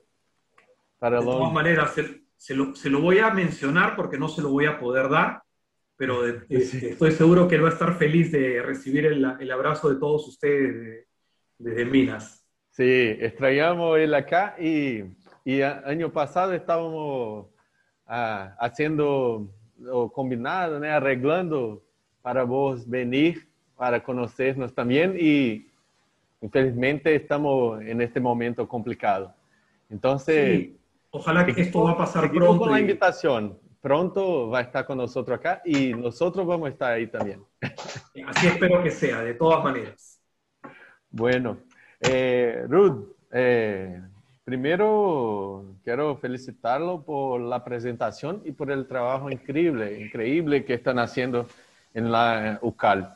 Para 0.98 1.20
de 1.20 1.26
todas 1.26 1.53
maneras, 1.53 1.94
se 2.36 2.56
lo, 2.56 2.76
se 2.76 2.90
lo, 2.90 3.02
voy 3.02 3.20
a 3.20 3.30
mencionar 3.30 3.95
porque 3.95 4.18
no 4.18 4.28
se 4.28 4.41
lo 4.41 4.49
voy 4.49 4.65
a 4.65 4.80
poder 4.80 5.10
dar, 5.10 5.44
pero 5.95 6.26
este, 6.26 6.91
estoy 6.91 7.11
seguro 7.11 7.48
que 7.48 7.56
él 7.56 7.64
va 7.64 7.70
a 7.70 7.74
estar 7.74 7.95
feliz 7.95 8.32
de 8.32 8.61
recibir 8.61 9.06
el, 9.06 9.24
el 9.40 9.52
abrazo 9.52 9.94
de 9.94 9.99
todos 9.99 10.28
ustedes 10.28 11.06
desde 11.57 11.86
Minas. 11.86 12.48
Sí, 12.72 13.18
extrañamos 13.20 13.99
él 13.99 14.14
acá 14.15 14.56
y, 14.60 15.03
y 15.45 15.61
año 15.61 16.11
pasado 16.11 16.53
estábamos 16.53 17.52
ah, 18.07 18.55
haciendo 18.59 19.49
o 19.91 20.11
combinado, 20.11 20.80
né, 20.80 20.91
arreglando 20.91 21.84
para 22.21 22.43
vos 22.43 22.88
venir 22.88 23.47
para 23.75 24.03
conocernos 24.03 24.73
también 24.73 25.15
y 25.19 25.67
infelizmente 26.41 27.15
estamos 27.15 27.81
en 27.81 28.01
este 28.01 28.19
momento 28.19 28.67
complicado. 28.67 29.34
Entonces, 29.89 30.59
sí. 30.59 30.80
Ojalá 31.15 31.45
que 31.45 31.61
esto 31.61 31.84
va 31.84 31.91
a 31.91 31.97
pasar 31.97 32.31
pronto. 32.31 32.57
con 32.57 32.71
la 32.71 32.80
invitación. 32.80 33.59
Pronto 33.80 34.49
va 34.49 34.59
a 34.59 34.61
estar 34.61 34.84
con 34.84 34.97
nosotros 34.97 35.38
acá 35.38 35.61
y 35.63 35.93
nosotros 35.93 36.47
vamos 36.47 36.67
a 36.67 36.71
estar 36.71 36.93
ahí 36.93 37.05
también. 37.05 37.43
Así 38.27 38.47
espero 38.47 38.81
que 38.81 38.89
sea, 38.89 39.21
de 39.21 39.35
todas 39.35 39.63
maneras. 39.63 40.19
Bueno, 41.11 41.59
eh, 41.99 42.65
Ruth, 42.67 43.09
eh, 43.31 44.01
primero 44.44 45.65
quiero 45.84 46.18
felicitarlo 46.18 47.03
por 47.03 47.40
la 47.41 47.64
presentación 47.64 48.41
y 48.45 48.52
por 48.52 48.72
el 48.72 48.88
trabajo 48.88 49.30
increíble, 49.30 50.02
increíble 50.02 50.65
que 50.65 50.74
están 50.74 50.99
haciendo 50.99 51.48
en 51.94 52.11
la 52.11 52.60
UCAL. 52.61 53.15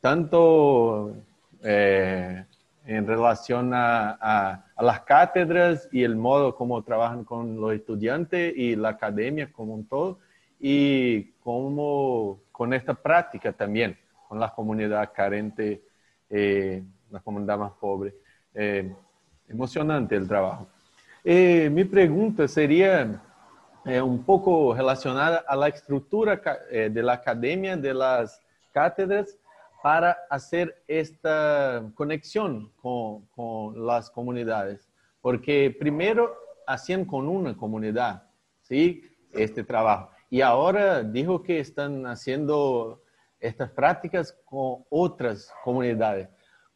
Tanto 0.00 1.14
eh, 1.62 2.44
en 2.86 3.06
relación 3.06 3.72
a, 3.74 4.18
a, 4.20 4.82
las 4.82 5.00
cátedras 5.02 5.88
y 5.92 6.02
el 6.02 6.16
modo 6.16 6.54
como 6.56 6.82
trabajan 6.82 7.24
con 7.24 7.60
los 7.60 7.72
estudiantes 7.72 8.52
y 8.56 8.74
la 8.76 8.90
academia 8.90 9.52
como 9.52 9.74
un 9.74 9.86
todo, 9.86 10.18
y 10.58 11.24
como 11.42 12.40
con 12.52 12.72
esta 12.72 12.94
práctica 12.94 13.52
también, 13.52 13.98
con 14.28 14.38
la 14.38 14.50
comunidad 14.54 15.12
carente, 15.12 15.82
eh, 16.30 16.82
la 17.10 17.20
comunidad 17.20 17.58
más 17.58 17.72
pobre. 17.72 18.14
Eh, 18.54 18.94
emocionante 19.48 20.16
el 20.16 20.28
trabajo. 20.28 20.68
Eh, 21.24 21.70
mi 21.70 21.84
pregunta 21.84 22.48
sería 22.48 23.22
eh, 23.84 24.00
un 24.00 24.24
poco 24.24 24.74
relacionada 24.74 25.44
a 25.46 25.56
la 25.56 25.68
estructura 25.68 26.40
eh, 26.70 26.90
de 26.92 27.02
la 27.02 27.14
academia, 27.14 27.76
de 27.76 27.94
las 27.94 28.40
cátedras, 28.72 29.38
para 29.82 30.16
hacer 30.30 30.82
esta 30.86 31.82
conexión 31.94 32.70
con, 32.80 33.26
con, 33.26 33.84
las 33.84 34.10
comunidades. 34.10 34.88
Porque 35.20 35.74
primero 35.76 36.36
hacían 36.66 37.04
con 37.04 37.28
una 37.28 37.56
comunidad, 37.56 38.22
¿sí? 38.60 39.02
Este 39.32 39.64
trabajo. 39.64 40.10
Y 40.30 40.40
ahora 40.40 41.02
dijo 41.02 41.42
que 41.42 41.58
están 41.58 42.06
haciendo 42.06 43.02
estas 43.40 43.70
prácticas 43.70 44.32
con 44.44 44.84
otras 44.88 45.52
comunidades. 45.64 46.28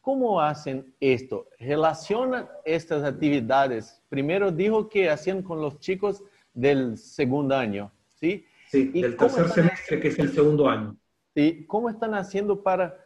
¿Cómo 0.06 0.40
hacen 0.40 0.94
esto? 1.00 1.48
¿Relacionan 1.58 2.48
estas 2.64 3.02
actividades? 3.02 4.00
Primero 4.08 4.52
dijo 4.52 4.88
que 4.88 5.10
hacían 5.10 5.42
con 5.42 5.60
los 5.60 5.80
chicos 5.80 6.22
del 6.54 6.96
segundo 6.96 7.56
año, 7.56 7.90
¿sí? 8.14 8.46
Sí, 8.70 8.86
del 8.86 9.16
tercer 9.16 9.48
semestre, 9.48 9.98
que 9.98 10.06
es 10.06 10.18
el 10.20 10.32
segundo 10.32 10.68
año. 10.68 10.96
¿sí? 11.34 11.64
¿Cómo 11.66 11.90
están 11.90 12.14
haciendo 12.14 12.62
para 12.62 12.96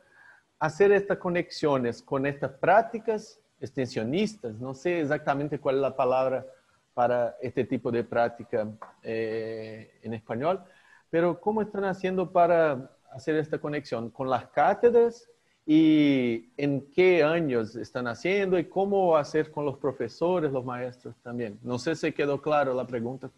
hacer 0.59 0.93
estas 0.93 1.17
conexiones 1.17 2.03
con 2.03 2.27
estas 2.27 2.51
prácticas 2.51 3.41
extensionistas? 3.59 4.57
No 4.57 4.75
sé 4.75 5.01
exactamente 5.01 5.59
cuál 5.59 5.77
es 5.77 5.81
la 5.81 5.97
palabra 5.97 6.45
para 6.93 7.35
este 7.41 7.65
tipo 7.65 7.91
de 7.91 8.05
práctica 8.05 8.69
eh, 9.03 9.99
en 10.03 10.13
español, 10.13 10.63
pero 11.09 11.41
¿cómo 11.41 11.63
están 11.63 11.85
haciendo 11.85 12.31
para 12.31 12.91
hacer 13.11 13.37
esta 13.37 13.59
conexión 13.59 14.11
con 14.11 14.29
las 14.29 14.49
cátedras 14.49 15.31
y 15.67 16.53
en 16.57 16.91
qué 16.91 17.23
años 17.23 17.77
están 17.77 18.07
haciendo 18.07 18.59
y 18.59 18.65
cómo 18.65 19.17
hacer 19.17 19.51
con 19.51 19.65
los 19.65 19.79
profesores, 19.79 20.51
los 20.51 20.65
maestros 20.65 21.15
también? 21.23 21.59
No 21.63 21.79
sé 21.79 21.95
si 21.95 22.13
quedó 22.13 22.41
claro 22.41 22.75
la 22.75 22.87
pregunta. 22.87 23.31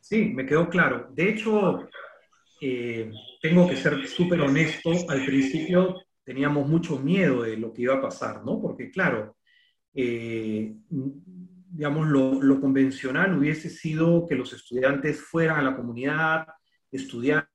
Sí, 0.00 0.32
me 0.34 0.46
quedó 0.46 0.68
claro. 0.68 1.08
De 1.12 1.28
hecho, 1.28 1.88
eh, 2.60 3.12
tengo 3.40 3.68
que 3.68 3.76
ser 3.76 4.06
súper 4.06 4.40
honesto, 4.40 4.90
al 5.08 5.24
principio 5.24 5.96
teníamos 6.24 6.68
mucho 6.68 6.98
miedo 6.98 7.42
de 7.42 7.56
lo 7.56 7.72
que 7.72 7.82
iba 7.82 7.94
a 7.96 8.00
pasar, 8.00 8.44
¿no? 8.44 8.60
Porque 8.60 8.90
claro, 8.90 9.36
eh, 9.94 10.74
digamos, 10.88 12.08
lo, 12.08 12.60
convencional 12.60 13.36
hubiese 13.36 13.70
sido 13.70 14.26
que 14.26 14.34
los 14.34 14.52
estudiantes 14.52 15.20
fueran 15.20 15.58
a 15.58 15.70
la 15.70 15.76
comunidad, 15.76 16.46
estudiaran, 16.90 17.48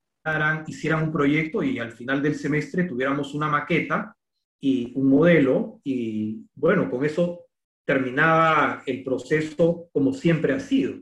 hicieran 0.68 1.03
un 1.03 1.11
proyecto 1.11 1.64
y 1.64 1.80
al 1.80 1.91
final 1.91 2.22
del 2.22 2.35
semestre 2.35 2.85
tuviéramos 2.85 3.34
una 3.34 3.47
maqueta 3.47 4.15
y 4.60 4.91
un 4.95 5.07
modelo 5.07 5.80
y 5.84 6.45
bueno, 6.56 6.89
con 6.89 7.06
eso 7.06 7.45
terminaba 7.85 8.81
el 8.85 9.03
proceso 9.03 9.88
como 9.93 10.14
siempre 10.14 10.53
ha 10.53 10.60
sido. 10.60 10.95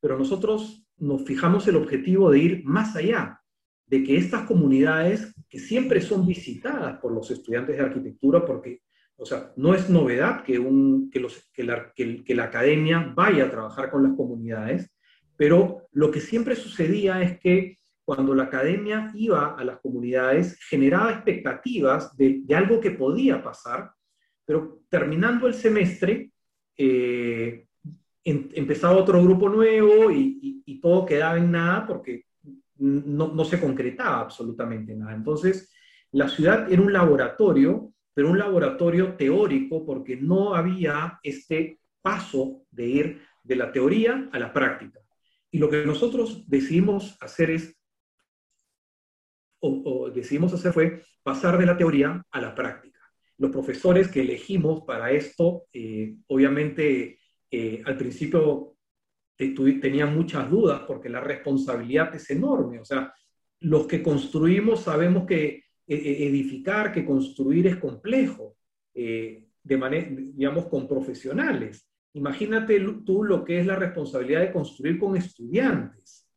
Pero 0.00 0.18
nosotros 0.18 0.84
nos 0.96 1.24
fijamos 1.24 1.68
el 1.68 1.76
objetivo 1.76 2.30
de 2.30 2.38
ir 2.38 2.64
más 2.64 2.96
allá, 2.96 3.40
de 3.86 4.02
que 4.02 4.16
estas 4.16 4.46
comunidades, 4.46 5.32
que 5.48 5.58
siempre 5.58 6.00
son 6.00 6.26
visitadas 6.26 6.98
por 6.98 7.12
los 7.12 7.30
estudiantes 7.30 7.76
de 7.76 7.82
arquitectura, 7.82 8.44
porque, 8.44 8.82
o 9.16 9.24
sea, 9.24 9.52
no 9.56 9.74
es 9.74 9.88
novedad 9.88 10.42
que, 10.42 10.58
un, 10.58 11.10
que, 11.10 11.20
los, 11.20 11.48
que, 11.52 11.62
la, 11.62 11.92
que, 11.94 12.34
la 12.34 12.44
academia 12.44 13.12
vaya 13.14 13.44
a 13.44 13.50
trabajar 13.50 13.90
con 13.90 14.02
las 14.02 14.14
comunidades, 14.16 14.90
Pero 15.36 15.86
lo 15.92 16.10
que 16.10 16.20
siempre 16.20 16.56
sucedía 16.56 17.22
es 17.22 17.38
que 17.38 17.77
cuando 18.08 18.34
la 18.34 18.44
academia 18.44 19.12
iba 19.14 19.54
a 19.54 19.62
las 19.64 19.80
comunidades, 19.80 20.58
generaba 20.70 21.12
expectativas 21.12 22.16
de, 22.16 22.42
algo 22.56 22.80
que 22.80 22.92
podía 22.92 23.42
pasar, 23.42 23.90
pero 24.46 24.80
terminando 24.88 25.46
el 25.46 25.52
semestre, 25.52 26.32
eh, 26.74 27.66
empezaba 28.24 28.96
otro 28.96 29.22
grupo 29.22 29.50
nuevo 29.50 30.10
y, 30.10 30.80
todo 30.80 31.04
quedaba 31.04 31.36
en 31.36 31.50
nada 31.50 31.86
porque 31.86 32.24
no, 32.78 33.28
no, 33.28 33.44
se 33.44 33.60
concretaba 33.60 34.20
absolutamente 34.20 34.94
nada. 34.94 35.12
Entonces, 35.12 35.70
la 36.12 36.28
ciudad 36.28 36.72
era 36.72 36.80
un 36.80 36.92
laboratorio, 36.94 37.92
pero 38.14 38.30
un 38.30 38.38
laboratorio 38.38 39.16
teórico 39.16 39.84
porque 39.84 40.16
no 40.16 40.54
había 40.54 41.18
este 41.22 41.78
paso 42.00 42.62
de 42.70 42.86
ir 42.86 43.20
de 43.42 43.56
la 43.56 43.70
teoría 43.70 44.30
a 44.32 44.38
la 44.38 44.50
práctica. 44.50 44.98
Y 45.50 45.58
lo 45.58 45.68
que 45.68 45.84
nosotros 45.84 46.48
decidimos 46.48 47.18
hacer 47.20 47.50
es, 47.50 47.77
o, 49.60 50.10
decidimos 50.10 50.52
hacer 50.54 50.72
fue 50.72 51.02
pasar 51.22 51.58
de 51.58 51.66
la 51.66 51.76
teoría 51.76 52.22
a 52.30 52.40
la 52.40 52.54
práctica. 52.54 53.00
Los 53.38 53.50
profesores 53.50 54.08
que 54.08 54.20
elegimos 54.20 54.82
para 54.84 55.10
esto, 55.12 55.64
eh, 55.72 56.16
obviamente 56.26 57.18
eh, 57.50 57.82
al 57.84 57.96
principio 57.96 58.74
tenían 59.36 60.16
muchas 60.16 60.50
dudas 60.50 60.82
porque 60.86 61.08
la 61.08 61.20
responsabilidad 61.20 62.14
es 62.14 62.28
enorme. 62.30 62.80
O 62.80 62.84
sea, 62.84 63.12
los 63.60 63.86
que 63.86 64.02
construimos 64.02 64.82
sabemos 64.82 65.26
que 65.26 65.64
e, 65.86 65.94
e, 65.94 66.28
edificar, 66.28 66.92
que 66.92 67.04
construir 67.04 67.66
es 67.66 67.76
complejo, 67.76 68.56
eh, 68.94 69.46
de 69.62 69.76
manera, 69.76 70.08
digamos, 70.10 70.66
con 70.66 70.88
profesionales. 70.88 71.88
Imagínate 72.14 72.80
tú 73.06 73.24
lo 73.24 73.44
que 73.44 73.60
es 73.60 73.66
la 73.66 73.76
responsabilidad 73.76 74.40
de 74.40 74.52
construir 74.52 74.98
con 74.98 75.16
estudiantes. 75.16 76.28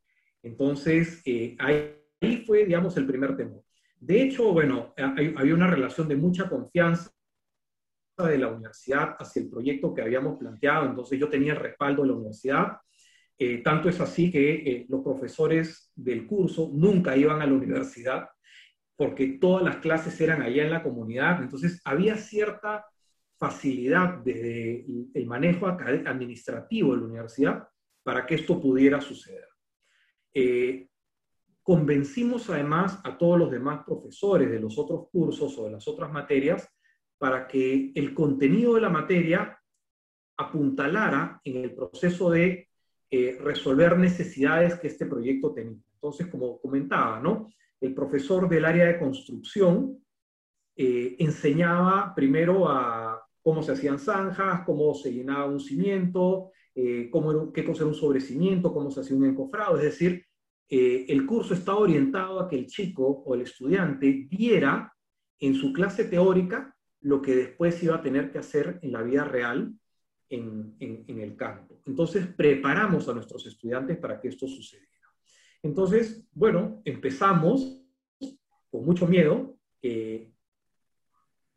Entonces, 0.43 1.22
eh, 1.26 1.57
ahí, 2.22 2.43
fue, 2.45 2.65
digamos, 2.65 2.95
el 2.98 3.06
primer 3.06 3.35
temor. 3.35 3.64
De 3.99 4.22
hecho, 4.22 4.52
bueno, 4.52 4.93
había 4.98 5.53
una 5.53 5.68
relación 5.68 6.07
de 6.07 6.15
mucha 6.15 6.49
confianza 6.49 7.11
de 8.18 8.38
la 8.38 8.49
universidad 8.49 9.15
hacia 9.19 9.41
el 9.41 9.49
proyecto 9.49 9.93
que 9.93 10.02
habíamos 10.02 10.38
planteado, 10.38 10.85
entonces 10.85 11.19
yo 11.19 11.30
tenía 11.30 11.53
el 11.53 11.60
respaldo 11.60 12.03
de 12.03 12.10
la 12.10 12.15
universidad. 12.15 12.77
Eh, 13.38 13.57
tanto 13.64 13.89
es 13.89 13.99
así 13.99 14.31
que 14.31 14.85
los 14.88 15.02
profesores 15.02 15.91
del 15.95 16.27
curso 16.27 16.69
nunca 16.73 17.18
iban 17.18 17.41
a 17.41 17.48
la 17.48 17.53
universidad 17.53 18.27
porque 18.95 19.39
todas 19.39 19.64
las 19.64 19.77
clases 19.77 20.22
eran 20.22 20.43
allá 20.43 20.64
en 20.64 20.69
la 20.69 20.84
comunidad, 20.84 21.41
entonces 21.41 21.81
había 21.85 22.15
cierta 22.18 22.85
facilidad 23.39 24.19
desde 24.23 24.85
el 25.15 25.26
manejo 25.26 25.65
administrativo 25.65 26.93
de 26.93 26.99
la 26.99 27.07
universidad 27.07 27.68
para 28.03 28.27
que 28.27 28.35
esto 28.35 28.61
pudiera 28.61 29.02
suceder. 29.02 29.48
Eh, 30.31 30.88
convencimos 31.64 32.50
además 32.50 33.00
a 33.04 33.18
todos 33.18 33.38
los 33.38 33.52
demás 33.52 33.84
profesores 33.86 34.50
de 34.50 34.60
los 34.60 34.78
otros 34.78 35.08
cursos 35.12 35.58
o 35.58 35.66
de 35.66 35.72
las 35.72 35.88
otras 35.88 36.12
materias 36.12 36.68
para 37.18 37.48
que 37.48 37.92
el 37.96 38.14
contenido 38.14 38.76
de 38.76 38.82
la 38.82 38.90
materia 38.90 39.60
apuntalara 40.38 41.40
en 41.44 41.58
el 41.64 41.76
proceso 41.76 42.32
de 42.32 42.68
eh, 43.12 43.38
resolver 43.42 43.98
necesidades 43.98 44.80
que 44.80 44.88
este 44.88 45.06
proyecto 45.06 45.54
tenía. 45.54 45.78
Entonces, 45.94 46.28
como 46.28 46.60
comentaba, 46.60 47.20
¿no? 47.20 47.48
el 47.82 47.94
profesor 47.94 48.48
del 48.48 48.66
área 48.66 48.86
de 48.86 49.00
construcción 49.00 50.00
eh, 50.76 51.16
enseñaba 51.20 52.14
primero 52.16 52.70
a 52.70 53.22
cómo 53.42 53.64
se 53.64 53.74
hacían 53.74 54.00
zanjas, 54.00 54.62
cómo 54.66 54.94
se 54.94 55.12
llenaba 55.12 55.46
un 55.46 55.60
cimiento, 55.60 56.52
eh, 56.76 57.10
cómo 57.12 57.52
qué 57.52 57.66
cosa 57.66 57.84
era 57.84 57.90
un 57.90 57.96
sobrecimiento, 57.96 58.74
cómo 58.74 58.92
se 58.92 59.02
hacía 59.02 59.18
un 59.18 59.26
encofrado. 59.26 59.78
Es 59.78 59.84
decir, 59.84 60.26
eh, 60.73 61.06
el 61.10 61.26
curso 61.26 61.53
estaba 61.53 61.80
orientado 61.80 62.39
a 62.39 62.48
que 62.48 62.57
el 62.57 62.65
chico 62.65 63.06
o 63.06 63.35
el 63.35 63.41
estudiante 63.41 64.26
viera 64.30 64.95
en 65.38 65.53
su 65.53 65.73
clase 65.73 66.06
teórica 66.06 66.73
lo 67.02 67.22
que 67.22 67.35
después 67.35 67.84
iba 67.84 67.95
a 67.95 68.02
tener 68.02 68.31
que 68.31 68.38
hacer 68.38 68.80
en 68.81 68.93
la 68.93 69.02
vida 69.02 69.26
real 69.26 69.73
en, 70.30 70.77
el 70.80 71.35
campo. 71.35 71.81
Entonces, 71.85 72.26
preparamos 72.26 73.10
a 73.10 73.14
nuestros 73.14 73.45
estudiantes 73.48 73.98
para 73.98 74.22
que 74.22 74.30
esto 74.30 74.48
sucediera. 74.48 74.88
Entonces, 75.61 76.26
bueno, 76.31 76.81
empezamos 76.85 77.84
con 78.69 78.85
mucho 78.85 79.06
miedo. 79.07 79.57
Eh, 79.81 80.31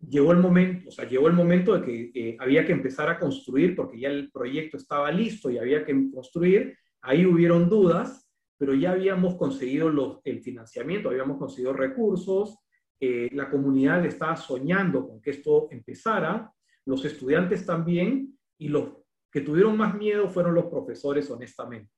llegó 0.01 0.33
el 0.33 0.39
momento, 0.39 0.89
o 0.89 0.93
sea, 0.93 1.09
llegó 1.09 1.29
el 1.29 1.35
momento 1.35 1.79
de 1.79 1.87
que 1.87 2.11
eh, 2.15 2.37
había 2.41 2.67
que 2.67 2.73
empezar 2.73 3.09
a 3.09 3.21
construir 3.21 3.77
porque 3.77 4.01
ya 4.01 4.09
el 4.09 4.33
proyecto 4.33 4.77
estaba 4.77 5.13
listo 5.13 5.51
y 5.51 5.59
había 5.59 5.85
que 5.85 6.11
construir. 6.13 6.77
Ahí 7.01 7.25
hubieron 7.25 7.69
dudas, 7.69 8.24
pero 8.65 8.79
ya 8.79 8.93
habíamos 8.93 9.35
conseguido 9.35 10.23
el 10.25 10.41
financiamiento, 10.41 11.11
habíamos 11.11 11.37
conseguido 11.37 11.75
recursos, 11.75 12.61
eh, 12.99 13.29
la 13.33 13.51
comunidad 13.51 14.07
estaba 14.07 14.37
soñando 14.37 15.07
con 15.07 15.21
que 15.21 15.33
esto 15.33 15.69
empezara, 15.71 16.51
los 16.87 17.05
estudiantes 17.05 17.67
también, 17.67 18.39
y 18.57 18.69
los 18.69 18.89
que 19.31 19.43
tuvieron 19.43 19.77
más 19.77 19.95
miedo 19.95 20.31
fueron 20.31 20.55
los 20.55 20.65
profesores, 20.65 21.31
honestamente. 21.31 21.93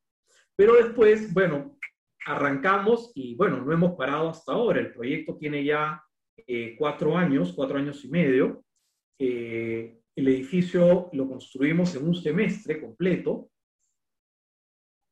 Pero 0.57 0.75
después, 0.75 1.33
bueno, 1.33 1.79
arrancamos 2.27 3.13
y 3.15 3.37
bueno, 3.37 3.65
no 3.65 3.73
hemos 3.73 3.95
parado 3.95 4.31
hasta 4.31 4.53
ahora. 4.53 4.81
El 4.81 4.93
proyecto 4.93 5.37
tiene 5.37 5.63
ya 5.63 6.03
eh, 6.49 6.75
cuatro 6.77 7.17
años, 7.17 7.53
cuatro 7.55 7.79
años 7.79 8.05
y 8.05 8.09
medio. 8.09 8.65
Eh, 9.21 10.01
el 10.17 10.27
edificio 10.27 11.11
lo 11.13 11.29
construimos 11.29 11.95
en 11.95 12.09
un 12.09 12.17
semestre 12.17 12.81
completo. 12.81 13.51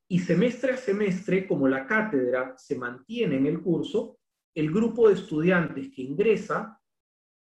Y 0.08 0.18
semestre 0.18 0.72
a 0.72 0.76
semestre, 0.76 1.46
como 1.46 1.66
la 1.66 1.86
cátedra 1.86 2.54
se 2.58 2.76
mantiene 2.76 3.36
en 3.36 3.46
el 3.46 3.62
curso, 3.62 4.18
el 4.54 4.70
grupo 4.70 5.08
de 5.08 5.14
estudiantes 5.14 5.90
que 5.94 6.02
ingresa 6.02 6.80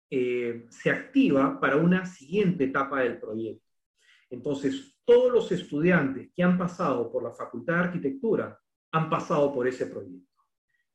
eh, 0.09 0.65
se 0.69 0.89
activa 0.89 1.59
para 1.59 1.77
una 1.77 2.05
siguiente 2.05 2.65
etapa 2.65 3.01
del 3.01 3.19
proyecto. 3.19 3.65
Entonces, 4.29 4.97
todos 5.05 5.31
los 5.31 5.51
estudiantes 5.51 6.29
que 6.35 6.43
han 6.43 6.57
pasado 6.57 7.11
por 7.11 7.23
la 7.23 7.31
Facultad 7.31 7.75
de 7.75 7.79
Arquitectura 7.79 8.59
han 8.91 9.09
pasado 9.09 9.53
por 9.53 9.67
ese 9.67 9.87
proyecto. 9.87 10.43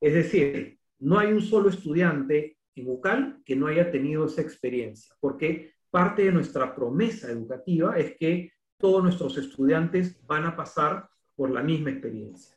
Es 0.01 0.15
decir, 0.15 0.79
no 0.99 1.19
hay 1.19 1.33
un 1.33 1.43
solo 1.43 1.71
estudiante 1.71 2.59
en 2.75 2.89
UCAL 2.89 3.43
que 3.45 3.57
no 3.57 3.67
haya 3.67 3.91
tenido 3.91 4.27
esa 4.27 4.43
experiencia, 4.43 5.15
porque 5.19 5.75
parte 5.91 6.25
de 6.25 6.33
nuestra 6.33 6.75
promesa 6.75 7.31
educativa 7.31 7.99
es 7.99 8.17
que 8.19 8.53
todos 8.79 9.03
nuestros 9.03 9.39
estudiantes 9.39 10.25
van 10.27 10.45
a 10.45 10.55
pasar 10.55 11.09
por 11.37 11.51
la 11.51 11.63
misma 11.63 11.91
experiencia. 11.91 12.57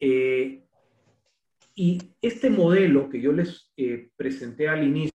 Eh, 0.00 0.64
y 1.74 1.98
este 2.20 2.50
modelo 2.50 3.08
que 3.08 3.20
yo 3.20 3.32
les 3.32 3.72
eh, 3.76 4.10
presenté 4.16 4.68
al 4.68 4.86
inicio, 4.86 5.12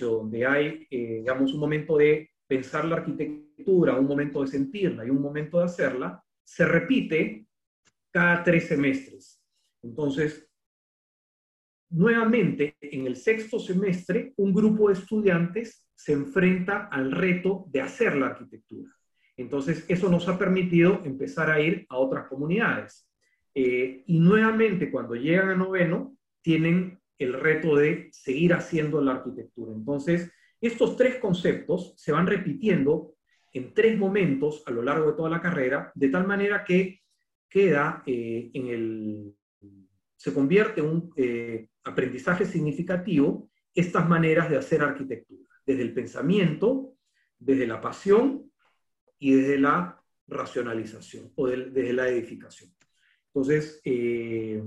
donde 0.00 0.46
hay, 0.46 0.86
eh, 0.90 1.20
digamos, 1.20 1.54
un 1.54 1.60
momento 1.60 1.96
de 1.96 2.30
pensar 2.46 2.84
la 2.84 2.96
arquitectura, 2.96 3.98
un 3.98 4.06
momento 4.06 4.42
de 4.42 4.48
sentirla 4.48 5.06
y 5.06 5.10
un 5.10 5.22
momento 5.22 5.58
de 5.58 5.64
hacerla, 5.64 6.22
se 6.44 6.66
repite 6.66 7.46
cada 8.10 8.42
tres 8.44 8.68
semestres. 8.68 9.42
Entonces, 9.82 10.46
nuevamente, 11.90 12.76
en 12.80 13.06
el 13.06 13.16
sexto 13.16 13.58
semestre, 13.58 14.34
un 14.36 14.52
grupo 14.52 14.88
de 14.88 14.94
estudiantes 14.94 15.86
se 15.94 16.12
enfrenta 16.12 16.88
al 16.88 17.12
reto 17.12 17.64
de 17.68 17.80
hacer 17.80 18.14
la 18.14 18.26
arquitectura. 18.26 18.97
Entonces, 19.38 19.84
eso 19.88 20.10
nos 20.10 20.28
ha 20.28 20.36
permitido 20.36 21.00
empezar 21.04 21.48
a 21.48 21.60
ir 21.60 21.86
a 21.88 21.96
otras 21.96 22.26
comunidades. 22.26 23.08
Eh, 23.54 24.02
y 24.04 24.18
nuevamente, 24.18 24.90
cuando 24.90 25.14
llegan 25.14 25.50
a 25.50 25.54
noveno, 25.54 26.16
tienen 26.42 26.98
el 27.18 27.32
reto 27.34 27.76
de 27.76 28.08
seguir 28.12 28.52
haciendo 28.52 29.00
la 29.00 29.12
arquitectura. 29.12 29.72
Entonces, 29.72 30.30
estos 30.60 30.96
tres 30.96 31.16
conceptos 31.16 31.94
se 31.96 32.10
van 32.10 32.26
repitiendo 32.26 33.14
en 33.52 33.72
tres 33.72 33.96
momentos 33.96 34.64
a 34.66 34.72
lo 34.72 34.82
largo 34.82 35.12
de 35.12 35.16
toda 35.16 35.30
la 35.30 35.40
carrera, 35.40 35.92
de 35.94 36.08
tal 36.08 36.26
manera 36.26 36.64
que 36.64 37.00
queda 37.48 38.02
eh, 38.06 38.50
en 38.52 38.66
el, 38.66 39.34
se 40.16 40.34
convierte 40.34 40.80
en 40.80 40.86
un 40.86 41.12
eh, 41.16 41.68
aprendizaje 41.84 42.44
significativo 42.44 43.48
estas 43.72 44.08
maneras 44.08 44.50
de 44.50 44.56
hacer 44.56 44.82
arquitectura, 44.82 45.48
desde 45.64 45.82
el 45.82 45.94
pensamiento, 45.94 46.94
desde 47.38 47.68
la 47.68 47.80
pasión 47.80 48.47
y 49.18 49.32
desde 49.32 49.58
la 49.58 50.00
racionalización 50.26 51.32
o 51.36 51.46
desde 51.46 51.92
la 51.92 52.08
edificación. 52.08 52.70
Entonces, 53.26 53.80
eh, 53.84 54.62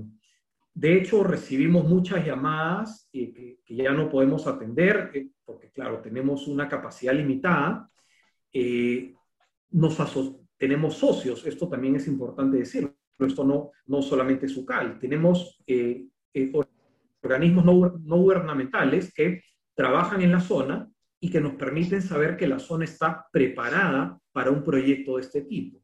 de 0.74 0.96
hecho, 0.96 1.22
recibimos 1.22 1.86
muchas 1.86 2.24
llamadas 2.24 3.08
que, 3.12 3.58
que, 3.64 3.74
ya 3.74 3.92
no 3.92 4.08
podemos 4.08 4.46
atender, 4.46 5.10
porque 5.44 5.70
claro, 5.70 6.00
tenemos 6.00 6.46
una 6.48 6.68
capacidad 6.68 7.14
limitada. 7.14 7.90
nos, 9.70 9.98
tenemos 10.62 10.94
socios, 10.94 11.44
esto 11.44 11.68
también 11.68 11.96
es 11.96 12.06
importante 12.06 12.58
decirlo, 12.58 12.94
esto 13.18 13.42
no, 13.44 13.72
no 13.86 14.00
solamente 14.00 14.46
es 14.46 14.56
UCAL, 14.56 14.96
tenemos 14.96 15.60
eh, 15.66 16.06
eh, 16.32 16.52
organismos 17.20 17.64
no, 17.64 17.98
no 18.04 18.16
gubernamentales 18.18 19.12
que 19.12 19.42
trabajan 19.74 20.22
en 20.22 20.30
la 20.30 20.38
zona 20.38 20.88
y 21.24 21.30
que 21.30 21.40
nos 21.40 21.54
permiten 21.54 22.02
saber 22.02 22.36
que 22.36 22.48
la 22.48 22.58
zona 22.58 22.84
está 22.84 23.28
preparada 23.32 24.18
para 24.32 24.50
un 24.50 24.64
proyecto 24.64 25.16
de 25.16 25.22
este 25.22 25.42
tipo. 25.42 25.80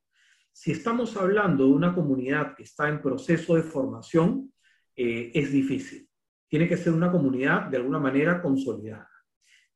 Si 0.51 0.73
estamos 0.73 1.17
hablando 1.17 1.65
de 1.65 1.71
una 1.71 1.95
comunidad 1.95 2.57
que 2.57 2.65
está 2.65 2.89
en 2.89 3.01
proceso 3.01 3.55
de 3.55 3.63
formación, 3.63 4.53
eh, 4.97 5.31
es 5.33 5.53
difícil. 5.53 6.09
Tiene 6.49 6.67
que 6.67 6.77
ser 6.77 6.93
una 6.93 7.13
comunidad 7.13 7.67
de 7.67 7.77
alguna 7.77 8.01
manera 8.01 8.43
consolidada. 8.43 9.09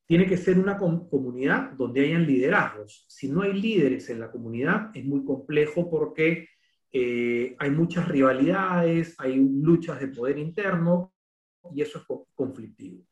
Tiene 0.05 0.27
que 0.27 0.35
ser 0.35 0.59
una 0.59 0.77
comunidad 0.77 1.71
donde 1.71 2.01
hayan 2.01 2.27
liderazgos. 2.27 3.05
Si 3.07 3.29
no 3.29 3.43
hay 3.43 3.53
líderes 3.53 4.09
en 4.09 4.19
la 4.19 4.29
comunidad, 4.29 4.91
es 4.93 5.05
muy 5.05 5.23
complejo 5.23 5.89
porque 5.89 6.49
eh, 6.91 7.55
hay 7.57 7.71
muchas 7.71 8.09
rivalidades, 8.09 9.15
hay 9.17 9.37
luchas 9.37 10.01
de 10.01 10.09
poder 10.09 10.37
interno 10.39 11.13
y 11.73 11.81
eso 11.83 11.99
es 11.99 12.05
conflictivo. 12.35 13.05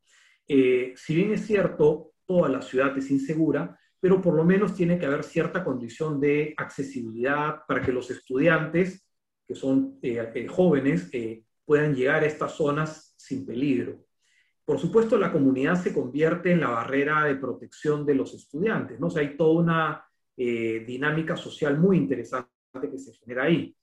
Eh, 0.46 0.92
si 0.98 1.16
bien 1.16 1.32
es 1.32 1.46
cierto, 1.48 2.11
toda 2.32 2.48
la 2.48 2.62
ciudad 2.62 2.98
es 2.98 3.12
insegura, 3.12 3.78
pero 4.00 4.22
por 4.22 4.36
lo 4.36 4.46
menos 4.46 4.74
tiene 4.74 4.98
que 4.98 5.06
haber 5.06 5.24
cierta 5.26 5.66
condición 5.66 6.22
de 6.22 6.54
accesibilidad 6.56 7.60
para 7.68 7.82
que 7.82 7.92
los 7.92 8.10
estudiantes, 8.10 9.06
que 9.46 9.54
son 9.54 10.00
eh, 10.02 10.32
eh, 10.34 10.48
jóvenes, 10.48 11.10
eh, 11.12 11.44
puedan 11.66 11.94
llegar 11.94 12.24
a 12.24 12.28
estas 12.28 12.54
zonas 12.54 13.14
sin 13.18 13.46
peligro. 13.46 14.06
Por 14.64 14.80
supuesto, 14.80 15.18
la 15.18 15.30
comunidad 15.30 15.76
se 15.76 15.94
convierte 15.94 16.54
en 16.54 16.62
la 16.62 16.70
barrera 16.70 17.26
de 17.26 17.36
protección 17.36 18.06
de 18.06 18.16
los 18.16 18.34
estudiantes, 18.34 18.98
¿no? 18.98 19.08
O 19.08 19.10
sea, 19.10 19.24
hay 19.24 19.36
toda 19.36 19.62
una 19.62 20.06
dinámica 20.38 21.36
social 21.36 21.78
muy 21.78 21.98
interesante 21.98 22.50
que 22.90 22.98
se 22.98 23.14
genera 23.14 23.44
ahí. 23.44 23.76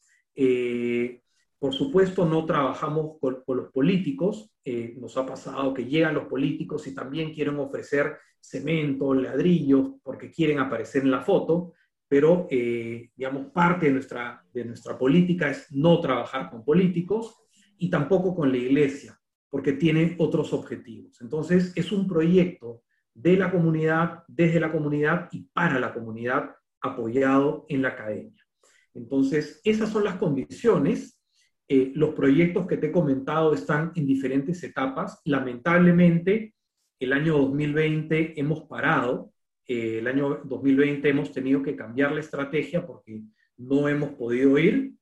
Por 1.59 1.75
supuesto, 1.75 2.25
no 2.25 2.45
trabajamos 2.45 3.19
con, 3.21 3.43
los 3.47 3.73
políticos. 3.73 4.51
nos 4.97 5.17
ha 5.17 5.27
pasado 5.27 5.75
que 5.75 5.85
llegan 5.85 6.15
los 6.15 6.27
políticos 6.27 6.87
y 6.87 6.95
también 6.95 7.35
quieren 7.35 7.57
ofrecer 7.59 8.17
cemento, 8.41 9.15
ladrillos, 9.15 9.95
porque 10.03 10.31
quieren 10.31 10.59
aparecer 10.61 11.03
en 11.03 11.11
la 11.11 11.21
foto, 11.21 11.73
pero, 12.09 12.47
eh, 12.51 13.11
digamos, 13.15 13.53
parte 13.53 13.87
de 13.87 13.93
nuestra, 13.93 14.43
de 14.53 14.65
nuestra 14.65 14.97
política 14.97 15.51
es 15.51 15.71
no 15.71 16.01
trabajar 16.01 16.51
con 16.51 16.65
políticos 16.65 17.37
y 17.77 17.91
tampoco 17.91 18.35
con 18.35 18.51
la 18.51 18.57
iglesia, 18.57 19.21
porque 19.51 19.73
tiene 19.75 20.17
otros 20.19 20.53
objetivos. 20.53 21.21
Entonces, 21.21 21.73
es 21.77 21.93
un 21.93 22.09
proyecto 22.09 22.83
de 23.13 23.37
la 23.37 23.51
comunidad, 23.51 24.25
desde 24.27 24.61
la 24.61 24.73
comunidad 24.73 25.29
y 25.33 25.43
para 25.53 25.79
la 25.79 25.93
comunidad, 25.93 26.55
apoyado 26.81 27.67
en 27.69 27.83
la 27.83 27.89
academia. 27.89 28.43
Entonces, 28.95 29.61
esas 29.65 29.91
son 29.91 30.05
las 30.05 30.17
condiciones. 30.17 31.18
Eh, 31.71 31.93
los 31.95 32.15
proyectos 32.15 32.67
que 32.67 32.79
te 32.79 32.87
he 32.87 32.93
comentado 32.93 33.53
están 33.53 33.93
en 33.95 34.07
diferentes 34.07 34.63
etapas. 34.65 35.21
Lamentablemente, 35.25 36.55
el 36.99 37.13
año 37.13 37.37
2020 37.37 38.41
hemos 38.41 38.63
parado, 38.63 39.33
eh, 39.67 39.99
el 39.99 40.07
año 40.07 40.41
2020 40.45 41.07
hemos 41.11 41.31
tenido 41.31 41.63
que 41.63 41.77
cambiar 41.77 42.13
la 42.13 42.21
estrategia 42.21 42.87
porque 42.87 43.23
no 43.59 43.87
hemos 43.87 44.11
podido 44.11 44.59
ir. 44.59 44.95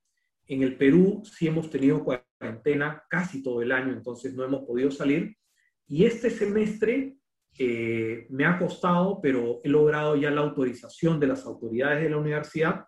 En 0.48 0.62
el 0.62 0.76
Perú 0.76 1.22
sí 1.24 1.46
hemos 1.46 1.70
tenido 1.70 2.04
cuarentena 2.04 3.04
casi 3.08 3.44
todo 3.44 3.62
el 3.62 3.70
año, 3.70 3.92
entonces 3.92 4.34
no 4.34 4.44
hemos 4.44 4.64
podido 4.64 4.90
salir. 4.90 5.36
Y 5.86 6.04
este 6.04 6.30
semestre 6.30 7.16
eh, 7.58 8.26
me 8.28 8.44
ha 8.44 8.58
costado, 8.58 9.20
pero 9.22 9.60
he 9.62 9.68
logrado 9.68 10.16
ya 10.16 10.32
la 10.32 10.40
autorización 10.40 11.20
de 11.20 11.28
las 11.28 11.46
autoridades 11.46 12.02
de 12.02 12.10
la 12.10 12.18
universidad 12.18 12.86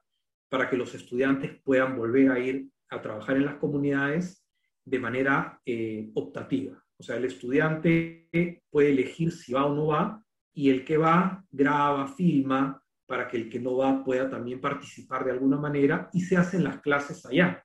para 0.49 0.69
que 0.69 0.77
los 0.77 0.95
estudiantes 0.97 1.61
puedan 1.63 1.97
volver 1.97 2.33
a 2.33 2.39
ir 2.41 2.69
a 2.91 3.03
trabajar 3.03 3.37
en 3.37 3.45
las 3.45 3.57
comunidades 3.57 4.45
de 4.85 4.99
manera 4.99 5.61
eh, 5.65 6.11
optativa. 6.15 6.83
O 6.99 7.03
sea, 7.03 7.17
el 7.17 7.25
estudiante 7.25 8.29
puede 8.71 8.91
elegir 8.91 9.33
si 9.33 9.53
va 9.53 9.67
o 9.67 9.75
no 9.75 9.87
va 9.89 10.25
y 10.53 10.71
el 10.71 10.85
que 10.85 10.97
va 10.97 11.45
graba, 11.51 12.09
filma 12.09 12.83
para 13.07 13.29
que 13.29 13.37
el 13.37 13.49
que 13.49 13.61
no 13.61 13.77
va 13.77 14.05
pueda 14.05 14.29
también 14.29 14.61
participar 14.61 15.25
de 15.25 15.31
alguna 15.31 15.57
manera 15.57 16.11
y 16.13 16.21
se 16.21 16.37
hacen 16.37 16.65
las 16.65 16.81
clases 16.81 17.25
allá. 17.25 17.65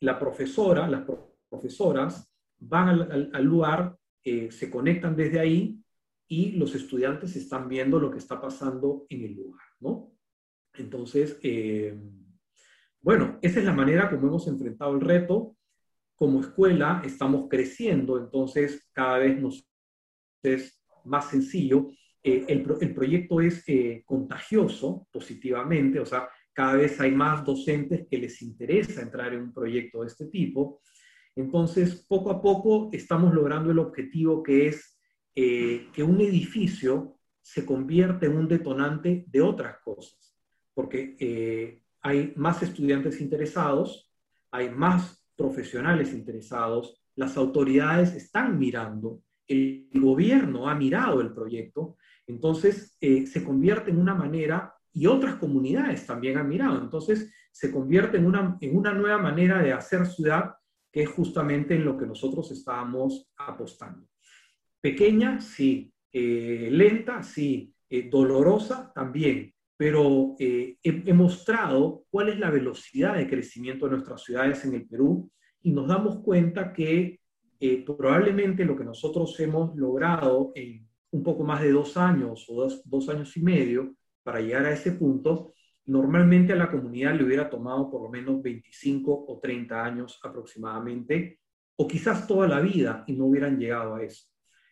La 0.00 0.18
profesora, 0.18 0.86
las 0.88 1.04
profesoras 1.48 2.30
van 2.58 2.88
al, 3.32 3.44
lugar, 3.44 3.96
eh, 4.22 4.50
se 4.50 4.70
conectan 4.70 5.16
desde 5.16 5.40
ahí 5.40 5.82
y 6.28 6.52
los 6.52 6.74
estudiantes 6.74 7.34
están 7.36 7.68
viendo 7.68 7.98
lo 7.98 8.10
que 8.10 8.18
está 8.18 8.40
pasando 8.40 9.06
en 9.08 9.24
el 9.24 9.34
lugar, 9.34 9.64
¿no? 9.80 10.12
Entonces, 10.74 11.38
eh, 11.42 11.98
bueno, 13.08 13.38
esa 13.40 13.60
es 13.60 13.64
la 13.64 13.72
manera 13.72 14.10
como 14.10 14.26
hemos 14.26 14.46
enfrentado 14.48 14.94
el 14.94 15.00
reto 15.00 15.56
como 16.14 16.42
escuela 16.42 17.00
estamos 17.02 17.48
creciendo, 17.48 18.18
entonces 18.18 18.86
cada 18.92 19.16
vez 19.16 19.38
es 20.42 20.78
más 21.06 21.30
sencillo. 21.30 21.88
Eh, 22.22 22.44
el, 22.48 22.94
proyecto 22.94 23.40
es 23.40 23.66
eh, 23.66 24.02
contagioso 24.04 25.08
positivamente, 25.10 25.98
o 26.00 26.04
sea, 26.04 26.28
cada 26.52 26.74
vez 26.74 27.00
hay 27.00 27.12
más 27.12 27.46
docentes 27.46 28.06
que 28.10 28.18
les 28.18 28.42
interesa 28.42 29.00
entrar 29.00 29.32
en 29.32 29.40
un 29.40 29.54
proyecto 29.54 30.02
de 30.02 30.08
este 30.08 30.26
tipo. 30.26 30.82
Entonces, 31.34 32.04
poco 32.06 32.30
a 32.30 32.42
poco 32.42 32.90
estamos 32.92 33.32
logrando 33.32 33.70
el 33.70 33.78
objetivo 33.78 34.42
que 34.42 34.68
es 34.68 35.00
eh, 35.34 35.88
que 35.94 36.02
un 36.02 36.20
edificio 36.20 37.16
se 37.40 37.64
convierta 37.64 38.26
en 38.26 38.36
un 38.36 38.48
detonante 38.48 39.24
de 39.28 39.40
otras 39.40 39.78
cosas, 39.82 40.36
porque 40.74 41.80
hay 42.02 42.32
más 42.36 42.62
estudiantes 42.62 43.20
interesados, 43.20 44.12
hay 44.50 44.70
más 44.70 45.24
profesionales 45.36 46.12
interesados, 46.12 47.00
las 47.14 47.36
autoridades 47.36 48.14
están 48.14 48.58
mirando, 48.58 49.22
el 49.46 49.88
gobierno 49.94 50.68
ha 50.68 50.74
mirado 50.74 51.20
el 51.20 51.32
proyecto, 51.32 51.96
entonces 52.26 52.96
eh, 53.00 53.26
se 53.26 53.42
convierte 53.44 53.90
en 53.90 53.98
una 53.98 54.14
manera, 54.14 54.74
y 54.92 55.06
otras 55.06 55.36
comunidades 55.36 56.06
también 56.06 56.38
han 56.38 56.48
mirado, 56.48 56.80
entonces 56.80 57.32
se 57.52 57.70
convierte 57.70 58.16
en 58.16 58.26
una, 58.26 58.56
en 58.60 58.76
una 58.76 58.92
nueva 58.92 59.18
manera 59.18 59.62
de 59.62 59.72
hacer 59.72 60.06
ciudad, 60.06 60.54
que 60.92 61.02
es 61.02 61.08
justamente 61.08 61.74
en 61.74 61.84
lo 61.84 61.96
que 61.96 62.06
nosotros 62.06 62.50
estábamos 62.50 63.30
apostando. 63.36 64.08
Pequeña, 64.80 65.40
sí, 65.40 65.92
eh, 66.12 66.68
lenta, 66.70 67.22
sí, 67.22 67.74
eh, 67.90 68.08
dolorosa 68.08 68.92
también, 68.94 69.54
pero 69.78 70.34
eh, 70.40 70.76
he, 70.82 71.12
mostrado 71.12 72.04
cuál 72.10 72.30
es 72.30 72.38
la 72.40 72.50
velocidad 72.50 73.14
de 73.14 73.28
crecimiento 73.28 73.86
de 73.86 73.92
nuestras 73.92 74.24
ciudades 74.24 74.64
en 74.64 74.74
el 74.74 74.88
Perú 74.88 75.30
y 75.62 75.70
nos 75.70 75.86
damos 75.86 76.18
cuenta 76.18 76.72
que 76.72 77.20
eh, 77.60 77.84
probablemente 77.84 78.64
lo 78.64 78.76
que 78.76 78.82
nosotros 78.82 79.38
hemos 79.38 79.76
logrado 79.76 80.50
en 80.56 80.84
un 81.12 81.22
poco 81.22 81.44
más 81.44 81.62
de 81.62 81.70
dos 81.70 81.96
años 81.96 82.44
o 82.48 82.62
dos, 82.62 82.82
dos 82.84 83.08
años 83.08 83.36
y 83.36 83.40
medio 83.40 83.94
para 84.24 84.40
llegar 84.40 84.66
a 84.66 84.72
ese 84.72 84.92
punto, 84.92 85.54
normalmente 85.86 86.52
a 86.52 86.56
la 86.56 86.72
comunidad 86.72 87.14
le 87.14 87.24
hubiera 87.24 87.48
tomado 87.48 87.88
por 87.88 88.02
lo 88.02 88.10
menos 88.10 88.42
25 88.42 89.26
o 89.28 89.38
30 89.40 89.84
años 89.84 90.18
aproximadamente, 90.24 91.38
o 91.76 91.86
quizás 91.86 92.26
toda 92.26 92.48
la 92.48 92.58
vida 92.58 93.04
y 93.06 93.12
no 93.12 93.26
hubieran 93.26 93.60
llegado 93.60 93.94
a 93.94 94.02
eso. 94.02 94.26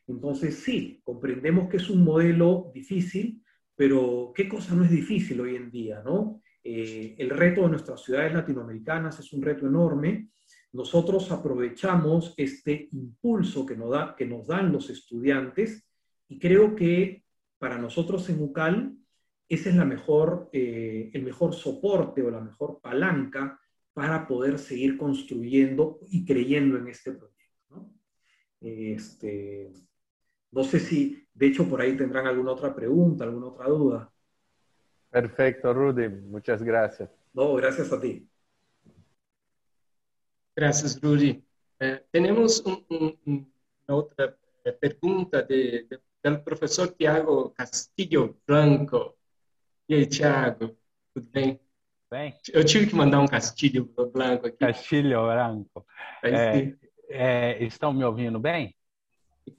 Entonces 0.08 0.56
sí, 0.56 1.00
comprendemos 1.04 1.68
que 1.68 1.76
es 1.76 1.88
un 1.88 2.02
modelo 2.02 2.72
difícil, 2.74 3.40
pero 3.76 4.32
¿qué 4.34 4.48
cosa 4.48 4.74
no 4.74 4.84
es 4.84 4.90
difícil 4.90 5.40
hoy 5.40 5.54
en 5.54 5.70
día? 5.70 6.02
¿no? 6.04 6.40
Eh, 6.64 7.14
el 7.18 7.30
reto 7.30 7.62
de 7.62 7.68
nuestras 7.68 8.02
ciudades 8.02 8.32
latinoamericanas 8.32 9.20
es 9.20 9.32
un 9.32 9.42
reto 9.42 9.66
enorme. 9.66 10.30
Nosotros 10.72 11.30
aprovechamos 11.30 12.34
este 12.36 12.88
impulso 12.92 13.64
que 13.64 13.76
nos, 13.76 13.90
da, 13.90 14.16
que 14.16 14.26
nos 14.26 14.46
dan 14.46 14.72
los 14.72 14.90
estudiantes 14.90 15.86
y 16.26 16.38
creo 16.38 16.74
que 16.74 17.22
para 17.58 17.78
nosotros 17.78 18.28
en 18.30 18.42
UCAL 18.42 18.96
ese 19.48 19.70
es 19.70 19.76
la 19.76 19.84
mejor, 19.84 20.50
eh, 20.52 21.10
el 21.12 21.22
mejor 21.22 21.54
soporte 21.54 22.22
o 22.22 22.30
la 22.30 22.40
mejor 22.40 22.80
palanca 22.82 23.60
para 23.92 24.26
poder 24.26 24.58
seguir 24.58 24.98
construyendo 24.98 26.00
y 26.10 26.24
creyendo 26.24 26.76
en 26.78 26.88
este 26.88 27.12
proyecto. 27.12 27.36
¿no? 27.70 27.94
Este, 28.60 29.72
no 30.50 30.64
sé 30.64 30.80
si, 30.80 31.26
de 31.34 31.46
hecho, 31.46 31.68
por 31.68 31.80
ahí 31.80 31.96
tendrán 31.96 32.26
alguna 32.26 32.52
otra 32.52 32.74
pregunta, 32.74 33.24
alguna 33.24 33.46
otra 33.46 33.68
duda. 33.68 34.12
Perfecto, 35.10 35.72
Rudy. 35.72 36.08
Muchas 36.08 36.62
gracias. 36.62 37.10
No, 37.32 37.54
gracias 37.54 37.92
a 37.92 38.00
ti. 38.00 38.28
Gracias, 40.54 41.00
Rudy. 41.00 41.42
Eh, 41.78 42.06
tenemos 42.10 42.62
una 42.64 43.16
otra 43.88 44.36
eh, 44.64 44.72
pregunta 44.72 45.42
de, 45.42 45.86
del 46.22 46.42
profesor 46.42 46.94
Tiago 46.94 47.52
Castillo 47.52 48.36
Blanco. 48.46 49.16
E 49.88 49.94
aí, 49.94 50.06
Tiago, 50.06 50.76
tudo 51.12 51.30
bem? 51.30 51.60
Bem. 52.10 52.34
Eu 52.52 52.64
tive 52.64 52.86
que 52.86 52.94
mandar 52.94 53.20
um 53.20 53.26
Castilho 53.26 53.84
Branco 54.12 54.46
aqui. 54.46 54.58
Castilho 54.58 55.26
Branco. 55.26 55.84
É, 56.22 56.72
é, 57.08 57.64
estão 57.64 57.92
me 57.92 58.04
ouvindo 58.04 58.38
bem? 58.38 58.74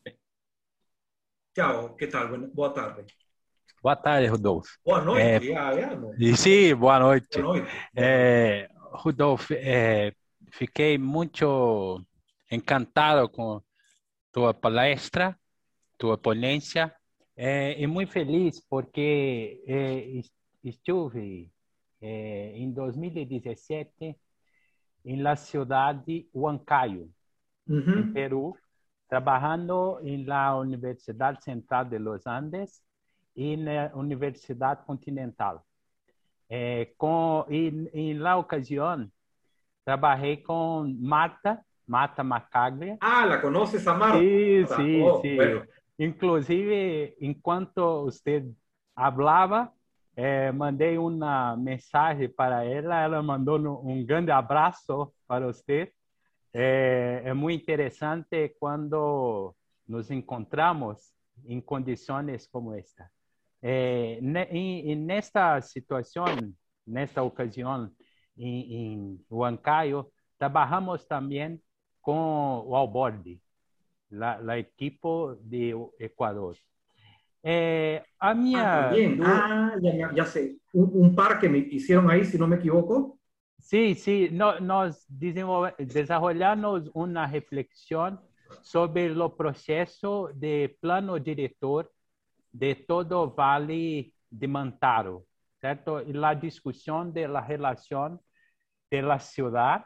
bem. 0.03 0.16
Ciao, 1.57 1.95
che 1.95 2.05
tal? 2.05 2.51
Boa 2.53 2.71
tarde. 2.71 3.05
Boa 3.81 3.95
tarde, 3.95 4.27
Rodolfo. 4.27 4.77
Boa 4.85 5.01
noite. 5.01 5.51
É, 5.51 5.57
ah, 5.57 5.73
é, 5.73 6.35
sim, 6.35 6.75
boa 6.75 6.99
noite. 6.99 7.41
Boa 7.41 7.57
noite. 7.57 7.71
É, 7.95 8.69
Rodolfo, 8.91 9.55
é, 9.55 10.13
fiquei 10.51 10.99
muito 10.99 11.99
encantado 12.51 13.27
com 13.27 13.59
tua 14.31 14.53
palestra, 14.53 15.35
tua 15.97 16.15
ponência, 16.15 16.93
é, 17.35 17.73
e 17.81 17.87
muito 17.87 18.11
feliz 18.11 18.63
porque 18.69 19.63
é, 19.65 20.21
estive 20.63 21.51
eh, 22.01 22.53
en 22.57 22.75
2017 22.75 24.15
en 25.05 25.23
la 25.23 25.35
ciudad 25.35 25.95
de 25.95 26.29
Huancayo, 26.33 27.07
en 27.65 28.13
Perú, 28.13 28.55
trabajando 29.07 29.99
en 30.03 30.27
la 30.27 30.55
Universidad 30.55 31.39
Central 31.39 31.89
de 31.89 31.99
los 31.99 32.27
Andes 32.27 32.83
y 33.33 33.53
en 33.53 33.65
la 33.65 33.91
Universidad 33.93 34.85
Continental. 34.85 35.59
Eh, 36.49 36.93
con, 36.97 37.45
en, 37.49 38.21
la 38.21 38.37
ocasión, 38.37 39.11
trabajé 39.83 40.41
con 40.43 41.01
Marta, 41.01 41.63
Marta 41.85 42.23
Macaglia. 42.23 42.97
Ah, 43.01 43.25
¿la 43.25 43.41
conoces 43.41 43.85
a 43.87 43.93
Marta? 43.93 44.19
Sí, 44.19 44.65
sí, 44.75 45.01
oh, 45.03 45.21
sí. 45.21 45.37
Inclusive, 45.97 47.15
en 47.19 47.33
cuanto 47.35 48.03
usted 48.03 48.43
hablaba, 48.95 49.73
eh, 50.15 50.51
mandei 50.51 50.97
uma 50.97 51.55
mensagem 51.55 52.29
para 52.29 52.63
ela, 52.63 53.01
ela 53.01 53.21
mandou 53.21 53.59
um 53.85 54.05
grande 54.05 54.31
abraço 54.31 55.11
para 55.27 55.45
você. 55.45 55.91
É, 56.53 57.21
é 57.25 57.33
muito 57.33 57.61
interessante 57.61 58.55
quando 58.59 59.55
nos 59.87 60.09
encontramos 60.11 61.13
em 61.45 61.61
condições 61.61 62.47
como 62.47 62.73
esta. 62.73 63.09
É, 63.61 64.19
e, 64.51 64.95
nesta 64.95 65.59
situação, 65.61 66.25
nesta 66.85 67.23
ocasião, 67.23 67.91
em, 68.37 68.73
em 68.73 69.25
Huancayo, 69.29 70.11
trabalhamos 70.37 71.05
também 71.05 71.59
com 72.01 72.63
o 72.65 72.75
Alborde, 72.75 73.41
a, 74.21 74.51
a 74.51 74.59
equipe 74.59 75.07
de 75.41 75.73
Equador. 75.99 76.55
Eh, 77.43 78.03
a 78.19 78.33
mía... 78.33 78.89
Ah, 79.23 79.71
ah 79.73 79.75
ya, 79.81 80.11
ya, 80.13 80.25
sé. 80.25 80.57
Un, 80.73 80.91
un, 80.93 81.15
par 81.15 81.39
que 81.39 81.47
me 81.47 81.59
hicieron 81.59 82.09
ahí, 82.09 82.25
si 82.25 82.37
no 82.37 82.47
me 82.47 82.57
equivoco. 82.57 83.16
Sí, 83.67 83.95
sí, 83.95 84.29
no, 84.31 84.61
nos 84.61 85.05
desarrollamos 85.09 86.89
una 86.93 87.27
reflexión 87.27 88.17
sobre 88.61 89.07
el 89.07 89.21
proceso 89.37 90.29
de 90.33 90.77
plano 90.79 91.19
director 91.19 91.91
de 92.49 92.75
todo 92.75 93.29
Vale 93.35 94.13
de 94.29 94.47
Mantaro, 94.47 95.25
¿cierto? 95.59 96.01
Y 96.01 96.13
la 96.13 96.33
discusión 96.33 97.11
de 97.11 97.27
la 97.27 97.41
relación 97.45 98.21
de 98.89 99.01
la 99.01 99.19
ciudad 99.19 99.83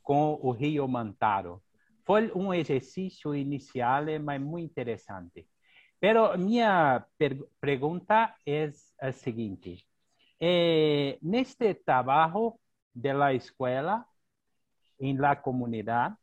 con 0.00 0.38
el 0.42 0.58
río 0.58 0.88
Mantaro. 0.88 1.62
Fue 2.04 2.30
un 2.32 2.54
ejercicio 2.54 3.34
inicial, 3.34 4.06
pero 4.06 4.40
muy 4.40 4.62
interesante. 4.62 5.46
Pero 6.00 6.34
minha 6.38 7.06
pergunta 7.60 8.34
é 8.46 8.70
a 9.02 9.12
seguinte: 9.12 9.84
eh, 10.40 11.18
neste 11.20 11.74
trabalho 12.94 13.18
da 13.18 13.34
escola, 13.34 14.06
em 15.00 15.16
la 15.16 15.36
comunidade, 15.36 16.16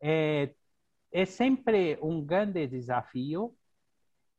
é, 0.00 0.54
é 1.12 1.24
sempre 1.24 1.98
um 2.02 2.24
grande 2.24 2.66
desafio 2.66 3.54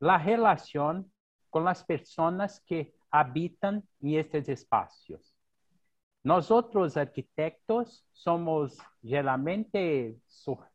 a 0.00 0.16
relação 0.16 1.04
com 1.50 1.68
as 1.68 1.82
pessoas 1.82 2.58
que 2.58 2.92
habitam 3.10 3.82
em 4.02 4.16
estes 4.16 4.48
espaços. 4.48 5.32
Nós 6.24 6.50
outros 6.50 6.96
arquitetos 6.96 8.04
somos 8.12 8.78
geralmente 9.02 10.16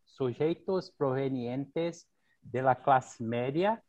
sujeitos 0.05 0.89
provenientes 0.91 2.07
de 2.41 2.61
la 2.61 2.75
clase 2.75 3.23
media 3.23 3.81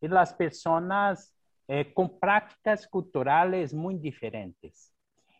y 0.00 0.08
las 0.08 0.32
personas 0.32 1.34
eh, 1.66 1.92
con 1.92 2.18
prácticas 2.18 2.86
culturales 2.86 3.74
muy 3.74 3.98
diferentes, 3.98 4.92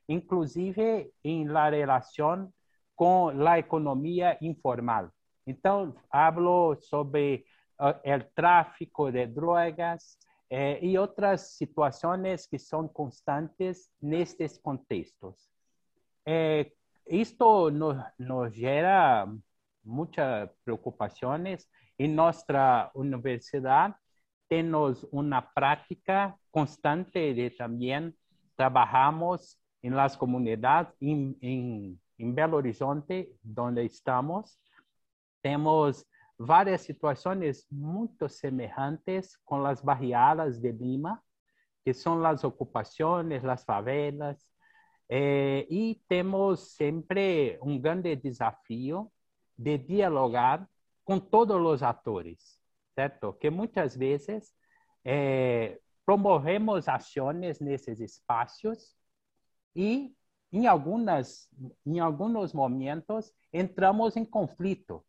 inclusive 0.08 1.12
en 1.22 1.52
la 1.52 1.70
relación 1.70 2.52
con 2.94 3.42
la 3.42 3.58
economía 3.58 4.36
informal. 4.40 5.10
Entonces, 5.46 6.02
hablo 6.10 6.76
sobre 6.80 7.44
uh, 7.78 7.92
el 8.02 8.28
tráfico 8.34 9.12
de 9.12 9.28
drogas 9.28 10.18
eh, 10.50 10.80
y 10.82 10.96
otras 10.96 11.52
situaciones 11.52 12.48
que 12.48 12.58
son 12.58 12.88
constantes 12.88 13.92
en 14.02 14.14
estos 14.14 14.58
contextos. 14.58 15.48
Eh, 16.24 16.74
esto 17.06 17.70
nos, 17.70 17.96
nos 18.18 18.52
genera 18.52 19.32
muchas 19.84 20.50
preocupaciones 20.64 21.70
en 21.96 22.16
nuestra 22.16 22.90
universidad 22.94 23.96
tenemos 24.48 25.06
una 25.10 25.52
práctica 25.52 26.36
constante 26.50 27.34
de 27.34 27.50
también 27.50 28.16
trabajamos 28.56 29.58
en 29.82 29.96
las 29.96 30.16
comunidades 30.16 30.92
en, 31.00 31.36
en, 31.40 32.34
Belo 32.34 32.56
Horizonte, 32.56 33.32
donde 33.42 33.84
estamos. 33.84 34.60
Tenemos 35.40 36.04
varias 36.36 36.82
situaciones 36.82 37.66
muy 37.70 38.08
semejantes 38.28 39.38
con 39.44 39.62
las 39.62 39.82
barriadas 39.82 40.60
de 40.60 40.72
Lima, 40.72 41.22
que 41.84 41.94
son 41.94 42.22
las 42.22 42.44
ocupaciones, 42.44 43.44
las 43.44 43.64
favelas, 43.64 44.48
eh, 45.08 45.66
y 45.70 46.02
tenemos 46.06 46.72
siempre 46.72 47.58
un 47.62 47.80
grande 47.80 48.16
desafío 48.16 49.10
de 49.56 49.78
dialogar 49.78 50.68
com 51.08 51.18
todos 51.18 51.58
os 51.64 51.82
atores, 51.82 52.60
certo? 52.94 53.32
Que 53.38 53.48
muitas 53.48 53.96
vezes 53.96 54.54
é, 55.02 55.80
promovemos 56.04 56.86
ações 56.86 57.58
nesses 57.60 57.98
espaços 57.98 58.97
e 59.74 60.14
em 60.52 60.66
algumas 60.66 61.48
em 61.84 62.00
alguns 62.00 62.52
momentos 62.52 63.32
entramos 63.52 64.16
em 64.16 64.24
conflito 64.24 65.04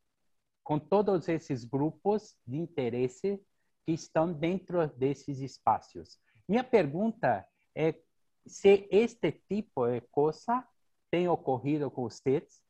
com 0.64 0.77
todos 0.77 1.27
esses 1.27 1.64
grupos 1.64 2.36
de 2.45 2.57
interesse 2.57 3.41
que 3.86 3.94
estão 3.94 4.31
dentro 4.31 4.88
desses 4.88 5.40
espaços. 5.40 6.19
Minha 6.48 6.64
pergunta 6.64 7.45
é 7.76 7.95
se 8.45 8.88
este 8.91 9.31
tipo 9.31 9.88
de 9.88 10.02
coisa 10.11 10.68
tem 11.10 11.27
ocorrido 11.27 11.90
com 11.90 12.03
vocês 12.03 12.61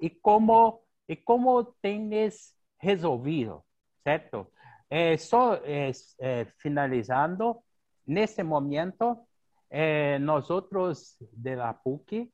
e 0.00 0.10
como 0.10 0.82
e 1.08 1.16
como 1.16 1.64
tens 1.80 2.54
resolvido, 2.78 3.64
certo? 4.04 4.46
É, 4.90 5.16
só 5.16 5.54
é, 5.64 5.90
é, 6.20 6.44
finalizando, 6.58 7.62
nesse 8.06 8.42
momento, 8.42 9.16
é, 9.70 10.18
nós 10.18 10.50
outros 10.50 11.16
da 11.32 11.74
PUC 11.74 12.32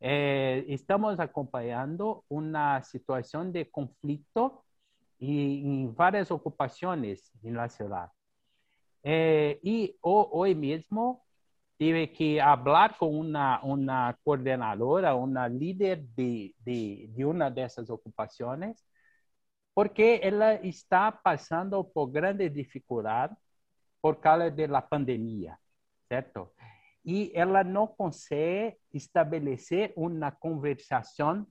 é, 0.00 0.64
estamos 0.68 1.18
acompanhando 1.18 2.24
uma 2.28 2.80
situação 2.82 3.50
de 3.50 3.64
conflito 3.64 4.62
e, 5.20 5.64
em 5.66 5.92
várias 5.92 6.30
ocupações 6.30 7.32
na 7.42 7.68
cidade. 7.68 8.12
É, 9.02 9.58
e 9.62 9.96
hoje 10.02 10.54
mesmo 10.54 11.20
tive 11.78 12.06
que 12.08 12.38
falar 12.38 12.98
com 12.98 13.20
uma, 13.20 13.62
uma 13.62 14.12
coordenadora, 14.24 15.14
uma 15.14 15.46
líder 15.48 16.02
de, 16.16 16.54
de, 16.60 17.06
de 17.08 17.24
uma 17.24 17.50
dessas 17.50 17.90
ocupações, 17.90 18.82
porque 19.74 20.20
ela 20.22 20.54
está 20.66 21.12
passando 21.12 21.84
por 21.84 22.06
grande 22.08 22.48
dificuldade 22.48 23.36
por 24.00 24.16
causa 24.16 24.50
da 24.50 24.82
pandemia, 24.82 25.58
certo? 26.08 26.50
E 27.04 27.30
ela 27.34 27.62
não 27.62 27.86
consegue 27.86 28.76
estabelecer 28.92 29.92
uma 29.96 30.30
conversação 30.30 31.46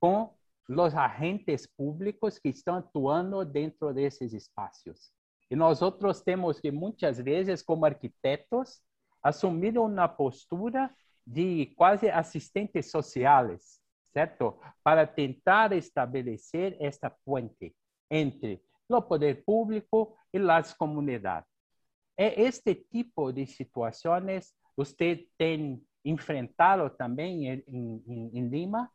com 0.00 0.34
os 0.68 0.94
agentes 0.94 1.66
públicos 1.66 2.38
que 2.38 2.48
estão 2.48 2.76
atuando 2.76 3.44
dentro 3.44 3.94
desses 3.94 4.32
espaços. 4.32 5.12
E 5.50 5.54
nós 5.54 5.80
outros 5.80 6.20
temos 6.20 6.58
que 6.58 6.72
muitas 6.72 7.18
vezes, 7.18 7.62
como 7.62 7.86
arquitetos, 7.86 8.80
assumir 9.22 9.78
uma 9.78 10.08
postura 10.08 10.92
de 11.24 11.66
quase 11.76 12.08
assistentes 12.08 12.90
sociais, 12.90 13.80
certo? 14.12 14.58
Para 14.82 15.06
tentar 15.06 15.72
estabelecer 15.72 16.76
esta 16.80 17.10
ponte 17.10 17.74
entre 18.10 18.60
o 18.88 19.02
poder 19.02 19.44
público 19.44 20.16
e 20.32 20.38
as 20.50 20.72
comunidades. 20.74 21.55
É 22.16 22.40
este 22.40 22.74
tipo 22.74 23.30
de 23.32 23.46
situações 23.46 24.54
você 24.76 25.26
tem 25.36 25.82
enfrentado 26.04 26.88
também 26.90 27.48
em, 27.48 27.64
em, 27.68 28.30
em 28.32 28.48
Lima 28.48 28.90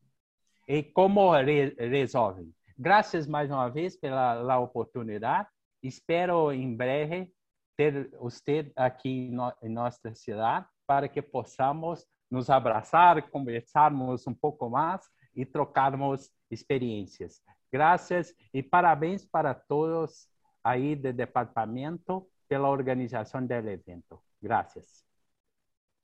e 0.67 0.81
como 0.81 1.31
re, 1.33 1.75
resolvem? 1.77 2.53
Graças 2.77 3.27
mais 3.27 3.51
uma 3.51 3.69
vez 3.69 3.95
pela 3.95 4.59
oportunidade. 4.59 5.47
Espero 5.83 6.51
em 6.51 6.75
breve 6.75 7.31
ter 7.77 8.09
você 8.17 8.71
aqui 8.75 9.29
no, 9.29 9.53
em 9.61 9.69
nossa 9.69 10.13
cidade 10.15 10.65
para 10.87 11.07
que 11.07 11.21
possamos 11.21 12.05
nos 12.29 12.49
abraçar, 12.49 13.29
conversarmos 13.29 14.25
um 14.25 14.33
pouco 14.33 14.69
mais 14.69 15.01
e 15.35 15.45
trocarmos 15.45 16.31
experiências. 16.49 17.41
Graças 17.71 18.33
e 18.53 18.63
parabéns 18.63 19.25
para 19.25 19.53
todos 19.53 20.27
aí 20.63 20.95
do 20.95 21.11
departamento 21.13 22.27
pela 22.51 22.67
organização 22.67 23.45
do 23.45 23.53
evento. 23.53 24.21
Graças. 24.41 25.05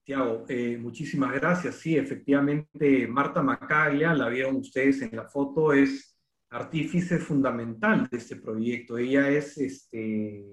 Tiago, 0.05 0.45
eh, 0.47 0.77
muchísimas 0.77 1.33
gracias. 1.33 1.75
Sí, 1.75 1.97
efectivamente, 1.97 3.05
Marta 3.05 3.43
Macaglia, 3.43 4.13
la 4.13 4.29
vieron 4.29 4.55
ustedes 4.55 5.01
en 5.01 5.13
la 5.13 5.25
foto, 5.25 5.73
es 5.73 6.17
artífice 6.49 7.19
fundamental 7.19 8.07
de 8.09 8.17
este 8.17 8.37
proyecto. 8.37 8.97
Ella 8.97 9.29
es 9.29 9.57
este, 9.57 10.45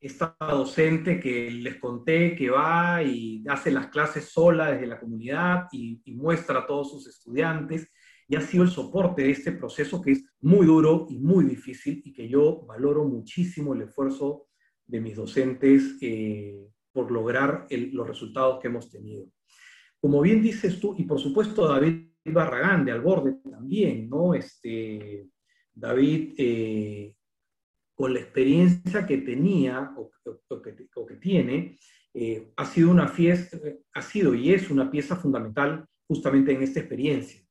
esta 0.00 0.36
docente 0.40 1.20
que 1.20 1.48
les 1.48 1.76
conté 1.76 2.34
que 2.34 2.50
va 2.50 3.00
y 3.00 3.44
hace 3.48 3.70
las 3.70 3.86
clases 3.86 4.24
sola 4.24 4.72
desde 4.72 4.88
la 4.88 4.98
comunidad 4.98 5.68
y, 5.70 6.02
y 6.04 6.14
muestra 6.14 6.58
a 6.58 6.66
todos 6.66 6.90
sus 6.90 7.06
estudiantes 7.06 7.88
y 8.26 8.34
ha 8.34 8.40
sido 8.40 8.64
el 8.64 8.70
soporte 8.70 9.22
de 9.22 9.30
este 9.30 9.52
proceso 9.52 10.02
que 10.02 10.10
es 10.10 10.24
muy 10.40 10.66
duro 10.66 11.06
y 11.08 11.20
muy 11.20 11.44
difícil 11.44 12.02
y 12.04 12.12
que 12.12 12.28
yo 12.28 12.66
valoro 12.66 13.04
muchísimo 13.04 13.74
el 13.74 13.82
esfuerzo 13.82 14.47
de 14.88 15.00
mis 15.00 15.14
docentes 15.14 15.96
eh, 16.00 16.66
por 16.92 17.12
lograr 17.12 17.68
los 17.70 18.08
resultados 18.08 18.58
que 18.60 18.66
hemos 18.66 18.90
tenido. 18.90 19.26
Como 20.00 20.20
bien 20.20 20.42
dices 20.42 20.80
tú, 20.80 20.96
y 20.98 21.04
por 21.04 21.20
supuesto 21.20 21.68
David 21.68 22.08
Barragán 22.24 22.84
de 22.84 22.92
Alborde 22.92 23.36
también, 23.48 24.08
¿no? 24.08 24.34
Este, 24.34 25.28
David, 25.72 26.34
eh, 26.38 27.14
con 27.94 28.14
la 28.14 28.20
experiencia 28.20 29.06
que 29.06 29.18
tenía 29.18 29.94
o, 29.96 30.10
que, 31.06 31.16
tiene, 31.16 31.78
eh, 32.14 32.52
ha 32.56 32.64
sido 32.64 32.90
una 32.90 33.08
fiesta, 33.08 33.58
ha 33.92 34.02
sido 34.02 34.34
y 34.34 34.52
es 34.52 34.70
una 34.70 34.90
pieza 34.90 35.16
fundamental 35.16 35.84
justamente 36.06 36.52
en 36.52 36.62
esta 36.62 36.80
experiencia. 36.80 37.42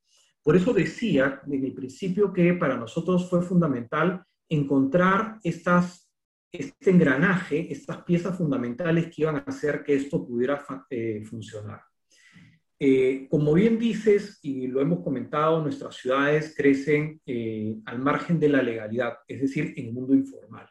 Por 0.42 0.56
eso 0.56 0.72
decía 0.72 1.42
en 1.46 1.64
el 1.64 1.74
principio 1.74 2.32
que 2.32 2.54
para 2.54 2.76
nosotros 2.76 3.28
fue 3.28 3.42
fundamental 3.42 4.24
encontrar 4.48 5.38
estas, 5.42 6.07
este 6.50 6.90
engranaje, 6.90 7.70
estas 7.72 8.02
piezas 8.04 8.36
fundamentales 8.36 9.06
que 9.06 9.22
iban 9.22 9.36
a 9.36 9.44
hacer 9.46 9.82
que 9.84 9.94
esto 9.94 10.26
pudiera 10.26 10.64
eh, 10.88 11.22
funcionar. 11.24 11.82
Eh, 12.80 13.26
como 13.28 13.54
bien 13.54 13.78
dices, 13.78 14.38
y 14.42 14.68
lo 14.68 14.80
hemos 14.80 15.02
comentado, 15.02 15.60
nuestras 15.60 15.96
ciudades 15.96 16.54
crecen 16.56 17.20
eh, 17.26 17.76
al 17.84 17.98
margen 17.98 18.38
de 18.38 18.48
la 18.48 18.62
legalidad, 18.62 19.18
es 19.26 19.40
decir, 19.40 19.74
en 19.76 19.86
el 19.86 19.92
mundo 19.92 20.14
informal. 20.14 20.68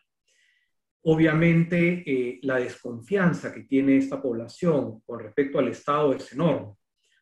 Obviamente, 1.03 2.39
la 2.41 2.57
desconfianza 2.57 3.53
que 3.53 3.63
tiene 3.63 3.95
esta 3.95 4.21
población 4.21 4.99
con 5.05 5.19
respecto 5.19 5.57
al 5.57 5.69
Estado 5.69 6.13
es 6.13 6.33
enorme. 6.33 6.73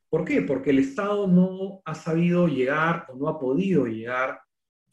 ¿Por 0.10 0.26
qué? 0.26 0.42
Porque 0.42 0.72
el 0.72 0.80
Estado 0.80 1.28
no 1.28 1.82
ha 1.86 1.94
sabido 1.94 2.48
llegar 2.48 3.06
o 3.10 3.16
no 3.16 3.28
ha 3.28 3.40
podido 3.40 3.86
llegar 3.86 4.40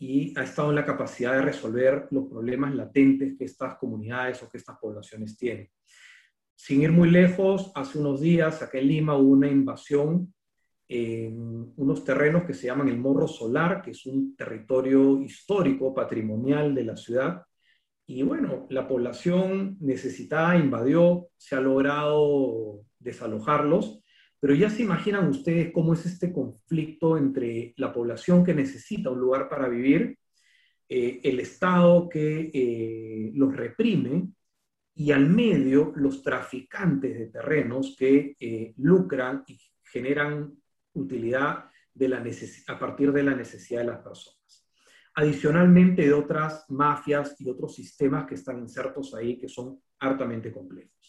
y 0.02 0.34
ha 0.36 0.42
estado 0.42 0.70
en 0.70 0.74
la 0.74 0.84
capacidad 0.84 1.34
de 1.34 1.42
resolver 1.42 2.08
los 2.10 2.28
problemas 2.28 2.74
latentes 2.74 3.38
que 3.38 3.44
estas 3.44 3.76
comunidades 3.76 4.42
o 4.42 4.48
que 4.48 4.58
estas 4.58 4.76
poblaciones 4.76 5.36
tienen. 5.36 5.70
Sin 6.56 6.82
ir 6.82 6.90
muy 6.90 7.08
lejos, 7.08 7.70
hace 7.76 8.00
unos 8.00 8.20
días 8.20 8.60
acá 8.62 8.78
en 8.78 8.88
Lima 8.88 9.16
hubo 9.16 9.30
una 9.30 9.46
invasión 9.46 10.34
en 10.88 11.72
unos 11.76 12.04
terrenos 12.04 12.42
que 12.42 12.52
se 12.52 12.66
llaman 12.66 12.88
el 12.88 12.98
Morro 12.98 13.28
Solar, 13.28 13.80
que 13.80 13.92
es 13.92 14.04
un 14.04 14.34
territorio 14.34 15.22
histórico, 15.22 15.94
patrimonial 15.94 16.74
de 16.74 16.84
la 16.84 16.96
ciudad. 16.96 17.42
Y 18.04 18.24
bueno, 18.24 18.66
la 18.70 18.88
población 18.88 19.76
necesitada 19.78 20.58
invadió, 20.58 21.28
se 21.36 21.54
ha 21.54 21.60
logrado 21.60 22.80
desalojarlos, 22.98 24.01
pero 24.42 24.56
ya 24.56 24.68
se 24.68 24.82
imaginan 24.82 25.28
ustedes 25.28 25.70
cómo 25.72 25.92
es 25.92 26.04
este 26.04 26.32
conflicto 26.32 27.16
entre 27.16 27.74
la 27.76 27.92
población 27.92 28.44
que 28.44 28.52
necesita 28.52 29.08
un 29.08 29.20
lugar 29.20 29.48
para 29.48 29.68
vivir, 29.68 30.18
eh, 30.88 31.20
el 31.22 31.38
Estado 31.38 32.08
que 32.08 32.50
eh, 32.52 33.30
los 33.34 33.54
reprime 33.54 34.32
y 34.96 35.12
al 35.12 35.30
medio 35.30 35.92
los 35.94 36.24
traficantes 36.24 37.16
de 37.16 37.26
terrenos 37.28 37.94
que 37.96 38.34
eh, 38.40 38.74
lucran 38.78 39.44
y 39.46 39.60
generan 39.84 40.52
utilidad 40.94 41.70
a 42.66 42.78
partir 42.80 43.12
de 43.12 43.22
la 43.22 43.36
necesidad 43.36 43.82
de 43.82 43.86
las 43.86 44.00
personas. 44.00 44.66
Adicionalmente 45.14 46.02
de 46.02 46.14
otras 46.14 46.64
mafias 46.68 47.40
y 47.40 47.48
otros 47.48 47.76
sistemas 47.76 48.26
que 48.26 48.34
están 48.34 48.58
insertos 48.58 49.14
ahí 49.14 49.38
que 49.38 49.48
son 49.48 49.80
hartamente 50.00 50.50
complejos. 50.50 51.01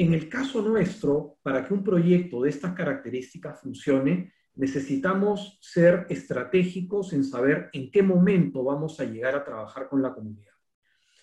En 0.00 0.14
el 0.14 0.30
caso 0.30 0.62
nuestro, 0.62 1.36
para 1.42 1.62
que 1.62 1.74
un 1.74 1.84
proyecto 1.84 2.40
de 2.40 2.48
estas 2.48 2.72
características 2.72 3.60
funcione, 3.60 4.32
necesitamos 4.54 5.58
ser 5.60 6.06
estratégicos 6.08 7.12
en 7.12 7.22
saber 7.22 7.68
en 7.74 7.90
qué 7.90 8.02
momento 8.02 8.64
vamos 8.64 8.98
a 8.98 9.04
llegar 9.04 9.34
a 9.34 9.44
trabajar 9.44 9.90
con 9.90 10.00
la 10.00 10.14
comunidad. 10.14 10.54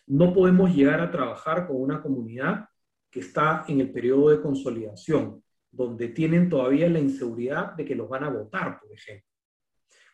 No 0.05 0.31
podemos 0.31 0.75
llegar 0.75 1.01
a 1.01 1.09
trabajar 1.09 1.65
con 1.65 1.81
una 1.81 2.03
comunidad 2.03 2.69
que 3.09 3.21
está 3.21 3.65
en 3.67 3.81
el 3.81 3.91
periodo 3.91 4.29
de 4.29 4.41
consolidación, 4.41 5.43
donde 5.71 6.09
tienen 6.09 6.47
todavía 6.47 6.87
la 6.87 6.99
inseguridad 6.99 7.73
de 7.73 7.83
que 7.83 7.95
los 7.95 8.07
van 8.07 8.25
a 8.25 8.29
votar, 8.29 8.79
por 8.79 8.91
ejemplo. 8.93 9.27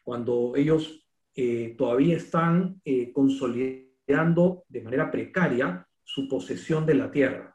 Cuando 0.03 0.53
ellos 0.56 1.06
eh, 1.35 1.76
todavía 1.77 2.15
están 2.15 2.80
eh, 2.85 3.11
consolidando 3.11 4.64
de 4.69 4.81
manera 4.81 5.11
precaria 5.11 5.85
su 6.02 6.30
posesión 6.30 6.85
de 6.85 6.94
la 6.94 7.11
tierra 7.11 7.52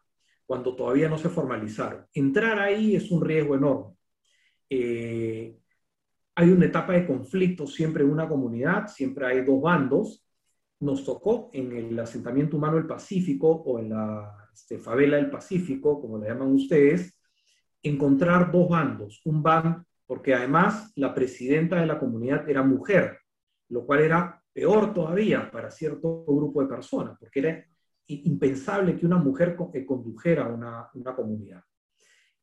cuando 0.49 0.75
todavía 0.75 1.11
no 1.11 1.19
se 1.19 1.29
formalizaron. 1.29 2.07
Entrar 2.15 2.59
ahí 2.59 2.97
es 2.97 3.11
un 3.11 3.23
riesgo 3.23 3.55
enorme. 3.55 3.95
Eh, 4.70 5.59
hay 6.37 6.49
una 6.49 6.65
etapa 6.65 6.95
de 6.95 7.07
conflicto 7.07 7.66
siempre 7.66 8.03
en 8.03 8.09
una 8.09 8.27
comunidad, 8.27 8.87
siempre 8.87 9.27
hay 9.27 9.45
dos 9.45 9.61
bandos. 9.61 10.27
Nos 10.81 11.05
tocó 11.05 11.51
en 11.53 11.77
el 11.77 11.99
asentamiento 11.99 12.57
humano 12.57 12.77
del 12.77 12.87
Pacífico 12.87 13.47
o 13.47 13.79
en 13.79 13.91
la 13.91 14.49
este, 14.51 14.79
favela 14.79 15.19
del 15.19 15.29
Pacífico, 15.29 16.01
como 16.01 16.16
le 16.16 16.29
llaman 16.29 16.55
ustedes, 16.55 17.20
encontrar 17.83 18.51
dos 18.51 18.70
bandos. 18.70 19.20
Un 19.27 19.43
bando, 19.43 19.85
porque 20.07 20.33
además 20.33 20.95
la 20.97 21.12
presidenta 21.12 21.79
de 21.79 21.85
la 21.85 21.99
comunidad 21.99 22.49
era 22.49 22.62
mujer, 22.62 23.19
lo 23.69 23.85
cual 23.85 24.01
era 24.01 24.43
peor 24.51 24.95
todavía 24.95 25.51
para 25.51 25.70
cierto 25.70 26.25
grupo 26.25 26.62
de 26.62 26.69
personas, 26.69 27.19
porque 27.20 27.41
era 27.41 27.66
impensable 28.09 28.97
que 28.97 29.07
una 29.07 29.19
mujer 29.19 29.57
eh, 29.75 29.85
condujera 29.85 30.49
una, 30.49 31.15
comunidad. 31.15 31.63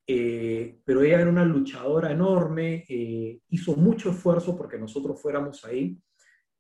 Eh, 0.08 0.82
pero 0.86 1.02
ella 1.02 1.22
era 1.22 1.30
una 1.30 1.46
luchadora 1.46 2.12
enorme, 2.12 2.86
eh, 2.88 3.40
hizo 3.50 3.76
mucho 3.76 4.12
esfuerzo 4.12 4.56
porque 4.56 4.78
nosotros 4.78 5.20
fuéramos 5.20 5.66
ahí, 5.66 6.00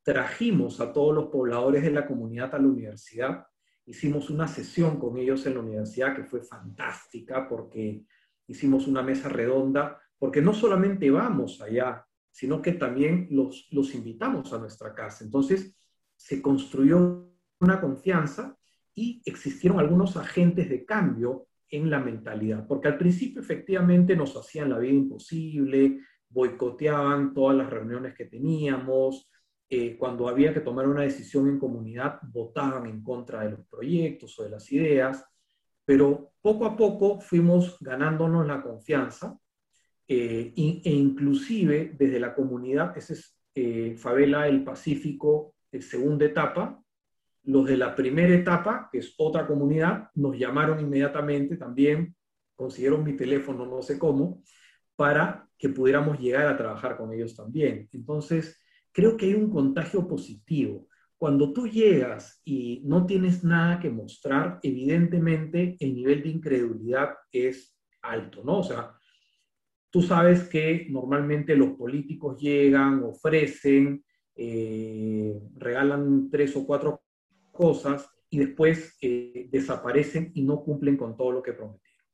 trajimos 0.03 0.82
a 0.82 0.91
todos 0.91 1.14
los 1.14 1.27
pobladores 1.27 1.84
de 1.84 1.91
la 1.91 2.07
comunidad 2.07 2.53
a 2.56 2.60
la 2.60 2.68
universidad, 2.68 3.45
hicimos 3.86 4.32
una 4.32 4.48
sesión 4.48 4.99
con 4.99 5.18
ellos 5.18 5.45
en 5.45 5.53
la 5.53 5.60
universidad 5.60 6.15
que 6.15 6.23
fue 6.23 6.41
fantástica 6.41 7.48
porque 7.48 8.03
hicimos 8.48 8.88
una 8.88 9.03
mesa 9.03 9.30
redonda, 9.30 10.02
porque 10.18 10.41
no 10.41 10.53
solamente 10.53 11.11
vamos 11.11 11.61
allá, 11.61 12.03
sino 12.32 12.61
que 12.61 12.73
también 12.73 13.27
los 13.30 13.95
invitamos 13.95 14.52
a 14.53 14.57
nuestra 14.57 14.94
casa. 14.94 15.23
Entonces 15.23 15.76
se 16.15 16.41
construyó 16.41 17.32
una 17.60 17.80
confianza 17.80 18.57
y 18.95 19.22
existieron 19.26 19.80
algunos 19.80 20.15
agentes 20.15 20.69
de 20.69 20.85
cambio 20.85 21.47
en 21.69 21.89
la 21.89 21.99
mentalidad, 21.99 22.65
porque 22.65 22.88
al 22.88 22.97
principio 22.97 23.41
efectivamente 23.41 24.15
nos 24.15 24.35
hacían 24.38 24.69
la 24.69 24.80
vida 24.80 24.93
imposible, 24.93 25.99
boicoteaban 26.30 27.34
todas 27.34 27.57
las 27.57 27.69
reuniones 27.69 28.15
que 28.15 28.26
teníamos, 28.26 29.30
eh, 29.69 29.97
cuando 29.97 30.27
había 30.27 30.53
que 30.53 30.61
tomar 30.61 30.88
una 30.88 31.01
decisión 31.01 31.49
en 31.49 31.59
comunidad, 31.59 32.19
votaban 32.31 32.85
en 32.85 33.03
contra 33.03 33.43
de 33.43 33.51
los 33.51 33.67
proyectos 33.67 34.39
o 34.39 34.43
de 34.43 34.49
las 34.49 34.72
ideas, 34.72 35.26
pero 35.84 36.34
poco 36.41 36.65
a 36.65 36.77
poco 36.77 37.19
fuimos 37.19 37.77
ganándonos 37.80 38.47
la 38.47 38.61
confianza 38.61 39.38
eh, 40.07 40.53
e 40.55 40.91
inclusive 40.91 41.95
desde 41.97 42.19
la 42.19 42.35
comunidad, 42.35 42.95
esa 42.97 43.13
es 43.13 43.38
eh, 43.55 43.95
Favela 43.97 44.43
del 44.43 44.63
Pacífico, 44.63 45.55
segunda 45.80 46.26
etapa, 46.26 46.81
los 47.45 47.65
de 47.65 47.77
la 47.77 47.95
primera 47.95 48.34
etapa, 48.34 48.89
que 48.91 48.99
es 48.99 49.13
otra 49.17 49.45
comunidad, 49.45 50.09
nos 50.15 50.38
llamaron 50.38 50.80
inmediatamente 50.80 51.57
también, 51.57 52.15
consiguieron 52.55 53.03
mi 53.03 53.15
teléfono, 53.15 53.65
no 53.65 53.81
sé 53.81 53.99
cómo, 53.99 54.41
para 54.95 55.47
que 55.57 55.69
pudiéramos 55.69 56.19
llegar 56.19 56.47
a 56.47 56.57
trabajar 56.57 56.97
con 56.97 57.13
ellos 57.13 57.35
también. 57.35 57.89
Entonces, 57.91 58.59
creo 58.91 59.17
que 59.17 59.27
hay 59.27 59.34
un 59.35 59.49
contagio 59.49 60.07
positivo. 60.07 60.88
Cuando 61.17 61.53
tú 61.53 61.67
llegas 61.67 62.41
y 62.43 62.81
no 62.85 63.05
tienes 63.05 63.43
nada 63.43 63.80
que 63.80 63.89
mostrar, 63.89 64.59
evidentemente 64.63 65.77
el 65.80 65.95
nivel 65.95 66.23
de 66.23 66.30
incredulidad 66.30 67.15
es 67.31 67.77
alto, 68.01 68.43
¿no? 68.43 68.59
O 68.59 68.63
sea, 68.63 68.91
tú 69.89 70.01
sabes 70.01 70.43
que 70.49 70.88
normalmente 70.89 71.55
los 71.55 71.69
políticos 71.72 72.39
llegan, 72.39 73.03
ofrecen, 73.03 74.03
eh, 74.35 75.39
regalan 75.55 76.30
tres 76.30 76.55
o 76.55 76.65
cuatro 76.65 77.05
cosas 77.56 78.07
y 78.30 78.38
después 78.40 78.98
eh, 79.02 79.48
desaparecen 79.49 80.32
y 80.36 80.44
no 80.44 80.61
cumplen 80.61 80.98
con 80.98 81.15
todo 81.15 81.32
lo 81.32 81.41
que 81.41 81.53
prometieron. 81.53 82.06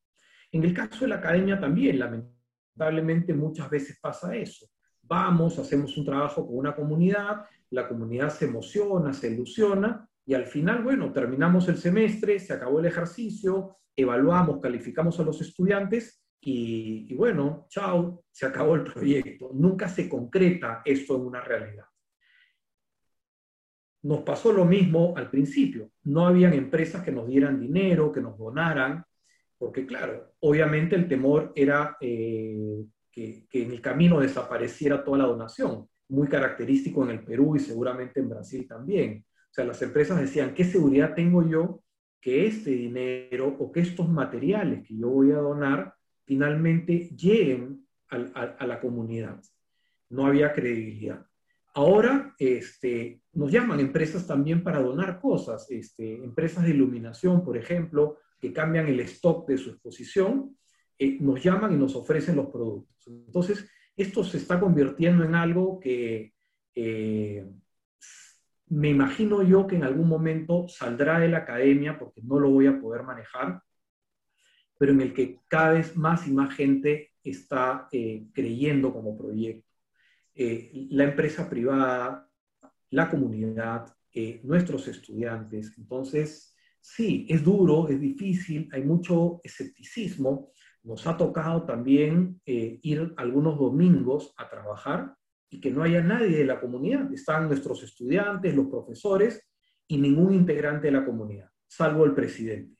En 0.51 0.63
el 0.63 0.73
caso 0.73 1.01
de 1.01 1.07
la 1.07 1.15
academia 1.15 1.59
también, 1.59 1.99
lamentablemente 1.99 3.33
muchas 3.33 3.69
veces 3.69 3.99
pasa 3.99 4.35
eso. 4.35 4.67
Vamos, 5.01 5.57
hacemos 5.59 5.97
un 5.97 6.05
trabajo 6.05 6.45
con 6.45 6.57
una 6.57 6.75
comunidad, 6.75 7.45
la 7.71 7.87
comunidad 7.87 8.29
se 8.29 8.45
emociona, 8.45 9.13
se 9.13 9.31
ilusiona, 9.31 10.07
Y 10.23 10.35
al 10.35 10.45
final, 10.45 10.83
bueno, 10.83 11.11
terminamos 11.11 11.67
el 11.67 11.77
semestre, 11.77 12.39
se 12.39 12.53
acabó 12.53 12.79
el 12.79 12.85
ejercicio, 12.85 13.77
evaluamos, 13.95 14.59
calificamos 14.61 15.19
a 15.19 15.23
los 15.23 15.41
estudiantes 15.41 16.23
y, 16.39 17.13
bueno, 17.15 17.65
chao, 17.69 18.23
se 18.31 18.45
acabó 18.45 18.75
el 18.75 18.83
proyecto. 18.83 19.51
Nunca 19.53 19.87
se 19.89 20.07
concreta 20.07 20.81
esto 20.85 21.15
en 21.15 21.21
una 21.21 21.41
realidad. 21.41 21.85
Nos 24.03 24.21
pasó 24.21 24.51
lo 24.51 24.65
mismo 24.65 25.13
al 25.15 25.29
principio. 25.29 25.91
No 26.03 26.25
habían 26.25 26.53
empresas 26.53 27.03
que 27.03 27.11
nos 27.11 27.27
dieran 27.27 27.59
dinero, 27.59 28.11
que 28.11 28.21
nos 28.21 28.37
donaran, 28.37 29.03
porque 29.57 29.85
claro, 29.85 30.33
obviamente 30.39 30.95
el 30.95 31.07
temor 31.07 31.51
era 31.55 31.97
eh, 32.01 32.83
que, 33.11 33.45
que, 33.47 33.63
en 33.63 33.71
el 33.71 33.81
camino 33.81 34.19
desapareciera 34.19 35.03
toda 35.03 35.19
la 35.19 35.25
donación, 35.25 35.87
muy 36.09 36.27
característico 36.27 37.03
en 37.03 37.11
el 37.11 37.23
Perú 37.23 37.55
y 37.55 37.59
seguramente 37.59 38.19
en 38.19 38.29
Brasil 38.29 38.67
también. 38.67 39.23
O 39.51 39.53
sea, 39.53 39.65
las 39.65 39.81
empresas 39.81 40.19
decían, 40.19 40.53
¿qué 40.53 40.63
seguridad 40.63 41.13
tengo 41.13 41.45
yo 41.45 41.83
que 42.21 42.47
este 42.47 42.71
dinero 42.71 43.55
o 43.59 43.69
que 43.69 43.81
estos 43.81 44.07
materiales 44.07 44.87
que 44.87 44.95
yo 44.95 45.09
voy 45.09 45.31
a 45.31 45.37
donar 45.37 45.93
finalmente 46.23 47.09
lleguen 47.17 47.85
a, 48.09 48.65
la 48.65 48.79
comunidad? 48.79 49.41
No 50.09 50.25
había 50.25 50.53
credibilidad. 50.53 51.25
Ahora 51.73 52.35
este, 52.37 53.21
nos 53.33 53.51
llaman 53.51 53.79
empresas 53.79 54.27
también 54.27 54.63
para 54.63 54.81
donar 54.81 55.21
cosas, 55.21 55.69
este, 55.71 56.15
empresas 56.15 56.63
de 56.65 56.71
iluminación, 56.71 57.43
por 57.43 57.57
ejemplo, 57.57 58.17
que 58.39 58.51
cambian 58.51 58.87
el 58.87 58.99
stock 59.01 59.47
de 59.47 59.57
su 59.57 59.69
exposición, 59.69 60.57
eh, 60.99 61.17
nos 61.21 61.41
llaman 61.41 61.73
y 61.73 61.77
nos 61.77 61.95
ofrecen 61.95 62.35
los 62.35 62.47
productos. 62.47 63.07
Entonces, 63.07 63.69
esto 63.95 64.23
se 64.23 64.37
está 64.37 64.59
convirtiendo 64.59 65.23
en 65.23 65.35
algo 65.35 65.79
que 65.79 66.33
eh, 66.75 67.45
me 68.67 68.89
imagino 68.89 69.43
yo 69.43 69.67
que 69.67 69.75
en 69.75 69.83
algún 69.83 70.07
momento 70.07 70.67
saldrá 70.67 71.19
de 71.19 71.27
la 71.27 71.39
academia, 71.39 71.99
porque 71.99 72.21
no 72.21 72.39
lo 72.39 72.49
voy 72.49 72.67
a 72.67 72.79
poder 72.79 73.03
manejar, 73.03 73.61
pero 74.77 74.93
en 74.93 75.01
el 75.01 75.13
que 75.13 75.39
cada 75.47 75.73
vez 75.73 75.95
más 75.95 76.27
y 76.27 76.31
más 76.31 76.53
gente 76.55 77.11
está 77.23 77.87
eh, 77.91 78.27
creyendo 78.33 78.93
como 78.93 79.17
proyecto. 79.17 79.70
Eh, 80.43 80.87
la 80.89 81.03
empresa 81.03 81.47
privada, 81.47 82.27
la 82.89 83.11
comunidad, 83.11 83.95
eh, 84.11 84.41
nuestros 84.43 84.87
estudiantes. 84.87 85.77
Entonces, 85.77 86.55
sí, 86.79 87.27
es 87.29 87.43
duro, 87.43 87.87
es 87.89 88.01
difícil, 88.01 88.67
hay 88.71 88.83
mucho 88.83 89.39
escepticismo. 89.43 90.51
Nos 90.81 91.05
ha 91.05 91.15
tocado 91.15 91.63
también 91.63 92.41
ir 92.43 93.13
algunos 93.17 93.59
domingos 93.59 94.33
a 94.35 94.49
trabajar 94.49 95.15
y 95.47 95.61
que 95.61 95.69
no 95.69 95.83
haya 95.83 96.01
nadie 96.01 96.37
de 96.37 96.45
la 96.45 96.59
comunidad. 96.59 97.13
Están 97.13 97.47
nuestros 97.47 97.83
estudiantes, 97.83 98.55
los 98.55 98.65
profesores 98.65 99.47
y 99.87 99.99
ningún 99.99 100.33
integrante 100.33 100.87
de 100.87 100.93
la 100.93 101.05
comunidad, 101.05 101.51
salvo 101.67 102.03
el 102.03 102.15
presidente. 102.15 102.75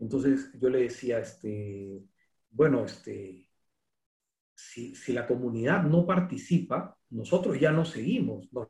Entonces 0.00 0.50
yo 0.60 0.68
le 0.70 0.80
decía, 0.80 1.20
este, 1.20 2.02
bueno, 2.50 2.84
este, 2.84 3.49
si, 4.60 4.94
si 4.94 5.12
la 5.12 5.26
comunidad 5.26 5.82
no 5.82 6.06
participa, 6.06 6.96
nosotros 7.10 7.58
ya 7.58 7.72
no 7.72 7.84
seguimos, 7.84 8.52
nos 8.52 8.68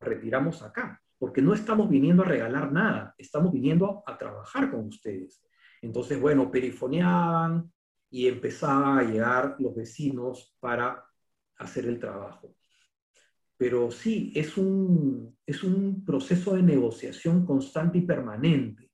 retiramos 0.00 0.62
acá, 0.62 1.00
porque 1.18 1.40
no 1.40 1.54
estamos 1.54 1.88
viniendo 1.88 2.22
a 2.22 2.26
regalar 2.26 2.72
nada, 2.72 3.14
estamos 3.16 3.52
viniendo 3.52 4.02
a 4.06 4.18
trabajar 4.18 4.70
con 4.70 4.86
ustedes. 4.86 5.42
Entonces, 5.80 6.20
bueno, 6.20 6.50
perifoneaban 6.50 7.72
y 8.10 8.26
empezaban 8.26 8.98
a 8.98 9.02
llegar 9.02 9.56
los 9.58 9.74
vecinos 9.74 10.54
para 10.60 11.04
hacer 11.58 11.86
el 11.86 11.98
trabajo. 11.98 12.54
Pero 13.56 13.90
sí, 13.90 14.32
es 14.34 14.58
un, 14.58 15.36
es 15.46 15.62
un 15.62 16.04
proceso 16.04 16.54
de 16.54 16.62
negociación 16.62 17.46
constante 17.46 17.98
y 17.98 18.02
permanente. 18.02 18.90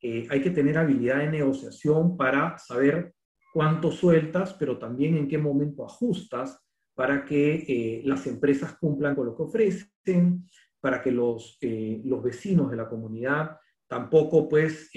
Eh, 0.00 0.26
hay 0.28 0.42
que 0.42 0.50
tener 0.50 0.76
habilidad 0.76 1.18
de 1.18 1.30
negociación 1.30 2.16
para 2.16 2.58
saber 2.58 3.14
cuánto 3.52 3.90
sueltas, 3.90 4.54
pero 4.54 4.78
también 4.78 5.16
en 5.16 5.28
qué 5.28 5.38
momento 5.38 5.84
ajustas 5.84 6.60
para 6.94 7.24
que 7.24 7.54
eh, 7.66 8.02
las 8.04 8.26
empresas 8.26 8.76
cumplan 8.78 9.14
con 9.14 9.26
lo 9.26 9.36
que 9.36 9.42
ofrecen, 9.42 10.48
para 10.80 11.00
que 11.00 11.12
los, 11.12 11.58
eh, 11.60 12.00
los 12.04 12.22
vecinos 12.22 12.70
de 12.70 12.76
la 12.76 12.88
comunidad 12.88 13.56
tampoco 13.86 14.48
pues 14.48 14.90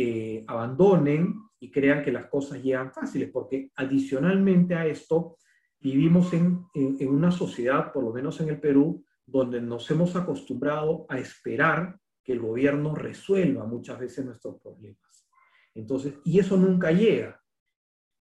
abandonen 0.48 1.36
y 1.60 1.69
crean 1.69 2.03
que 2.03 2.11
las 2.11 2.27
cosas 2.27 2.64
llegan 2.64 2.94
fáciles, 2.94 3.30
porque 3.32 3.72
adicionalmente 3.76 4.76
a 4.76 4.86
esto, 4.86 5.38
vivimos 5.80 6.34
en, 6.34 6.65
una 7.07 7.32
sociedad, 7.32 7.91
por 7.91 8.03
lo 8.03 8.11
menos 8.11 8.40
en 8.41 8.49
el 8.49 8.60
Perú, 8.60 9.06
donde 9.26 9.61
nos 9.61 9.90
hemos 9.91 10.15
acostumbrado 10.15 11.06
a 11.10 11.19
esperar 11.19 11.99
que 12.23 12.34
el 12.34 12.40
gobierno 12.40 12.95
resuelva 12.95 13.65
muchas 13.65 13.99
veces 13.99 14.26
nuestros 14.26 14.60
problemas. 14.61 15.27
Entonces, 15.73 16.15
y 16.23 16.40
eso 16.40 16.57
nunca 16.57 16.91
llega. 16.91 17.40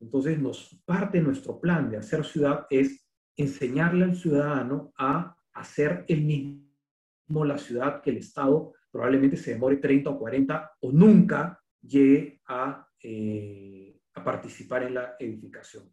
Entonces, 0.05 0.39
parte 0.85 1.21
nuestro 1.21 1.59
plan 1.61 1.91
de 1.91 1.97
hacer 1.97 2.25
ciudad 2.25 2.67
es 2.69 3.07
enseñarle 3.37 4.05
al 4.05 4.17
ciudadano 4.17 4.93
a 4.99 5.35
hacer 5.53 6.05
el 6.09 6.23
mismo 6.23 7.45
la 7.45 7.57
ciudad 7.57 8.03
que 8.03 8.11
el 8.11 8.19
Estado 8.19 8.75
probablemente 8.91 9.37
se 9.37 9.53
demore 9.55 9.79
30 9.79 10.11
o 10.11 10.19
40 10.19 10.73
o 10.81 10.93
nunca 10.93 11.59
llegue 11.81 12.41
a, 12.47 12.87
eh, 13.03 13.99
a 14.15 14.23
participar 14.23 14.83
en 14.85 14.95
la 14.95 15.17
edificación. 15.19 15.91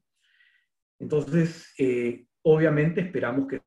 Entonces, 0.99 1.73
eh, 1.77 2.27
obviamente 2.43 3.01
esperamos 3.01 3.47
que 3.47 3.61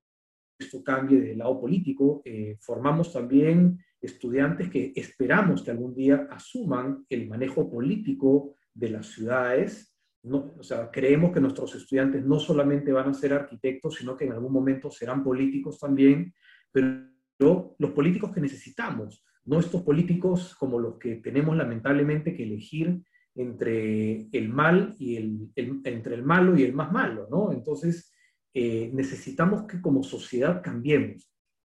esto 0.58 0.84
cambie 0.84 1.20
del 1.20 1.38
lado 1.38 1.58
político. 1.60 2.22
Eh, 2.24 2.58
formamos 2.60 3.12
también 3.12 3.78
estudiantes 4.00 4.70
que 4.70 4.92
esperamos 4.94 5.62
que 5.62 5.70
algún 5.70 5.94
día 5.94 6.28
asuman 6.30 7.04
el 7.08 7.26
manejo 7.26 7.68
político 7.70 8.54
de 8.74 8.90
las 8.90 9.06
ciudades. 9.06 9.93
O 10.30 10.62
sea, 10.62 10.90
creemos 10.90 11.32
que 11.32 11.40
nuestros 11.40 11.74
estudiantes 11.74 12.24
no 12.24 12.38
solamente 12.38 12.92
van 12.92 13.10
a 13.10 13.14
ser 13.14 13.34
arquitectos, 13.34 13.96
sino 13.96 14.16
que 14.16 14.24
en 14.24 14.32
algún 14.32 14.52
momento 14.52 14.90
serán 14.90 15.22
políticos 15.22 15.78
también, 15.78 16.32
pero 16.72 17.76
los 17.78 17.90
políticos 17.90 18.32
que 18.32 18.40
necesitamos, 18.40 19.22
no 19.44 19.60
estos 19.60 19.82
políticos 19.82 20.54
como 20.54 20.78
los 20.78 20.98
que 20.98 21.16
tenemos 21.16 21.56
lamentablemente 21.56 22.34
que 22.34 22.44
elegir 22.44 23.02
entre 23.34 24.28
el 24.32 24.48
mal 24.48 24.94
y 24.98 25.16
el, 25.16 25.50
entre 25.56 26.14
el 26.14 26.22
malo 26.22 26.56
y 26.56 26.62
el 26.62 26.72
más 26.72 26.90
malo, 26.92 27.26
¿no? 27.30 27.52
Entonces, 27.52 28.12
eh, 28.54 28.90
necesitamos 28.94 29.64
que 29.66 29.80
como 29.82 30.02
sociedad 30.02 30.62
cambiemos. 30.62 31.30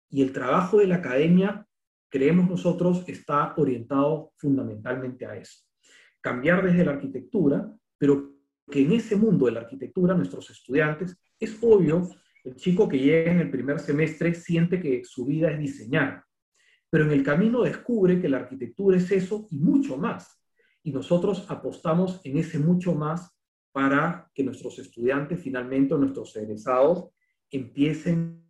Y 0.09 0.23
el 0.23 0.31
trabajo 0.31 0.77
de 0.80 0.88
la 0.88 0.95
academia, 0.95 1.67
creemos 2.09 2.49
nosotros, 2.49 3.03
está 3.07 3.53
orientado 3.57 4.31
fundamentalmente 4.38 5.26
a 5.26 5.35
eso. 5.35 5.59
Cambiar 6.21 6.63
desde 6.65 6.85
la 6.85 6.93
arquitectura, 6.93 7.71
pero 7.97 8.39
que 8.69 8.81
en 8.81 8.93
ese 8.93 9.15
mundo 9.15 9.45
de 9.45 9.53
la 9.53 9.61
arquitectura, 9.61 10.15
nuestros 10.15 10.49
estudiantes, 10.49 11.17
es 11.39 11.57
obvio, 11.61 12.09
el 12.43 12.55
chico 12.55 12.87
que 12.87 12.99
llega 12.99 13.31
en 13.31 13.39
el 13.39 13.51
primer 13.51 13.79
semestre 13.79 14.33
siente 14.33 14.81
que 14.81 15.03
su 15.03 15.25
vida 15.25 15.51
es 15.51 15.59
diseñar, 15.59 16.23
pero 16.89 17.05
en 17.05 17.11
el 17.11 17.23
camino 17.23 17.63
descubre 17.63 18.21
que 18.21 18.29
la 18.29 18.37
arquitectura 18.37 18.97
es 18.97 19.11
eso 19.11 19.47
y 19.51 19.57
mucho 19.57 19.97
más 19.97 20.39
y 20.83 20.91
nosotros 20.91 21.45
apostamos 21.49 22.21
en 22.23 22.37
ese 22.37 22.59
mucho 22.59 22.93
más 22.93 23.35
para 23.71 24.29
que 24.33 24.43
nuestros 24.43 24.79
estudiantes 24.79 25.39
finalmente, 25.39 25.95
nuestros 25.95 26.35
egresados, 26.35 27.09
empiecen 27.51 28.43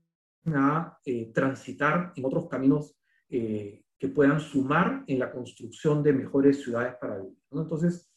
a 0.46 0.98
eh, 1.06 1.32
transitar 1.34 2.14
en 2.16 2.26
otros 2.26 2.48
caminos 2.48 2.96
eh, 3.30 3.84
que 3.98 4.08
puedan 4.08 4.40
sumar 4.40 5.04
en 5.08 5.20
la 5.20 5.32
construcción 5.32 6.02
de 6.02 6.14
mejores 6.14 6.64
ciudades 6.64 6.96
para 7.00 7.18
vivir. 7.18 7.38
Entonces, 7.52 8.09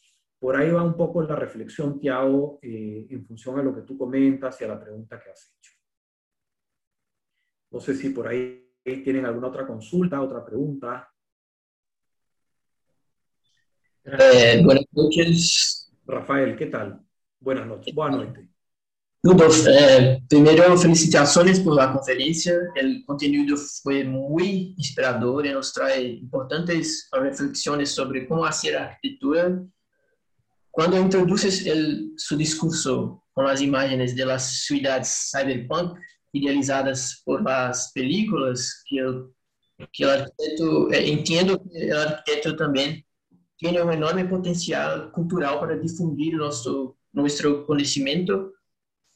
por 0.42 0.56
ahí 0.56 0.72
va 0.72 0.82
un 0.82 0.96
poco 0.96 1.22
la 1.22 1.36
reflexión 1.36 2.00
que 2.00 2.10
hago 2.10 2.58
eh, 2.62 3.06
en 3.10 3.24
función 3.24 3.60
a 3.60 3.62
lo 3.62 3.72
que 3.72 3.82
tú 3.82 3.96
comentas 3.96 4.60
y 4.60 4.64
a 4.64 4.68
la 4.68 4.80
pregunta 4.80 5.22
que 5.22 5.30
has 5.30 5.54
hecho. 5.56 5.70
No 7.70 7.78
sé 7.78 7.94
si 7.94 8.08
por 8.08 8.26
ahí 8.26 8.68
tienen 8.82 9.24
alguna 9.24 9.46
otra 9.46 9.64
consulta, 9.64 10.20
otra 10.20 10.44
pregunta. 10.44 11.08
Eh, 14.02 14.60
buenas 14.64 14.84
noches. 14.90 15.92
Rafael, 16.04 16.56
¿qué 16.56 16.66
tal? 16.66 17.00
Buenas 17.38 17.68
noches. 17.68 17.94
Buenas 17.94 18.26
noches. 18.26 18.48
Rudolf, 19.22 19.64
eh, 19.68 20.24
primero 20.28 20.76
felicitaciones 20.76 21.60
por 21.60 21.76
la 21.76 21.92
conferencia. 21.92 22.54
El 22.74 23.04
contenido 23.04 23.56
fue 23.56 24.02
muy 24.02 24.74
inspirador 24.76 25.46
y 25.46 25.52
nos 25.52 25.72
trae 25.72 26.04
importantes 26.04 27.08
reflexiones 27.12 27.90
sobre 27.90 28.26
cómo 28.26 28.44
hacer 28.44 28.76
arquitectura. 28.76 29.64
Cuando 30.72 30.98
introduces 30.98 31.66
el, 31.66 32.14
su 32.16 32.34
discurso 32.34 33.22
con 33.34 33.44
las 33.44 33.60
imágenes 33.60 34.16
de 34.16 34.24
las 34.24 34.66
cyberpunk 34.66 35.98
idealizadas 36.32 37.20
por 37.26 37.42
las 37.42 37.92
películas, 37.92 38.82
que 38.88 38.98
el, 39.00 39.26
que 39.92 40.04
el 40.04 40.10
arquitecto, 40.10 40.90
eh, 40.90 41.12
entiendo 41.12 41.62
que 41.62 41.88
el 41.88 41.96
arquitecto 41.96 42.56
también 42.56 43.04
tiene 43.58 43.80
enorme 43.80 44.24
potencial 44.24 45.12
cultural 45.12 45.60
para 45.60 45.76
difundir 45.76 46.34
nuestro, 46.34 46.96
nuestro 47.12 47.66
conocimiento, 47.66 48.54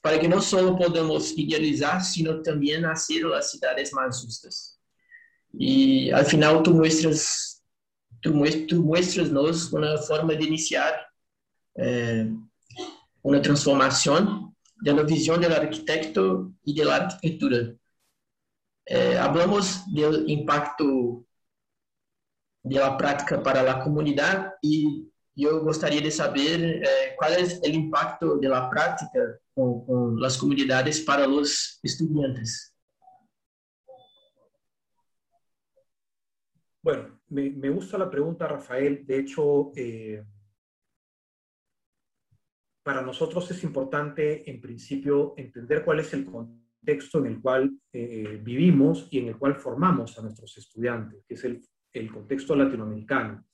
para 0.03 0.20
que 0.20 0.28
no 0.28 0.43
solo 0.43 0.77
podamos 0.77 1.37
idealizar, 1.39 2.05
sino 2.05 2.43
también 2.43 2.85
hacer 2.85 3.23
las 3.23 3.51
ciudades 3.51 3.95
más 3.95 4.23
justas. 4.23 4.78
Y 5.55 6.11
al 6.11 6.27
final 6.27 6.62
tú 6.62 6.74
muestras, 6.74 7.65
tú, 8.20 8.35
muestras 8.35 9.31
una 9.73 9.97
forma 9.97 10.35
de 10.35 10.45
iniciar 10.45 11.06
eh, 11.77 12.32
una 13.23 13.43
transformación 13.43 14.55
de 14.81 14.93
la 14.93 15.03
visión 15.03 15.40
del 15.40 15.53
arquitecto 15.53 16.53
y 16.65 16.74
de 16.74 16.85
la 16.85 16.97
arquitectura. 16.97 17.74
Eh, 18.86 19.19
hablamos 19.19 19.82
del 19.93 20.28
impacto 20.31 21.24
de 22.62 22.78
la 22.78 22.97
práctica 22.97 23.43
para 23.43 23.62
la 23.62 23.81
comunidad 23.81 24.55
y 24.62 25.09
yo 25.35 25.61
gostaria 25.62 26.01
de 26.01 26.11
saber 26.11 26.61
eh, 26.82 27.15
cuál 27.16 27.35
es 27.35 27.61
el 27.62 27.74
impacto 27.74 28.36
de 28.36 28.48
la 28.48 28.70
práctica 28.70 29.39
con, 29.55 29.85
con 29.85 30.20
las 30.20 30.39
comunidades 30.39 31.01
para 31.01 31.27
los 31.27 31.78
estudiantes. 31.82 32.74
Bueno, 36.82 37.20
me, 37.28 37.51
me, 37.51 37.69
gusta 37.70 37.98
la 37.98 38.09
pregunta, 38.09 38.47
Rafael. 38.47 39.05
De 39.05 39.19
hecho, 39.19 39.73
eh, 39.74 40.24
para 42.86 43.02
nosotros 43.02 43.50
es 43.50 43.64
importante, 43.64 44.48
en 44.48 44.60
principio, 44.60 45.34
entender 45.36 45.84
cuál 45.84 45.98
es 45.98 46.14
el 46.14 46.24
contexto 46.24 47.18
en 47.18 47.26
el 47.26 47.40
cual 47.40 47.76
eh, 47.92 48.40
vivimos 48.44 49.08
y 49.10 49.18
en 49.18 49.26
el 49.26 49.36
cual 49.36 49.56
formamos 49.56 50.16
a 50.16 50.22
nuestros 50.22 50.56
estudiantes, 50.56 51.24
que 51.26 51.34
es 51.34 51.42
el, 51.42 51.60
el 51.92 52.12
contexto 52.12 52.54
latinoamericano. 52.54 53.44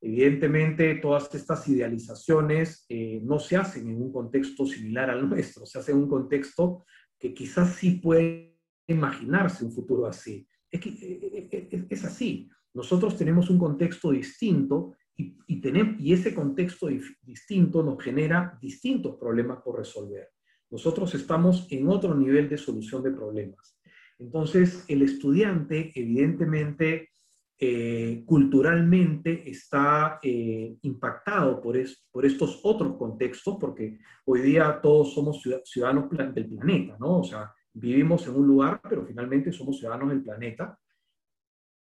Evidentemente, 0.00 0.96
todas 0.96 1.32
estas 1.36 1.68
idealizaciones 1.68 2.84
eh, 2.88 3.20
no 3.22 3.38
se 3.38 3.56
hacen 3.56 3.88
en 3.88 4.02
un 4.02 4.12
contexto 4.12 4.66
similar 4.66 5.08
al 5.08 5.28
nuestro, 5.30 5.64
se 5.66 5.78
hacen 5.78 5.94
en 5.94 6.02
un 6.02 6.08
contexto 6.08 6.84
que 7.16 7.32
quizás 7.32 7.76
sí 7.76 8.00
puede 8.02 8.58
imaginarse 8.88 9.64
un 9.64 9.70
futuro 9.70 10.04
así. 10.08 10.48
Es, 10.68 10.80
que, 10.80 11.68
es, 11.70 11.84
es 11.88 12.04
así. 12.04 12.50
Nosotros 12.72 13.16
tenemos 13.16 13.48
un 13.50 13.58
contexto 13.60 14.10
distinto 14.10 14.96
y, 15.16 15.36
y, 15.46 15.62
y 15.98 16.12
ese 16.12 16.34
contexto 16.34 16.88
distinto 17.22 17.82
nos 17.82 18.02
genera 18.02 18.58
distintos 18.60 19.16
problemas 19.16 19.58
por 19.62 19.78
resolver. 19.78 20.28
Nosotros 20.70 21.14
estamos 21.14 21.66
en 21.70 21.88
otro 21.88 22.14
nivel 22.14 22.48
de 22.48 22.58
solución 22.58 23.02
de 23.02 23.12
problemas. 23.12 23.78
Entonces, 24.18 24.84
el 24.88 25.02
estudiante, 25.02 25.92
evidentemente, 25.94 27.10
eh, 27.58 28.24
culturalmente 28.26 29.48
está 29.48 30.18
eh, 30.22 30.76
impactado 30.82 31.60
por, 31.60 31.76
por 32.10 32.26
estos 32.26 32.60
otros 32.64 32.96
contextos, 32.96 33.56
porque 33.60 33.98
hoy 34.24 34.40
día 34.40 34.80
todos 34.82 35.14
somos 35.14 35.42
ciudadanos 35.64 36.10
del 36.34 36.48
planeta, 36.48 36.96
¿no? 36.98 37.20
O 37.20 37.24
sea, 37.24 37.52
vivimos 37.72 38.26
en 38.26 38.34
un 38.34 38.46
lugar, 38.46 38.80
pero 38.88 39.04
finalmente 39.06 39.52
somos 39.52 39.78
ciudadanos 39.78 40.08
del 40.10 40.22
planeta 40.22 40.76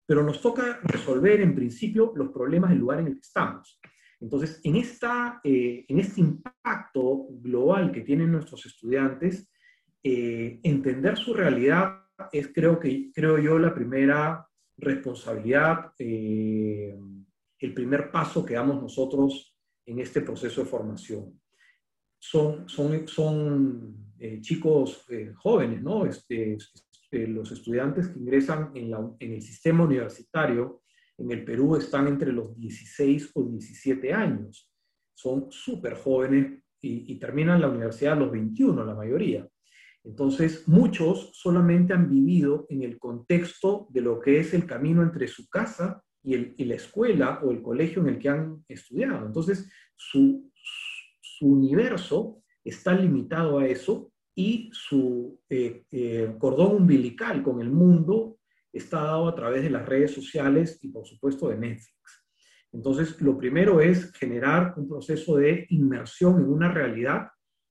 pero 0.08 0.24
nos 0.24 0.42
toca 0.42 0.80
resolver 0.84 1.42
en 1.42 1.54
principio 1.54 2.14
los 2.16 2.30
problemas 2.30 2.70
del 2.70 2.80
lugar 2.80 3.00
en 3.02 3.08
el 3.08 3.14
que 3.16 3.20
estamos. 3.20 3.80
Entonces, 4.22 4.62
en, 4.64 4.78
esta, 4.78 5.42
eh, 5.44 5.86
en 5.88 6.00
este 6.00 6.22
impacto 6.22 7.28
global 7.30 7.92
que 7.92 8.02
tienen 8.02 8.32
nuestros 8.32 8.66
estudiantes, 8.66 9.52
eh, 10.02 10.60
entender 10.64 11.18
su 11.18 11.34
realidad 11.34 12.04
es, 12.32 12.48
creo, 12.54 12.80
que, 12.80 13.12
creo 13.14 13.38
yo, 13.38 13.60
la 13.60 13.76
primera 13.76 14.48
responsabilidad, 14.78 15.92
eh, 16.00 16.98
el 17.60 17.74
primer 17.74 18.10
paso 18.10 18.46
que 18.46 18.54
damos 18.54 18.82
nosotros 18.82 19.56
en 19.86 20.00
este 20.00 20.22
proceso 20.22 20.62
de 20.62 20.70
formación. 20.70 21.40
Son, 22.18 22.68
son, 22.68 23.08
son 23.08 24.16
chicos 24.42 25.06
jóvenes, 25.36 25.84
¿no? 25.84 26.06
Este, 26.08 26.58
eh, 27.10 27.26
los 27.26 27.52
estudiantes 27.52 28.10
que 28.10 28.20
ingresan 28.20 28.72
en, 28.76 29.16
el 29.20 29.42
sistema 29.42 29.86
universitario 29.86 30.82
en 31.18 31.32
el 31.32 31.46
Perú 31.46 31.78
están 31.78 32.08
entre 32.08 32.34
los 32.34 32.54
16 32.58 33.32
o 33.34 33.44
17 33.44 34.14
años. 34.14 34.70
Son 35.14 35.48
súper 35.50 35.96
jóvenes 35.96 36.62
y, 36.82 37.16
terminan 37.16 37.62
la 37.62 37.70
universidad 37.70 38.14
a 38.14 38.18
los 38.18 38.32
21, 38.32 38.86
la 38.86 38.94
mayoría. 38.94 39.48
Entonces, 40.04 40.68
muchos 40.68 41.32
solamente 41.34 41.94
han 41.94 42.10
vivido 42.10 42.66
en 42.70 42.84
el 42.84 43.00
contexto 43.00 43.88
de 43.90 44.02
lo 44.02 44.20
que 44.20 44.40
es 44.40 44.54
el 44.54 44.66
camino 44.66 45.02
entre 45.02 45.28
su 45.28 45.50
casa 45.50 46.04
y, 46.22 46.36
la 46.66 46.76
escuela 46.76 47.40
o 47.42 47.52
el 47.52 47.62
colegio 47.62 48.02
en 48.02 48.10
el 48.10 48.20
que 48.20 48.30
han 48.30 48.64
estudiado. 48.68 49.26
Entonces, 49.26 49.70
su 49.96 50.52
universo 51.42 52.44
está 52.64 52.94
limitado 52.94 53.60
a 53.60 53.68
eso 53.68 54.12
y 54.38 54.69
su 54.72 55.41
eh, 55.49 55.84
eh, 55.89 56.35
cordón 56.38 56.76
umbilical 56.76 57.41
con 57.41 57.59
el 57.59 57.72
mundo 57.72 58.38
está 58.72 59.01
dado 59.01 59.27
a 59.27 59.34
través 59.34 59.64
de 59.64 59.72
las 59.72 59.84
redes 59.84 60.14
sociales 60.14 60.77
y 60.84 60.89
por 60.89 61.07
supuesto 61.07 61.49
de 61.49 61.57
Netflix. 61.57 62.23
Entonces, 62.72 63.19
lo 63.19 63.35
primero 63.35 63.81
es 63.81 64.11
generar 64.14 64.76
un 64.77 64.88
proceso 64.88 65.38
de 65.38 65.65
inmersión 65.72 66.39
en 66.39 66.49
una 66.49 66.72
realidad 66.72 67.30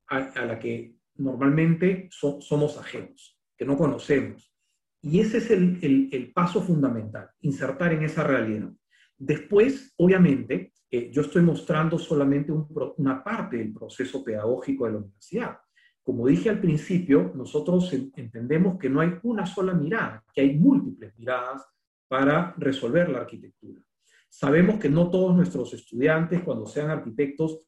a, 0.09 0.44
la 0.44 0.59
que 0.59 0.97
normalmente 1.14 2.09
somos 2.10 2.76
ajenos, 2.78 3.38
que 3.56 3.64
no 3.64 3.78
conocemos. 3.78 4.52
Y 5.01 5.20
ese 5.20 5.38
es 5.38 5.52
el, 5.52 5.78
el, 6.10 6.32
paso 6.32 6.60
fundamental, 6.60 7.30
insertar 7.43 7.93
en 7.93 8.02
esa 8.02 8.24
realidad. 8.24 8.72
Después, 9.16 9.94
obviamente, 9.98 10.72
eh, 10.90 11.10
yo 11.12 11.22
estoy 11.22 11.43
mostrando 11.43 11.97
solamente 11.97 12.51
una 12.97 13.22
parte 13.22 13.59
del 13.59 13.72
proceso 13.72 14.24
pedagógico 14.24 14.86
de 14.86 14.93
la 14.93 14.98
universidad 14.98 15.59
como 16.07 16.28
dije 16.28 16.49
al 16.49 16.61
principio, 16.61 17.33
nosotros 17.35 17.93
entendemos 17.93 18.78
que 18.78 18.89
no 18.89 19.01
hay 19.01 19.19
una 19.24 19.45
sola 19.45 19.74
mirada, 19.74 20.23
que 20.33 20.41
hay 20.41 20.57
múltiples 20.57 21.19
miradas 21.19 21.66
para 22.07 22.55
resolver 22.59 23.09
la 23.09 23.23
arquitectura. 23.23 23.83
Sabemos 24.28 24.78
que 24.78 24.89
no 24.89 25.11
todos 25.11 25.35
nuestros 25.35 25.74
estudiantes, 25.74 26.45
cuando 26.45 26.65
sean 26.65 26.91
arquitectos, 26.91 27.61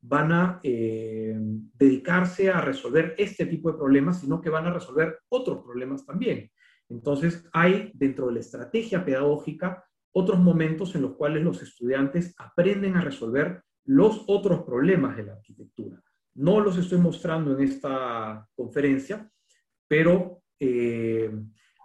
van 0.00 0.30
a 0.30 0.60
eh, 0.62 1.36
dedicarse 1.36 2.48
a 2.48 2.60
resolver 2.60 3.16
este 3.18 3.44
tipo 3.46 3.72
de 3.72 3.78
problemas, 3.78 4.20
sino 4.20 4.40
que 4.40 4.50
van 4.50 4.68
a 4.68 4.72
resolver 4.72 5.18
otros 5.28 5.64
problemas 5.64 6.06
también. 6.06 6.48
Entonces, 6.88 7.44
hay 7.52 7.90
dentro 7.92 8.28
de 8.28 8.34
la 8.34 8.40
estrategia 8.40 9.04
pedagógica 9.04 9.84
otros 10.12 10.38
momentos 10.38 10.94
en 10.94 11.02
los 11.02 11.16
cuales 11.16 11.42
los 11.42 11.60
estudiantes 11.60 12.36
aprenden 12.38 12.94
a 12.94 13.00
resolver 13.00 13.64
los 13.84 14.22
otros 14.28 14.62
problemas 14.62 15.16
de 15.16 15.24
la 15.24 15.32
arquitectura. 15.32 16.03
No 16.34 16.60
los 16.60 16.76
estoy 16.76 16.98
mostrando 16.98 17.56
en 17.56 17.62
esta 17.62 18.48
conferencia, 18.56 19.30
pero 19.86 20.42
eh, 20.58 21.30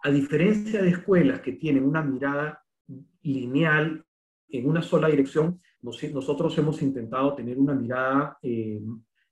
a 0.04 0.10
diferencia 0.10 0.82
de 0.82 0.90
escuelas 0.90 1.42
que 1.42 1.54
tienen 1.54 1.84
una 1.84 2.02
mirada 2.02 2.64
lineal 3.22 4.04
en 4.48 4.68
una 4.68 4.82
sola 4.82 5.08
dirección, 5.08 5.62
nosotros 5.82 6.58
hemos 6.58 6.82
intentado 6.82 7.36
tener 7.36 7.60
una 7.60 7.76
mirada 7.76 8.38
eh, 8.42 8.82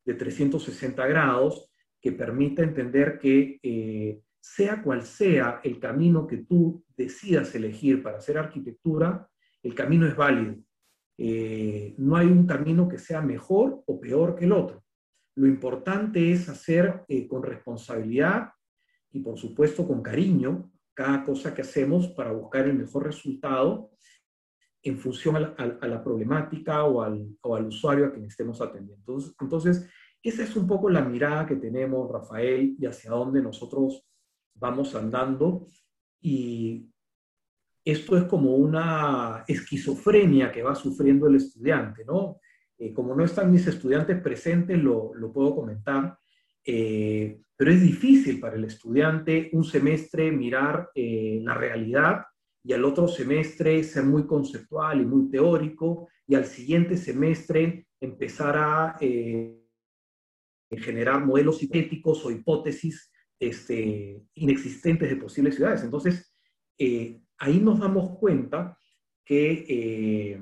de 0.05 0.13
360 0.13 1.07
grados 1.07 1.71
que 1.99 2.11
permita 2.11 2.61
entender 2.61 3.17
que 3.17 3.59
eh, 3.63 4.21
sea 4.39 4.83
cual 4.83 5.01
sea 5.01 5.61
el 5.63 5.79
camino 5.79 6.27
que 6.27 6.37
tú 6.37 6.83
decidas 6.95 7.55
elegir 7.55 8.03
para 8.03 8.17
hacer 8.19 8.37
arquitectura, 8.37 9.27
el 9.63 9.73
camino 9.73 10.05
es 10.05 10.15
válido. 10.15 10.55
no 11.97 12.15
hay 12.15 12.27
un 12.27 12.45
camino 12.45 12.87
que 12.87 12.99
sea 12.99 13.21
mejor 13.21 13.81
o 13.87 13.99
peor 13.99 14.35
que 14.35 14.45
el 14.45 14.51
otro. 14.51 14.83
Lo 15.37 15.45
importante 15.45 16.31
es 16.31 16.49
hacer 16.49 17.05
eh, 17.07 17.27
con 17.27 17.43
responsabilidad 17.43 18.49
y 19.11 19.19
por 19.19 19.37
supuesto 19.37 19.87
con 19.87 20.01
cariño 20.01 20.71
cada 20.95 21.23
cosa 21.23 21.53
que 21.53 21.61
hacemos 21.61 22.07
para 22.07 22.31
buscar 22.31 22.65
el 22.65 22.73
mejor 22.73 23.05
resultado 23.05 23.91
en 24.81 24.97
función 24.97 25.35
a 25.35 25.87
la, 25.87 26.03
problemática 26.03 26.85
o 26.85 27.03
al, 27.03 27.37
usuario 27.67 28.07
a 28.07 28.11
quien 28.11 28.25
estemos 28.25 28.59
atendiendo. 28.61 28.95
Entonces, 28.95 29.35
entonces, 29.39 29.89
esa 30.23 30.41
es 30.41 30.55
un 30.55 30.65
poco 30.65 30.89
la 30.89 31.01
mirada 31.01 31.45
que 31.45 31.57
tenemos, 31.57 32.11
Rafael, 32.11 32.75
y 32.79 32.87
hacia 32.87 33.11
dónde 33.11 33.39
nosotros 33.39 34.07
vamos 34.55 34.95
andando. 34.95 35.67
Y 36.19 36.89
esto 37.85 38.17
es 38.17 38.23
como 38.23 38.55
una 38.55 39.43
esquizofrenia 39.47 40.51
que 40.51 40.63
va 40.63 40.73
sufriendo 40.73 41.27
el 41.27 41.35
estudiante, 41.35 42.03
¿no? 42.05 42.39
Eh, 42.79 42.93
como 42.93 43.15
no 43.15 43.25
están 43.25 43.51
mis 43.51 43.65
estudiantes 43.65 44.21
presentes, 44.21 44.77
lo, 44.77 45.11
puedo 45.33 45.55
comentar, 45.55 46.17
eh, 46.63 47.41
pero 47.55 47.71
es 47.71 47.81
difícil 47.81 48.39
para 48.39 48.55
el 48.55 48.65
estudiante 48.65 49.49
un 49.53 49.63
semestre 49.63 50.31
mirar 50.31 50.91
eh, 50.93 51.39
la 51.41 51.55
realidad 51.55 52.25
y 52.63 52.73
al 52.73 52.85
otro 52.85 53.07
semestre 53.07 53.83
ser 53.83 54.03
muy 54.03 54.27
conceptual 54.27 55.01
y 55.01 55.05
muy 55.05 55.29
teórico 55.31 56.07
y 56.27 56.35
al 56.35 56.45
siguiente 56.45 56.97
semestre 56.97 57.87
empezar 57.99 58.55
a 58.57 58.97
generar 60.69 61.25
modelos 61.25 61.63
hipotéticos 61.63 62.25
o 62.25 62.31
hipótesis 62.31 63.09
este, 63.39 64.21
inexistentes 64.35 65.09
de 65.09 65.15
posibles 65.15 65.55
ciudades. 65.55 65.83
Entonces, 65.83 66.35
ahí 66.77 67.59
nos 67.61 67.79
damos 67.79 68.19
cuenta 68.19 68.77
que 69.23 70.37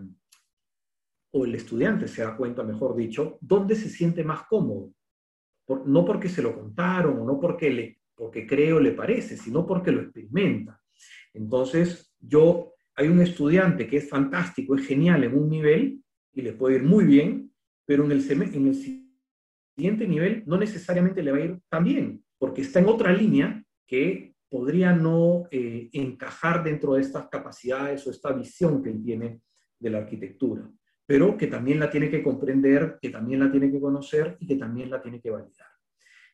o 1.37 1.43
el 1.43 1.53
estudiante 1.53 2.07
se 2.07 2.21
da 2.21 2.37
cuenta, 2.37 2.63
mejor 2.63 2.95
dicho, 2.95 3.37
dónde 3.41 3.75
se 3.75 3.89
siente 3.89 4.23
más 4.23 4.43
cómodo. 4.47 4.93
no 5.85 6.05
porque 6.05 6.29
se 6.29 6.41
lo 6.41 6.55
contaron 6.55 7.19
o 7.19 7.25
no 7.25 7.41
porque, 7.41 7.97
porque 8.15 8.47
cree 8.47 8.71
o 8.71 8.79
le 8.79 8.91
parece, 8.91 9.35
sino 9.35 9.67
porque 9.67 9.91
lo 9.91 10.01
experimenta. 10.01 10.81
Entonces, 11.33 12.15
yo, 12.21 12.73
hay 12.95 13.09
un 13.09 13.19
estudiante 13.19 13.85
que 13.85 13.97
es 13.97 14.07
fantástico, 14.07 14.75
es 14.75 14.87
genial 14.87 15.25
en 15.25 15.37
un 15.37 15.49
nivel 15.49 16.01
y 16.31 16.41
le 16.41 16.53
puede 16.53 16.77
ir 16.77 16.83
muy 16.83 17.03
bien, 17.03 17.51
pero 17.85 18.05
en 18.05 18.13
el, 18.13 18.31
en 18.31 18.67
el 18.67 18.75
siguiente 19.75 20.07
nivel 20.07 20.43
no 20.45 20.57
necesariamente 20.57 21.21
le 21.21 21.31
va 21.33 21.37
a 21.37 21.41
ir 21.41 21.59
tan 21.67 21.83
bien, 21.83 22.23
porque 22.37 22.61
está 22.61 22.79
en 22.79 22.87
otra 22.87 23.11
línea 23.11 23.61
que 23.85 24.35
podría 24.47 24.93
no 24.93 25.49
eh, 25.51 25.89
encajar 25.91 26.63
dentro 26.63 26.93
de 26.93 27.01
estas 27.01 27.27
capacidades 27.27 28.07
o 28.07 28.11
esta 28.11 28.31
visión 28.31 28.81
que 28.81 28.91
él 28.91 29.03
tiene 29.03 29.41
de 29.77 29.89
la 29.89 29.97
arquitectura, 29.97 30.71
pero 31.05 31.37
que 31.37 31.47
también 31.47 31.79
la 31.79 31.89
tiene 31.89 32.09
que 32.09 32.23
comprender, 32.23 32.97
que 33.01 33.09
también 33.09 33.39
la 33.39 33.51
tiene 33.51 33.71
que 33.71 33.79
conocer 33.79 34.37
y 34.39 34.47
que 34.47 34.55
también 34.55 34.89
la 34.89 35.01
tiene 35.01 35.21
que 35.21 35.29
validar. 35.29 35.67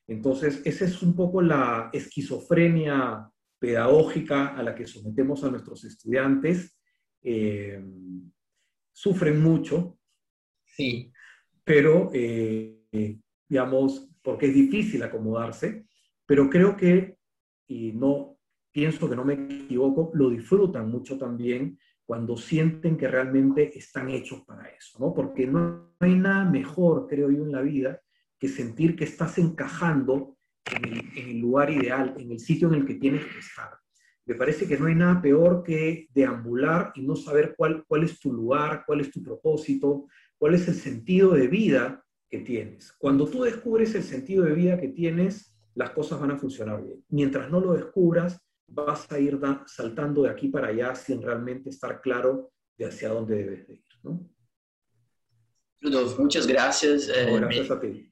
Entonces, 0.07 0.61
esa 0.65 0.85
es 0.85 1.01
un 1.01 1.15
poco 1.15 1.41
la 1.41 1.89
esquizofrenia 1.93 3.29
pedagógica 3.59 4.47
a 4.55 4.63
la 4.63 4.73
que 4.73 4.87
sometemos 4.87 5.43
a 5.43 5.51
nuestros 5.51 5.83
estudiantes. 5.83 6.77
Eh, 7.21 7.81
sufren 8.91 9.41
mucho, 9.41 9.99
sí. 10.65 11.11
pero, 11.63 12.09
eh, 12.13 13.19
digamos, 13.47 14.09
porque 14.21 14.47
es 14.47 14.53
difícil 14.53 15.03
acomodarse, 15.03 15.85
pero 16.25 16.49
creo 16.49 16.75
que, 16.75 17.17
y 17.67 17.91
no 17.93 18.37
pienso 18.71 19.09
que 19.09 19.15
no 19.15 19.25
me 19.25 19.33
equivoco, 19.33 20.11
lo 20.13 20.29
disfrutan 20.29 20.89
mucho 20.89 21.17
también 21.17 21.77
cuando 22.11 22.35
sienten 22.35 22.97
que 22.97 23.07
realmente 23.07 23.71
están 23.73 24.09
hechos 24.09 24.41
para 24.41 24.67
eso, 24.67 24.99
¿no? 24.99 25.13
Porque 25.13 25.47
no 25.47 25.93
hay 25.97 26.13
nada 26.13 26.43
mejor, 26.43 27.07
creo 27.07 27.31
yo, 27.31 27.45
en 27.45 27.53
la 27.53 27.61
vida 27.61 28.01
que 28.37 28.49
sentir 28.49 28.97
que 28.97 29.05
estás 29.05 29.37
encajando 29.37 30.35
en 30.65 31.09
el, 31.15 31.39
lugar 31.39 31.69
ideal, 31.71 32.13
en 32.17 32.33
el 32.33 32.39
sitio 32.41 32.67
en 32.67 32.81
el 32.81 32.85
que 32.85 32.95
tienes 32.95 33.23
que 33.23 33.39
estar. 33.39 33.69
Me 34.25 34.35
parece 34.35 34.67
que 34.67 34.77
no 34.77 34.87
hay 34.87 34.95
nada 34.95 35.21
peor 35.21 35.63
que 35.63 36.09
deambular 36.13 36.91
y 36.95 37.01
no 37.01 37.15
saber 37.15 37.55
cuál, 37.57 37.85
cuál 37.87 38.03
es 38.03 38.19
tu 38.19 38.33
lugar, 38.33 38.83
cuál 38.85 38.99
es 38.99 39.09
tu 39.09 39.23
propósito, 39.23 40.07
cuál 40.37 40.55
es 40.55 40.67
el 40.67 40.75
sentido 40.75 41.31
de 41.31 41.47
vida 41.47 42.03
que 42.27 42.39
tienes. 42.39 42.91
Cuando 42.91 43.25
tú 43.25 43.43
descubres 43.43 43.95
el 43.95 44.03
sentido 44.03 44.43
de 44.43 44.53
vida 44.53 44.77
que 44.77 44.89
tienes, 44.89 45.57
las 45.75 45.91
cosas 45.91 46.19
van 46.19 46.31
a 46.31 46.37
funcionar 46.37 46.83
bien. 46.83 47.05
Mientras 47.07 47.49
no 47.49 47.61
lo 47.61 47.71
descubras, 47.71 48.37
vas 48.73 49.11
a 49.11 49.19
ir 49.19 49.39
saltando 49.65 50.23
de 50.23 50.29
aquí 50.29 50.47
para 50.47 50.67
allá 50.67 50.95
sin 50.95 51.21
realmente 51.21 51.69
estar 51.69 52.01
claro 52.01 52.51
de 52.77 52.85
hacia 52.85 53.09
dónde 53.09 53.35
debes 53.35 53.67
de 53.67 53.73
ir. 53.75 53.83
¿no? 54.03 54.29
Rudolf, 55.81 56.19
muchas 56.19 56.47
gracias. 56.47 57.09
Eh, 57.09 57.39
gracias 57.39 57.71
a 57.71 57.79
ti 57.79 58.11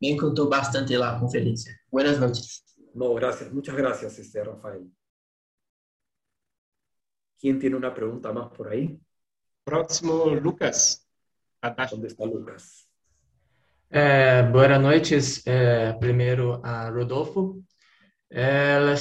me 0.00 0.10
encantó 0.10 0.48
bastante 0.48 0.96
la 0.96 1.18
conferencia. 1.18 1.78
Buenas 1.90 2.18
noches. 2.18 2.64
No, 2.94 3.14
gracias. 3.14 3.52
Muchas 3.52 3.76
gracias, 3.76 4.18
este, 4.18 4.42
Rafael. 4.42 4.90
¿Quién 7.38 7.58
tiene 7.58 7.76
una 7.76 7.92
pregunta 7.94 8.32
más 8.32 8.50
por 8.50 8.68
ahí? 8.68 8.98
Próximo, 9.62 10.26
Lucas. 10.34 11.06
¿Dónde 11.90 12.08
está 12.08 12.24
Lucas? 12.24 12.88
Eh, 13.90 14.48
buenas 14.50 14.80
noches. 14.80 15.42
Eh, 15.44 15.94
primero 16.00 16.60
a 16.64 16.90
Rodolfo. 16.90 17.58
Eh, 18.30 18.96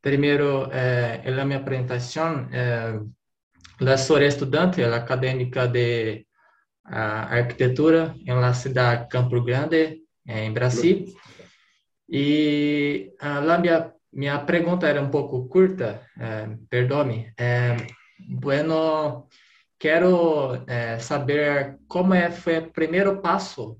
primero, 0.00 0.70
eh, 0.72 1.20
en 1.24 1.36
la 1.36 1.44
mi 1.44 1.58
presentación, 1.58 2.48
eh, 2.52 3.00
la 3.80 3.96
soy 3.96 4.28
de 5.72 6.26
uh, 6.84 6.92
arquitectura 6.92 8.14
en 8.26 8.40
la 8.40 8.52
ciudad 8.52 9.08
Campo 9.08 9.42
Grande, 9.42 10.02
em 10.26 10.52
Brasil. 10.52 11.14
E 12.08 13.14
a 13.20 13.40
minha, 13.58 13.92
minha 14.12 14.38
pergunta 14.40 14.88
era 14.88 15.00
um 15.00 15.10
pouco 15.10 15.48
curta, 15.48 16.02
eh, 16.18 16.58
perdoe-me. 16.68 17.32
Eh, 17.38 17.76
bueno, 18.18 19.28
quero 19.78 20.64
eh, 20.66 20.98
saber 20.98 21.78
como 21.86 22.12
é, 22.14 22.30
foi 22.30 22.58
o 22.58 22.70
primeiro 22.72 23.20
passo 23.20 23.78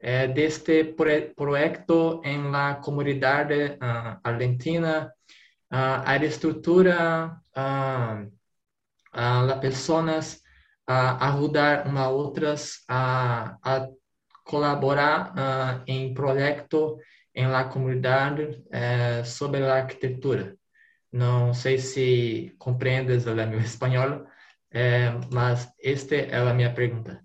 eh, 0.00 0.26
deste 0.28 0.84
pro, 0.84 1.10
projeto 1.36 2.20
em 2.24 2.50
la 2.50 2.76
comunidade 2.76 3.78
uh, 3.80 4.18
argentina, 4.22 5.12
uh, 5.72 6.02
a 6.04 6.16
estrutura, 6.16 7.42
uh, 7.56 8.30
las 9.12 9.58
pessoas 9.60 10.42
a 10.86 11.28
ajudar 11.28 11.86
umas 11.86 12.08
outras 12.08 12.84
a, 12.88 13.58
a 13.62 13.88
colaborar 14.42 15.34
uh, 15.34 15.82
em 15.86 16.14
projeto 16.14 16.98
em 17.34 17.46
la 17.46 17.64
comunidade 17.64 18.64
uh, 18.68 19.24
sobre 19.24 19.62
a 19.64 19.74
arquitetura. 19.74 20.56
Não 21.12 21.52
sei 21.52 21.78
se 21.78 22.54
compreendes 22.58 23.26
o 23.26 23.34
meu 23.34 23.60
espanhol, 23.60 24.22
uh, 24.22 25.28
mas 25.30 25.70
esta 25.82 26.14
é 26.14 26.36
a 26.36 26.54
minha 26.54 26.72
pergunta. 26.72 27.22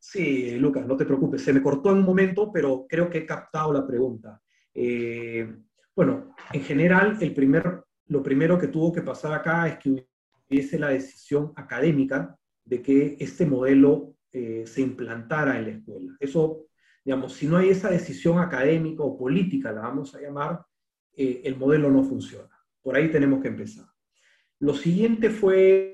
Sí, 0.00 0.58
Lucas, 0.58 0.84
no 0.84 0.96
te 0.96 1.04
preocupes, 1.04 1.42
se 1.42 1.52
me 1.52 1.62
cortó 1.62 1.90
en 1.90 1.98
un 1.98 2.04
momento, 2.04 2.50
pero 2.52 2.86
creo 2.88 3.08
que 3.08 3.18
he 3.18 3.26
captado 3.26 3.72
la 3.72 3.86
pregunta. 3.86 4.41
Eh, 4.74 5.54
bueno, 5.94 6.34
en 6.52 6.62
general, 6.62 7.18
el 7.20 7.34
primer, 7.34 7.84
lo 8.06 8.22
primero 8.22 8.58
que 8.58 8.68
tuvo 8.68 8.92
que 8.92 9.02
pasar 9.02 9.32
acá 9.32 9.68
es 9.68 9.78
que 9.78 10.06
hubiese 10.48 10.78
la 10.78 10.88
decisión 10.88 11.52
académica 11.56 12.36
de 12.64 12.82
que 12.82 13.16
este 13.18 13.46
modelo 13.46 14.16
eh, 14.32 14.64
se 14.66 14.80
implantara 14.80 15.58
en 15.58 15.64
la 15.64 15.70
escuela. 15.72 16.16
Eso, 16.18 16.66
digamos, 17.04 17.34
si 17.34 17.46
no 17.46 17.56
hay 17.56 17.70
esa 17.70 17.90
decisión 17.90 18.38
académica 18.38 19.02
o 19.02 19.18
política, 19.18 19.72
la 19.72 19.82
vamos 19.82 20.14
a 20.14 20.20
llamar, 20.20 20.64
eh, 21.14 21.42
el 21.44 21.56
modelo 21.56 21.90
no 21.90 22.02
funciona. 22.04 22.48
Por 22.80 22.96
ahí 22.96 23.10
tenemos 23.10 23.42
que 23.42 23.48
empezar. 23.48 23.86
Lo 24.60 24.74
siguiente 24.74 25.28
fue 25.28 25.92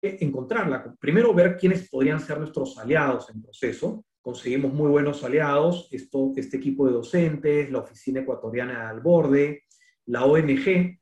encontrarla. 0.00 0.94
Primero 1.00 1.34
ver 1.34 1.56
quiénes 1.56 1.88
podrían 1.88 2.20
ser 2.20 2.38
nuestros 2.38 2.78
aliados 2.78 3.28
en 3.30 3.42
proceso. 3.42 4.04
Conseguimos 4.26 4.74
muy 4.74 4.90
buenos 4.90 5.22
aliados, 5.22 5.88
esto, 5.92 6.32
este 6.34 6.56
equipo 6.56 6.84
de 6.84 6.94
docentes, 6.94 7.70
la 7.70 7.78
Oficina 7.78 8.22
Ecuatoriana 8.22 8.72
de 8.72 8.86
Alborde, 8.86 9.62
la 10.06 10.24
ONG. 10.24 10.98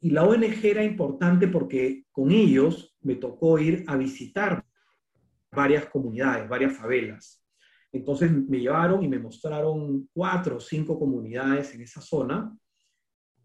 Y 0.00 0.10
la 0.10 0.24
ONG 0.24 0.64
era 0.64 0.82
importante 0.82 1.46
porque 1.46 2.06
con 2.10 2.32
ellos 2.32 2.96
me 3.02 3.14
tocó 3.14 3.60
ir 3.60 3.84
a 3.86 3.96
visitar 3.96 4.66
varias 5.52 5.86
comunidades, 5.86 6.48
varias 6.48 6.76
favelas. 6.76 7.46
Entonces 7.92 8.32
me 8.32 8.58
llevaron 8.58 9.04
y 9.04 9.06
me 9.06 9.20
mostraron 9.20 10.08
cuatro 10.12 10.56
o 10.56 10.60
cinco 10.60 10.98
comunidades 10.98 11.72
en 11.72 11.82
esa 11.82 12.00
zona 12.00 12.52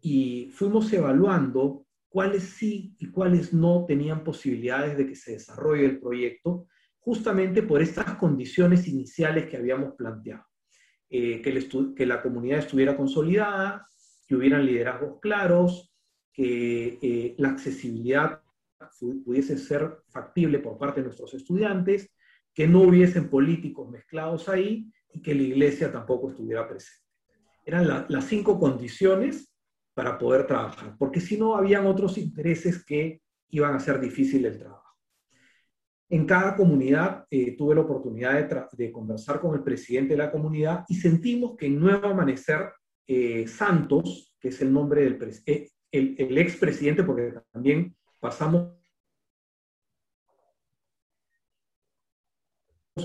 y 0.00 0.50
fuimos 0.52 0.92
evaluando 0.92 1.86
cuáles 2.08 2.42
sí 2.42 2.96
y 2.98 3.06
cuáles 3.12 3.52
no 3.52 3.84
tenían 3.86 4.24
posibilidades 4.24 4.98
de 4.98 5.06
que 5.06 5.14
se 5.14 5.34
desarrolle 5.34 5.84
el 5.84 6.00
proyecto, 6.00 6.66
justamente 7.02 7.62
por 7.62 7.82
estas 7.82 8.14
condiciones 8.14 8.86
iniciales 8.86 9.46
que 9.46 9.56
habíamos 9.56 9.94
planteado. 9.94 10.44
Eh, 11.10 11.42
que, 11.42 12.06
la 12.06 12.22
comunidad 12.22 12.60
estuviera 12.60 12.96
consolidada, 12.96 13.86
que 14.26 14.36
hubieran 14.36 14.64
liderazgos 14.64 15.20
claros, 15.20 15.92
que 16.32 16.98
eh, 17.02 17.34
la 17.36 17.50
accesibilidad 17.50 18.40
pudiese 19.24 19.58
ser 19.58 19.98
factible 20.08 20.58
por 20.58 20.78
parte 20.78 21.00
de 21.00 21.06
nuestros 21.06 21.34
estudiantes, 21.34 22.10
que 22.54 22.66
no 22.66 22.82
hubiesen 22.82 23.28
políticos 23.28 23.90
mezclados 23.90 24.48
ahí 24.48 24.90
y 25.12 25.20
que 25.20 25.34
la 25.34 25.42
iglesia 25.42 25.92
tampoco 25.92 26.30
estuviera 26.30 26.66
presente. 26.68 27.06
Eran 27.64 28.06
las 28.08 28.24
cinco 28.24 28.58
condiciones 28.58 29.52
para 29.94 30.18
poder 30.18 30.46
trabajar, 30.46 30.96
porque 30.98 31.20
si 31.20 31.36
no, 31.36 31.56
habían 31.56 31.86
otros 31.86 32.16
intereses 32.16 32.84
que 32.84 33.20
iban 33.50 33.74
a 33.74 33.76
hacer 33.76 34.00
difícil 34.00 34.46
el 34.46 34.58
trabajo. 34.58 34.81
En 36.12 36.26
cada 36.26 36.54
comunidad 36.54 37.24
eh, 37.30 37.56
tuve 37.56 37.74
la 37.74 37.80
oportunidad 37.80 38.68
de, 38.72 38.92
conversar 38.92 39.40
con 39.40 39.54
el 39.54 39.62
presidente 39.62 40.12
de 40.12 40.18
la 40.18 40.30
comunidad 40.30 40.84
y 40.86 40.96
sentimos 40.96 41.56
que 41.56 41.64
en 41.64 41.80
Nuevo 41.80 42.06
Amanecer, 42.06 42.70
eh, 43.06 43.46
Santos, 43.48 44.36
que 44.38 44.48
es 44.48 44.60
el 44.60 44.70
nombre 44.70 45.04
del 45.04 45.42
eh, 45.46 45.70
el, 45.90 46.14
el 46.18 46.36
expresidente, 46.36 47.02
porque 47.02 47.32
también 47.50 47.96
pasamos 48.20 48.74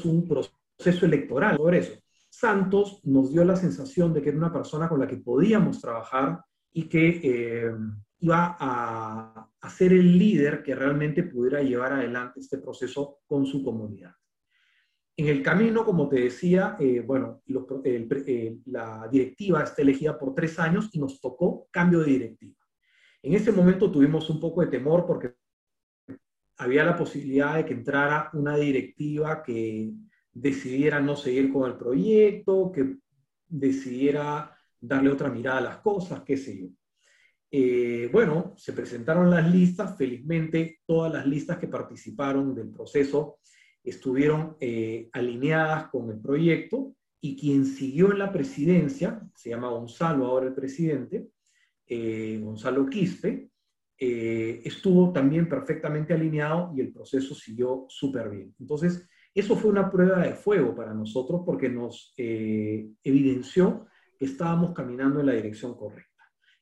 un 0.04 0.28
proceso 0.28 1.06
electoral 1.06 1.56
sobre 1.56 1.78
eso. 1.78 1.94
Santos 2.30 3.00
nos 3.06 3.32
dio 3.32 3.46
la 3.46 3.56
sensación 3.56 4.14
de 4.14 4.22
que 4.22 4.30
era 4.30 4.38
una 4.38 4.52
persona 4.52 4.90
con 4.90 5.00
la 5.00 5.08
que 5.08 5.16
podíamos 5.16 5.80
trabajar 5.80 6.44
y 6.74 6.90
que 6.90 7.22
eh, 7.24 7.72
iba 8.20 8.58
a, 8.60 9.50
ser 9.70 9.94
el 9.94 10.18
líder 10.18 10.64
que 10.64 10.74
realmente 10.74 11.24
pudiera 11.24 11.62
llevar 11.62 11.94
adelante 11.94 12.40
este 12.40 12.58
proceso 12.58 13.20
con 13.26 13.46
su 13.46 13.64
comunidad. 13.64 14.14
En 15.16 15.28
el 15.28 15.44
camino, 15.44 15.84
como 15.84 16.08
te 16.08 16.22
decía, 16.22 16.78
eh, 16.80 17.02
bueno, 17.02 17.42
eh, 17.84 18.58
la 18.66 19.08
directiva 19.12 19.64
está 19.64 19.82
elegida 19.82 20.18
por 20.18 20.34
tres 20.34 20.58
años 20.58 20.90
y 20.94 21.00
nos 21.00 21.20
tocó 21.20 21.68
cambio 21.70 22.00
de 22.00 22.12
directiva. 22.12 22.56
En 23.22 23.34
ese 23.34 23.52
momento 23.52 23.92
tuvimos 23.92 24.30
un 24.30 24.40
poco 24.40 24.62
de 24.62 24.68
temor 24.68 25.06
porque 25.06 25.36
había 26.58 26.84
la 26.84 26.98
posibilidad 26.98 27.56
de 27.56 27.66
que 27.66 27.74
entrara 27.74 28.30
una 28.34 28.56
directiva 28.56 29.44
que 29.44 29.92
decidiera 30.32 31.00
no 31.00 31.16
seguir 31.16 31.52
con 31.52 31.70
el 31.70 31.78
proyecto, 31.78 32.72
que 32.72 32.98
decidiera 33.48 34.56
darle 34.80 35.10
otra 35.10 35.30
mirada 35.30 35.58
a 35.58 35.62
las 35.62 35.78
cosas, 35.78 36.22
qué 36.22 36.38
sé 36.38 36.60
yo. 36.60 36.68
Eh, 37.50 38.10
bueno, 38.12 38.54
se 38.58 38.74
presentaron 38.74 39.30
las 39.30 39.50
listas, 39.50 39.98
felizmente 39.98 40.82
todas 40.86 41.14
las 41.14 41.26
listas 41.26 41.58
que 41.58 41.68
participaron 41.68 42.54
del 42.54 42.70
proceso 42.70 43.40
estuvieron 43.84 44.58
eh, 44.60 45.10
alineadas 45.14 45.88
con 45.88 46.10
el 46.10 46.20
proyecto 46.20 46.94
y 47.22 47.38
quien 47.38 47.66
siguió 47.66 48.12
en 48.12 48.20
la 48.20 48.34
presidencia, 48.34 49.22
se 49.34 49.50
llama 49.50 49.70
Gonzalo 49.70 50.26
ahora 50.26 50.48
el 50.48 50.54
presidente, 50.54 51.30
eh, 51.86 52.40
Gonzalo 52.44 52.90
Quispe, 52.90 53.50
estuvo 54.00 55.12
también 55.12 55.50
perfectamente 55.50 56.14
alineado 56.14 56.72
y 56.76 56.82
el 56.82 56.94
proceso 56.94 57.34
siguió 57.34 57.86
súper 57.90 58.30
bien. 58.30 58.54
Entonces, 58.60 59.10
eso 59.34 59.56
fue 59.56 59.72
una 59.72 59.90
prueba 59.90 60.20
de 60.20 60.36
fuego 60.36 60.76
para 60.76 60.94
nosotros 60.94 61.42
porque 61.44 61.68
nos 61.68 62.14
evidenció 62.16 63.88
que 64.20 64.26
estábamos 64.26 64.76
caminando 64.76 65.22
en 65.22 65.26
la 65.26 65.34
dirección 65.34 65.76
correcta. 65.76 66.17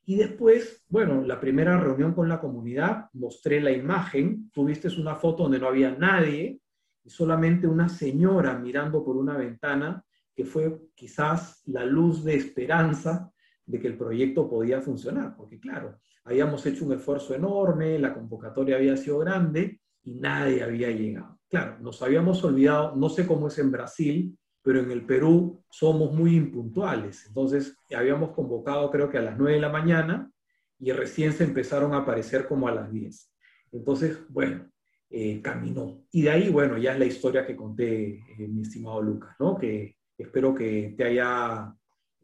Y 0.05 0.15
después, 0.15 0.85
bueno, 0.87 1.21
la 1.21 1.39
primera 1.39 1.79
reunión 1.79 2.13
con 2.13 2.29
la 2.29 2.39
comunidad, 2.39 3.09
mostré 3.13 3.59
la 3.59 3.71
imagen, 3.71 4.51
tuviste 4.51 4.87
una 4.99 5.15
foto 5.15 5.43
donde 5.43 5.59
no 5.59 5.67
había 5.67 5.91
nadie, 5.91 6.59
y 7.03 7.09
solamente 7.09 7.67
una 7.67 7.89
señora 7.89 8.57
mirando 8.57 9.03
por 9.03 9.17
una 9.17 9.35
ventana, 9.35 10.03
que 10.35 10.45
fue 10.45 10.89
quizás 10.93 11.63
la 11.67 11.85
luz 11.85 12.23
de 12.23 12.35
esperanza 12.35 13.31
de 13.65 13.79
que 13.79 13.87
el 13.87 13.97
proyecto 13.97 14.47
podía 14.47 14.81
funcionar, 14.81 15.35
porque 15.35 15.59
claro, 15.59 15.97
habíamos 16.23 16.65
hecho 16.65 16.85
un 16.85 16.93
esfuerzo 16.93 17.33
enorme, 17.33 17.97
la 17.97 18.13
convocatoria 18.13 18.75
había 18.75 18.97
sido 18.97 19.19
grande 19.19 19.79
y 20.03 20.15
nadie 20.15 20.61
había 20.61 20.91
llegado. 20.91 21.39
Claro, 21.49 21.79
nos 21.79 22.01
habíamos 22.01 22.43
olvidado, 22.43 22.95
no 22.95 23.09
sé 23.09 23.25
cómo 23.25 23.47
es 23.47 23.57
en 23.57 23.71
Brasil, 23.71 24.37
pero 24.65 24.79
en 24.79 24.89
el 24.89 25.05
Perú 25.05 25.63
somos 25.69 26.11
muy 26.11 26.35
impuntuales. 26.35 27.27
Entonces, 27.27 27.77
habíamos 27.95 28.31
convocado 28.31 28.89
creo 28.89 29.11
que 29.11 29.19
a 29.19 29.21
las 29.21 29.37
9 29.37 29.53
de 29.53 29.61
la 29.61 29.69
mañana 29.69 30.31
y 30.79 30.91
recién 30.91 31.33
se 31.33 31.43
empezaron 31.43 31.93
a 31.93 31.97
aparecer 31.97 32.47
como 32.47 32.67
a 32.67 32.73
las 32.73 32.91
10. 32.91 33.31
Entonces, 33.73 34.17
bueno, 34.27 34.67
eh, 35.11 35.39
caminó. 35.43 36.03
Y 36.11 36.23
de 36.23 36.31
ahí, 36.31 36.49
bueno, 36.49 36.79
ya 36.79 36.93
es 36.93 36.99
la 36.99 37.05
historia 37.05 37.45
que 37.45 37.55
conté, 37.55 38.15
eh, 38.15 38.47
mi 38.47 38.63
estimado 38.63 39.03
Lucas, 39.03 39.35
¿no? 39.39 39.55
Que 39.55 39.97
espero 40.17 40.55
que 40.55 40.95
te 40.97 41.03
haya 41.03 41.71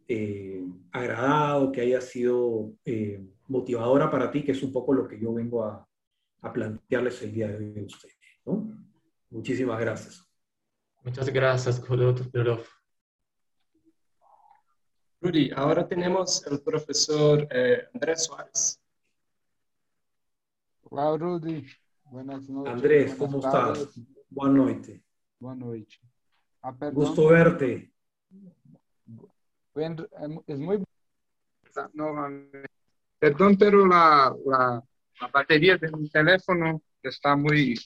eh, 0.08 0.64
agradado, 0.92 1.72
que 1.72 1.82
haya 1.82 2.02
sido 2.02 2.74
motivadora 3.50 4.10
para 4.10 4.32
ti, 4.32 4.44
que 4.44 4.54
es 4.54 4.64
un 4.64 4.74
poco 4.74 4.94
lo 4.94 5.08
que 5.08 5.20
yo 5.20 5.32
vengo 5.32 5.64
a, 5.64 5.88
a 6.42 6.52
plantearles 6.52 7.22
el 7.22 7.34
día 7.34 7.50
de 7.50 7.58
hoy 7.58 7.80
a 7.84 7.86
ustedes, 7.86 8.18
¿no? 8.48 8.68
Muchísimas 9.30 9.80
gracias. 9.80 10.31
Muchas 11.04 11.30
gracias, 11.30 11.88
Rodolfo. 11.88 12.70
Rudy, 15.20 15.52
ahora 15.56 15.88
tenemos 15.88 16.46
el 16.46 16.62
profesor 16.62 17.48
eh, 17.50 17.88
Andrés 17.94 18.26
Suárez. 18.26 18.80
Hola, 20.84 21.18
Rudy. 21.18 21.66
Buenas 22.06 22.48
noches. 22.50 22.74
Andrés, 22.74 23.16
¿cómo 23.16 23.38
estás? 23.40 24.00
Buenas 24.30 24.56
noches. 24.58 25.02
Buenas 25.40 25.68
noches. 25.68 26.02
Ah, 26.62 26.76
Gusto 26.92 27.28
verte. 27.30 27.92
es 29.76 30.60
muy... 30.60 30.84
No, 31.94 32.14
perdón, 33.18 33.58
pero 33.58 33.88
la, 33.88 34.36
la, 34.46 34.84
la 35.20 35.28
batería 35.28 35.78
de 35.78 35.92
mi 35.94 36.10
teléfono 36.10 36.82
está 37.02 37.36
muy 37.36 37.80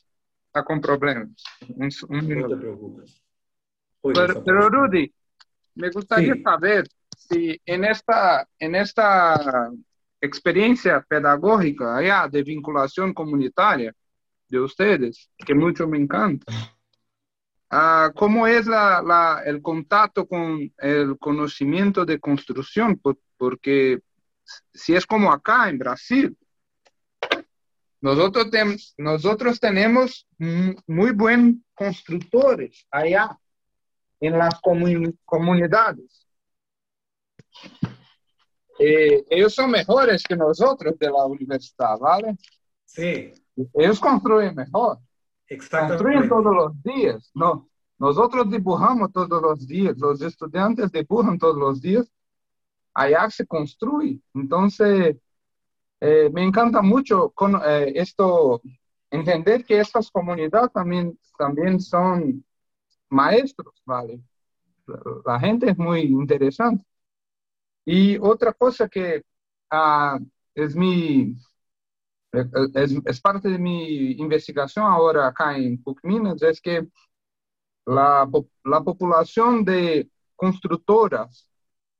está 0.55 0.63
con 0.63 0.79
problemas. 0.79 1.43
Un, 1.67 1.89
un 2.09 2.39
no 2.39 2.47
te 2.47 2.55
preocupes. 2.55 3.21
Pero, 4.01 4.43
pero, 4.43 4.69
Rudy, 4.69 5.13
me 5.75 5.89
gustaría 5.89 6.35
sí. 6.35 6.41
saber 6.41 6.87
si 7.17 7.61
en 7.65 7.83
esta, 7.83 8.47
en 8.57 8.75
esta 8.75 9.69
experiencia 10.21 11.05
pedagógica 11.07 11.97
allá 11.97 12.29
de 12.29 12.43
vinculación 12.43 13.13
comunitaria 13.13 13.93
de 14.47 14.59
ustedes, 14.59 15.29
que 15.37 15.53
mucho 15.53 15.87
me 15.87 15.97
encanta, 15.97 16.45
uh, 17.71 18.13
¿cómo 18.13 18.47
es 18.47 18.65
la, 18.67 19.01
la, 19.01 19.41
el 19.45 19.61
contacto 19.61 20.25
con 20.25 20.71
el 20.77 21.17
conocimiento 21.19 22.05
de 22.05 22.19
construcción? 22.19 22.97
Por, 22.97 23.17
porque 23.35 23.99
si 24.73 24.95
es 24.95 25.05
como 25.05 25.33
acá 25.33 25.67
en 25.67 25.79
Brasil, 25.79 26.37
nosotros, 28.05 28.93
nosotros 28.99 29.59
tenemos 29.59 30.27
muy 30.37 31.11
buenos 31.11 31.55
constructores 31.73 32.85
allá 32.91 33.35
en 34.19 34.37
las 34.37 34.61
comunidades. 35.25 36.27
Eh, 38.77 39.25
ellos 39.27 39.55
son 39.55 39.71
mejores 39.71 40.21
que 40.21 40.35
nosotros 40.35 40.99
de 40.99 41.07
la 41.07 41.25
universidad, 41.25 41.97
¿vale? 41.97 42.37
Sí. 42.85 43.33
Ellos 43.73 43.99
construyen 43.99 44.53
mejor. 44.53 44.99
Construyen 45.71 46.29
todos 46.29 46.55
los 46.55 46.83
días. 46.83 47.31
No, 47.33 47.67
nosotros 47.97 48.51
dibujamos 48.51 49.11
todos 49.13 49.41
los 49.41 49.65
días. 49.65 49.97
Los 49.97 50.21
estudiantes 50.21 50.91
dibujan 50.91 51.39
todos 51.39 51.57
los 51.57 51.81
días. 51.81 52.07
Allá 52.93 53.31
se 53.31 53.47
construye. 53.47 54.21
Entonces, 54.35 55.17
eh, 55.99 56.29
me 56.31 56.43
encanta 56.43 56.81
mucho 56.81 57.31
con, 57.31 57.55
eh, 57.65 57.93
esto, 57.95 58.61
entender 59.09 59.65
que 59.65 59.79
estas 59.79 60.11
comunidades 60.11 60.71
también, 60.73 61.17
también 61.37 61.79
son 61.79 62.43
maestros, 63.09 63.73
¿vale? 63.85 64.21
La, 65.25 65.39
gente 65.39 65.69
es 65.71 65.77
muy 65.77 66.01
interesante. 66.01 66.85
Y 67.85 68.17
otra 68.17 68.53
cosa 68.53 68.87
que 68.89 69.23
uh, 69.71 70.19
es 70.53 70.75
mi, 70.75 71.35
es, 73.05 73.21
parte 73.21 73.49
de 73.49 73.59
mi 73.59 74.11
investigación 74.13 74.85
ahora 74.85 75.27
acá 75.27 75.57
en 75.57 75.81
PUC 75.81 75.99
Minas, 76.03 76.41
es 76.43 76.61
que 76.61 76.87
la, 77.85 78.29
la 78.63 78.81
población 78.83 79.63
de 79.65 80.09
constructoras, 80.35 81.47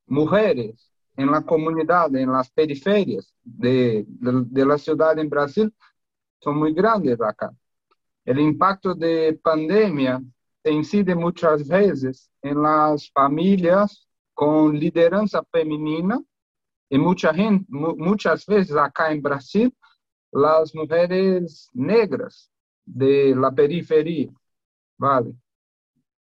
mujeres, 0.08 0.92
en 1.18 1.32
la 1.32 1.42
comunidad, 1.42 2.14
en 2.16 2.32
las 2.32 2.50
periferias 2.50 3.34
de, 3.44 4.06
de, 4.08 4.66
la 4.66 4.78
ciudad 4.78 5.18
en 5.18 5.30
Brasil, 5.30 5.74
son 6.40 6.58
muy 6.58 6.74
grandes 6.74 7.20
acá. 7.22 7.54
El 8.24 8.40
impacto 8.40 8.94
de 8.94 9.40
pandemia 9.42 10.22
incide 10.64 11.16
muchas 11.16 11.68
veces 11.68 12.30
en 12.42 12.62
las 12.62 13.10
familias 13.12 14.08
con 14.34 14.78
lideranza 14.78 15.44
femenina 15.52 16.20
y 16.90 16.98
mucha 16.98 17.34
gente, 17.34 17.66
muchas 17.70 18.46
veces 18.46 18.76
acá 18.76 19.12
en 19.12 19.22
Brasil, 19.22 19.74
las 20.32 20.76
mujeres 20.76 21.70
negras 21.74 22.52
de 22.84 23.34
la 23.36 23.52
periferia, 23.52 24.30
¿vale? 24.98 25.34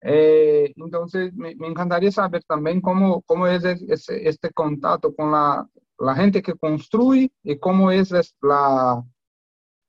Eh, 0.09 0.71
entonces, 0.77 1.33
me, 1.33 1.51
encantaría 1.51 2.09
saber 2.13 2.41
también 2.45 2.79
cómo, 2.79 3.21
cómo 3.23 3.45
es 3.45 3.61
este 3.65 4.51
contacto 4.53 5.13
con 5.13 5.33
la, 5.33 5.67
la, 5.99 6.15
gente 6.15 6.41
que 6.41 6.53
construye 6.53 7.29
y 7.43 7.59
cómo 7.59 7.91
es 7.91 8.11
la, 8.41 9.03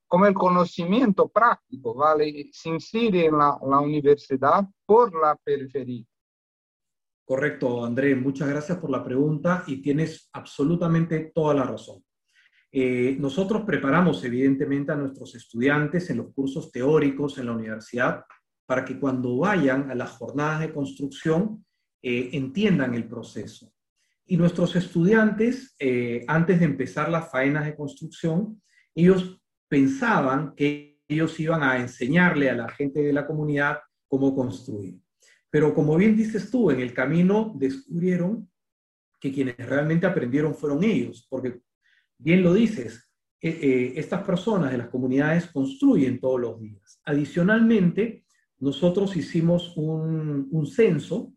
cómo 0.09 0.27
el 0.27 0.35
conocimiento 0.35 1.29
práctico, 1.29 1.95
¿vale? 1.95 2.51
Se 2.51 2.69
incide 2.69 3.27
en 3.27 3.39
la, 3.39 3.57
la 3.65 3.79
universidad 3.79 4.65
por 4.85 5.15
la 5.15 5.37
periferia. 5.37 6.05
Correcto, 7.25 7.85
André. 7.85 8.17
Muchas 8.17 8.49
gracias 8.49 8.79
por 8.79 8.91
la 8.91 9.05
pregunta 9.05 9.63
y 9.69 9.81
tienes 9.81 10.29
absolutamente 10.33 11.31
toda 11.33 11.55
la 11.55 11.63
razón. 11.63 12.03
Eh, 12.73 13.17
nosotros 13.21 13.63
preparamos 13.65 14.25
evidentemente 14.25 14.91
a 14.91 14.97
nuestros 14.97 15.37
estudiantes 15.37 16.11
en 16.11 16.17
los 16.17 16.35
cursos 16.35 16.73
teóricos 16.73 17.39
en 17.39 17.47
la 17.47 17.53
universidad 17.53 18.25
para 18.69 18.85
que 18.85 19.01
cuando 19.01 19.39
vayan 19.39 19.91
a 19.91 19.95
las 19.95 20.11
jornadas 20.11 20.61
de 20.61 20.75
construcción 20.75 21.65
eh, 22.03 22.29
entiendan 22.35 22.93
el 22.93 23.09
proceso. 23.09 23.73
Y 24.27 24.37
nuestros 24.37 24.77
estudiantes, 24.77 25.75
eh, 25.79 26.23
antes 26.29 26.59
de 26.59 26.67
empezar 26.67 27.09
las 27.09 27.31
faenas 27.31 27.65
de 27.65 27.75
construcción, 27.75 28.61
ellos 28.95 29.41
pensaban 29.69 30.55
que 30.55 31.01
ellos 31.09 31.41
iban 31.41 31.63
a 31.63 31.79
enseñarle 31.79 32.51
a 32.51 32.55
la 32.57 32.69
gente 32.69 33.01
de 33.01 33.15
la 33.15 33.27
comunidad 33.27 33.79
cómo 34.07 34.35
construir. 34.35 34.99
Pero 35.49 35.73
como 35.73 35.97
bien 35.97 36.15
dices 36.15 36.51
tú, 36.51 36.71
en 36.71 36.81
el 36.81 36.93
camino 36.93 37.55
descubrieron 37.57 38.51
que 39.19 39.33
quienes 39.33 39.57
realmente 39.57 40.07
aprendieron 40.07 40.55
fueron 40.55 40.85
ellos, 40.85 41.27
porque 41.31 41.63
bien 42.19 42.43
lo 42.43 42.53
dices, 42.53 43.11
eh, 43.41 43.95
estas 43.97 44.23
personas 44.25 44.73
de 44.73 44.79
las 44.79 44.89
comunidades 44.89 45.47
construyen 45.47 46.21
todos 46.21 46.39
los 46.39 46.61
días. 46.61 47.01
Adicionalmente, 47.07 48.27
nosotros 48.61 49.17
hicimos 49.17 49.77
un, 49.77 50.67
censo 50.67 51.33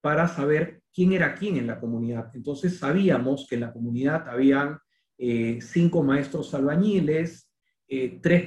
para 0.00 0.28
saber 0.28 0.82
quién 0.92 1.12
era 1.12 1.34
quién 1.34 1.56
en 1.56 1.66
la 1.66 1.80
comunidad. 1.80 2.30
Entonces 2.34 2.78
sabíamos 2.78 3.46
que 3.48 3.56
en 3.56 3.62
la 3.62 3.72
comunidad 3.72 4.28
habían 4.28 4.78
eh, 5.18 5.58
cinco 5.60 6.02
maestros 6.02 6.54
albañiles, 6.54 7.50
eh, 7.88 8.20
tres 8.22 8.46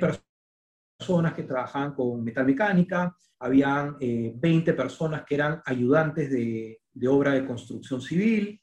personas 0.97 1.33
que 1.33 1.43
trabajaban 1.43 1.93
con 1.93 2.23
metalmecánica, 2.23 3.15
habían 3.39 3.97
20 3.99 4.71
eh, 4.71 4.73
personas 4.73 5.23
que 5.25 5.35
eran 5.35 5.61
ayudantes 5.65 6.31
de, 6.31 6.79
de, 6.91 7.07
obra 7.07 7.33
de 7.33 7.45
construcción 7.45 8.01
civil, 8.01 8.59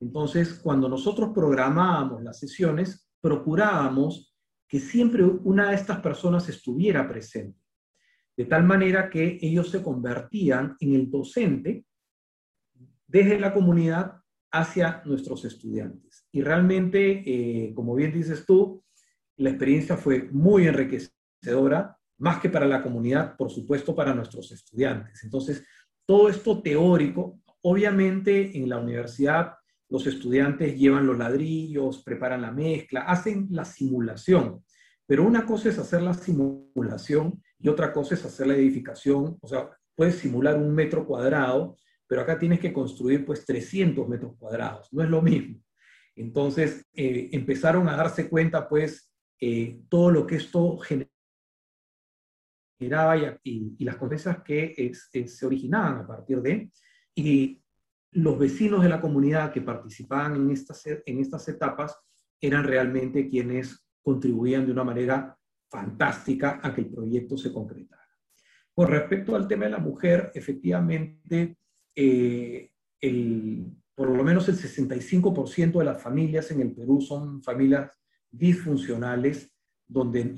Entonces, 0.00 0.60
cuando 0.62 0.88
nosotros 0.88 1.30
programábamos 1.34 2.22
las 2.22 2.38
sesiones, 2.38 3.10
procurábamos 3.20 4.36
que 4.68 4.78
siempre 4.78 5.24
una 5.24 5.70
de 5.70 5.76
estas 5.76 6.00
personas 6.00 6.48
estuviera 6.48 7.08
presente, 7.08 7.58
de 8.38 8.44
tal 8.44 8.62
manera 8.62 9.10
que 9.10 9.36
ellos 9.42 9.68
se 9.68 9.82
convertían 9.82 10.76
en 10.78 10.94
el 10.94 11.10
docente 11.10 11.84
desde 13.04 13.40
la 13.40 13.52
comunidad 13.52 14.22
hacia 14.52 15.02
nuestros 15.04 15.44
estudiantes. 15.44 16.24
Y 16.30 16.42
realmente, 16.42 17.24
eh, 17.26 17.74
como 17.74 17.96
bien 17.96 18.12
dices 18.12 18.46
tú, 18.46 18.84
la 19.38 19.50
experiencia 19.50 19.96
fue 19.96 20.28
muy 20.30 20.68
enriquecedora, 20.68 21.98
más 22.18 22.38
que 22.38 22.48
para 22.48 22.66
la 22.66 22.80
comunidad, 22.80 23.36
por 23.36 23.50
supuesto, 23.50 23.92
para 23.92 24.14
nuestros 24.14 24.52
estudiantes. 24.52 25.24
Entonces, 25.24 25.66
todo 26.06 26.28
esto 26.28 26.62
teórico, 26.62 27.40
obviamente 27.62 28.56
en 28.56 28.68
la 28.68 28.78
universidad 28.78 29.54
los 29.88 30.06
estudiantes 30.06 30.78
llevan 30.78 31.08
los 31.08 31.18
ladrillos, 31.18 32.04
preparan 32.04 32.42
la 32.42 32.52
mezcla, 32.52 33.00
hacen 33.00 33.48
la 33.50 33.64
simulación, 33.64 34.62
pero 35.06 35.26
una 35.26 35.44
cosa 35.44 35.70
es 35.70 35.78
hacer 35.80 36.02
la 36.02 36.14
simulación 36.14 37.42
y 37.58 37.68
otra 37.68 37.92
cosa 37.92 38.14
es 38.14 38.24
hacer 38.24 38.46
la 38.46 38.54
edificación, 38.54 39.36
o 39.40 39.48
sea, 39.48 39.70
puedes 39.94 40.16
simular 40.16 40.56
un 40.56 40.74
metro 40.74 41.06
cuadrado, 41.06 41.76
pero 42.06 42.22
acá 42.22 42.38
tienes 42.38 42.60
que 42.60 42.72
construir 42.72 43.26
pues 43.26 43.44
300 43.44 44.08
metros 44.08 44.36
cuadrados, 44.38 44.88
no 44.92 45.02
es 45.02 45.10
lo 45.10 45.20
mismo. 45.20 45.60
Entonces, 46.14 46.86
eh, 46.94 47.28
empezaron 47.32 47.88
a 47.88 47.96
darse 47.96 48.28
cuenta 48.28 48.68
pues 48.68 49.12
eh, 49.40 49.80
todo 49.88 50.10
lo 50.10 50.26
que 50.26 50.36
esto 50.36 50.78
generaba 52.78 53.38
y, 53.42 53.84
las 53.84 53.96
consecuencias 53.96 54.42
que 54.44 55.26
se 55.26 55.46
originaban 55.46 55.98
a 55.98 56.06
partir 56.06 56.40
de, 56.40 56.70
y 57.14 57.60
los 58.12 58.38
vecinos 58.38 58.82
de 58.82 58.88
la 58.88 59.00
comunidad 59.00 59.52
que 59.52 59.60
participaban 59.60 60.36
en 60.36 60.50
estas, 60.50 60.86
en 60.86 61.20
estas 61.20 61.48
etapas 61.48 61.96
eran 62.40 62.64
realmente 62.64 63.28
quienes 63.28 63.84
contribuían 64.02 64.66
de 64.66 64.72
una 64.72 64.84
manera 64.84 65.37
fantástica 65.70 66.60
a 66.62 66.74
que 66.74 66.82
el 66.82 66.88
proyecto 66.88 67.36
se 67.36 67.52
concretara. 67.52 67.98
Con 68.74 68.88
respecto 68.88 69.34
al 69.34 69.48
tema 69.48 69.64
de 69.64 69.72
la 69.72 69.78
mujer, 69.78 70.30
efectivamente, 70.34 71.58
eh, 71.94 72.70
el, 73.00 73.66
por 73.94 74.08
lo 74.08 74.22
menos 74.22 74.48
el 74.48 74.56
65% 74.56 75.78
de 75.80 75.84
las 75.84 76.00
familias 76.00 76.50
en 76.52 76.60
el 76.60 76.72
Perú 76.72 77.00
son 77.00 77.42
familias 77.42 77.90
disfuncionales, 78.30 79.52
donde 79.86 80.32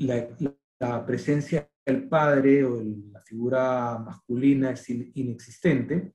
la, 0.79 1.05
presencia 1.05 1.69
del 1.85 2.09
padre 2.09 2.65
o 2.65 2.83
la 3.13 3.21
figura 3.21 3.99
masculina 3.99 4.71
es 4.71 4.89
inexistente. 4.89 6.15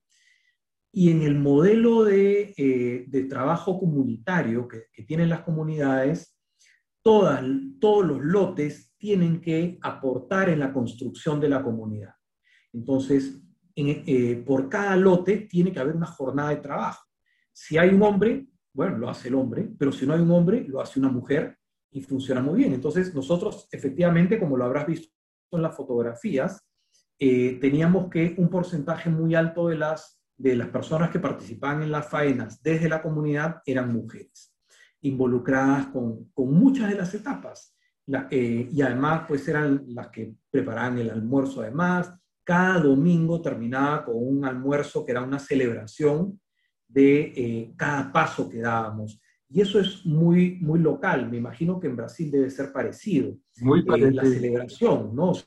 Y 0.91 1.11
en 1.11 1.21
el 1.21 1.35
modelo 1.35 2.05
de, 2.05 2.55
eh, 2.57 3.05
de 3.07 3.23
trabajo 3.25 3.77
comunitario 3.77 4.67
que, 4.67 4.85
que, 4.91 5.03
tienen 5.03 5.29
las 5.29 5.41
comunidades, 5.41 6.35
todas, 7.03 7.43
todos 7.79 8.07
los 8.07 8.23
lotes 8.23 8.94
tienen 9.05 9.39
que 9.39 9.77
aportar 9.83 10.49
en 10.49 10.59
la 10.59 10.73
construcción 10.73 11.39
de 11.39 11.47
la 11.47 11.61
comunidad. 11.61 12.15
Entonces, 12.73 13.39
eh, 13.75 14.43
por 14.43 14.67
cada 14.67 14.95
lote 14.95 15.41
tiene 15.41 15.71
que 15.71 15.79
haber 15.79 15.95
una 15.95 16.07
jornada 16.07 16.49
de 16.49 16.55
trabajo. 16.55 17.05
Si 17.53 17.77
hay 17.77 17.89
un 17.89 18.01
hombre, 18.01 18.47
bueno, 18.73 18.97
lo 18.97 19.07
hace 19.07 19.27
el 19.27 19.35
hombre, 19.35 19.69
pero 19.77 19.91
si 19.91 20.07
no 20.07 20.15
hay 20.15 20.21
un 20.21 20.31
hombre, 20.31 20.65
lo 20.67 20.81
hace 20.81 20.99
una 20.99 21.09
mujer 21.09 21.55
y 21.91 22.01
funciona 22.01 22.41
muy 22.41 22.57
bien. 22.57 22.73
Entonces, 22.73 23.13
nosotros, 23.13 23.67
efectivamente, 23.71 24.39
como 24.39 24.57
lo 24.57 24.65
habrás 24.65 24.87
visto 24.87 25.13
en 25.51 25.61
las 25.61 25.75
fotografías, 25.75 26.65
eh, 27.19 27.59
teníamos 27.61 28.09
que 28.09 28.33
un 28.39 28.49
porcentaje 28.49 29.11
muy 29.11 29.35
alto 29.35 29.67
de 29.67 29.77
las, 29.77 30.19
de 30.35 30.55
las 30.55 30.69
personas 30.69 31.11
que 31.11 31.19
participaban 31.19 31.83
en 31.83 31.91
las 31.91 32.09
faenas 32.09 32.59
desde 32.63 32.89
la 32.89 33.03
comunidad 33.03 33.61
eran 33.67 33.93
mujeres, 33.93 34.51
involucradas 35.01 35.89
con, 35.89 36.31
con 36.33 36.51
muchas 36.51 36.89
de 36.89 36.95
las 36.95 37.13
etapas. 37.13 37.74
Eh, 38.29 38.69
y 38.71 38.81
además, 38.81 39.23
pues 39.27 39.47
eran 39.47 39.83
las 39.87 40.09
que 40.09 40.35
preparaban 40.51 40.99
el 40.99 41.09
almuerzo 41.09 41.61
además, 41.61 42.13
cada 42.43 42.79
domingo 42.79 43.41
terminaba 43.41 44.05
con 44.05 44.15
un 44.17 44.45
almuerzo 44.45 45.03
que 45.03 45.11
era 45.11 45.23
una 45.23 45.39
celebración 45.39 46.39
de 46.87 47.33
eh, 47.35 47.73
cada 47.75 48.11
paso 48.11 48.47
que 48.47 48.59
dábamos. 48.59 49.19
Y 49.49 49.61
eso 49.61 49.79
es 49.79 50.05
muy, 50.05 50.57
muy 50.61 50.79
local. 50.79 51.29
Me 51.29 51.37
imagino 51.37 51.79
que 51.79 51.87
en 51.87 51.95
Brasil 51.95 52.29
debe 52.29 52.49
ser 52.49 52.71
parecido. 52.71 53.35
Muy 53.61 53.79
eh, 53.79 53.83
parecido. 53.83 54.21
la 54.21 54.29
celebración, 54.29 55.15
¿no? 55.15 55.31
O 55.31 55.37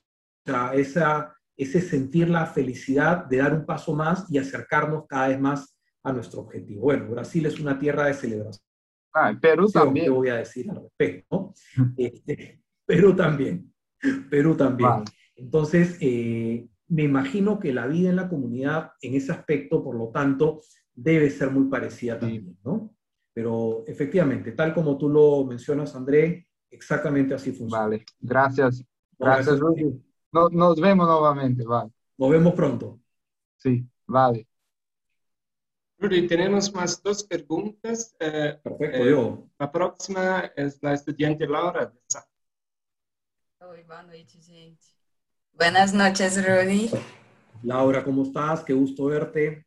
sea, 0.44 0.74
esa, 0.74 1.36
ese 1.56 1.80
sentir 1.80 2.28
la 2.28 2.46
felicidad 2.46 3.26
de 3.26 3.38
dar 3.38 3.54
un 3.54 3.64
paso 3.64 3.94
más 3.94 4.26
y 4.30 4.38
acercarnos 4.38 5.06
cada 5.06 5.28
vez 5.28 5.40
más 5.40 5.78
a 6.02 6.12
nuestro 6.12 6.40
objetivo. 6.40 6.82
Bueno, 6.82 7.10
Brasil 7.10 7.46
es 7.46 7.60
una 7.60 7.78
tierra 7.78 8.06
de 8.06 8.14
celebración. 8.14 8.67
Ah, 9.14 9.36
Perú 9.40 9.68
también. 9.70 10.06
¿Qué 10.06 10.10
voy 10.10 10.28
a 10.28 10.36
decir 10.36 10.70
al 10.70 10.82
respecto? 10.82 11.52
Este, 11.96 12.62
Perú 12.84 13.14
también. 13.14 13.72
Perú 14.30 14.56
también. 14.56 15.04
Entonces, 15.36 15.96
eh, 16.00 16.68
me 16.88 17.02
imagino 17.02 17.58
que 17.58 17.72
la 17.72 17.86
vida 17.86 18.10
en 18.10 18.16
la 18.16 18.28
comunidad 18.28 18.92
en 19.02 19.14
ese 19.14 19.32
aspecto, 19.32 19.82
por 19.82 19.96
lo 19.96 20.08
tanto, 20.08 20.62
debe 20.94 21.30
ser 21.30 21.50
muy 21.50 21.68
parecida 21.68 22.18
también, 22.18 22.58
¿no? 22.64 22.94
Pero 23.32 23.84
efectivamente, 23.86 24.52
tal 24.52 24.74
como 24.74 24.98
tú 24.98 25.08
lo 25.08 25.44
mencionas, 25.44 25.94
André, 25.94 26.48
exactamente 26.70 27.34
así 27.34 27.52
funciona. 27.52 27.84
Vale, 27.84 28.04
gracias. 28.20 28.84
Gracias, 29.18 29.58
Rudy. 29.58 30.00
nos 30.32 30.80
vemos 30.80 31.06
nuevamente, 31.06 31.64
vale. 31.64 31.90
Nos 32.16 32.30
vemos 32.30 32.54
pronto. 32.54 33.00
Sí, 33.56 33.86
vale. 34.06 34.46
Rudy, 36.00 36.28
tenemos 36.28 36.72
más 36.72 37.02
dos 37.02 37.24
preguntas. 37.24 38.14
Eh, 38.20 38.56
Perfecto, 38.62 38.96
eh, 38.98 39.10
yo. 39.10 39.48
La 39.58 39.70
próxima 39.70 40.52
es 40.54 40.78
la 40.80 40.94
estudiante 40.94 41.44
Laura. 41.44 41.92
Oi, 43.60 43.82
boa 43.82 44.04
noite, 44.04 44.38
gente. 44.40 44.86
Buenas 45.52 45.92
noches, 45.92 46.36
Rudy. 46.46 46.88
Laura, 47.64 48.04
¿cómo 48.04 48.22
estás? 48.22 48.62
Qué 48.62 48.72
gusto 48.74 49.06
verte. 49.06 49.66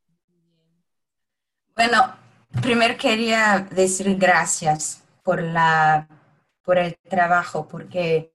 Bueno, 1.75 2.15
primero 2.61 2.95
quería 2.97 3.67
decir 3.69 4.15
gracias 4.15 5.03
por, 5.23 5.41
la, 5.41 6.07
por 6.63 6.77
el 6.77 6.97
trabajo, 7.09 7.67
porque 7.67 8.31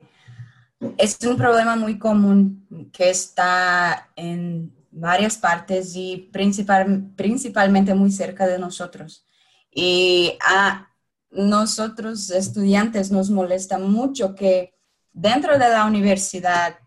es 0.98 1.18
un 1.24 1.38
problema 1.38 1.76
muy 1.76 1.98
común 1.98 2.90
que 2.92 3.08
está 3.08 4.10
en 4.16 4.75
varias 4.96 5.36
partes 5.36 5.94
y 5.94 6.30
principal, 6.32 7.10
principalmente 7.16 7.94
muy 7.94 8.10
cerca 8.10 8.46
de 8.46 8.58
nosotros. 8.58 9.26
Y 9.70 10.38
a 10.40 10.88
nosotros 11.30 12.30
estudiantes 12.30 13.10
nos 13.10 13.28
molesta 13.28 13.78
mucho 13.78 14.34
que 14.34 14.74
dentro 15.12 15.58
de 15.58 15.68
la 15.68 15.84
universidad 15.84 16.78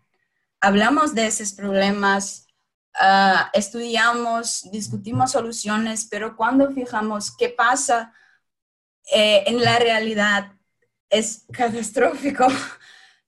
hablamos 0.60 1.14
de 1.14 1.26
esos 1.26 1.52
problemas, 1.52 2.48
ah, 2.94 3.48
estudiamos, 3.52 4.68
discutimos 4.72 5.30
soluciones, 5.30 6.06
pero 6.10 6.36
cuando 6.36 6.72
fijamos 6.72 7.34
qué 7.36 7.48
pasa 7.48 8.12
eh, 9.12 9.44
en 9.46 9.62
la 9.62 9.78
realidad 9.78 10.52
es 11.08 11.44
catastrófico, 11.52 12.48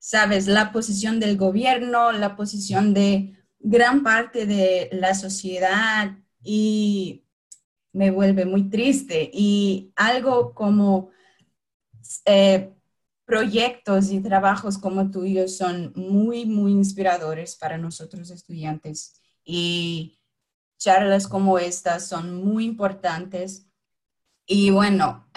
¿sabes? 0.00 0.48
La 0.48 0.72
posición 0.72 1.20
del 1.20 1.36
gobierno, 1.36 2.10
la 2.10 2.34
posición 2.34 2.94
de 2.94 3.38
gran 3.62 4.02
parte 4.02 4.46
de 4.46 4.90
la 4.92 5.14
sociedad 5.14 6.18
y 6.42 7.24
me 7.92 8.10
vuelve 8.10 8.44
muy 8.44 8.68
triste. 8.68 9.30
Y 9.32 9.92
algo 9.96 10.54
como 10.54 11.10
eh, 12.24 12.72
proyectos 13.24 14.10
y 14.10 14.20
trabajos 14.20 14.78
como 14.78 15.10
tuyo 15.10 15.48
son 15.48 15.92
muy, 15.96 16.44
muy 16.46 16.72
inspiradores 16.72 17.56
para 17.56 17.78
nosotros 17.78 18.30
estudiantes 18.30 19.20
y 19.44 20.18
charlas 20.78 21.28
como 21.28 21.58
estas 21.58 22.08
son 22.08 22.34
muy 22.44 22.64
importantes. 22.64 23.66
Y 24.46 24.70
bueno, 24.70 25.28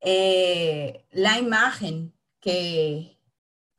eh, 0.00 1.06
la 1.12 1.38
imagen 1.38 2.14
que 2.40 3.19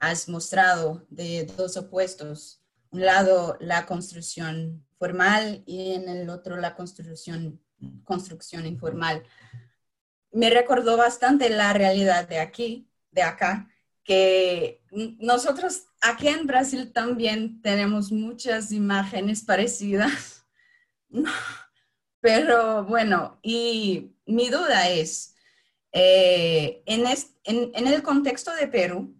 has 0.01 0.27
mostrado 0.27 1.05
de 1.09 1.45
dos 1.45 1.77
opuestos, 1.77 2.61
un 2.91 3.05
lado 3.05 3.55
la 3.61 3.85
construcción 3.85 4.85
formal 4.99 5.63
y 5.65 5.93
en 5.93 6.09
el 6.09 6.29
otro 6.29 6.57
la 6.57 6.75
construcción, 6.75 7.61
construcción 8.03 8.65
informal 8.65 9.23
me 10.31 10.49
recordó 10.49 10.97
bastante 10.97 11.49
la 11.49 11.73
realidad 11.73 12.27
de 12.27 12.39
aquí, 12.39 12.89
de 13.11 13.23
acá, 13.23 13.69
que 14.03 14.81
nosotros 15.19 15.83
aquí 16.01 16.27
en 16.27 16.47
Brasil 16.47 16.91
también 16.91 17.61
tenemos 17.61 18.11
muchas 18.11 18.71
imágenes 18.71 19.43
parecidas. 19.43 20.45
Pero 22.21 22.85
bueno, 22.85 23.39
y 23.41 24.15
mi 24.25 24.49
duda 24.49 24.89
es, 24.89 25.35
eh, 25.91 26.83
en, 26.85 27.05
en, 27.43 27.87
el 27.87 28.03
contexto 28.03 28.53
de 28.55 28.67
Perú, 28.67 29.15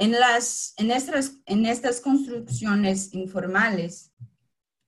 en, 0.00 0.12
las, 0.12 0.72
en, 0.78 0.90
estas, 0.90 1.34
en 1.44 1.66
estas 1.66 2.00
construcciones 2.00 3.12
informales, 3.12 4.10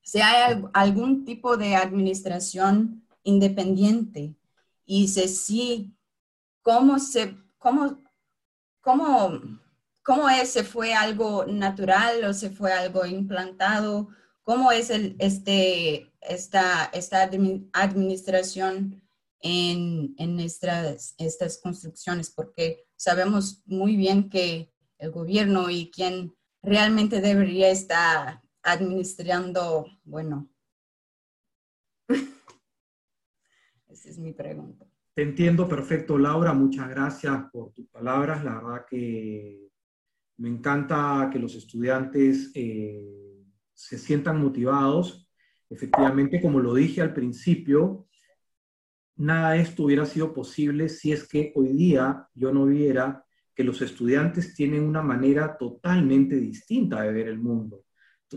si 0.00 0.22
hay 0.22 0.58
algún 0.72 1.26
tipo 1.26 1.58
de 1.58 1.76
administración 1.76 3.06
independiente 3.22 4.34
y 4.86 5.08
si, 5.08 5.94
cómo 6.62 6.98
se, 6.98 7.36
cómo, 7.58 8.02
cómo, 8.80 9.38
cómo 10.02 10.30
ese 10.30 10.64
fue 10.64 10.94
algo 10.94 11.44
natural 11.44 12.24
o 12.24 12.32
se 12.32 12.48
fue 12.48 12.72
algo 12.72 13.04
implantado, 13.04 14.08
cómo 14.42 14.72
es 14.72 14.88
el, 14.88 15.16
este, 15.18 16.10
esta, 16.22 16.86
esta 16.86 17.28
administración 17.74 19.02
en, 19.40 20.14
en 20.16 20.40
estas, 20.40 21.14
estas 21.18 21.58
construcciones, 21.58 22.30
porque 22.30 22.86
sabemos 22.96 23.62
muy 23.66 23.96
bien 23.96 24.30
que 24.30 24.71
el 25.02 25.10
gobierno 25.10 25.68
y 25.68 25.90
quien 25.90 26.32
realmente 26.62 27.20
debería 27.20 27.70
estar 27.70 28.40
administrando, 28.62 29.86
bueno, 30.04 30.48
esa 33.88 34.08
es 34.08 34.18
mi 34.18 34.32
pregunta. 34.32 34.86
Te 35.12 35.22
entiendo 35.22 35.68
perfecto, 35.68 36.16
Laura. 36.16 36.52
Muchas 36.52 36.88
gracias 36.88 37.50
por 37.52 37.72
tus 37.72 37.88
palabras. 37.88 38.44
La 38.44 38.54
verdad 38.54 38.86
que 38.88 39.72
me 40.36 40.48
encanta 40.48 41.28
que 41.32 41.40
los 41.40 41.56
estudiantes 41.56 42.52
eh, 42.54 43.42
se 43.74 43.98
sientan 43.98 44.40
motivados. 44.40 45.28
Efectivamente, 45.68 46.40
como 46.40 46.60
lo 46.60 46.74
dije 46.74 47.00
al 47.00 47.12
principio, 47.12 48.06
nada 49.16 49.50
de 49.54 49.62
esto 49.62 49.82
hubiera 49.82 50.06
sido 50.06 50.32
posible 50.32 50.88
si 50.88 51.10
es 51.10 51.26
que 51.26 51.52
hoy 51.56 51.72
día 51.72 52.28
yo 52.34 52.52
no 52.52 52.66
viera 52.66 53.26
que 53.54 53.64
los 53.64 53.80
estudiantes 53.82 54.54
tienen 54.54 54.84
una 54.84 55.02
manera 55.02 55.56
totalmente 55.56 56.36
distinta 56.36 57.02
de 57.02 57.12
ver 57.12 57.28
el 57.28 57.38
mundo, 57.38 57.84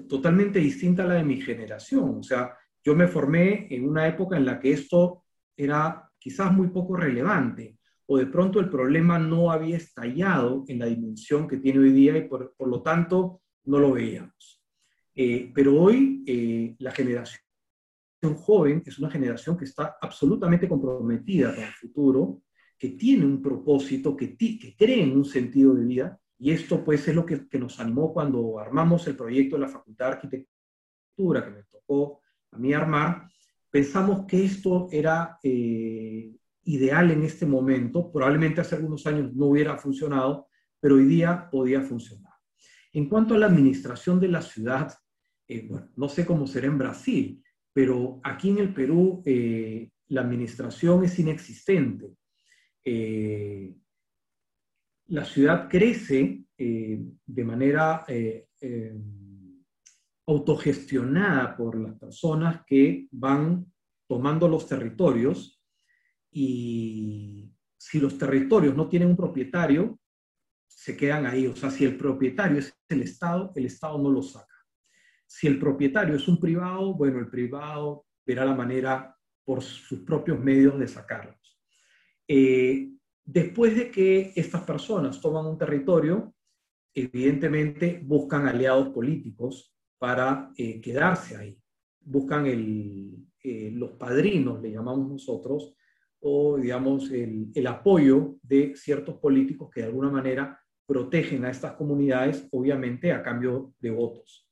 totalmente 0.07 0.59
distinta 0.59 1.03
a 1.03 1.07
la 1.07 1.13
de 1.15 1.23
mi 1.23 1.41
generación. 1.41 2.19
O 2.19 2.23
sea, 2.23 2.53
yo 2.83 2.95
me 2.95 3.07
formé 3.07 3.67
en 3.73 3.87
una 3.87 4.07
época 4.07 4.37
en 4.37 4.45
la 4.45 4.59
que 4.59 4.71
esto 4.71 5.23
era 5.55 6.09
quizás 6.19 6.51
muy 6.51 6.67
poco 6.67 6.97
relevante, 6.97 7.77
o 8.07 8.17
de 8.17 8.27
pronto 8.27 8.59
el 8.59 8.69
problema 8.69 9.17
no 9.17 9.51
había 9.51 9.77
estallado 9.77 10.63
en 10.67 10.79
la 10.79 10.85
dimensión 10.85 11.47
que 11.47 11.57
tiene 11.57 11.79
hoy 11.79 11.91
día 11.91 12.17
y 12.17 12.27
por, 12.27 12.53
lo 12.59 12.81
tanto 12.81 13.41
no 13.65 13.79
lo 13.79 13.93
veíamos. 13.93 14.63
Eh, 15.15 15.51
pero 15.55 15.81
hoy 15.81 16.23
eh, 16.27 16.75
la 16.79 16.91
generación 16.91 17.41
joven 18.35 18.83
es 18.85 18.99
una 18.99 19.09
generación 19.09 19.57
que 19.57 19.65
está 19.65 19.97
absolutamente 20.01 20.67
comprometida 20.67 21.53
con 21.53 21.63
el 21.63 21.73
futuro, 21.73 22.41
que 22.77 22.89
tiene 22.89 23.25
un 23.25 23.41
propósito, 23.41 24.15
que, 24.15 24.37
que 24.37 24.75
cree 24.77 25.03
en 25.03 25.15
un 25.15 25.25
sentido 25.25 25.73
de 25.73 25.85
vida, 25.85 26.19
y 26.37 26.51
esto 26.51 26.83
pues 26.83 27.07
es 27.07 27.15
lo 27.15 27.25
que, 27.25 27.47
nos 27.57 27.79
animó 27.79 28.13
cuando 28.13 28.59
armamos 28.59 29.07
el 29.07 29.15
proyecto 29.15 29.55
de 29.55 29.61
la 29.61 29.69
Facultad 29.69 30.07
de 30.07 30.11
Arquitectura, 30.13 31.45
que 31.45 31.51
me 31.51 31.63
tocó 31.63 32.21
a 32.51 32.57
mí 32.57 32.73
armar, 32.73 33.27
pensamos 33.69 34.25
que 34.25 34.43
esto 34.43 34.87
era 34.91 35.37
eh, 35.43 36.33
ideal 36.63 37.11
en 37.11 37.23
este 37.23 37.45
momento, 37.45 38.11
probablemente 38.11 38.61
hace 38.61 38.75
algunos 38.75 39.05
años 39.07 39.33
no 39.33 39.47
hubiera 39.47 39.77
funcionado, 39.77 40.47
pero 40.79 40.95
hoy 40.95 41.05
día 41.05 41.49
podía 41.49 41.81
funcionar. 41.81 42.33
En 42.91 43.07
cuanto 43.09 43.33
a 43.33 43.37
la 43.37 43.47
administración 43.47 44.19
de 44.19 44.27
la 44.29 44.41
ciudad, 44.41 44.93
eh, 45.47 45.67
bueno, 45.67 45.89
no 45.95 46.09
sé 46.09 46.25
cómo 46.25 46.47
será 46.47 46.67
en 46.67 46.77
Brasil, 46.77 47.43
pero 47.73 48.19
aquí 48.23 48.49
en 48.49 48.59
el 48.59 48.73
Perú 48.73 49.21
eh, 49.25 49.89
la 50.07 50.21
administración 50.21 51.03
es 51.03 51.19
inexistente. 51.19 52.15
Eh, 52.85 53.75
la 55.07 55.25
ciudad 55.25 55.67
crece 55.69 56.45
eh, 56.57 57.03
de 57.25 57.43
manera 57.43 58.05
autogestionada 60.27 61.55
por 61.57 61.79
las 61.79 61.99
personas 61.99 62.63
que 62.65 63.07
van 63.11 63.65
tomando 64.07 64.47
los 64.47 64.67
territorios 64.67 65.61
y 66.31 67.51
si 67.77 67.99
los 67.99 68.17
territorios 68.17 68.75
no 68.75 68.89
tienen 68.89 69.09
un 69.09 69.15
propietario, 69.15 69.99
se 70.67 70.97
quedan 70.97 71.25
ahí. 71.25 71.47
O 71.47 71.55
sea, 71.55 71.69
si 71.69 71.85
el 71.85 71.97
propietario 71.97 72.59
es 72.59 72.75
el 72.89 73.03
Estado, 73.03 73.51
el 73.55 73.65
Estado 73.65 73.97
no 73.97 74.09
lo 74.09 74.21
saca. 74.21 74.53
Si 75.27 75.47
el 75.47 75.59
propietario 75.59 76.15
es 76.15 76.27
un 76.27 76.39
privado, 76.39 76.93
bueno, 76.93 77.19
el 77.19 77.29
privado 77.29 78.05
verá 78.25 78.43
la 78.45 78.55
manera 78.55 79.15
por 79.43 79.61
sus 79.61 79.99
propios 79.99 80.39
medios 80.39 80.77
de 80.79 80.87
sacarlos. 80.87 81.44
Eh, 82.27 82.91
después 83.23 83.75
de 83.75 83.91
que 83.91 84.33
estas 84.35 84.63
personas 84.63 85.21
toman 85.21 85.45
un 85.45 85.57
territorio, 85.57 86.33
evidentemente 86.93 88.01
buscan 88.03 88.47
aliados 88.47 88.89
políticos 88.89 89.75
para 89.97 90.51
eh, 90.57 90.81
quedarse 90.81 91.35
ahí. 91.37 91.57
Buscan 92.01 92.45
eh, 92.47 93.71
los 93.73 93.91
padrinos, 93.91 94.61
le 94.61 94.71
llamamos 94.71 95.09
nosotros, 95.09 95.75
o 96.21 96.57
digamos 96.57 97.11
el, 97.11 97.67
apoyo 97.67 98.37
de 98.41 98.75
ciertos 98.75 99.15
políticos 99.17 99.69
que 99.71 99.81
de 99.81 99.87
alguna 99.87 100.09
manera 100.09 100.59
protegen 100.87 101.45
a 101.45 101.51
estas 101.51 101.73
comunidades, 101.73 102.47
obviamente 102.51 103.11
a 103.11 103.21
cambio 103.21 103.73
de 103.79 103.91
votos. 103.91 104.49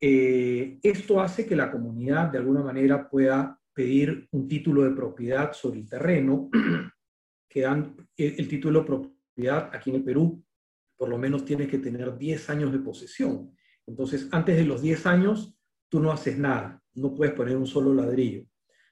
Esto 0.00 1.20
hace 1.20 1.46
que 1.46 1.56
la 1.56 1.70
comunidad 1.70 2.30
de 2.30 2.38
alguna 2.38 2.62
manera 2.62 3.08
pueda 3.08 3.58
pedir 3.74 4.28
un 4.30 4.48
título 4.48 4.84
de 4.84 4.92
propiedad 4.92 5.52
sobre 5.52 5.80
el 5.80 5.88
terreno, 5.88 6.48
que 7.48 7.62
dan 7.62 7.96
el, 8.16 8.48
título 8.48 8.80
de 8.80 8.86
propiedad 8.86 9.70
aquí 9.72 9.90
en 9.90 9.96
el 9.96 10.04
Perú, 10.04 10.42
por 10.96 11.08
lo 11.08 11.18
menos 11.18 11.44
tienes 11.44 11.68
que 11.68 11.78
tener 11.78 12.16
10 12.16 12.50
años 12.50 12.72
de 12.72 12.78
posesión. 12.78 13.54
Entonces, 13.86 14.28
antes 14.30 14.56
de 14.56 14.64
los 14.64 14.80
10 14.80 15.06
años, 15.06 15.58
tú 15.88 16.00
no 16.00 16.12
haces 16.12 16.38
nada, 16.38 16.82
no 16.94 17.14
puedes 17.14 17.34
poner 17.34 17.56
un 17.56 17.66
solo 17.66 17.92
ladrillo. 17.92 18.46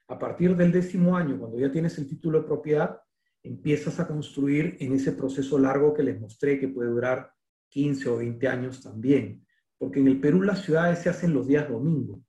A 0.09 0.19
partir 0.19 0.55
del 0.55 0.71
décimo 0.71 1.15
año, 1.15 1.39
cuando 1.39 1.57
ya 1.57 1.71
tienes 1.71 1.97
el 1.97 2.07
título 2.07 2.41
de 2.41 2.47
propiedad, 2.47 2.99
empiezas 3.41 3.99
a 3.99 4.07
construir 4.07 4.77
en 4.79 4.93
ese 4.93 5.13
proceso 5.13 5.57
largo 5.57 5.93
que 5.93 6.03
les 6.03 6.19
mostré, 6.19 6.59
que 6.59 6.67
puede 6.67 6.89
durar 6.89 7.31
15 7.69 8.09
o 8.09 8.17
20 8.17 8.47
años 8.47 8.81
también. 8.81 9.45
Porque 9.77 9.99
en 9.99 10.07
el 10.07 10.19
Perú 10.19 10.41
las 10.41 10.63
ciudades 10.63 10.99
se 10.99 11.09
hacen 11.09 11.33
los 11.33 11.47
días 11.47 11.69
domingo, 11.69 12.21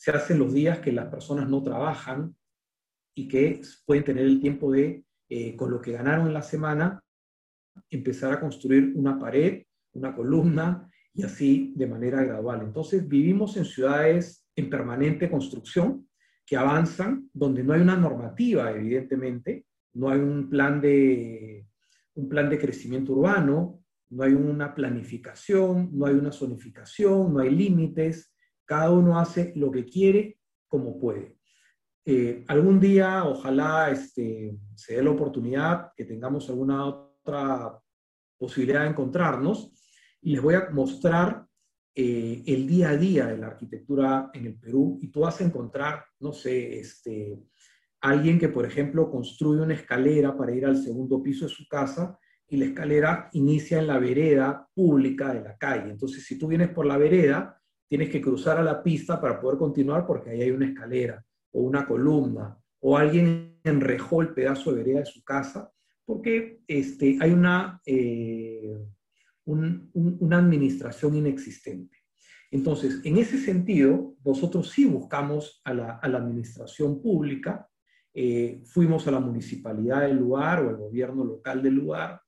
se 0.00 0.12
hacen 0.12 0.38
los 0.38 0.54
días 0.54 0.78
que 0.78 0.92
las 0.92 1.08
personas 1.08 1.46
no 1.46 1.62
trabajan 1.62 2.34
y 3.14 3.28
que 3.28 3.60
pueden 3.84 4.02
tener 4.02 4.24
el 4.24 4.40
tiempo 4.40 4.72
de, 4.72 5.04
eh, 5.28 5.54
con 5.54 5.70
lo 5.70 5.78
que 5.78 5.92
ganaron 5.92 6.26
en 6.26 6.32
la 6.32 6.40
semana, 6.40 7.04
empezar 7.90 8.32
a 8.32 8.40
construir 8.40 8.94
una 8.96 9.18
pared, 9.18 9.62
una 9.92 10.16
columna 10.16 10.90
y 11.12 11.22
así 11.22 11.74
de 11.76 11.86
manera 11.86 12.24
gradual. 12.24 12.62
Entonces 12.62 13.06
vivimos 13.06 13.58
en 13.58 13.66
ciudades 13.66 14.46
en 14.56 14.70
permanente 14.70 15.30
construcción 15.30 16.08
que 16.46 16.56
avanzan, 16.56 17.28
donde 17.34 17.62
no 17.62 17.74
hay 17.74 17.82
una 17.82 17.96
normativa, 17.96 18.72
evidentemente, 18.72 19.66
no 19.92 20.08
hay 20.08 20.20
un 20.20 20.48
plan 20.48 20.80
de, 20.80 21.66
un 22.14 22.26
plan 22.26 22.48
de 22.48 22.58
crecimiento 22.58 23.12
urbano, 23.12 23.84
no 24.08 24.22
hay 24.22 24.32
una 24.32 24.74
planificación, 24.74 25.90
no 25.92 26.06
hay 26.06 26.14
una 26.14 26.32
zonificación, 26.32 27.34
no 27.34 27.40
hay 27.40 27.50
límites, 27.50 28.29
cada 28.70 28.92
uno 28.92 29.18
hace 29.18 29.52
lo 29.56 29.68
que 29.72 29.84
quiere 29.84 30.38
como 30.68 30.96
puede. 30.96 31.38
Eh, 32.04 32.44
algún 32.46 32.78
día, 32.78 33.24
ojalá 33.24 33.90
este, 33.90 34.56
se 34.76 34.94
dé 34.94 35.02
la 35.02 35.10
oportunidad 35.10 35.90
que 35.96 36.04
tengamos 36.04 36.48
alguna 36.48 36.86
otra 36.86 37.76
posibilidad 38.38 38.82
de 38.82 38.90
encontrarnos 38.90 39.72
y 40.22 40.30
les 40.30 40.40
voy 40.40 40.54
a 40.54 40.70
mostrar 40.70 41.44
eh, 41.96 42.44
el 42.46 42.68
día 42.68 42.90
a 42.90 42.96
día 42.96 43.26
de 43.26 43.38
la 43.38 43.48
arquitectura 43.48 44.30
en 44.34 44.46
el 44.46 44.54
Perú 44.54 45.00
y 45.02 45.08
tú 45.08 45.22
vas 45.22 45.40
a 45.40 45.44
encontrar, 45.44 46.04
no 46.20 46.32
sé, 46.32 46.78
este, 46.78 47.42
alguien 48.00 48.38
que, 48.38 48.50
por 48.50 48.66
ejemplo, 48.66 49.10
construye 49.10 49.62
una 49.62 49.74
escalera 49.74 50.36
para 50.36 50.54
ir 50.54 50.64
al 50.64 50.76
segundo 50.76 51.20
piso 51.20 51.46
de 51.46 51.50
su 51.50 51.66
casa 51.66 52.16
y 52.46 52.56
la 52.56 52.66
escalera 52.66 53.30
inicia 53.32 53.80
en 53.80 53.88
la 53.88 53.98
vereda 53.98 54.68
pública 54.72 55.34
de 55.34 55.42
la 55.42 55.56
calle. 55.58 55.90
Entonces, 55.90 56.24
si 56.24 56.38
tú 56.38 56.46
vienes 56.46 56.68
por 56.68 56.86
la 56.86 56.98
vereda, 56.98 57.59
tienes 57.90 58.08
que 58.08 58.20
cruzar 58.20 58.56
a 58.56 58.62
la 58.62 58.84
pista 58.84 59.20
para 59.20 59.40
poder 59.40 59.58
continuar 59.58 60.06
porque 60.06 60.30
ahí 60.30 60.42
hay 60.42 60.52
una 60.52 60.68
escalera 60.68 61.24
o 61.50 61.62
una 61.62 61.84
columna 61.84 62.56
o 62.78 62.96
alguien 62.96 63.58
enrejó 63.64 64.22
el 64.22 64.32
pedazo 64.32 64.70
de 64.70 64.76
vereda 64.76 65.00
de 65.00 65.06
su 65.06 65.24
casa 65.24 65.72
porque 66.04 66.60
este, 66.68 67.18
hay 67.20 67.32
una, 67.32 67.82
eh, 67.84 68.78
una 69.44 70.38
administración 70.38 71.16
inexistente. 71.16 71.98
Entonces, 72.52 73.00
en 73.02 73.16
ese 73.16 73.38
sentido, 73.38 74.14
nosotros 74.24 74.70
sí 74.70 74.84
buscamos 74.84 75.60
a 75.64 75.74
la, 75.74 75.98
administración 76.02 77.02
pública, 77.02 77.68
eh, 78.14 78.62
fuimos 78.66 79.06
a 79.08 79.12
la 79.12 79.20
municipalidad 79.20 80.02
del 80.02 80.18
lugar 80.18 80.62
o 80.62 80.68
al 80.68 80.76
gobierno 80.76 81.24
local 81.24 81.60
del 81.60 81.74
lugar, 81.74 82.20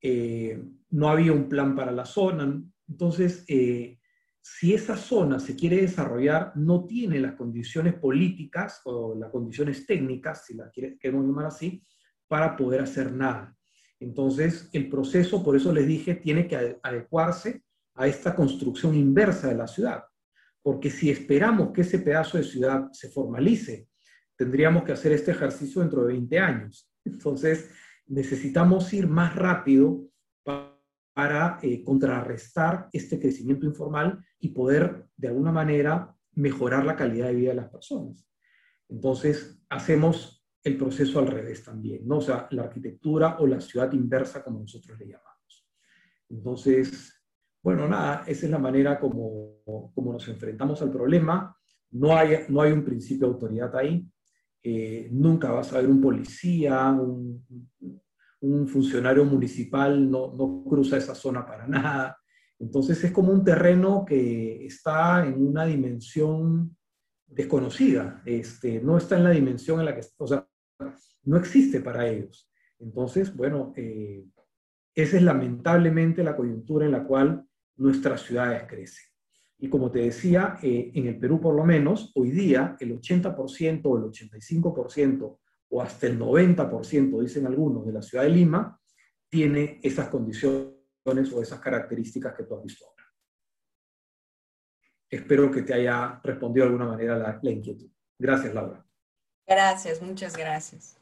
eh, 0.00 0.62
no 0.90 1.08
había 1.08 1.32
un 1.32 1.48
plan 1.48 1.74
para 1.74 1.92
la 1.92 2.06
zona. 2.06 2.62
Entonces, 2.88 3.44
eh, 3.48 3.98
si 4.42 4.74
esa 4.74 4.96
zona 4.96 5.38
se 5.38 5.54
quiere 5.54 5.76
desarrollar, 5.76 6.52
no 6.56 6.84
tiene 6.84 7.20
las 7.20 7.34
condiciones 7.34 7.94
políticas 7.94 8.80
o 8.84 9.14
las 9.14 9.30
condiciones 9.30 9.86
técnicas, 9.86 10.46
si 10.46 10.54
las 10.54 10.72
queremos 10.72 11.24
llamar 11.24 11.46
así, 11.46 11.84
para 12.26 12.56
poder 12.56 12.80
hacer 12.80 13.12
nada. 13.12 13.56
Entonces, 14.00 14.68
el 14.72 14.88
proceso, 14.88 15.44
por 15.44 15.54
eso 15.54 15.72
les 15.72 15.86
dije, 15.86 16.16
tiene 16.16 16.48
que 16.48 16.78
adecuarse 16.82 17.62
a 17.94 18.08
esta 18.08 18.34
construcción 18.34 18.96
inversa 18.96 19.46
de 19.48 19.54
la 19.54 19.68
ciudad. 19.68 20.02
Porque 20.60 20.90
si 20.90 21.08
esperamos 21.08 21.70
que 21.72 21.82
ese 21.82 22.00
pedazo 22.00 22.36
de 22.36 22.44
ciudad 22.44 22.90
se 22.90 23.10
formalice, 23.10 23.88
tendríamos 24.36 24.82
que 24.82 24.92
hacer 24.92 25.12
este 25.12 25.30
ejercicio 25.30 25.82
dentro 25.82 26.02
de 26.02 26.14
20 26.14 26.38
años. 26.40 26.90
Entonces, 27.04 27.70
necesitamos 28.06 28.92
ir 28.92 29.06
más 29.06 29.36
rápido 29.36 30.04
para, 30.42 30.81
eh, 31.62 31.84
contrarrestar 31.84 32.88
este 32.92 33.18
crecimiento 33.20 33.66
informal 33.66 34.24
y 34.40 34.48
poder, 34.48 35.06
de 35.16 35.28
alguna 35.28 35.52
manera, 35.52 36.16
mejorar 36.34 36.84
la 36.84 36.96
calidad 36.96 37.26
de 37.26 37.34
vida 37.34 37.50
de 37.50 37.56
las 37.56 37.70
personas. 37.70 38.26
Entonces, 38.88 39.62
hacemos 39.68 40.44
el 40.64 40.76
proceso 40.76 41.18
al 41.18 41.26
revés 41.26 41.64
también, 41.64 42.06
¿no? 42.06 42.18
O 42.18 42.20
sea, 42.20 42.46
la 42.50 42.62
arquitectura 42.62 43.36
o 43.40 43.46
la 43.46 43.60
ciudad 43.60 43.92
inversa, 43.92 44.42
como 44.42 44.60
nosotros 44.60 44.98
le 44.98 45.06
llamamos. 45.08 45.68
Entonces, 46.30 47.22
bueno, 47.62 47.88
nada, 47.88 48.24
esa 48.26 48.46
es 48.46 48.50
la 48.50 48.58
manera 48.58 48.98
como, 48.98 49.62
como 49.94 50.12
nos 50.12 50.26
enfrentamos 50.28 50.80
al 50.82 50.90
problema. 50.90 51.56
No 51.90 52.16
hay, 52.16 52.46
no 52.48 52.62
hay 52.62 52.72
un 52.72 52.84
principio 52.84 53.26
de 53.26 53.34
autoridad 53.34 53.76
ahí. 53.76 54.08
Eh, 54.62 55.08
nunca 55.12 55.50
vas 55.50 55.72
a 55.72 55.78
ver 55.78 55.88
un 55.88 56.00
policía, 56.00 56.90
un, 56.90 57.44
un 58.42 58.66
funcionario 58.66 59.24
municipal, 59.24 60.10
no, 60.10 60.34
no 60.34 60.64
cruza 60.68 60.96
esa 60.96 61.14
zona 61.14 61.46
para 61.46 61.66
nada. 61.66 62.18
Entonces 62.58 63.02
es 63.02 63.10
como 63.10 63.32
un 63.32 63.44
terreno 63.44 64.04
que 64.04 64.66
está 64.66 65.26
en 65.26 65.46
una 65.46 65.64
dimensión 65.64 66.76
desconocida, 67.26 68.22
este, 68.26 68.80
no 68.80 68.98
está 68.98 69.16
en 69.16 69.24
la 69.24 69.30
dimensión 69.30 69.80
en 69.80 69.86
la 69.86 69.94
que, 69.94 70.06
o 70.18 70.26
sea, 70.26 70.46
no 71.24 71.36
existe 71.36 71.80
para 71.80 72.06
ellos. 72.06 72.50
Entonces, 72.78 73.34
bueno, 73.34 73.72
eh, 73.76 74.24
esa 74.94 75.16
es 75.16 75.22
lamentablemente 75.22 76.22
la 76.22 76.36
coyuntura 76.36 76.84
en 76.84 76.92
la 76.92 77.04
cual 77.04 77.44
nuestras 77.76 78.22
ciudades 78.22 78.64
crecen. 78.68 79.04
Y 79.58 79.68
como 79.68 79.90
te 79.90 80.00
decía, 80.00 80.58
eh, 80.62 80.90
en 80.94 81.06
el 81.06 81.18
Perú 81.18 81.40
por 81.40 81.54
lo 81.54 81.64
menos, 81.64 82.12
hoy 82.16 82.30
día 82.32 82.76
el 82.80 83.00
80% 83.00 83.80
o 83.84 83.96
el 83.96 84.04
85% 84.04 85.38
o 85.74 85.80
hasta 85.80 86.06
el 86.06 86.18
90%, 86.18 87.20
dicen 87.22 87.46
algunos, 87.46 87.86
de 87.86 87.92
la 87.92 88.02
ciudad 88.02 88.24
de 88.24 88.30
Lima, 88.30 88.78
tiene 89.30 89.80
esas 89.82 90.10
condiciones 90.10 91.32
o 91.32 91.40
esas 91.40 91.58
características 91.60 92.34
que 92.34 92.44
tú 92.44 92.54
has 92.54 92.62
visto 92.62 92.84
ahora. 92.84 93.04
Espero 95.08 95.50
que 95.50 95.62
te 95.62 95.72
haya 95.72 96.20
respondido 96.22 96.66
de 96.66 96.72
alguna 96.72 96.90
manera 96.90 97.16
la, 97.16 97.40
la 97.42 97.50
inquietud. 97.50 97.90
Gracias, 98.18 98.52
Laura. 98.52 98.84
Gracias, 99.46 100.02
muchas 100.02 100.36
gracias. 100.36 100.98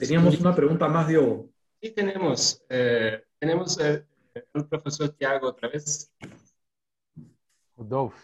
Teníamos 0.00 0.40
una 0.40 0.52
pregunta 0.52 0.88
más, 0.88 1.06
Diogo. 1.06 1.50
Sí, 1.80 1.92
tenemos. 1.92 2.64
Eh, 2.68 3.24
tenemos 3.38 3.78
eh, 3.78 4.04
el 4.52 4.66
profesor 4.66 5.10
Tiago 5.10 5.48
otra 5.48 5.68
vez. 5.68 6.12
Rodolfo, 7.76 8.18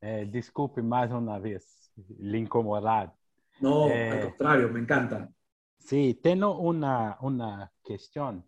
eh, 0.00 0.26
disculpe 0.32 0.80
más 0.80 1.10
una 1.10 1.38
vez, 1.38 1.92
le 2.18 2.38
incomodar. 2.38 3.14
No, 3.60 3.88
eh, 3.88 4.10
al 4.10 4.20
contrario, 4.28 4.68
me 4.68 4.80
encanta. 4.80 5.30
Sí, 5.78 6.18
tengo 6.22 6.58
una, 6.58 7.16
una 7.20 7.72
cuestión. 7.82 8.44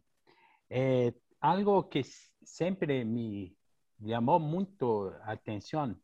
Eh, 0.69 1.13
algo 1.41 1.89
que 1.89 2.05
siempre 2.43 3.05
me 3.05 3.55
llamó 3.99 4.39
mucho 4.39 5.13
atención 5.25 6.03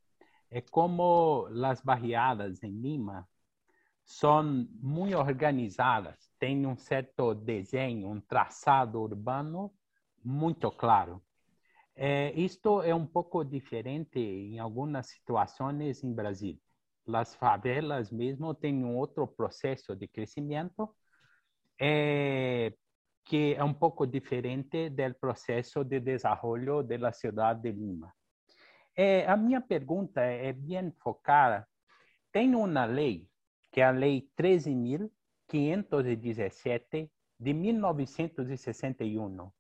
es 0.49 0.65
cómo 0.71 1.47
las 1.51 1.83
barriadas 1.83 2.63
en 2.63 2.81
Lima 2.81 3.29
son 4.05 4.69
muy 4.81 5.15
organizadas, 5.15 6.31
tienen 6.39 6.67
un 6.67 6.77
cierto 6.77 7.35
diseño, 7.35 8.09
un 8.09 8.27
trazado 8.27 9.01
urbano 9.01 9.73
muy 10.23 10.55
claro. 10.55 11.23
Eh, 11.97 12.33
esto 12.37 12.83
es 12.83 12.93
un 12.93 13.11
poco 13.11 13.45
diferente 13.45 14.21
en 14.21 14.61
algunas 14.61 15.09
situaciones 15.09 16.05
en 16.05 16.15
Brasil 16.15 16.61
las 17.07 17.37
favelas 17.37 18.13
mismo 18.13 18.55
tienen 18.55 18.97
otro 18.99 19.33
proceso 19.33 19.95
de 19.95 20.09
crecimiento 20.09 20.97
eh, 21.79 22.75
que 23.25 23.53
es 23.53 23.61
un 23.61 23.79
poco 23.79 24.05
diferente 24.07 24.91
del 24.91 25.15
proceso 25.17 25.85
de 25.85 26.01
desarrollo 26.01 26.83
de 26.83 26.99
la 26.99 27.13
ciudad 27.13 27.55
de 27.57 27.73
Lima. 27.73 28.15
Eh, 28.95 29.25
a 29.27 29.37
mi 29.37 29.59
pregunta 29.61 30.31
es 30.33 30.63
bien 30.63 30.95
focada. 30.99 31.67
Tem 32.31 32.55
una 32.55 32.87
ley, 32.87 33.29
que 33.71 33.81
es 33.81 33.87
la 33.87 33.93
ley 33.93 34.31
13.517 34.37 37.11
de 37.39 37.55
1961, 37.55 39.55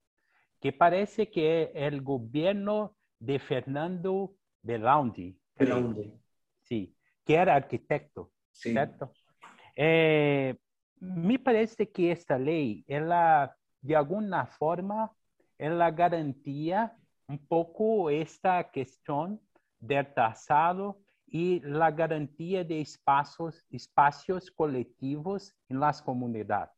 que 0.61 0.73
parece 0.73 1.31
que 1.31 1.62
es 1.62 1.71
el 1.75 2.03
gobierno 2.03 2.97
de 3.19 3.39
Fernando 3.39 4.35
Belaunde. 4.62 5.37
Belaunde. 5.57 6.12
Sí 6.62 6.94
que 7.25 7.35
era 7.35 7.55
arquitecto, 7.55 8.31
sí. 8.53 8.71
¿cierto? 8.71 9.13
Eh, 9.77 10.57
me 11.01 11.39
parece 11.39 11.91
que 11.91 12.13
esta 12.13 12.39
ley, 12.39 12.85
ela, 12.87 13.55
de 13.81 13.95
alguna 13.95 14.47
forma, 14.47 15.11
ela 15.59 15.91
garantia 15.91 16.93
um 17.29 17.37
pouco 17.37 18.11
esta 18.11 18.63
questão 18.65 19.41
del 19.81 20.05
trazado 20.05 20.97
e 21.33 21.61
la 21.65 21.91
garantia 21.91 22.65
de 22.65 22.81
espaços, 22.81 23.65
espaços 23.71 24.49
coletivos 24.51 25.53
em 25.69 25.77
las 25.77 26.01
comunidades. 26.01 26.75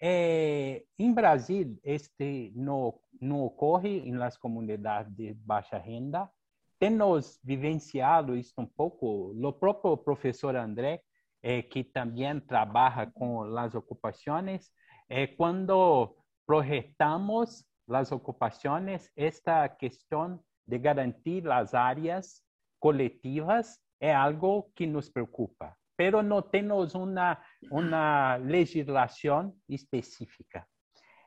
Eh, 0.00 0.84
em 0.98 1.14
Brasil, 1.14 1.78
este 1.82 2.52
não, 2.56 3.00
não 3.20 3.42
ocorre 3.42 4.00
em 4.00 4.16
las 4.16 4.36
comunidades 4.36 5.14
de 5.14 5.32
baixa 5.32 5.78
renda, 5.78 6.28
temos 6.82 7.38
vivenciado 7.44 8.36
isso 8.36 8.54
um 8.58 8.66
pouco. 8.66 9.30
O 9.30 9.52
próprio 9.52 9.96
professor 9.96 10.56
André, 10.56 11.00
eh, 11.40 11.62
que 11.62 11.84
também 11.84 12.40
trabalha 12.40 13.08
com 13.14 13.40
as 13.56 13.72
ocupações, 13.76 14.68
eh, 15.08 15.28
quando 15.28 16.12
projetamos 16.44 17.64
as 17.88 18.10
ocupações, 18.10 19.08
esta 19.16 19.68
questão 19.68 20.42
de 20.66 20.76
garantir 20.76 21.48
as 21.52 21.72
áreas 21.72 22.42
coletivas 22.80 23.78
é 24.00 24.12
algo 24.12 24.68
que 24.74 24.84
nos 24.84 25.08
preocupa, 25.08 25.76
pero 25.96 26.20
não 26.20 26.42
temos 26.42 26.96
uma, 26.96 27.40
uma 27.70 28.34
legislação 28.38 29.54
específica. 29.68 30.66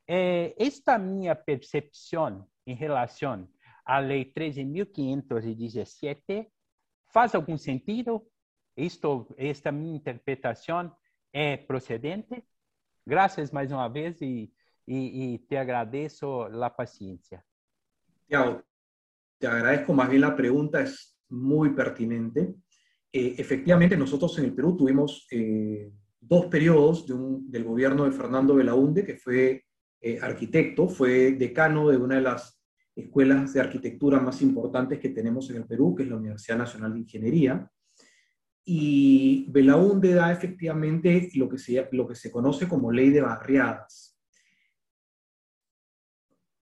Eh, 0.05 0.53
esta 0.59 0.97
minha 0.97 1.33
percepção 1.33 2.45
em 2.67 2.75
relação 2.75 3.47
a 3.85 3.99
Lei 3.99 4.33
13.517 4.33 6.49
faz 7.07 7.35
algum 7.35 7.57
sentido? 7.57 8.27
Isto, 8.75 9.33
esta 9.37 9.71
minha 9.71 9.95
interpretação 9.95 10.93
é 11.31 11.55
procedente? 11.55 12.43
Graças 13.05 13.51
mais 13.51 13.71
uma 13.71 13.87
vez 13.87 14.19
e, 14.21 14.51
e, 14.87 15.35
e 15.35 15.39
te 15.39 15.55
agradeço 15.55 16.41
a 16.41 16.69
paciência. 16.69 17.43
Tiago, 18.27 18.63
te 19.37 19.47
agradezco 19.47 19.93
más 19.93 20.09
bien 20.09 20.21
la 20.21 20.35
pregunta, 20.35 20.81
es 20.81 21.17
muy 21.29 21.69
pertinente. 21.69 22.55
Eh, 23.13 23.35
efectivamente, 23.37 23.95
nosotros 23.95 24.37
en 24.39 24.45
el 24.45 24.53
Perú 24.53 24.75
tuvimos 24.75 25.27
eh, 25.31 25.91
dos 26.19 26.47
periodos 26.47 27.05
de 27.05 27.13
un, 27.13 27.49
del 27.49 27.63
gobierno 27.63 28.05
de 28.05 28.11
Fernando 28.11 28.55
Belaunde, 28.55 29.05
que 29.05 29.15
fue 29.15 29.63
eh, 30.01 30.19
arquitecto, 30.21 30.89
fue 30.89 31.33
decano 31.33 31.89
de 31.89 31.97
una 31.97 32.15
de 32.15 32.21
las 32.21 32.59
escuelas 32.95 33.53
de 33.53 33.59
arquitectura 33.59 34.19
más 34.19 34.41
importantes 34.41 34.99
que 34.99 35.09
tenemos 35.09 35.49
en 35.49 35.57
el 35.57 35.65
Perú, 35.65 35.93
que 35.95 36.03
es 36.03 36.09
la 36.09 36.15
Universidad 36.17 36.57
Nacional 36.57 36.93
de 36.93 36.99
Ingeniería. 36.99 37.69
Y 38.63 39.45
Belaunde 39.49 40.13
da 40.13 40.31
efectivamente 40.31 41.29
lo 41.35 41.49
que 41.49 41.57
se, 41.57 41.87
lo 41.91 42.07
que 42.07 42.15
se 42.15 42.31
conoce 42.31 42.67
como 42.67 42.91
ley 42.91 43.09
de 43.09 43.21
barriadas. 43.21 44.17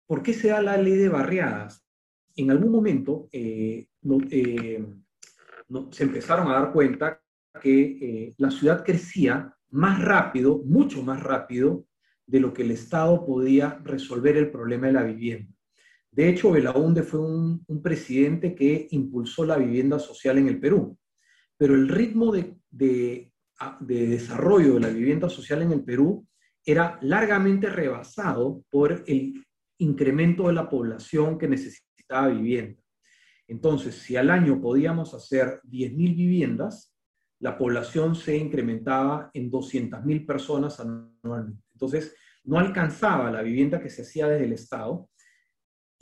¿Por 0.05 0.21
qué 0.21 0.33
se 0.33 0.49
da 0.49 0.61
la 0.61 0.77
ley 0.77 0.95
de 0.95 1.09
barriadas? 1.09 1.87
En 2.35 2.51
algún 2.51 2.71
momento 2.71 3.29
eh, 3.31 3.87
eh, 4.31 4.85
se 5.91 6.03
empezaron 6.03 6.47
a 6.47 6.53
dar 6.53 6.73
cuenta 6.73 7.21
que 7.61 7.81
eh, 7.81 8.33
la 8.37 8.51
ciudad 8.51 8.83
crecía 8.83 9.55
más 9.69 10.03
rápido, 10.03 10.61
mucho 10.65 11.03
más 11.03 11.21
rápido, 11.21 11.85
de 12.25 12.39
lo 12.39 12.53
que 12.53 12.63
el 12.63 12.71
Estado 12.71 13.25
podía 13.25 13.79
resolver 13.83 14.37
el 14.37 14.51
problema 14.51 14.87
de 14.87 14.93
la 14.93 15.03
vivienda. 15.03 15.52
De 16.13 16.29
hecho, 16.29 16.51
Belaunde 16.51 17.01
fue 17.01 17.21
un, 17.21 17.65
presidente 17.81 18.53
que 18.53 18.87
impulsó 18.91 19.45
la 19.45 19.57
vivienda 19.57 19.97
social 19.97 20.37
en 20.37 20.47
el 20.47 20.59
Perú, 20.59 20.95
pero 21.57 21.73
el 21.73 21.89
ritmo 21.89 22.31
de, 22.31 22.55
de, 22.69 23.31
desarrollo 23.79 24.75
de 24.75 24.79
la 24.79 24.89
vivienda 24.89 25.27
social 25.27 25.63
en 25.63 25.71
el 25.71 25.83
Perú 25.83 26.25
era 26.63 26.99
largamente 27.01 27.67
rebasado 27.67 28.63
por 28.69 29.03
el 29.07 29.43
incremento 29.79 30.47
de 30.47 30.53
la 30.53 30.69
población 30.69 31.39
que 31.39 31.47
necesitaba 31.47 32.27
vivienda. 32.27 32.79
Entonces, 33.47 33.95
si 33.95 34.15
al 34.15 34.29
año 34.29 34.61
podíamos 34.61 35.15
hacer 35.15 35.61
10.000 35.63 36.15
viviendas, 36.15 36.93
la 37.39 37.57
población 37.57 38.15
se 38.15 38.37
incrementaba 38.37 39.31
en 39.33 39.51
200.000 39.51 40.25
personas 40.27 40.79
anualmente. 40.79 41.63
Entonces, 41.73 42.15
no 42.43 42.59
alcanzaba 42.59 43.31
la 43.31 43.41
vivienda 43.41 43.81
que 43.81 43.89
se 43.89 44.03
hacía 44.03 44.27
desde 44.27 44.45
el 44.45 44.53
Estado 44.53 45.09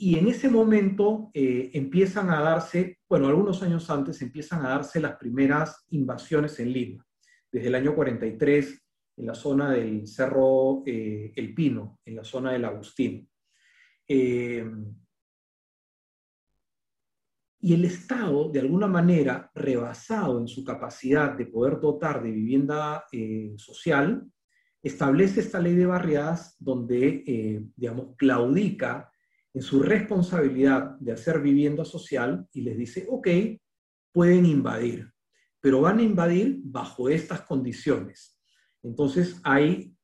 y 0.04 0.18
en 0.18 0.26
ese 0.26 0.50
momento 0.50 1.30
eh, 1.32 1.70
empiezan 1.74 2.28
a 2.30 2.40
darse, 2.40 2.98
bueno, 3.08 3.28
algunos 3.28 3.62
años 3.62 3.88
antes 3.88 4.20
empiezan 4.20 4.66
a 4.66 4.70
darse 4.70 4.98
las 4.98 5.14
primeras 5.14 5.86
invasiones 5.90 6.58
en 6.58 6.72
Lima, 6.72 7.06
desde 7.52 7.68
el 7.68 7.76
año 7.76 7.94
43 7.94 8.82
en 9.18 9.26
la 9.26 9.34
zona 9.36 9.70
del 9.70 10.08
Cerro 10.08 10.82
eh, 10.84 11.32
El 11.36 11.54
Pino, 11.54 12.00
en 12.04 12.16
la 12.16 12.24
zona 12.24 12.50
del 12.50 12.64
Agustín. 12.64 13.30
Eh, 14.08 14.68
y 17.60 17.72
el 17.72 17.84
Estado, 17.84 18.50
de 18.50 18.58
alguna 18.58 18.88
manera, 18.88 19.52
rebasado 19.54 20.40
en 20.40 20.48
su 20.48 20.64
capacidad 20.64 21.30
de 21.30 21.46
poder 21.46 21.78
dotar 21.78 22.24
de 22.24 22.32
vivienda 22.32 23.04
social, 23.56 24.28
establece 24.82 25.38
esta 25.38 25.60
ley 25.60 25.76
de 25.76 25.86
barriadas 25.86 26.56
donde, 26.58 27.70
digamos, 27.76 28.16
claudica 28.16 29.11
en 29.54 29.62
su 29.62 29.82
responsabilidad 29.82 30.96
de 30.98 31.12
hacer 31.12 31.40
vivienda 31.40 31.84
social 31.84 32.46
y 32.52 32.62
les 32.62 32.76
dice, 32.76 33.06
ok, 33.08 33.28
pueden 34.12 34.46
invadir, 34.46 35.12
pero 35.60 35.80
van 35.80 35.98
a 35.98 36.02
invadir 36.02 36.60
bajo 36.62 37.08
estas 37.08 37.42
condiciones. 37.42 38.38
Entonces 38.82 39.40
hay 39.44 39.94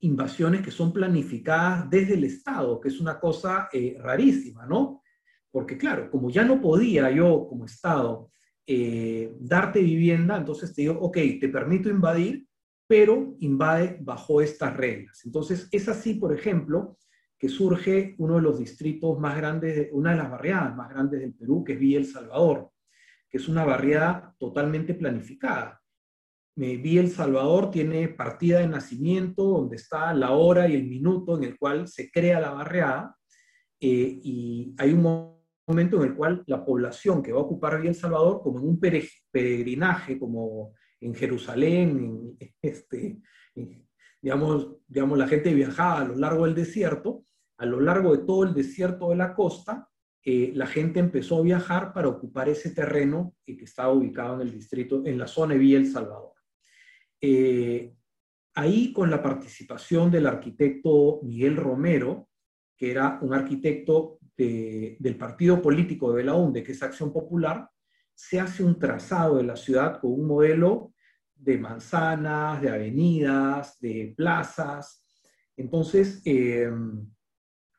invasiones 0.00 0.62
que 0.62 0.70
son 0.70 0.92
planificadas 0.92 1.88
desde 1.88 2.14
el 2.14 2.24
Estado, 2.24 2.80
que 2.80 2.88
es 2.88 3.00
una 3.00 3.18
cosa 3.18 3.68
eh, 3.72 3.96
rarísima, 3.98 4.66
¿no? 4.66 5.02
Porque 5.50 5.78
claro, 5.78 6.10
como 6.10 6.30
ya 6.30 6.44
no 6.44 6.60
podía 6.60 7.10
yo 7.10 7.46
como 7.48 7.66
Estado 7.66 8.30
eh, 8.66 9.34
darte 9.40 9.80
vivienda, 9.80 10.36
entonces 10.36 10.74
te 10.74 10.82
digo, 10.82 10.98
ok, 11.00 11.16
te 11.40 11.48
permito 11.48 11.88
invadir, 11.88 12.46
pero 12.86 13.36
invade 13.40 13.98
bajo 14.00 14.40
estas 14.40 14.76
reglas. 14.76 15.24
Entonces 15.24 15.68
es 15.70 15.88
así, 15.88 16.14
por 16.14 16.32
ejemplo, 16.32 16.98
que 17.42 17.48
surge 17.48 18.14
uno 18.18 18.36
de 18.36 18.42
los 18.42 18.56
distritos 18.56 19.18
más 19.18 19.36
grandes, 19.36 19.88
una 19.90 20.12
de 20.12 20.16
las 20.16 20.30
barriadas 20.30 20.76
más 20.76 20.88
grandes 20.88 21.18
del 21.18 21.34
Perú, 21.34 21.64
que 21.64 21.72
es 21.72 21.80
Villa 21.80 21.98
El 21.98 22.06
Salvador, 22.06 22.70
que 23.28 23.38
es 23.38 23.48
una 23.48 23.64
barriada 23.64 24.32
totalmente 24.38 24.94
planificada. 24.94 25.82
Villa 26.54 27.00
El 27.00 27.10
Salvador 27.10 27.72
tiene 27.72 28.06
partida 28.06 28.60
de 28.60 28.68
nacimiento, 28.68 29.42
donde 29.42 29.74
está 29.74 30.14
la 30.14 30.30
hora 30.30 30.68
y 30.68 30.76
el 30.76 30.84
minuto 30.84 31.36
en 31.36 31.42
el 31.42 31.58
cual 31.58 31.88
se 31.88 32.12
crea 32.12 32.38
la 32.38 32.52
barriada, 32.52 33.16
eh, 33.80 34.20
y 34.22 34.76
hay 34.78 34.92
un 34.92 35.02
momento 35.66 35.96
en 35.96 36.10
el 36.10 36.14
cual 36.14 36.44
la 36.46 36.64
población 36.64 37.24
que 37.24 37.32
va 37.32 37.40
a 37.40 37.42
ocupar 37.42 37.78
Villa 37.78 37.90
El 37.90 37.96
Salvador, 37.96 38.40
como 38.40 38.60
en 38.60 38.68
un 38.68 38.78
peregrinaje, 38.78 40.16
como 40.16 40.74
en 41.00 41.12
Jerusalén, 41.12 42.36
en, 42.38 42.54
este, 42.62 43.20
digamos, 44.20 44.76
digamos, 44.86 45.18
la 45.18 45.26
gente 45.26 45.52
viajaba 45.52 46.02
a 46.02 46.04
lo 46.04 46.14
largo 46.14 46.44
del 46.44 46.54
desierto, 46.54 47.24
a 47.58 47.66
lo 47.66 47.80
largo 47.80 48.16
de 48.16 48.24
todo 48.24 48.44
el 48.44 48.54
desierto 48.54 49.10
de 49.10 49.16
la 49.16 49.34
costa, 49.34 49.88
eh, 50.24 50.52
la 50.54 50.66
gente 50.66 51.00
empezó 51.00 51.38
a 51.38 51.42
viajar 51.42 51.92
para 51.92 52.08
ocupar 52.08 52.48
ese 52.48 52.70
terreno 52.70 53.34
que 53.44 53.64
estaba 53.64 53.92
ubicado 53.92 54.36
en 54.36 54.48
el 54.48 54.52
distrito, 54.52 55.02
en 55.04 55.18
la 55.18 55.26
zona 55.26 55.54
de 55.54 55.60
Villa 55.60 55.78
El 55.78 55.90
Salvador. 55.90 56.32
Eh, 57.20 57.94
ahí 58.54 58.92
con 58.92 59.10
la 59.10 59.22
participación 59.22 60.10
del 60.10 60.26
arquitecto 60.26 61.20
Miguel 61.22 61.56
Romero, 61.56 62.28
que 62.76 62.90
era 62.90 63.18
un 63.22 63.34
arquitecto 63.34 64.18
del 64.36 65.16
partido 65.16 65.62
político 65.62 66.10
de 66.10 66.16
Belaunde, 66.16 66.64
que 66.64 66.72
es 66.72 66.82
Acción 66.82 67.12
Popular, 67.12 67.68
se 68.14 68.40
hace 68.40 68.64
un 68.64 68.78
trazado 68.78 69.36
de 69.36 69.44
la 69.44 69.56
ciudad 69.56 70.00
con 70.00 70.12
un 70.12 70.26
modelo 70.26 70.92
de 71.34 71.58
manzanas, 71.58 72.60
de 72.60 72.70
avenidas, 72.70 73.78
de 73.80 74.14
plazas. 74.16 75.04
Entonces, 75.56 76.22
eh, 76.24 76.70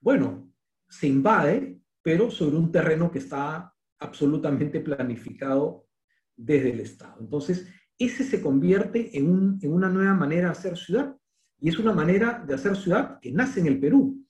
bueno, 0.03 0.53
se 0.89 1.07
invade, 1.07 1.79
pero 2.01 2.29
sobre 2.29 2.57
un 2.57 2.71
terreno 2.71 3.09
que 3.09 3.19
está 3.19 3.73
absolutamente 3.99 4.81
planificado 4.81 5.87
desde 6.35 6.71
el 6.71 6.81
Estado. 6.81 7.15
Entonces, 7.21 7.67
ese 7.97 8.25
se 8.25 8.41
convierte 8.41 9.17
en, 9.17 9.59
una 9.63 9.87
nueva 9.87 10.13
manera 10.13 10.47
de 10.47 10.51
hacer 10.51 10.77
ciudad, 10.77 11.15
y 11.57 11.69
es 11.69 11.79
una 11.79 11.93
manera 11.93 12.43
de 12.45 12.53
hacer 12.53 12.75
ciudad 12.75 13.19
que 13.21 13.31
nace 13.31 13.61
en 13.61 13.67
el 13.67 13.79
Perú. 13.79 14.21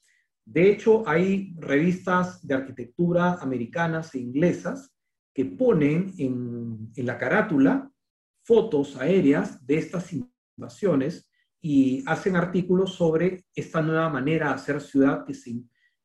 De 0.45 0.69
hecho, 0.69 1.07
hay 1.07 1.55
revistas 1.57 2.45
de 2.45 2.53
arquitectura 2.53 3.33
americanas 3.41 4.13
e 4.13 4.19
inglesas 4.19 4.95
que 5.33 5.45
ponen 5.45 6.13
en, 6.19 6.91
la 6.97 7.17
carátula 7.17 7.91
fotos 8.43 8.95
aéreas 8.97 9.65
de 9.65 9.77
estas 9.79 10.13
invasiones 10.13 11.27
y 11.65 12.03
hacen 12.07 12.35
artículos 12.35 12.93
sobre 12.93 13.45
esta 13.55 13.81
nueva 13.81 14.09
manera 14.09 14.49
de 14.49 14.55
hacer 14.55 14.81
ciudad 14.81 15.25
que 15.25 15.33
se, 15.33 15.55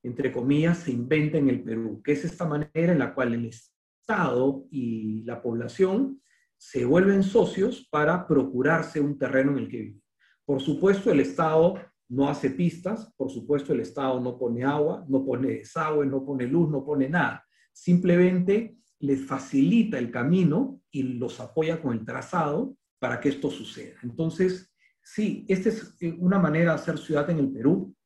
entre 0.05 0.31
comillas, 0.31 0.79
se 0.79 0.93
inventa 0.93 1.37
en 1.37 1.49
el 1.49 1.65
Perú, 1.65 2.01
que 2.01 2.13
es 2.13 2.25
esta 2.25 2.47
manera 2.47 2.93
en 2.93 3.01
la 3.01 3.13
cual 3.13 3.35
el 3.35 3.47
Estado 3.47 4.67
y 4.71 5.25
la 5.25 5.43
población 5.43 6.23
se 6.57 6.85
vuelven 6.85 7.25
socios 7.25 7.89
para 7.91 8.25
procurarse 8.29 9.01
un 9.01 9.19
terreno 9.19 9.51
en 9.53 9.59
el 9.59 9.69
que 9.69 9.79
vivir. 9.79 10.03
Por 10.45 10.61
supuesto, 10.61 11.11
el 11.11 11.19
Estado 11.19 11.75
no 12.09 12.29
hace 12.29 12.51
pistas, 12.51 13.13
por 13.17 13.29
supuesto, 13.29 13.73
el 13.73 13.81
Estado 13.81 14.21
no 14.21 14.39
pone 14.39 14.63
agua, 14.63 15.05
no 15.09 15.25
pone 15.25 15.49
desagüe, 15.49 16.07
no 16.07 16.25
pone 16.25 16.47
luz, 16.47 16.71
no 16.71 16.85
pone 16.85 17.09
nada. 17.09 17.45
Simplemente 17.73 18.77
les 19.01 19.27
facilita 19.27 19.99
el 19.99 20.13
camino 20.13 20.81
y 20.93 21.03
los 21.03 21.41
apoya 21.41 21.83
con 21.83 21.95
el 21.95 22.05
trazado 22.05 22.77
para 23.01 23.19
que 23.19 23.31
esto 23.31 23.51
suceda. 23.51 23.97
Entonces, 24.05 24.73
Sí, 25.11 25.47
esta 25.49 25.71
es 25.71 25.97
eh, 26.01 26.15
una 26.19 26.39
manera 26.39 26.73
de 26.73 26.81
hacer 26.81 26.99
ciudad 26.99 27.31
en 27.31 27.39
el 27.39 27.51
Perú. 27.51 27.97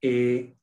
Eh, 0.00 0.56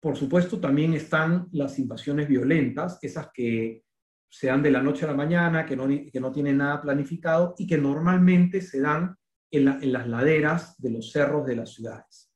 por 0.00 0.16
supuesto, 0.16 0.60
también 0.60 0.94
están 0.94 1.48
las 1.50 1.80
invasiones 1.80 2.28
violentas, 2.28 3.00
esas 3.02 3.30
que 3.34 3.82
se 4.30 4.46
dan 4.46 4.62
de 4.62 4.70
la 4.70 4.80
noche 4.80 5.04
a 5.04 5.08
la 5.08 5.16
mañana, 5.16 5.66
que 5.66 5.74
no, 5.74 5.88
que 5.88 6.20
no 6.20 6.30
tienen 6.30 6.58
nada 6.58 6.80
planificado 6.80 7.56
y 7.58 7.66
que 7.66 7.76
normalmente 7.76 8.60
se 8.60 8.80
dan 8.80 9.16
en, 9.50 9.66
en 9.66 9.92
las 9.92 10.06
laderas 10.06 10.80
de 10.80 10.90
los 10.90 11.10
cerros 11.10 11.44
de 11.44 11.56
las 11.56 11.74
ciudades. 11.74 12.32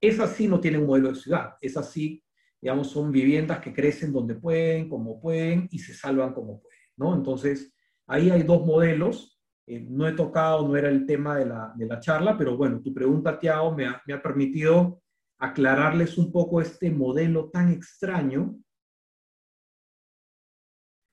Esas 0.00 0.32
sí 0.32 0.48
no 0.48 0.60
tienen 0.60 0.80
un 0.80 0.86
modelo 0.86 1.10
de 1.10 1.16
ciudad, 1.16 1.56
esas 1.60 1.90
sí, 1.90 2.24
digamos, 2.58 2.88
son 2.88 3.12
viviendas 3.12 3.60
que 3.60 3.74
crecen 3.74 4.14
donde 4.14 4.34
pueden, 4.34 4.88
como 4.88 5.20
pueden 5.20 5.68
y 5.70 5.78
se 5.78 5.92
salvan 5.92 6.32
como 6.32 6.62
pueden, 6.62 6.80
¿no? 6.96 7.14
Entonces, 7.14 7.74
ahí 8.06 8.30
hay 8.30 8.44
dos 8.44 8.64
modelos 8.64 9.37
eh, 9.70 9.84
no 9.86 10.08
he 10.08 10.12
tocado, 10.12 10.66
no 10.66 10.76
era 10.76 10.88
el 10.88 11.04
tema 11.04 11.36
de 11.36 11.44
la, 11.44 12.00
charla, 12.00 12.38
pero 12.38 12.56
bueno, 12.56 12.80
tu 12.80 12.94
pregunta, 12.94 13.38
Tiago, 13.38 13.74
me 13.74 13.86
ha, 13.86 14.22
permitido 14.22 15.02
aclararles 15.38 16.16
un 16.16 16.32
poco 16.32 16.62
este 16.62 16.90
modelo 16.90 17.50
tan 17.50 17.70
extraño 17.70 18.58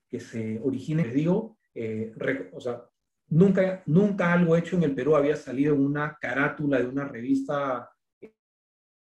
que 0.09 0.21
se 0.21 0.61
origina, 0.63 1.03
les 1.03 1.13
digo, 1.13 1.57
eh, 1.73 2.13
o 2.53 2.61
sea, 2.61 2.81
nunca, 3.27 3.83
nunca 3.87 4.31
algo 4.31 4.55
hecho 4.55 4.77
en 4.77 4.83
el 4.83 4.95
Perú 4.95 5.17
había 5.17 5.35
salido 5.35 5.75
en 5.75 5.81
una 5.81 6.17
carátula 6.21 6.79
de 6.79 6.87
una 6.87 7.03
revista 7.03 7.91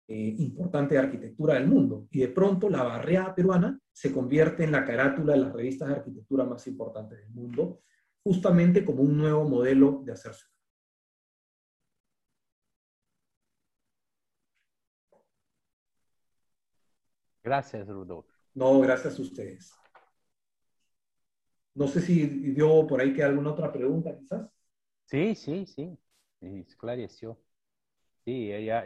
eh, 0.07 0.35
importante 0.39 0.95
de 0.95 1.01
arquitectura 1.01 1.55
del 1.55 1.67
mundo. 1.67 2.07
Y 2.09 2.19
de 2.19 2.29
pronto 2.29 2.69
la 2.69 2.83
barriada 2.83 3.35
peruana 3.35 3.77
se 3.91 4.13
convierte 4.13 4.63
en 4.63 4.71
la 4.71 4.85
carátula 4.85 5.33
de 5.33 5.39
las 5.39 5.51
revistas 5.51 5.89
de 5.89 5.95
arquitectura 5.95 6.45
más 6.45 6.65
importantes 6.67 7.19
del 7.19 7.31
mundo 7.31 7.81
justamente 8.23 8.85
como 8.85 9.03
un 9.03 9.17
nuevo 9.17 9.47
modelo 9.47 10.01
de 10.03 10.13
hacer 10.13 10.33
ciudad. 10.33 10.51
Gracias, 17.43 17.87
Rudolf. 17.87 18.27
No, 18.53 18.79
gracias 18.79 19.17
a 19.17 19.21
ustedes. 19.21 19.73
No 21.73 21.87
sé 21.87 22.01
si 22.01 22.27
dio 22.53 22.85
por 22.85 23.01
ahí 23.01 23.13
que 23.13 23.23
alguna 23.23 23.51
otra 23.51 23.71
pregunta, 23.71 24.15
quizás. 24.17 24.49
Sí, 25.05 25.35
sí, 25.35 25.65
sí, 25.65 25.97
esclareció. 26.41 27.39
Sí, 28.23 28.51
ella, 28.51 28.85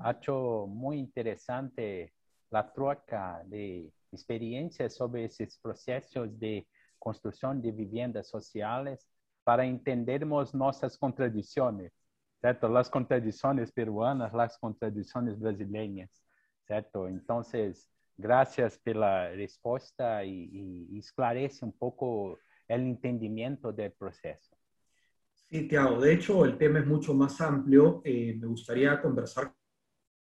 ha 0.00 0.10
hecho 0.10 0.66
muy 0.68 0.98
interesante 0.98 2.12
la 2.50 2.70
troca 2.72 3.42
de 3.46 3.92
experiencias 4.10 4.94
sobre 4.94 5.24
esos 5.24 5.58
procesos 5.58 6.38
de 6.38 6.66
construção 7.02 7.58
de 7.58 7.72
viviendas 7.72 8.28
sociais 8.28 9.04
para 9.44 9.66
entendermos 9.66 10.52
nossas 10.52 10.96
contradições, 10.96 11.90
certo? 12.40 12.66
As 12.76 12.88
contradições 12.88 13.72
peruanas, 13.72 14.32
as 14.32 14.56
contradições 14.56 15.34
brasileiras, 15.36 16.10
certo? 16.64 17.08
Então, 17.08 17.42
graças 18.16 18.78
pela 18.78 19.30
resposta 19.30 20.24
e, 20.24 20.86
e 20.92 20.98
esclarece 20.98 21.64
um 21.64 21.72
pouco 21.72 22.38
o 22.70 22.74
entendimento 22.74 23.72
do 23.72 23.90
processo. 23.98 24.54
Sí, 25.50 25.66
Tiago. 25.66 26.00
De 26.00 26.12
hecho, 26.12 26.44
el 26.44 26.56
tema 26.56 26.78
es 26.78 26.86
mucho 26.86 27.14
más 27.14 27.40
amplio. 27.40 28.00
Eh, 28.04 28.36
me 28.40 28.46
gustaría 28.46 29.02
conversar 29.02 29.52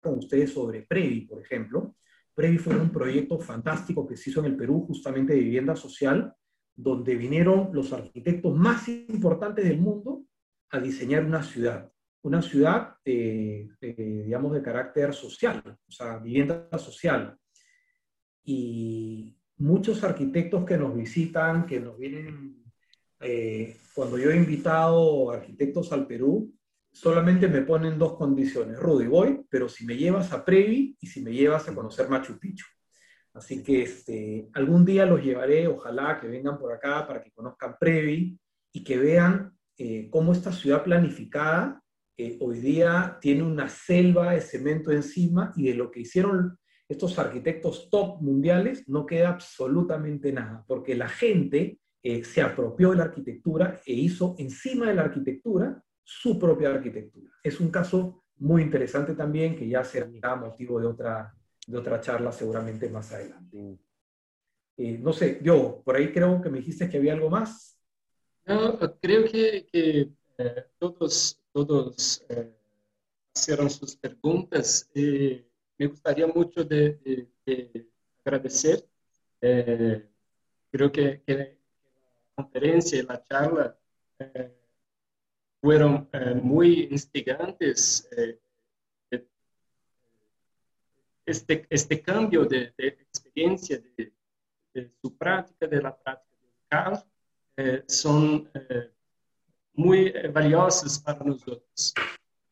con 0.03 0.19
ustedes 0.19 0.53
sobre 0.53 0.83
Previ, 0.83 1.21
por 1.23 1.41
ejemplo. 1.41 1.95
Previ 2.35 2.59
fue 2.59 2.77
un 2.77 2.91
proyecto 2.91 3.39
fantástico 3.39 4.07
que 4.07 4.17
se 4.17 4.31
hizo 4.31 4.41
en 4.41 4.47
el 4.47 4.57
Perú, 4.57 4.85
justamente 4.89 5.35
de 5.35 5.41
vivienda 5.41 5.77
social, 5.77 6.35
donde 6.77 7.15
vinieron 7.15 7.71
los 7.73 7.93
arquitectos 7.93 8.57
más 8.57 8.89
importantes 8.89 9.65
del 9.65 9.79
mundo 9.79 10.25
a 10.71 10.81
diseñar 10.81 11.25
una 11.25 11.43
ciudad, 11.43 11.93
una 12.23 12.43
ciudad, 12.43 12.97
digamos, 13.05 14.53
de 14.53 14.63
carácter 14.63 15.15
social, 15.15 15.63
o 15.67 15.93
sea, 15.93 16.19
vivienda 16.19 16.69
social. 16.79 17.37
y 18.47 19.37
muchos 19.57 20.03
arquitectos 20.05 20.65
que 20.65 20.77
nos 20.77 20.95
visitan, 20.95 21.67
que 21.67 21.81
nos 21.81 21.99
vienen, 21.99 22.63
eh, 23.21 23.77
cuando 23.95 24.19
yo 24.19 24.31
he 24.31 24.37
invitado 24.37 25.31
arquitectos 25.31 25.93
al 25.93 26.07
Perú, 26.07 26.53
solamente 26.93 27.49
me 27.49 27.63
ponen 27.63 27.99
dos 27.99 28.17
condiciones. 28.17 28.79
Rudy, 28.79 29.07
voy, 29.07 29.47
pero 29.49 29.69
si 29.69 29.87
me 29.87 29.97
llevas 29.97 30.33
a 30.33 30.45
Previ 30.45 30.97
y 31.01 31.07
si 31.07 31.23
me 31.23 31.33
llevas 31.33 31.69
a 31.69 31.75
conocer 31.75 32.09
Machu 32.09 32.39
Picchu. 32.39 32.67
Así 33.35 33.63
que 33.63 33.83
este, 33.83 34.49
algún 34.55 34.85
día 34.85 35.05
los 35.05 35.23
llevaré, 35.23 35.67
ojalá 35.67 36.21
que 36.21 36.29
vengan 36.29 36.59
por 36.59 36.73
acá 36.73 37.07
para 37.07 37.23
que 37.23 37.33
conozcan 37.33 37.77
Previ 37.79 38.39
y 38.73 38.85
que 38.85 38.97
vean 38.97 39.53
eh, 39.77 40.09
cómo 40.09 40.33
esta 40.33 40.53
ciudad 40.53 40.85
planificada 40.85 41.83
eh, 42.17 42.39
hoy 42.41 42.61
día 42.61 43.19
tiene 43.21 43.43
una 43.43 43.69
selva 43.69 44.33
de 44.33 44.41
cemento 44.41 44.93
encima 44.93 45.53
y 45.57 45.65
de 45.65 45.75
lo 45.75 45.91
que 45.91 46.01
hicieron 46.01 46.57
estos 46.89 47.19
arquitectos 47.19 47.89
top 47.91 48.21
mundiales 48.21 48.89
no 48.89 49.05
queda 49.05 49.31
absolutamente 49.31 50.33
nada, 50.33 50.65
porque 50.69 50.95
la 50.95 51.09
gente 51.09 51.81
eh, 52.03 52.23
se 52.23 52.41
apropió 52.41 52.91
de 52.91 52.97
la 52.99 53.05
arquitectura 53.05 53.81
e 53.85 53.95
hizo 53.95 54.37
encima 54.39 54.87
de 54.87 54.95
la 54.95 55.03
arquitectura 55.03 55.83
su 56.05 56.39
propia 56.39 56.71
arquitectura. 56.71 57.33
Es 57.43 57.59
un 57.59 57.71
caso 57.71 58.25
muy 58.37 58.63
interesante 58.63 59.15
también 59.15 59.57
que 59.57 59.69
ya 59.69 59.83
será 59.83 60.37
motivo 60.37 60.79
de 60.79 60.87
otra, 60.87 61.35
de 61.67 61.79
otra 61.79 62.01
charla 62.01 62.33
seguramente 62.33 62.89
más 62.89 63.13
adelante. 63.13 63.79
Eh, 64.77 64.99
no 64.99 65.13
sé, 65.13 65.41
yo, 65.43 65.83
por 65.85 65.97
ahí 65.97 66.13
creo 66.13 66.41
que 66.43 66.51
me 66.51 66.59
dijiste 66.59 66.89
que 66.89 66.99
había 66.99 67.13
algo 67.13 67.31
más. 67.31 67.79
No, 68.45 68.79
creo 69.01 69.25
que, 69.25 69.67
que 69.67 70.11
eh, 70.39 70.67
todos, 70.79 71.41
todos 71.53 72.25
eh, 72.29 72.53
hicieron 73.35 73.71
sus 73.71 73.97
preguntas. 73.97 74.91
me 74.95 75.87
gustaría 75.87 76.27
mucho 76.27 76.65
de, 76.65 77.29
agradecer. 78.25 78.85
creo 79.41 80.93
que, 80.93 81.23
que, 81.25 81.59
la 82.37 82.45
conferencia 82.45 82.99
y 82.99 83.03
la 83.03 83.23
charla 83.23 83.79
fueron 85.61 86.09
muy 86.43 86.89
instigantes 86.91 88.09
este, 91.27 91.67
este 91.71 92.01
cambio 92.03 92.45
de, 92.45 92.75
experiencia 92.77 93.83
de, 93.97 94.13
su 95.01 95.17
práctica, 95.17 95.67
de 95.67 95.81
la 95.81 95.97
práctica 95.97 96.37
de 96.43 96.53
Carlos, 96.69 97.07
eh, 97.57 97.85
son 97.87 98.51
eh, 98.55 98.91
muy 99.73 100.13
valiosos 100.33 100.99
para 100.99 101.25
nosotros. 101.25 101.95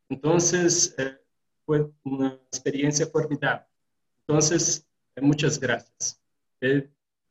Entonces, 0.08 0.94
eh, 0.98 1.18
fue 1.66 1.90
una 2.04 2.34
experiencia 2.50 3.06
formidable. 3.06 3.66
Entonces, 4.20 4.86
muchas 5.20 5.58
gracias. 5.58 6.20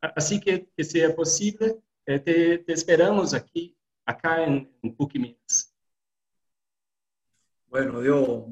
así 0.00 0.40
que, 0.40 0.68
que 0.76 0.84
sea 0.84 1.14
posible, 1.14 1.78
te, 2.04 2.70
esperamos 2.70 3.32
aquí, 3.34 3.74
acá 4.04 4.44
en, 4.44 4.70
en. 4.82 5.74
Bueno, 7.68 8.00
Dios, 8.02 8.44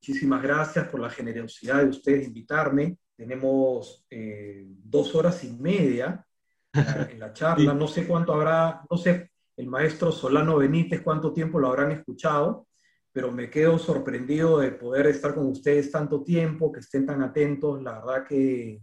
Muchísimas 0.00 0.42
gracias 0.42 0.88
por 0.88 1.00
la 1.00 1.10
generosidad 1.10 1.82
de 1.82 1.88
ustedes 1.88 2.20
de 2.20 2.26
invitarme. 2.26 2.98
Tenemos 3.16 4.06
eh, 4.10 4.64
dos 4.66 5.14
horas 5.14 5.42
y 5.44 5.52
media 5.52 6.24
en 6.72 7.18
la 7.18 7.32
charla. 7.32 7.74
No 7.74 7.88
sé 7.88 8.06
cuánto 8.06 8.32
habrá, 8.34 8.82
no 8.90 8.96
sé, 8.96 9.30
el 9.56 9.66
maestro 9.66 10.12
Solano 10.12 10.58
Benítez, 10.58 11.00
cuánto 11.00 11.32
tiempo 11.32 11.58
lo 11.58 11.68
habrán 11.68 11.90
escuchado, 11.90 12.68
pero 13.10 13.32
me 13.32 13.48
quedo 13.48 13.78
sorprendido 13.78 14.58
de 14.58 14.72
poder 14.72 15.06
estar 15.06 15.34
con 15.34 15.46
ustedes 15.46 15.90
tanto 15.90 16.22
tiempo, 16.22 16.70
que 16.70 16.80
estén 16.80 17.06
tan 17.06 17.22
atentos. 17.22 17.82
La 17.82 17.98
verdad 18.00 18.26
que 18.26 18.82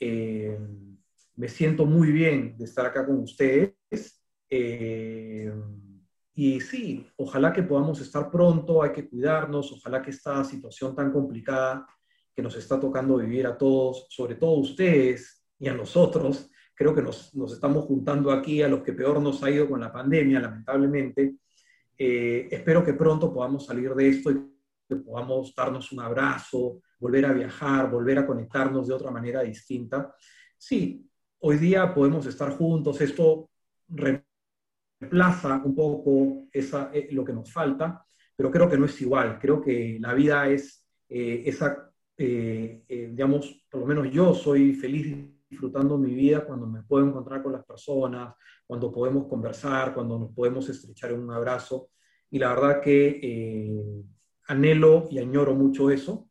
eh, 0.00 0.58
me 1.36 1.48
siento 1.48 1.84
muy 1.84 2.10
bien 2.10 2.56
de 2.56 2.64
estar 2.64 2.86
acá 2.86 3.04
con 3.04 3.18
ustedes. 3.18 3.74
Eh, 4.50 5.52
y 6.40 6.60
sí, 6.60 7.04
ojalá 7.16 7.52
que 7.52 7.64
podamos 7.64 8.00
estar 8.00 8.30
pronto, 8.30 8.80
hay 8.80 8.92
que 8.92 9.08
cuidarnos, 9.08 9.72
ojalá 9.72 10.00
que 10.00 10.10
esta 10.10 10.44
situación 10.44 10.94
tan 10.94 11.10
complicada 11.10 11.84
que 12.32 12.40
nos 12.40 12.54
está 12.54 12.78
tocando 12.78 13.16
vivir 13.16 13.44
a 13.48 13.58
todos, 13.58 14.06
sobre 14.08 14.36
todo 14.36 14.54
a 14.54 14.60
ustedes 14.60 15.44
y 15.58 15.66
a 15.66 15.74
nosotros, 15.74 16.48
creo 16.76 16.94
que 16.94 17.02
nos, 17.02 17.34
nos 17.34 17.54
estamos 17.54 17.86
juntando 17.86 18.30
aquí 18.30 18.62
a 18.62 18.68
los 18.68 18.82
que 18.82 18.92
peor 18.92 19.20
nos 19.20 19.42
ha 19.42 19.50
ido 19.50 19.68
con 19.68 19.80
la 19.80 19.90
pandemia, 19.90 20.38
lamentablemente. 20.38 21.38
Eh, 21.98 22.46
espero 22.52 22.84
que 22.84 22.94
pronto 22.94 23.34
podamos 23.34 23.66
salir 23.66 23.92
de 23.96 24.08
esto 24.08 24.30
y 24.30 24.40
que 24.88 24.94
podamos 24.94 25.52
darnos 25.56 25.90
un 25.90 25.98
abrazo, 25.98 26.82
volver 27.00 27.26
a 27.26 27.32
viajar, 27.32 27.90
volver 27.90 28.16
a 28.16 28.26
conectarnos 28.28 28.86
de 28.86 28.94
otra 28.94 29.10
manera 29.10 29.42
distinta. 29.42 30.14
Sí, 30.56 31.04
hoy 31.40 31.56
día 31.56 31.92
podemos 31.92 32.26
estar 32.26 32.56
juntos, 32.56 33.00
esto 33.00 33.50
reemplaza 35.00 35.62
un 35.64 35.74
poco 35.74 36.48
esa, 36.52 36.90
eh, 36.92 37.08
lo 37.12 37.24
que 37.24 37.32
nos 37.32 37.52
falta, 37.52 38.04
pero 38.36 38.50
creo 38.50 38.68
que 38.68 38.78
no 38.78 38.86
es 38.86 39.00
igual. 39.00 39.38
Creo 39.40 39.60
que 39.60 39.98
la 40.00 40.14
vida 40.14 40.48
es 40.48 40.86
eh, 41.08 41.42
esa, 41.46 41.90
eh, 42.16 42.84
digamos, 42.88 43.66
por 43.70 43.80
lo 43.80 43.86
menos 43.86 44.10
yo 44.10 44.34
soy 44.34 44.74
feliz 44.74 45.16
disfrutando 45.48 45.96
mi 45.96 46.14
vida 46.14 46.44
cuando 46.44 46.66
me 46.66 46.82
puedo 46.82 47.06
encontrar 47.06 47.42
con 47.42 47.52
las 47.52 47.64
personas, 47.64 48.34
cuando 48.66 48.92
podemos 48.92 49.26
conversar, 49.26 49.94
cuando 49.94 50.18
nos 50.18 50.32
podemos 50.32 50.68
estrechar 50.68 51.12
en 51.12 51.20
un 51.20 51.30
abrazo. 51.30 51.90
Y 52.30 52.38
la 52.38 52.50
verdad 52.50 52.82
que 52.82 54.04
anhelo 54.46 55.08
y 55.10 55.18
añoro 55.18 55.54
mucho 55.54 55.90
eso. 55.90 56.28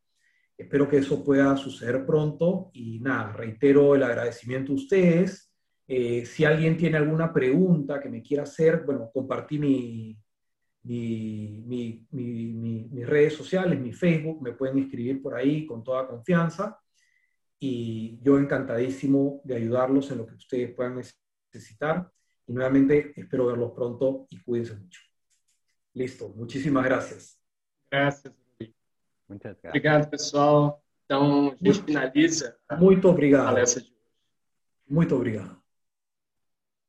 Espero 0.56 0.88
que 0.88 0.98
eso 0.98 1.24
pueda 1.24 1.56
suceder 1.58 2.06
pronto 2.06 2.70
y 2.74 3.00
nada, 3.00 3.32
reitero 3.34 3.96
el 3.96 4.04
agradecimiento 4.04 4.72
a 4.72 4.76
ustedes 4.76 5.47
eh, 5.88 6.25
si 6.25 6.43
alguien 6.43 6.75
tiene 6.75 6.98
alguna 6.98 7.32
pregunta 7.32 7.99
que 7.99 8.09
me 8.09 8.22
quiera 8.22 8.43
hacer, 8.43 8.83
bueno, 8.85 9.09
compartí 9.14 9.57
mi, 9.57 10.17
mis 10.83 13.07
redes 13.07 13.33
sociales, 13.33 13.80
mi 13.80 13.93
Facebook, 13.93 14.41
me 14.41 14.51
pueden 14.51 14.80
escribir 14.80 15.22
por 15.22 15.35
ahí 15.35 15.66
con 15.66 15.83
toda 15.83 16.07
confianza 16.07 16.77
y 17.59 18.19
yo 18.22 18.38
encantadísimo 18.38 19.41
de 19.43 19.56
ayudarlos 19.56 20.11
en 20.11 20.19
lo 20.19 20.27
que 20.27 20.35
ustedes 20.35 20.75
puedan 20.75 21.01
necesitar. 21.51 22.11
Y 22.45 22.53
nuevamente 22.53 23.14
espero 23.16 23.48
verlos 23.48 23.72
pronto 23.72 24.27
y 24.30 24.40
cuídense 24.41 24.75
mucho. 24.75 25.01
Listo, 25.93 26.30
muchísimas 26.35 26.85
gracias. 26.85 27.41
Gracias, 27.90 28.33
Muchas 29.27 29.57
gracias. 29.61 29.72
Obrigado, 29.72 30.09
pessoal. 30.09 30.82
Então, 31.06 31.48
a 31.48 31.56
gente 31.56 31.83
finaliza. 31.83 32.57
Muito 32.77 33.09
obrigado. 33.09 33.57
Muito 34.88 35.16
obrigado. 35.16 35.67